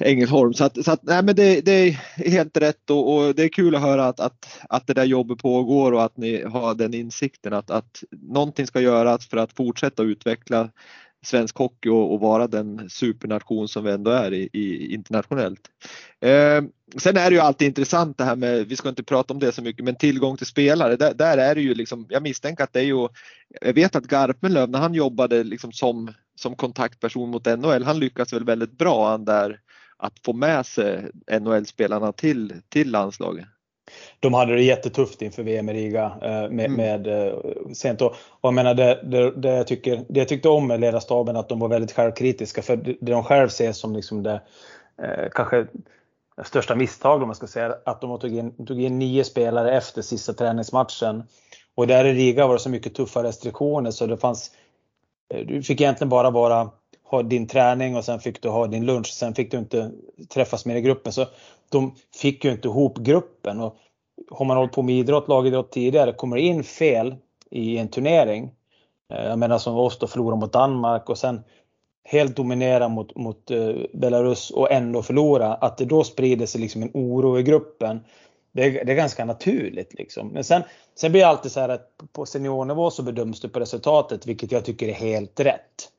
Ängelholm. 0.00 0.54
Så, 0.54 0.64
att, 0.64 0.84
så 0.84 0.92
att, 0.92 1.02
nej, 1.02 1.22
men 1.22 1.36
det, 1.36 1.60
det, 1.60 1.72
är 1.72 1.90
helt 2.30 2.56
rätt 2.56 2.90
och, 2.90 3.16
och, 3.16 3.34
det 3.34 3.42
är 3.42 3.48
kul 3.48 3.74
att 3.74 3.82
höra 3.82 4.06
att, 4.06 4.20
att, 4.20 4.58
att 4.68 4.86
det 4.86 4.94
där 4.94 5.04
jobbet 5.04 5.38
pågår 5.38 5.92
och 5.92 6.04
att 6.04 6.16
ni 6.16 6.44
har 6.44 6.74
den 6.74 6.94
insikten 6.94 7.52
att, 7.52 7.70
att 7.70 8.04
någonting 8.10 8.66
ska 8.66 8.80
göras 8.80 9.28
för 9.28 9.36
att 9.36 9.52
fortsätta 9.52 10.02
utveckla 10.02 10.70
svensk 11.24 11.56
hockey 11.56 11.88
och, 11.88 12.12
och 12.12 12.20
vara 12.20 12.46
den 12.46 12.90
supernation 12.90 13.68
som 13.68 13.84
vi 13.84 13.90
ändå 13.90 14.10
är 14.10 14.32
i, 14.32 14.48
i 14.52 14.94
internationellt. 14.94 15.60
Eh, 16.20 16.62
sen 16.96 17.16
är 17.16 17.30
det 17.30 17.34
ju 17.34 17.40
alltid 17.40 17.68
intressant 17.68 18.18
det 18.18 18.24
här 18.24 18.36
med, 18.36 18.66
vi 18.66 18.76
ska 18.76 18.88
inte 18.88 19.02
prata 19.02 19.34
om 19.34 19.40
det 19.40 19.52
så 19.52 19.62
mycket, 19.62 19.84
men 19.84 19.96
tillgång 19.96 20.36
till 20.36 20.46
spelare. 20.46 20.96
Där, 20.96 21.14
där 21.14 21.38
är 21.38 21.54
det 21.54 21.60
ju 21.60 21.74
liksom, 21.74 22.06
jag 22.08 22.22
misstänker 22.22 22.64
att 22.64 22.72
det 22.72 22.80
är 22.80 22.84
ju, 22.84 23.08
jag 23.60 23.72
vet 23.72 23.96
att 23.96 24.06
Garpenlöv 24.06 24.70
när 24.70 24.78
han 24.78 24.94
jobbade 24.94 25.44
liksom 25.44 25.72
som, 25.72 26.12
som 26.34 26.56
kontaktperson 26.56 27.30
mot 27.30 27.46
NHL, 27.46 27.84
han 27.84 27.98
lyckas 27.98 28.32
väl 28.32 28.44
väldigt 28.44 28.78
bra 28.78 29.10
han 29.10 29.24
där 29.24 29.60
att 29.98 30.18
få 30.24 30.32
med 30.32 30.66
sig 30.66 31.10
NHL-spelarna 31.40 32.12
till, 32.12 32.54
till 32.68 32.90
landslaget. 32.90 33.44
De 34.20 34.34
hade 34.34 34.54
det 34.54 34.62
jättetufft 34.62 35.22
inför 35.22 35.42
VM 35.42 35.68
i 35.68 35.72
Riga 35.72 36.04
eh, 36.22 36.50
med, 36.50 36.66
mm. 36.66 36.72
med 36.72 37.06
eh, 37.06 37.38
sent 37.72 38.00
och, 38.00 38.10
och 38.10 38.48
jag 38.48 38.54
menar 38.54 38.74
det, 38.74 39.00
det, 39.02 39.30
det, 39.30 39.48
jag 39.48 39.66
tycker, 39.66 40.04
det 40.08 40.20
jag 40.20 40.28
tyckte 40.28 40.48
om 40.48 40.66
med 40.66 40.80
ledarstaben 40.80 41.36
att 41.36 41.48
de 41.48 41.58
var 41.58 41.68
väldigt 41.68 41.92
självkritiska 41.92 42.62
för 42.62 42.76
det 42.76 42.96
de 43.00 43.24
själv 43.24 43.48
ser 43.48 43.72
som 43.72 43.96
liksom 43.96 44.22
det 44.22 44.40
eh, 45.02 45.28
kanske 45.32 45.66
största 46.44 46.74
misstag 46.74 47.22
om 47.22 47.28
man 47.28 47.34
ska 47.34 47.46
säga 47.46 47.74
att 47.84 48.00
de 48.00 48.18
tog 48.18 48.36
in, 48.36 48.66
tog 48.66 48.82
in 48.82 48.98
nio 48.98 49.24
spelare 49.24 49.76
efter 49.76 50.02
sista 50.02 50.32
träningsmatchen. 50.32 51.22
Och 51.74 51.86
där 51.86 52.04
i 52.04 52.12
Riga 52.12 52.46
var 52.46 52.54
det 52.54 52.60
så 52.60 52.70
mycket 52.70 52.94
tuffa 52.94 53.22
restriktioner 53.22 53.90
så 53.90 54.06
det 54.06 54.16
fanns 54.16 54.50
du 55.46 55.62
fick 55.62 55.80
egentligen 55.80 56.08
bara 56.08 56.30
vara 56.30 56.70
ha 57.10 57.22
din 57.22 57.46
träning 57.46 57.96
och 57.96 58.04
sen 58.04 58.20
fick 58.20 58.42
du 58.42 58.48
ha 58.48 58.66
din 58.66 58.86
lunch. 58.86 59.06
Sen 59.06 59.34
fick 59.34 59.50
du 59.50 59.58
inte 59.58 59.90
träffas 60.28 60.66
mer 60.66 60.76
i 60.76 60.80
gruppen. 60.80 61.12
Så 61.12 61.26
de 61.68 61.94
fick 62.14 62.44
ju 62.44 62.50
inte 62.50 62.68
ihop 62.68 62.98
gruppen. 62.98 63.60
Och 63.60 63.76
har 64.30 64.44
man 64.44 64.56
hållit 64.56 64.72
på 64.72 64.82
med 64.82 64.94
idrott, 64.94 65.28
lagidrott 65.28 65.72
tidigare, 65.72 66.12
kommer 66.12 66.36
det 66.36 66.42
in 66.42 66.64
fel 66.64 67.14
i 67.50 67.78
en 67.78 67.88
turnering. 67.88 68.50
Eh, 69.12 69.24
jag 69.24 69.38
menar 69.38 69.58
som 69.58 69.76
oss 69.76 69.98
då 69.98 70.06
förlora 70.06 70.36
mot 70.36 70.52
Danmark 70.52 71.10
och 71.10 71.18
sen 71.18 71.40
helt 72.04 72.36
dominera 72.36 72.88
mot, 72.88 73.16
mot 73.16 73.50
eh, 73.50 73.74
Belarus 73.92 74.50
och 74.50 74.72
ändå 74.72 75.02
förlora. 75.02 75.54
Att 75.54 75.78
det 75.78 75.84
då 75.84 76.04
sprider 76.04 76.46
sig 76.46 76.60
liksom 76.60 76.82
en 76.82 76.90
oro 76.94 77.38
i 77.38 77.42
gruppen. 77.42 78.00
Det 78.52 78.64
är, 78.64 78.84
det 78.84 78.92
är 78.92 78.96
ganska 78.96 79.24
naturligt 79.24 79.94
liksom. 79.94 80.28
Men 80.28 80.44
sen, 80.44 80.62
sen 80.94 81.12
blir 81.12 81.20
det 81.20 81.28
alltid 81.28 81.52
så 81.52 81.60
här 81.60 81.68
att 81.68 81.90
på 82.12 82.26
seniornivå 82.26 82.90
så 82.90 83.02
bedöms 83.02 83.40
du 83.40 83.48
på 83.48 83.60
resultatet, 83.60 84.26
vilket 84.26 84.52
jag 84.52 84.64
tycker 84.64 84.88
är 84.88 84.92
helt 84.92 85.40
rätt. 85.40 85.92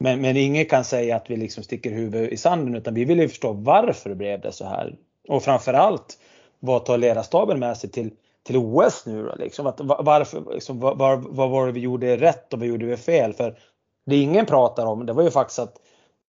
Men, 0.00 0.20
men 0.20 0.36
ingen 0.36 0.66
kan 0.66 0.84
säga 0.84 1.16
att 1.16 1.30
vi 1.30 1.36
liksom 1.36 1.64
sticker 1.64 1.90
huvudet 1.90 2.32
i 2.32 2.36
sanden 2.36 2.74
utan 2.74 2.94
vi 2.94 3.04
vill 3.04 3.18
ju 3.20 3.28
förstå 3.28 3.52
varför 3.52 4.14
blev 4.14 4.40
det 4.40 4.52
så 4.52 4.64
här. 4.64 4.96
Och 5.28 5.42
framförallt 5.42 6.18
vad 6.60 6.84
tar 6.84 6.98
ledarstaben 6.98 7.58
med 7.58 7.76
sig 7.76 7.90
till, 7.90 8.10
till 8.42 8.56
OS 8.56 9.06
nu 9.06 9.22
då? 9.22 9.34
Liksom, 9.38 9.66
att, 9.66 9.80
varför, 9.80 10.54
liksom, 10.54 10.80
vad, 10.80 10.98
vad 11.24 11.50
var 11.50 11.66
det 11.66 11.72
vi 11.72 11.80
gjorde 11.80 12.16
rätt 12.16 12.52
och 12.52 12.58
vad 12.58 12.68
gjorde 12.68 12.86
vi 12.86 12.96
fel? 12.96 13.32
För 13.32 13.58
det 14.06 14.16
ingen 14.16 14.46
pratar 14.46 14.86
om 14.86 15.06
det 15.06 15.12
var 15.12 15.22
ju 15.22 15.30
faktiskt 15.30 15.58
att 15.58 15.76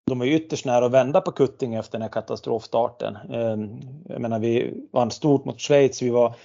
de 0.05 0.21
är 0.21 0.25
ytterst 0.25 0.65
nära 0.65 0.85
att 0.85 0.91
vända 0.91 1.21
på 1.21 1.31
kutting 1.31 1.75
efter 1.75 1.91
den 1.91 2.01
här 2.01 2.09
katastrofstarten. 2.09 3.15
Ehm, 3.15 3.79
jag 4.09 4.21
menar, 4.21 4.39
vi 4.39 4.73
vann 4.91 5.11
stort 5.11 5.45
mot 5.45 5.61
Schweiz, 5.61 6.01
vi 6.01 6.09
var, 6.09 6.35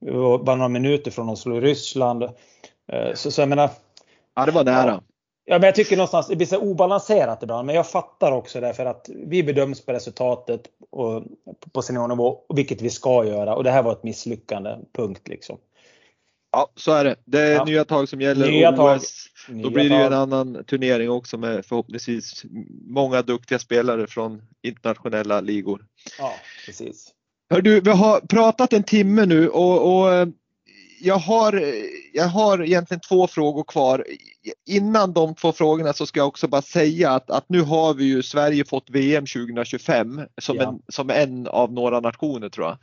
vi 0.00 0.10
var 0.10 0.38
bara 0.38 0.56
några 0.56 0.68
minuter 0.68 1.10
från 1.10 1.30
att 1.30 1.38
slå 1.38 1.60
Ryssland. 1.60 2.22
Ehm, 2.22 3.16
så, 3.16 3.30
så 3.30 3.40
jag 3.40 3.48
menar. 3.48 3.70
Ja, 4.34 4.46
det 4.46 4.52
var 4.52 4.64
nära. 4.64 5.02
Ja, 5.48 5.58
men 5.58 5.62
jag 5.62 5.74
tycker 5.74 5.96
någonstans 5.96 6.26
det 6.26 6.36
blir 6.36 6.46
så 6.46 6.58
obalanserat 6.58 7.42
ibland. 7.42 7.66
Men 7.66 7.74
jag 7.74 7.90
fattar 7.90 8.32
också 8.32 8.60
det 8.60 8.74
för 8.74 8.86
att 8.86 9.10
vi 9.26 9.42
bedöms 9.42 9.86
på 9.86 9.92
resultatet 9.92 10.62
och 10.90 11.22
på 11.72 11.82
seniornivå, 11.82 12.38
vilket 12.54 12.82
vi 12.82 12.90
ska 12.90 13.24
göra. 13.24 13.54
Och 13.54 13.64
det 13.64 13.70
här 13.70 13.82
var 13.82 13.92
ett 13.92 14.02
misslyckande, 14.02 14.76
punkt 14.92 15.28
liksom. 15.28 15.58
Ja, 16.52 16.68
så 16.76 16.92
är 16.92 17.04
det. 17.04 17.16
Det 17.24 17.40
är 17.40 17.54
ja. 17.54 17.64
nya 17.64 17.84
tag 17.84 18.08
som 18.08 18.20
gäller. 18.20 18.50
Nya 18.50 18.70
OS, 18.70 18.76
tag. 18.76 19.62
Då 19.62 19.70
blir 19.70 19.88
det 19.90 19.96
ju 19.96 20.02
en 20.02 20.12
annan 20.12 20.64
turnering 20.64 21.10
också 21.10 21.38
med 21.38 21.66
förhoppningsvis 21.66 22.44
många 22.86 23.22
duktiga 23.22 23.58
spelare 23.58 24.06
från 24.06 24.42
internationella 24.62 25.40
ligor. 25.40 25.84
Ja, 26.18 26.32
precis. 26.66 27.12
Hör 27.50 27.60
du, 27.60 27.80
vi 27.80 27.90
har 27.90 28.20
pratat 28.20 28.72
en 28.72 28.82
timme 28.82 29.26
nu 29.26 29.48
och, 29.48 29.98
och 29.98 30.14
eh, 30.14 30.28
jag, 31.00 31.18
har, 31.18 31.64
jag 32.12 32.28
har 32.28 32.62
egentligen 32.62 33.00
två 33.00 33.26
frågor 33.26 33.64
kvar. 33.64 34.04
Innan 34.66 35.12
de 35.12 35.34
två 35.34 35.52
frågorna 35.52 35.92
så 35.92 36.06
ska 36.06 36.20
jag 36.20 36.28
också 36.28 36.48
bara 36.48 36.62
säga 36.62 37.10
att, 37.10 37.30
att 37.30 37.48
nu 37.48 37.60
har 37.62 37.94
vi 37.94 38.04
ju 38.04 38.22
Sverige 38.22 38.64
fått 38.64 38.90
VM 38.90 39.26
2025 39.26 40.20
som, 40.40 40.56
ja. 40.56 40.68
en, 40.68 40.82
som 40.88 41.10
en 41.10 41.46
av 41.46 41.72
några 41.72 42.00
nationer 42.00 42.48
tror 42.48 42.66
jag. 42.66 42.78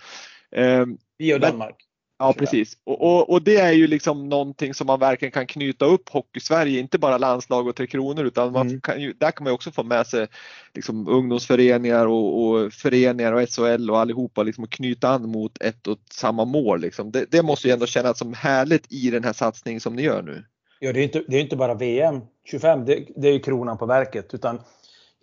Ehm, 0.55 0.97
vi 1.17 1.33
och 1.35 1.39
Danmark. 1.39 1.75
Ja 2.23 2.33
precis 2.33 2.77
och, 2.83 3.01
och, 3.01 3.29
och, 3.29 3.41
det 3.41 3.55
är 3.55 3.71
ju 3.71 3.87
liksom 3.87 4.29
någonting 4.29 4.73
som 4.73 4.87
man 4.87 4.99
verkligen 4.99 5.31
kan 5.31 5.47
knyta 5.47 5.85
upp 5.85 6.09
Hockey-Sverige, 6.09 6.79
inte 6.79 6.97
bara 6.97 7.17
landslag 7.17 7.67
och 7.67 7.75
Tre 7.75 7.87
Kronor 7.87 8.25
utan 8.25 8.51
man 8.51 8.67
mm. 8.67 8.81
kan 8.81 9.01
ju, 9.01 9.13
där 9.13 9.31
kan 9.31 9.43
man 9.43 9.53
också 9.53 9.71
få 9.71 9.83
med 9.83 10.07
sig 10.07 10.27
liksom 10.73 11.07
ungdomsföreningar 11.07 12.05
och, 12.05 12.43
och 12.43 12.73
föreningar 12.73 13.33
och 13.33 13.49
SHL 13.49 13.89
och 13.89 13.99
allihopa 13.99 14.43
liksom 14.43 14.63
och 14.63 14.71
knyta 14.71 15.09
an 15.09 15.29
mot 15.29 15.61
ett 15.61 15.87
och 15.87 15.97
samma 16.11 16.45
mål. 16.45 16.81
Liksom. 16.81 17.11
Det, 17.11 17.25
det, 17.31 17.41
måste 17.41 17.67
ju 17.67 17.73
ändå 17.73 17.85
kännas 17.85 18.17
som 18.17 18.33
härligt 18.33 18.93
i 18.93 19.09
den 19.09 19.23
här 19.23 19.33
satsningen 19.33 19.81
som 19.81 19.95
ni 19.95 20.01
gör 20.01 20.21
nu. 20.21 20.43
Ja 20.79 20.93
det 20.93 20.99
är 20.99 21.03
inte, 21.03 21.23
det 21.27 21.37
är 21.37 21.41
inte 21.41 21.55
bara 21.55 21.73
VM 21.73 22.21
25, 22.45 22.85
det, 22.85 23.05
det 23.15 23.27
är 23.27 23.33
ju 23.33 23.39
kronan 23.39 23.77
på 23.77 23.85
verket 23.85 24.33
utan 24.33 24.59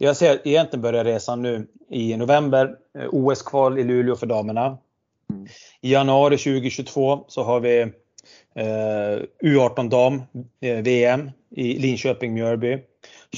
jag 0.03 0.16
ser 0.16 0.48
egentligen 0.48 0.82
börjar 0.82 1.05
resan 1.05 1.42
nu 1.42 1.66
i 1.90 2.16
november, 2.16 2.76
eh, 2.98 3.09
OS-kval 3.11 3.78
i 3.78 3.84
Luleå 3.84 4.16
för 4.16 4.26
damerna. 4.26 4.78
I 5.81 5.93
januari 5.93 6.37
2022 6.37 7.24
så 7.28 7.43
har 7.43 7.61
vi 7.61 7.81
eh, 7.81 9.22
U18 9.43 9.89
dam 9.89 10.22
eh, 10.61 10.83
VM 10.83 11.31
i 11.57 11.78
Linköping 11.78 12.35
Mjölby. 12.35 12.78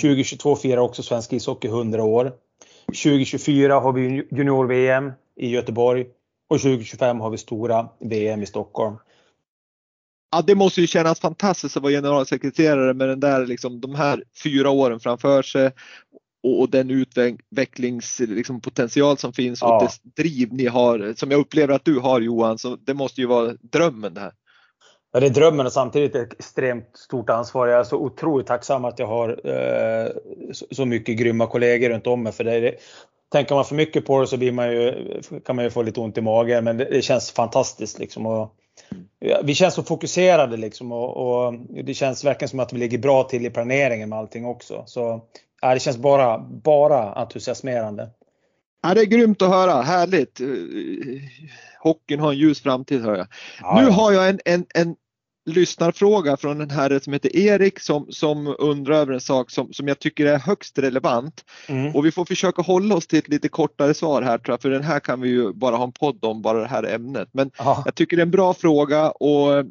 2022 0.03 0.57
firar 0.57 0.81
också 0.81 1.03
svensk 1.03 1.33
ishockey 1.33 1.69
100 1.69 2.05
år. 2.05 2.33
2024 2.87 3.81
har 3.81 3.93
vi 3.93 4.25
junior-VM 4.31 5.13
i 5.37 5.51
Göteborg 5.51 6.07
och 6.51 6.61
2025 6.61 7.21
har 7.21 7.31
vi 7.31 7.39
stora 7.39 7.89
VM 8.01 8.43
i 8.43 8.47
Stockholm. 8.47 8.97
Ja, 10.33 10.43
det 10.43 10.55
måste 10.55 10.81
ju 10.81 10.87
kännas 10.87 11.21
fantastiskt 11.21 11.77
att 11.77 11.83
vara 11.83 11.93
generalsekreterare 11.93 12.95
med 12.95 13.09
den 13.09 13.21
där, 13.21 13.47
liksom, 13.47 13.81
de 13.81 13.95
här 13.95 14.25
fyra 14.43 14.71
åren 14.71 15.01
framför 15.01 15.43
sig 15.43 15.71
och, 16.43 16.61
och 16.61 16.71
den 16.71 16.91
utvecklingspotential 16.91 19.11
liksom, 19.11 19.17
som 19.17 19.33
finns 19.33 19.61
ja. 19.61 19.77
och 19.77 19.83
det 19.83 19.89
driv 20.23 20.53
ni 20.53 20.67
har 20.67 21.15
som 21.17 21.31
jag 21.31 21.41
upplever 21.41 21.75
att 21.75 21.85
du 21.85 21.99
har 21.99 22.21
Johan. 22.21 22.59
Så 22.59 22.77
det 22.77 22.95
måste 22.95 23.21
ju 23.21 23.27
vara 23.27 23.55
drömmen 23.61 24.15
det 24.15 24.21
här. 24.21 24.33
Ja, 25.13 25.21
det 25.21 25.27
är 25.27 25.31
drömmen 25.31 25.67
och 25.67 25.73
samtidigt 25.73 26.15
ett 26.15 26.33
extremt 26.33 26.97
stort 26.97 27.31
ansvar. 27.31 27.67
Jag 27.67 27.81
är 27.81 27.85
så 27.85 27.97
otroligt 27.97 28.47
tacksam 28.47 28.85
att 28.85 28.99
jag 28.99 29.07
har 29.07 29.29
eh, 29.29 30.09
så, 30.53 30.67
så, 30.71 30.85
mycket 30.85 31.19
grymma 31.19 31.47
kollegor 31.47 31.89
runt 31.89 32.07
om 32.07 32.23
mig. 32.23 32.33
För 32.33 32.45
det, 32.45 32.61
det, 32.61 32.77
tänker 33.33 33.55
man 33.55 33.65
för 33.65 33.75
mycket 33.75 34.07
på 34.07 34.21
det 34.21 34.27
så 34.27 34.37
blir 34.37 34.53
man 34.53 34.73
ju, 34.73 35.21
kan 35.45 35.57
man 35.57 35.65
ju 35.65 35.71
få 35.71 35.83
lite 35.83 36.01
ont 36.01 36.19
i 36.19 36.21
magen. 36.21 36.65
Men 36.65 36.77
det, 36.77 36.85
det 36.85 37.03
känns 37.03 37.31
fantastiskt 37.31 37.99
liksom. 37.99 38.27
Och, 38.27 38.55
ja, 39.19 39.41
vi 39.45 39.55
känns 39.55 39.75
så 39.75 39.83
fokuserade 39.83 40.57
liksom 40.57 40.93
och, 40.93 41.17
och, 41.17 41.55
det 41.85 41.95
känns 41.95 42.25
verkligen 42.25 42.49
som 42.49 42.61
att 42.61 42.73
vi 42.73 42.79
ligger 42.79 42.99
bra 42.99 43.23
till 43.23 43.47
i 43.47 43.51
planeringen 43.51 44.09
med 44.09 44.19
allting 44.19 44.47
också. 44.47 44.83
Så 44.87 45.21
ja, 45.63 45.75
det 45.75 45.81
känns 45.81 45.99
bara, 45.99 46.39
bara 46.39 47.13
entusiasmerande. 47.13 48.11
Ja, 48.83 48.95
det 48.95 49.01
är 49.01 49.07
grymt 49.07 49.43
att 49.43 49.49
höra, 49.49 49.83
härligt. 49.83 50.41
Hockeyn 51.83 52.21
har 52.21 52.33
en 52.33 52.39
ljus 52.39 52.63
framtid 52.63 53.03
hör 53.03 53.17
jag. 53.17 53.27
Ja, 53.61 53.81
nu 53.81 53.91
har 53.91 54.13
jag 54.13 54.29
en, 54.29 54.41
en, 54.45 54.67
en 54.75 54.97
lyssnarfråga 55.51 56.37
från 56.37 56.61
en 56.61 56.71
herre 56.71 57.01
som 57.01 57.13
heter 57.13 57.37
Erik 57.37 57.81
som, 57.81 58.07
som 58.11 58.57
undrar 58.59 58.97
över 58.97 59.13
en 59.13 59.21
sak 59.21 59.51
som, 59.51 59.73
som 59.73 59.89
jag 59.89 59.99
tycker 59.99 60.27
är 60.27 60.39
högst 60.39 60.79
relevant. 60.79 61.45
Mm. 61.69 61.95
Och 61.97 62.07
vi 62.07 62.13
får 62.13 62.25
försöka 62.25 62.63
hålla 62.63 62.95
oss 62.95 63.07
till 63.07 63.19
ett 63.19 63.29
lite 63.29 63.49
kortare 63.49 63.95
svar 63.95 64.23
här 64.23 64.39
tror 64.39 64.53
jag, 64.53 64.63
för 64.63 64.71
den 64.71 64.83
här 64.83 65.01
kan 65.01 65.21
vi 65.21 65.29
ju 65.29 65.53
bara 65.53 65.77
ha 65.77 65.85
en 65.85 65.93
podd 65.93 66.25
om, 66.25 66.43
bara 66.43 66.61
det 66.61 66.69
här 66.69 66.95
ämnet. 66.95 67.29
Men 67.33 67.51
Aha. 67.59 67.83
jag 67.85 67.95
tycker 67.95 68.17
det 68.17 68.21
är 68.21 68.27
en 68.27 68.31
bra 68.31 68.55
fråga 68.55 69.11
och 69.11 69.65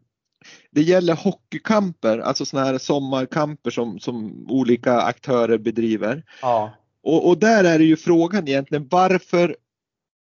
det 0.71 0.81
gäller 0.81 1.15
hockeykamper, 1.15 2.17
alltså 2.17 2.45
sådana 2.45 2.67
här 2.67 2.77
sommarkamper 2.77 3.71
som, 3.71 3.99
som 3.99 4.45
olika 4.49 5.01
aktörer 5.01 5.57
bedriver. 5.57 6.23
Ja. 6.41 6.73
Och, 7.03 7.27
och 7.27 7.37
där 7.37 7.63
är 7.63 7.79
det 7.79 7.85
ju 7.85 7.97
frågan 7.97 8.47
egentligen 8.47 8.87
varför 8.91 9.55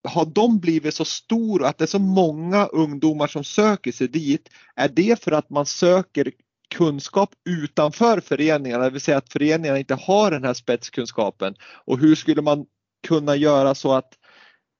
har 0.08 0.24
de 0.24 0.58
blivit 0.58 0.94
så 0.94 1.04
stora 1.04 1.68
att 1.68 1.78
det 1.78 1.84
är 1.84 1.86
så 1.86 1.98
många 1.98 2.66
ungdomar 2.66 3.26
som 3.26 3.44
söker 3.44 3.92
sig 3.92 4.08
dit? 4.08 4.48
Är 4.74 4.88
det 4.88 5.22
för 5.22 5.32
att 5.32 5.50
man 5.50 5.66
söker 5.66 6.32
kunskap 6.74 7.30
utanför 7.48 8.20
föreningarna, 8.20 8.84
det 8.84 8.90
vill 8.90 9.00
säga 9.00 9.18
att 9.18 9.32
föreningarna 9.32 9.78
inte 9.78 9.94
har 9.94 10.30
den 10.30 10.44
här 10.44 10.54
spetskunskapen? 10.54 11.54
Och 11.62 11.98
hur 11.98 12.14
skulle 12.14 12.42
man 12.42 12.66
kunna 13.06 13.36
göra 13.36 13.74
så 13.74 13.92
att, 13.92 14.12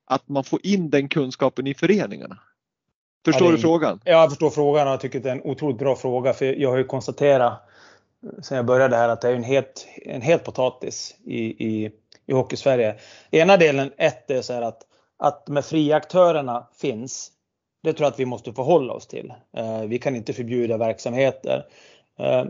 att 0.06 0.28
man 0.28 0.44
får 0.44 0.66
in 0.66 0.90
den 0.90 1.08
kunskapen 1.08 1.66
i 1.66 1.74
föreningarna? 1.74 2.38
Förstår 3.24 3.46
ja, 3.46 3.50
det, 3.50 3.56
du 3.56 3.62
frågan? 3.62 4.00
Ja, 4.04 4.12
jag 4.12 4.30
förstår 4.30 4.50
frågan 4.50 4.86
och 4.86 4.92
jag 4.92 5.00
tycker 5.00 5.20
det 5.20 5.30
är 5.30 5.34
en 5.34 5.42
otroligt 5.42 5.78
bra 5.78 5.96
fråga. 5.96 6.32
För 6.32 6.44
jag 6.44 6.70
har 6.70 6.76
ju 6.76 6.84
konstaterat 6.84 7.62
sen 8.42 8.56
jag 8.56 8.66
började 8.66 8.96
här 8.96 9.08
att 9.08 9.20
det 9.20 9.28
är 9.28 9.34
en 9.34 9.44
het, 9.44 9.86
en 10.02 10.22
het 10.22 10.44
potatis 10.44 11.16
i, 11.24 11.38
i, 11.66 11.90
i 12.26 12.32
Hockeysverige. 12.32 12.94
Ena 13.30 13.56
delen, 13.56 13.92
ett, 13.96 14.30
är 14.30 14.42
så 14.42 14.52
här 14.52 14.62
att, 14.62 14.82
att 15.18 15.48
med 15.48 15.64
fria 15.64 15.96
aktörerna 15.96 16.66
finns. 16.80 17.30
Det 17.82 17.92
tror 17.92 18.04
jag 18.04 18.12
att 18.12 18.20
vi 18.20 18.26
måste 18.26 18.52
förhålla 18.52 18.92
oss 18.92 19.06
till. 19.06 19.32
Eh, 19.56 19.82
vi 19.82 19.98
kan 19.98 20.16
inte 20.16 20.32
förbjuda 20.32 20.76
verksamheter. 20.76 21.66
Eh, 22.18 22.44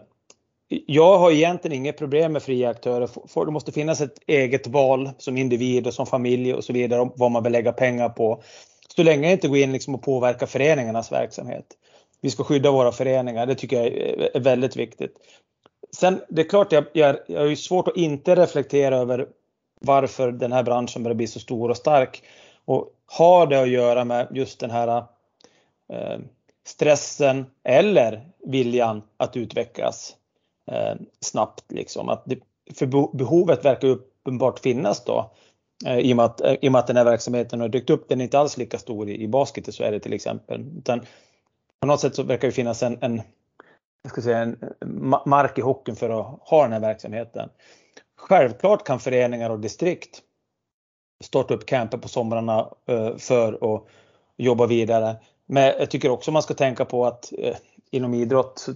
jag 0.86 1.18
har 1.18 1.30
egentligen 1.30 1.76
inget 1.76 1.98
problem 1.98 2.32
med 2.32 2.42
fria 2.42 2.70
aktörer. 2.70 3.44
Det 3.44 3.50
måste 3.50 3.72
finnas 3.72 4.00
ett 4.00 4.18
eget 4.26 4.66
val 4.66 5.10
som 5.18 5.36
individ 5.36 5.86
och 5.86 5.94
som 5.94 6.06
familj 6.06 6.54
och 6.54 6.64
så 6.64 6.72
vidare 6.72 7.00
om 7.00 7.12
vad 7.16 7.30
man 7.30 7.42
vill 7.42 7.52
lägga 7.52 7.72
pengar 7.72 8.08
på. 8.08 8.42
Så 8.96 9.02
länge 9.02 9.22
jag 9.22 9.32
inte 9.32 9.48
går 9.48 9.58
in 9.58 9.72
liksom 9.72 9.94
och 9.94 10.02
påverkar 10.02 10.46
föreningarnas 10.46 11.12
verksamhet. 11.12 11.66
Vi 12.20 12.30
ska 12.30 12.44
skydda 12.44 12.70
våra 12.70 12.92
föreningar, 12.92 13.46
det 13.46 13.54
tycker 13.54 13.76
jag 13.76 13.86
är 14.34 14.40
väldigt 14.40 14.76
viktigt. 14.76 15.16
Sen 15.96 16.20
det 16.28 16.42
är 16.42 16.48
klart, 16.48 16.72
jag, 16.72 16.84
jag, 16.92 17.16
jag 17.26 17.40
har 17.40 17.46
ju 17.46 17.56
svårt 17.56 17.88
att 17.88 17.96
inte 17.96 18.34
reflektera 18.34 18.96
över 18.96 19.28
varför 19.80 20.32
den 20.32 20.52
här 20.52 20.62
branschen 20.62 21.02
börjar 21.02 21.14
bli 21.14 21.26
så 21.26 21.40
stor 21.40 21.68
och 21.68 21.76
stark. 21.76 22.22
Och 22.64 22.88
har 23.06 23.46
det 23.46 23.62
att 23.62 23.68
göra 23.68 24.04
med 24.04 24.28
just 24.30 24.60
den 24.60 24.70
här 24.70 25.04
eh, 25.92 26.18
stressen 26.66 27.46
eller 27.64 28.28
viljan 28.46 29.02
att 29.16 29.36
utvecklas 29.36 30.16
eh, 30.70 30.94
snabbt. 31.20 31.72
Liksom. 31.72 32.08
Att 32.08 32.22
det, 32.26 32.38
för 32.74 33.16
behovet 33.16 33.64
verkar 33.64 33.88
uppenbart 33.88 34.58
finnas 34.58 35.04
då. 35.04 35.30
Eh, 35.86 35.98
I 35.98 36.12
och, 36.12 36.16
med 36.16 36.24
att, 36.24 36.40
eh, 36.40 36.54
I 36.60 36.68
och 36.68 36.72
med 36.72 36.78
att 36.78 36.86
den 36.86 36.96
här 36.96 37.04
verksamheten 37.04 37.60
har 37.60 37.68
dykt 37.68 37.90
upp. 37.90 38.08
Den 38.08 38.20
är 38.20 38.24
inte 38.24 38.38
alls 38.38 38.56
lika 38.56 38.78
stor 38.78 39.08
i, 39.08 39.22
i 39.22 39.28
basket 39.28 39.68
i 39.68 39.72
Sverige 39.72 40.00
till 40.00 40.12
exempel. 40.12 40.66
Utan 40.78 41.00
på 41.80 41.86
något 41.86 42.00
sätt 42.00 42.14
så 42.14 42.22
verkar 42.22 42.48
det 42.48 42.52
finnas 42.52 42.82
en, 42.82 42.98
en, 43.00 43.22
jag 44.02 44.12
ska 44.12 44.22
säga, 44.22 44.38
en 44.38 44.56
mark 45.26 45.58
i 45.58 45.60
hockeyn 45.60 45.96
för 45.96 46.10
att 46.10 46.38
ha 46.40 46.62
den 46.62 46.72
här 46.72 46.80
verksamheten. 46.80 47.48
Självklart 48.16 48.86
kan 48.86 49.00
föreningar 49.00 49.50
och 49.50 49.60
distrikt 49.60 50.22
starta 51.24 51.54
upp 51.54 51.66
camper 51.66 51.98
på 51.98 52.08
somrarna 52.08 52.70
eh, 52.86 53.16
för 53.16 53.74
att 53.74 53.86
jobba 54.36 54.66
vidare. 54.66 55.16
Men 55.46 55.62
jag 55.62 55.90
tycker 55.90 56.10
också 56.10 56.32
man 56.32 56.42
ska 56.42 56.54
tänka 56.54 56.84
på 56.84 57.06
att 57.06 57.32
eh, 57.38 57.56
inom 57.90 58.14
idrott 58.14 58.66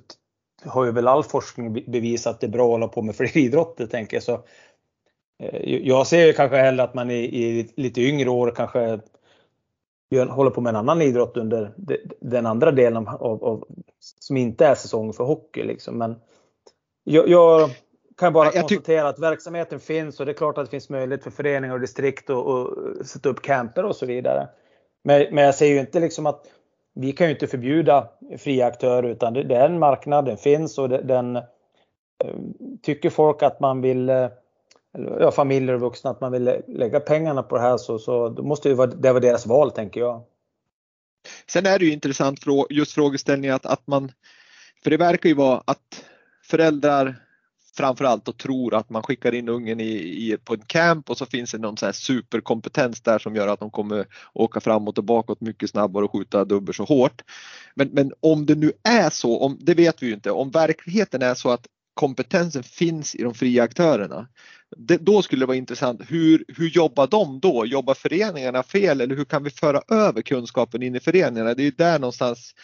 har 0.65 0.85
ju 0.85 0.93
väl 0.93 1.09
all 1.09 1.25
forskning 1.25 1.73
bevisat 1.73 2.35
att 2.35 2.41
det 2.41 2.47
är 2.47 2.51
bra 2.51 2.65
att 2.65 2.71
hålla 2.71 2.89
på 2.89 3.03
med 3.03 3.17
fler 3.17 3.37
idrotter 3.37 3.87
tänker 3.87 4.17
jag. 4.17 4.25
Så 4.25 4.45
jag 5.65 6.07
ser 6.07 6.33
kanske 6.33 6.57
hellre 6.57 6.83
att 6.83 6.95
man 6.95 7.11
i, 7.11 7.15
i 7.15 7.73
lite 7.77 8.01
yngre 8.01 8.31
år 8.31 8.53
kanske 8.57 9.01
gör, 10.11 10.27
håller 10.27 10.51
på 10.51 10.61
med 10.61 10.71
en 10.71 10.77
annan 10.77 11.03
idrott 11.03 11.37
under 11.37 11.75
den 12.21 12.47
andra 12.47 12.71
delen 12.71 13.09
av, 13.09 13.45
av 13.45 13.65
som 14.21 14.37
inte 14.37 14.67
är 14.67 14.75
säsong 14.75 15.13
för 15.13 15.25
hockey. 15.25 15.63
Liksom. 15.63 15.99
Men 15.99 16.17
jag, 17.05 17.29
jag 17.29 17.71
kan 18.17 18.33
bara 18.33 18.45
jag 18.45 18.55
konstatera 18.55 19.09
att 19.09 19.19
verksamheten 19.19 19.81
finns 19.81 20.21
och 20.21 20.27
det 20.27 20.33
är 20.33 20.37
klart 20.37 20.59
att 20.59 20.65
det 20.65 20.71
finns 20.71 20.89
möjlighet 20.91 21.25
för 21.25 21.31
föreningar 21.31 21.75
och 21.75 21.81
distrikt 21.81 22.31
att 22.31 23.07
sätta 23.07 23.29
upp 23.29 23.43
camper 23.43 23.85
och 23.85 23.97
så 23.97 24.07
vidare. 24.07 24.49
Men, 25.05 25.35
men 25.35 25.45
jag 25.45 25.55
ser 25.55 25.67
ju 25.67 25.81
inte 25.81 26.01
liksom 26.01 26.27
att 26.27 26.47
vi 26.95 27.13
kan 27.13 27.27
ju 27.27 27.33
inte 27.33 27.47
förbjuda 27.47 28.09
fria 28.39 28.67
aktörer 28.67 29.09
utan 29.09 29.33
det, 29.33 29.43
det 29.43 29.57
är 29.57 29.69
en 29.69 29.79
marknad, 29.79 30.25
den 30.25 30.37
finns 30.37 30.79
och 30.79 30.89
det, 30.89 31.03
den 31.03 31.37
eh, 31.37 31.43
tycker 32.83 33.11
folk 33.11 33.43
att 33.43 33.61
man 33.61 33.81
vill 33.81 34.09
eh, 34.09 34.29
eller 34.95 35.21
ja, 35.21 35.31
familjer 35.31 35.75
och 35.75 35.81
vuxna 35.81 36.11
att 36.11 36.21
man 36.21 36.33
vill 36.33 36.63
lägga 36.69 37.01
pengarna 37.01 37.43
på 37.43 37.57
det 37.57 37.63
här 37.63 37.77
så, 37.77 37.99
så 37.99 38.29
då 38.29 38.43
måste 38.43 38.69
det 38.69 38.75
vara, 38.75 38.87
det 38.87 39.13
vara 39.13 39.21
deras 39.21 39.47
val 39.47 39.71
tänker 39.71 40.01
jag. 40.01 40.23
Sen 41.47 41.67
är 41.67 41.79
det 41.79 41.85
ju 41.85 41.93
intressant 41.93 42.41
just 42.71 42.93
frågeställningen 42.93 43.55
att, 43.55 43.67
att 43.67 43.87
man, 43.87 44.13
för 44.83 44.91
det 44.91 44.97
verkar 44.97 45.29
ju 45.29 45.35
vara 45.35 45.63
att 45.65 46.05
föräldrar 46.43 47.17
framförallt 47.77 48.29
och 48.29 48.37
tror 48.37 48.75
att 48.75 48.91
man 48.91 49.03
skickar 49.03 49.35
in 49.35 49.49
ungen 49.49 49.81
i, 49.81 49.93
i, 49.93 50.37
på 50.45 50.55
en 50.55 50.61
camp 50.67 51.11
och 51.11 51.19
så 51.19 51.27
finns 51.27 51.53
det 51.53 51.59
någon 51.59 51.77
så 51.77 51.87
här 51.87 51.93
superkompetens 51.93 53.01
där 53.01 53.19
som 53.19 53.37
gör 53.37 53.49
att 53.49 53.61
de 53.61 53.71
kommer 53.71 54.07
åka 54.33 54.61
framåt 54.61 54.99
och 54.99 55.05
bakåt 55.05 55.41
mycket 55.41 55.71
snabbare 55.71 56.05
och 56.05 56.13
skjuta 56.13 56.45
dubbelt 56.45 56.77
så 56.77 56.85
hårt. 56.85 57.23
Men, 57.75 57.89
men 57.89 58.13
om 58.21 58.47
det 58.47 58.55
nu 58.55 58.73
är 58.83 59.11
så, 59.11 59.39
om, 59.39 59.59
det 59.61 59.75
vet 59.75 60.03
vi 60.03 60.07
ju 60.07 60.15
inte, 60.15 60.31
om 60.31 60.51
verkligheten 60.51 61.23
är 61.23 61.35
så 61.35 61.51
att 61.51 61.67
kompetensen 61.95 62.63
finns 62.63 63.15
i 63.15 63.23
de 63.23 63.35
fria 63.35 63.63
aktörerna. 63.63 64.29
Det, 64.77 64.97
då 64.97 65.23
skulle 65.23 65.43
det 65.43 65.47
vara 65.47 65.57
intressant, 65.57 66.01
hur, 66.09 66.45
hur 66.49 66.69
jobbar 66.69 67.07
de 67.07 67.41
då? 67.41 67.67
Jobbar 67.67 67.95
föreningarna 67.95 68.63
fel 68.63 69.01
eller 69.01 69.17
hur 69.17 69.25
kan 69.25 69.45
vi 69.45 69.51
föra 69.51 69.83
över 69.91 70.23
kunskapen 70.23 70.83
in 70.83 70.97
i 70.97 71.01
föreningarna? 71.01 71.55
Det 71.55 71.67
är 71.67 71.73
där 71.73 71.99
någonstans 71.99 72.55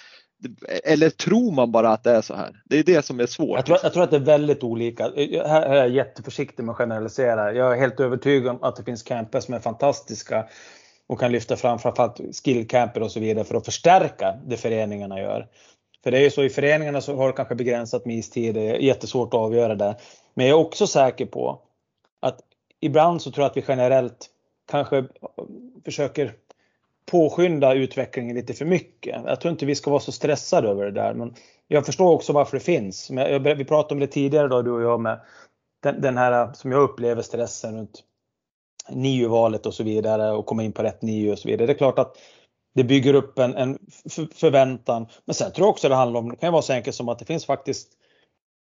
eller 0.84 1.10
tror 1.10 1.52
man 1.52 1.72
bara 1.72 1.92
att 1.92 2.04
det 2.04 2.10
är 2.10 2.22
så 2.22 2.34
här? 2.34 2.62
Det 2.64 2.78
är 2.78 2.84
det 2.84 3.04
som 3.04 3.20
är 3.20 3.26
svårt. 3.26 3.58
Jag 3.58 3.66
tror, 3.66 3.78
jag 3.82 3.92
tror 3.92 4.02
att 4.02 4.10
det 4.10 4.16
är 4.16 4.20
väldigt 4.20 4.62
olika. 4.62 5.04
Här 5.46 5.62
är 5.62 5.74
jag 5.74 5.88
jätteförsiktig 5.88 6.64
med 6.64 6.72
att 6.72 6.78
generalisera. 6.78 7.52
Jag 7.52 7.72
är 7.72 7.80
helt 7.80 8.00
övertygad 8.00 8.48
om 8.48 8.62
att 8.62 8.76
det 8.76 8.84
finns 8.84 9.02
camper 9.02 9.40
som 9.40 9.54
är 9.54 9.60
fantastiska 9.60 10.44
och 11.06 11.20
kan 11.20 11.32
lyfta 11.32 11.56
fram 11.56 11.78
framförallt 11.78 12.20
skillcamper 12.44 13.02
och 13.02 13.10
så 13.10 13.20
vidare 13.20 13.44
för 13.44 13.54
att 13.54 13.64
förstärka 13.64 14.34
det 14.46 14.56
föreningarna 14.56 15.20
gör. 15.20 15.46
För 16.04 16.10
det 16.10 16.18
är 16.18 16.22
ju 16.22 16.30
så 16.30 16.42
i 16.42 16.50
föreningarna 16.50 17.00
så 17.00 17.16
har 17.16 17.26
det 17.26 17.32
kanske 17.32 17.54
begränsat 17.54 18.06
med 18.06 18.16
istid. 18.16 18.54
Det 18.54 18.60
är 18.60 18.74
jättesvårt 18.74 19.34
att 19.34 19.40
avgöra 19.40 19.74
det. 19.74 19.96
Men 20.34 20.46
jag 20.46 20.60
är 20.60 20.64
också 20.64 20.86
säker 20.86 21.26
på 21.26 21.60
ibland 22.80 23.22
så 23.22 23.30
tror 23.30 23.42
jag 23.44 23.50
att 23.50 23.56
vi 23.56 23.64
generellt 23.68 24.30
kanske 24.70 25.04
försöker 25.84 26.34
påskynda 27.10 27.74
utvecklingen 27.74 28.36
lite 28.36 28.54
för 28.54 28.64
mycket. 28.64 29.20
Jag 29.24 29.40
tror 29.40 29.52
inte 29.52 29.66
vi 29.66 29.74
ska 29.74 29.90
vara 29.90 30.00
så 30.00 30.12
stressade 30.12 30.68
över 30.68 30.84
det 30.84 30.90
där. 30.90 31.14
Men 31.14 31.34
jag 31.68 31.86
förstår 31.86 32.12
också 32.12 32.32
varför 32.32 32.56
det 32.56 32.64
finns. 32.64 33.10
Men 33.10 33.42
vi 33.42 33.64
pratade 33.64 33.94
om 33.94 34.00
det 34.00 34.06
tidigare 34.06 34.48
då, 34.48 34.62
du 34.62 34.70
och 34.70 34.82
jag 34.82 35.00
med 35.00 35.20
den, 35.82 36.00
den 36.00 36.16
här 36.16 36.52
som 36.52 36.72
jag 36.72 36.82
upplever 36.82 37.22
stressen 37.22 37.76
runt 37.76 38.04
NIU-valet 38.90 39.66
och 39.66 39.74
så 39.74 39.82
vidare 39.82 40.30
och 40.30 40.46
komma 40.46 40.64
in 40.64 40.72
på 40.72 40.82
rätt 40.82 41.02
NIU 41.02 41.32
och 41.32 41.38
så 41.38 41.48
vidare. 41.48 41.66
Det 41.66 41.72
är 41.72 41.78
klart 41.78 41.98
att 41.98 42.16
det 42.74 42.84
bygger 42.84 43.14
upp 43.14 43.38
en, 43.38 43.54
en 43.54 43.78
förväntan. 44.34 45.06
Men 45.24 45.34
sen 45.34 45.52
tror 45.52 45.66
jag 45.66 45.70
också 45.70 45.88
det 45.88 45.94
handlar 45.94 46.20
om, 46.20 46.28
det 46.28 46.36
kan 46.36 46.46
ju 46.46 46.52
vara 46.52 46.62
så 46.62 46.72
enkelt 46.72 46.96
som 46.96 47.08
att 47.08 47.18
det 47.18 47.24
finns 47.24 47.46
faktiskt 47.46 47.88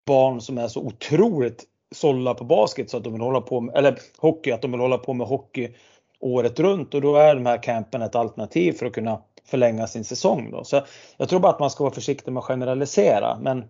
barn 0.07 0.41
som 0.41 0.59
är 0.59 0.69
så 0.69 0.81
otroligt 0.81 1.65
sålla 1.95 2.35
på 2.35 2.45
basket 2.45 2.91
så 2.91 2.97
att 2.97 3.05
de 3.05 3.13
vill 3.13 3.23
hålla 3.23 3.41
på 3.41 3.61
med, 3.61 3.77
eller 3.77 3.99
hockey, 4.19 4.51
att 4.51 4.63
de 4.63 4.71
vill 4.73 4.81
hålla 4.81 4.99
på 4.99 5.13
med 5.13 5.27
hockey 5.27 5.75
året 6.21 6.61
runt 6.61 6.95
och 6.95 7.01
då 7.01 7.17
är 7.17 7.35
de 7.35 7.47
här 7.47 7.63
campen 7.63 8.03
ett 8.03 8.15
alternativ 8.15 8.73
för 8.73 8.87
att 8.87 8.93
kunna 8.93 9.21
förlänga 9.45 9.87
sin 9.87 10.05
säsong. 10.05 10.51
Då. 10.51 10.65
Så 10.65 10.83
jag 11.17 11.29
tror 11.29 11.41
bara 11.41 11.53
att 11.53 11.61
man 11.61 11.71
ska 11.71 11.85
vara 11.85 11.95
försiktig 11.95 12.33
med 12.33 12.41
att 12.41 12.45
generalisera. 12.45 13.39
Men 13.41 13.65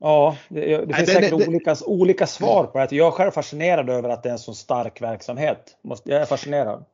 ja, 0.00 0.36
det, 0.48 0.60
det 0.60 0.94
finns 0.94 0.96
Nej, 0.96 1.06
säkert 1.06 1.38
det, 1.38 1.48
olika, 1.48 1.76
olika 1.86 2.26
svar 2.26 2.64
på 2.64 2.78
det. 2.78 2.92
Jag 2.92 3.06
är 3.06 3.10
själv 3.10 3.30
fascinerad 3.30 3.90
över 3.90 4.08
att 4.08 4.22
det 4.22 4.28
är 4.28 4.32
en 4.32 4.38
så 4.38 4.54
stark 4.54 5.02
verksamhet. 5.02 5.76
Jag 6.04 6.20
är 6.22 6.26
fascinerad. 6.26 6.84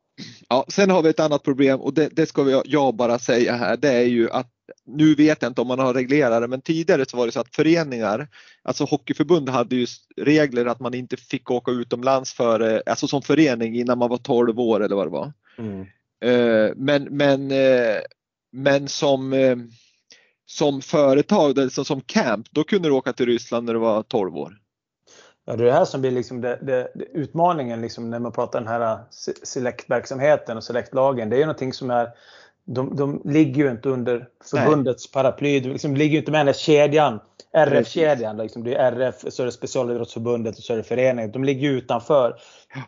Ja, 0.48 0.64
sen 0.68 0.90
har 0.90 1.02
vi 1.02 1.08
ett 1.10 1.20
annat 1.20 1.42
problem 1.42 1.80
och 1.80 1.94
det, 1.94 2.08
det 2.08 2.26
ska 2.26 2.62
jag 2.64 2.94
bara 2.94 3.18
säga 3.18 3.52
här. 3.52 3.76
Det 3.76 3.92
är 3.92 4.04
ju 4.04 4.30
att 4.30 4.48
nu 4.85 5.15
vet 5.15 5.43
jag 5.43 5.51
inte 5.51 5.61
om 5.61 5.69
man 5.69 5.78
har 5.78 5.94
reglerat 5.94 6.43
det, 6.43 6.49
men 6.49 6.61
tidigare 6.61 7.05
så 7.09 7.16
var 7.16 7.27
det 7.27 7.32
så 7.32 7.40
att 7.40 7.57
föreningar, 7.57 8.28
alltså 8.62 8.85
hockeyförbund 8.85 9.49
hade 9.49 9.77
ju 9.77 9.86
regler 10.16 10.66
att 10.66 10.81
man 10.81 10.94
inte 10.94 11.16
fick 11.16 11.51
åka 11.51 11.70
utomlands 11.70 12.32
för, 12.32 12.82
alltså 12.86 13.09
som 13.09 13.23
förening 13.23 13.77
innan 13.77 13.99
man 13.99 14.11
var 14.11 14.19
12 14.19 14.61
år 14.61 14.85
eller 14.85 14.97
vad 14.97 15.07
det 15.07 15.11
var. 15.11 15.32
Mm. 15.59 15.86
Eh, 16.23 16.73
men, 16.77 17.05
men, 17.05 17.51
eh, 17.51 18.01
men 18.53 18.89
som, 18.89 19.32
eh, 19.32 19.57
som 20.47 20.81
företag, 20.81 21.59
alltså 21.59 21.85
som 21.85 22.01
camp, 22.01 22.47
då 22.51 22.65
kunde 22.65 22.89
du 22.89 22.93
åka 22.93 23.12
till 23.12 23.27
Ryssland 23.27 23.66
när 23.66 23.74
du 23.74 23.81
var 23.81 24.03
12 24.03 24.36
år. 24.36 24.59
Ja, 25.44 25.57
det 25.57 25.62
är 25.62 25.66
det 25.66 25.73
här 25.73 25.85
som 25.85 26.01
blir 26.01 26.11
liksom 26.11 26.40
det, 26.40 26.59
det, 26.62 26.93
det, 26.94 27.05
utmaningen 27.05 27.81
liksom 27.81 28.11
när 28.11 28.19
man 28.19 28.32
pratar 28.32 28.61
den 28.61 28.69
här 28.69 28.99
Select-verksamheten 29.43 30.57
och 30.57 30.65
Select-lagen. 30.65 31.31
Det 31.31 31.36
är 31.36 31.39
ju 31.39 31.44
någonting 31.44 31.73
som 31.73 31.90
är 31.90 32.09
de, 32.64 32.97
de 32.97 33.22
ligger 33.24 33.64
ju 33.64 33.70
inte 33.70 33.89
under 33.89 34.28
förbundets 34.51 35.09
Nej. 35.09 35.22
paraply. 35.22 35.60
De 35.60 35.68
liksom 35.68 35.97
ligger 35.97 36.12
ju 36.12 36.18
inte 36.18 36.30
med 36.30 36.39
den 36.39 36.47
där 36.47 36.52
kedjan. 36.52 37.20
RF-kedjan. 37.52 38.36
Liksom. 38.36 38.64
Det 38.64 38.74
är 38.74 38.93
RF, 38.93 39.14
så 39.28 39.43
är 39.43 39.47
det 39.47 39.52
specialidrottsförbundet 39.52 40.59
och 40.59 40.64
så 40.64 40.72
är 40.72 40.76
det 40.76 40.82
föreningen. 40.82 41.32
De 41.32 41.44
ligger 41.44 41.68
ju 41.68 41.78
utanför. 41.78 42.36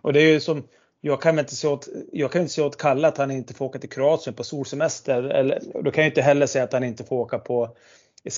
Och 0.02 0.12
det 0.12 0.20
är 0.20 0.32
ju 0.32 0.40
som, 0.40 0.62
jag 1.00 1.22
kan 1.22 1.38
inte 1.38 1.56
se 1.56 1.68
åt, 1.68 1.88
jag 2.12 2.32
kan 2.32 2.40
inte 2.40 2.54
se 2.54 2.62
åt 2.62 2.78
Kalle 2.78 3.08
att 3.08 3.18
han 3.18 3.30
inte 3.30 3.54
får 3.54 3.64
åka 3.64 3.78
till 3.78 3.90
Kroatien 3.90 4.34
på 4.34 4.44
solsemester. 4.44 5.22
Eller, 5.22 5.60
då 5.84 5.90
kan 5.90 6.04
jag 6.04 6.10
inte 6.10 6.22
heller 6.22 6.46
säga 6.46 6.64
att 6.64 6.72
han 6.72 6.84
inte 6.84 7.04
får 7.04 7.16
åka 7.16 7.38
på 7.38 7.76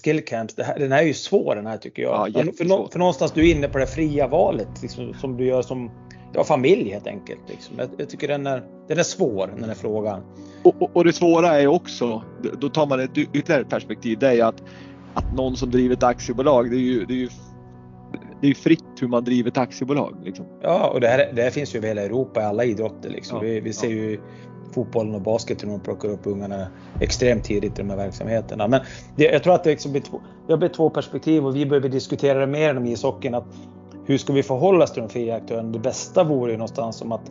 skillcamps. 0.02 0.54
Den 0.54 0.92
här 0.92 1.02
är 1.02 1.06
ju 1.06 1.14
svår 1.14 1.54
den 1.54 1.66
här 1.66 1.76
tycker 1.76 2.02
jag. 2.02 2.28
Ja, 2.34 2.42
för, 2.42 2.90
för, 2.90 2.98
någonstans 2.98 3.32
du 3.32 3.50
är 3.50 3.54
inne 3.54 3.68
på 3.68 3.78
det 3.78 3.86
fria 3.86 4.26
valet 4.26 4.82
liksom, 4.82 5.14
som 5.14 5.36
du 5.36 5.46
gör 5.46 5.62
som 5.62 5.90
ja, 6.36 6.44
familj 6.44 6.90
helt 6.90 7.06
enkelt. 7.06 7.40
Liksom. 7.48 7.74
Jag, 7.78 7.88
jag, 7.96 8.08
tycker 8.08 8.28
den 8.28 8.46
är, 8.46 8.62
den 8.88 8.98
är 8.98 9.02
svår 9.02 9.50
den 9.56 9.64
här 9.64 9.74
frågan. 9.74 10.22
Och, 10.62 10.82
och, 10.82 10.90
och, 10.96 11.04
det 11.04 11.12
svåra 11.12 11.60
är 11.60 11.66
också, 11.66 12.22
då 12.60 12.68
tar 12.68 12.86
man 12.86 13.00
ett 13.00 13.18
ytterligare 13.18 13.64
perspektiv, 13.64 14.18
det 14.18 14.40
är 14.40 14.44
att, 14.44 14.62
att 15.14 15.34
någon 15.34 15.56
som 15.56 15.70
driver 15.70 15.94
ett 15.94 16.02
aktiebolag, 16.02 16.70
det 16.70 16.76
är 16.76 16.80
ju, 16.80 17.04
det 17.04 17.14
är 17.14 17.18
ju 17.18 17.28
det 18.40 18.48
är 18.48 18.54
fritt 18.54 18.84
hur 19.00 19.08
man 19.08 19.24
driver 19.24 19.50
ett 19.50 19.58
aktiebolag. 19.58 20.16
Liksom. 20.24 20.46
Ja, 20.62 20.90
och 20.94 21.00
det 21.00 21.08
här, 21.08 21.32
det 21.34 21.42
här 21.42 21.50
finns 21.50 21.74
ju 21.74 21.78
över 21.78 21.88
hela 21.88 22.02
Europa 22.02 22.40
i 22.40 22.44
alla 22.44 22.64
idrotter. 22.64 23.10
Liksom. 23.10 23.36
Ja, 23.36 23.42
vi, 23.42 23.60
vi 23.60 23.72
ser 23.72 23.88
ja. 23.88 23.94
ju 23.94 24.20
fotbollen 24.72 25.14
och 25.14 25.22
basket 25.22 25.62
hur 25.62 25.68
de 25.68 25.80
plockar 25.80 26.08
upp 26.08 26.26
ungarna 26.26 26.66
extremt 27.00 27.44
tidigt 27.44 27.78
i 27.78 27.82
de 27.82 27.90
här 27.90 27.96
verksamheterna. 27.96 28.68
Men 28.68 28.80
det, 29.16 29.24
jag 29.24 29.42
tror 29.42 29.54
att 29.54 29.64
det 29.64 29.70
liksom 29.70 29.92
blir 29.92 30.02
två, 30.02 30.20
det 30.48 30.56
blir 30.56 30.68
två 30.68 30.90
perspektiv 30.90 31.46
och 31.46 31.56
vi 31.56 31.66
behöver 31.66 31.88
diskutera 31.88 32.38
det 32.38 32.46
mer 32.46 32.70
inom 32.70 32.86
ishockeyn. 32.86 33.34
Att 33.34 33.46
hur 34.06 34.18
ska 34.18 34.32
vi 34.32 34.42
förhålla 34.42 34.84
oss 34.84 34.92
till 34.92 35.02
de 35.02 35.08
fria 35.08 35.36
aktörerna? 35.36 35.68
Det 35.68 35.78
bästa 35.78 36.24
vore 36.24 36.52
ju 36.52 36.58
någonstans 36.58 36.96
som 36.96 37.12
att 37.12 37.30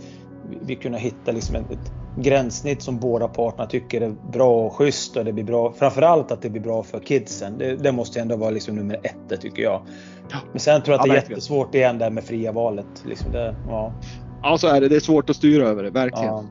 vi 0.61 0.75
kunde 0.75 0.97
hitta 0.97 1.31
liksom 1.31 1.55
ett, 1.55 1.71
ett 1.71 1.91
gränssnitt 2.17 2.81
som 2.81 2.99
båda 2.99 3.27
parterna 3.27 3.65
tycker 3.65 4.01
är 4.01 4.15
bra 4.31 4.65
och 4.65 4.73
schysst 4.73 5.17
och 5.17 5.25
det 5.25 5.33
blir 5.33 5.43
bra. 5.43 5.73
Framförallt 5.73 6.31
att 6.31 6.41
det 6.41 6.49
blir 6.49 6.61
bra 6.61 6.83
för 6.83 6.99
kidsen. 6.99 7.57
Det, 7.57 7.75
det 7.75 7.91
måste 7.91 8.19
ändå 8.19 8.35
vara 8.35 8.49
liksom 8.49 8.75
nummer 8.75 8.99
ett, 9.03 9.41
tycker 9.41 9.63
jag. 9.63 9.81
Men 10.51 10.59
sen 10.59 10.81
tror 10.83 10.93
jag 10.93 11.01
att 11.01 11.07
ja, 11.07 11.13
det 11.13 11.17
är 11.17 11.21
verkligen. 11.21 11.37
jättesvårt 11.37 11.75
igen 11.75 11.97
där 11.97 12.09
med 12.09 12.23
fria 12.23 12.51
valet. 12.51 13.03
Liksom 13.05 13.31
det, 13.31 13.55
ja. 13.67 13.93
ja, 14.43 14.57
så 14.57 14.67
är 14.67 14.81
det. 14.81 14.87
Det 14.87 14.95
är 14.95 14.99
svårt 14.99 15.29
att 15.29 15.35
styra 15.35 15.67
över 15.67 15.83
det, 15.83 15.89
verkligen. 15.89 16.33
Ja. 16.33 16.45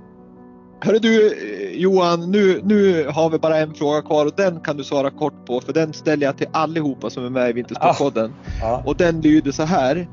Hörru 0.81 0.99
du 0.99 1.35
Johan, 1.75 2.31
nu, 2.31 2.61
nu 2.65 3.09
har 3.09 3.31
vi 3.31 3.39
bara 3.39 3.59
en 3.59 3.75
fråga 3.75 4.03
kvar 4.03 4.27
och 4.27 4.33
den 4.37 4.61
kan 4.61 4.77
du 4.77 4.85
svara 4.85 5.11
kort 5.11 5.47
på 5.47 5.61
för 5.61 5.73
den 5.73 5.93
ställer 5.93 6.27
jag 6.27 6.37
till 6.37 6.47
allihopa 6.53 7.11
som 7.11 7.25
är 7.25 7.31
med 7.31 7.51
i 7.51 7.53
Vintersportpodden. 7.53 8.33
Ah. 8.63 8.73
Ah. 8.73 8.83
Och 8.87 8.97
den 8.97 9.21
lyder 9.21 9.53
så 9.53 9.63
här. 9.63 10.09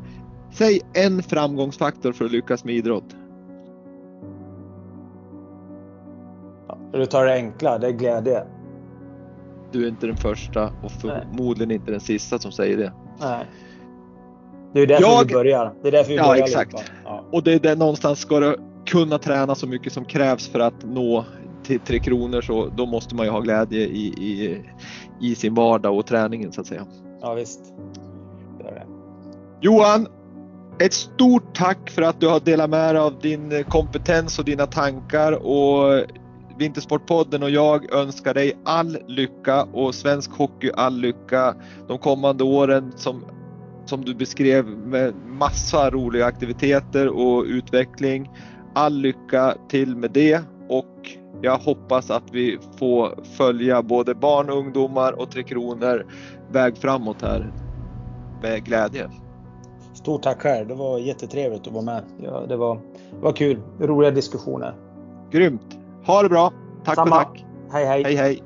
Säg 0.52 0.82
en 0.94 1.24
framgångsfaktor 1.24 2.12
för 2.12 2.26
att 2.26 2.32
lyckas 2.32 2.64
med 2.64 2.76
idrott. 2.76 3.16
Du 6.94 7.06
tar 7.06 7.26
det 7.26 7.34
enkla, 7.34 7.78
det 7.78 7.88
är 7.88 7.92
glädje. 7.92 8.44
Du 9.72 9.84
är 9.84 9.88
inte 9.88 10.08
den 10.08 10.18
första 10.18 10.74
och 10.84 10.92
förmodligen 10.92 11.72
inte 11.72 11.92
den 11.92 12.00
sista 12.00 12.40
som 12.40 12.52
säger 12.52 12.78
det. 12.78 12.94
Nej. 13.20 13.46
Det 14.74 14.82
är 14.82 14.88
därför 14.88 15.04
jag... 15.04 15.28
vi 15.28 15.34
börjar. 15.34 15.74
Det 15.82 15.88
är 15.88 15.92
därför 15.92 16.10
vi 16.10 16.18
ja, 16.18 16.28
börjar. 16.28 16.44
Exakt. 16.44 16.92
Ja. 17.04 17.26
Och 17.32 17.44
det 17.44 17.54
är 17.54 17.60
där 17.60 17.76
någonstans 17.76 18.20
ska 18.20 18.40
det 18.40 18.56
kunna 18.86 19.18
träna 19.18 19.56
så 19.56 19.68
mycket 19.68 19.94
som 19.94 20.06
krävs 20.06 20.48
för 20.48 20.60
att 20.60 20.84
nå 20.84 21.26
till 21.64 21.80
Tre 21.80 22.00
Kronor 22.00 22.42
så 22.42 22.70
då 22.76 22.86
måste 22.86 23.16
man 23.16 23.26
ju 23.26 23.32
ha 23.32 23.40
glädje 23.40 23.80
i, 23.80 24.06
i, 24.08 24.62
i 25.22 25.36
sin 25.36 25.54
vardag 25.54 25.98
och 25.98 26.06
träningen 26.06 26.52
så 26.52 26.62
att 26.62 26.68
säga. 26.68 26.86
Ja 27.22 27.34
visst. 27.34 27.74
Det 28.58 28.64
det. 28.64 28.86
Johan, 29.62 30.08
ett 30.80 30.94
stort 30.94 31.56
tack 31.56 31.90
för 31.90 32.02
att 32.02 32.20
du 32.20 32.28
har 32.28 32.40
delat 32.40 32.70
med 32.70 32.96
dig 32.96 33.02
av 33.02 33.20
din 33.20 33.64
kompetens 33.64 34.40
och 34.40 34.46
dina 34.46 34.66
tankar 34.66 35.32
och 35.32 36.06
Vintersportpodden 36.58 37.44
och 37.44 37.50
jag 37.50 37.94
önskar 37.94 38.34
dig 38.34 38.58
all 38.66 38.98
lycka 39.08 39.64
och 39.64 39.96
svensk 39.96 40.32
hockey 40.32 40.72
all 40.76 40.98
lycka 40.98 41.56
de 41.88 41.98
kommande 41.98 42.44
åren 42.44 42.92
som, 42.96 43.26
som 43.86 44.06
du 44.06 44.16
beskrev 44.16 44.66
med 44.66 45.14
massa 45.28 45.90
roliga 45.90 46.26
aktiviteter 46.26 47.08
och 47.08 47.44
utveckling 47.44 48.30
all 48.74 48.94
lycka 48.94 49.56
till 49.70 49.96
med 49.96 50.12
det 50.12 50.42
och 50.70 51.18
jag 51.42 51.58
hoppas 51.58 52.12
att 52.12 52.24
vi 52.32 52.60
får 52.80 53.24
följa 53.24 53.82
både 53.82 54.16
barn, 54.16 54.50
ungdomar 54.50 55.12
och 55.14 55.32
Tre 55.32 55.44
Kronor 55.44 56.06
väg 56.52 56.78
framåt 56.78 57.22
här 57.22 57.54
med 58.42 58.64
glädje. 58.66 59.10
Stort 59.94 60.24
tack 60.24 60.42
själv. 60.42 60.68
Det 60.68 60.76
var 60.76 61.00
jättetrevligt 61.00 61.68
att 61.68 61.74
vara 61.74 61.84
med. 61.84 62.04
Ja, 62.24 62.44
det, 62.48 62.56
var, 62.56 62.76
det 63.12 63.22
var 63.22 63.32
kul. 63.32 63.62
Roliga 63.80 64.12
diskussioner. 64.12 64.76
Grymt. 65.32 65.80
Ha 66.06 66.24
det 66.24 66.30
bra. 66.30 66.54
Tack 66.84 66.96
Samma. 66.96 67.16
och 67.16 67.24
tack. 67.24 67.46
Hej 67.72 67.86
hej. 67.86 68.04
hej, 68.04 68.16
hej. 68.16 68.44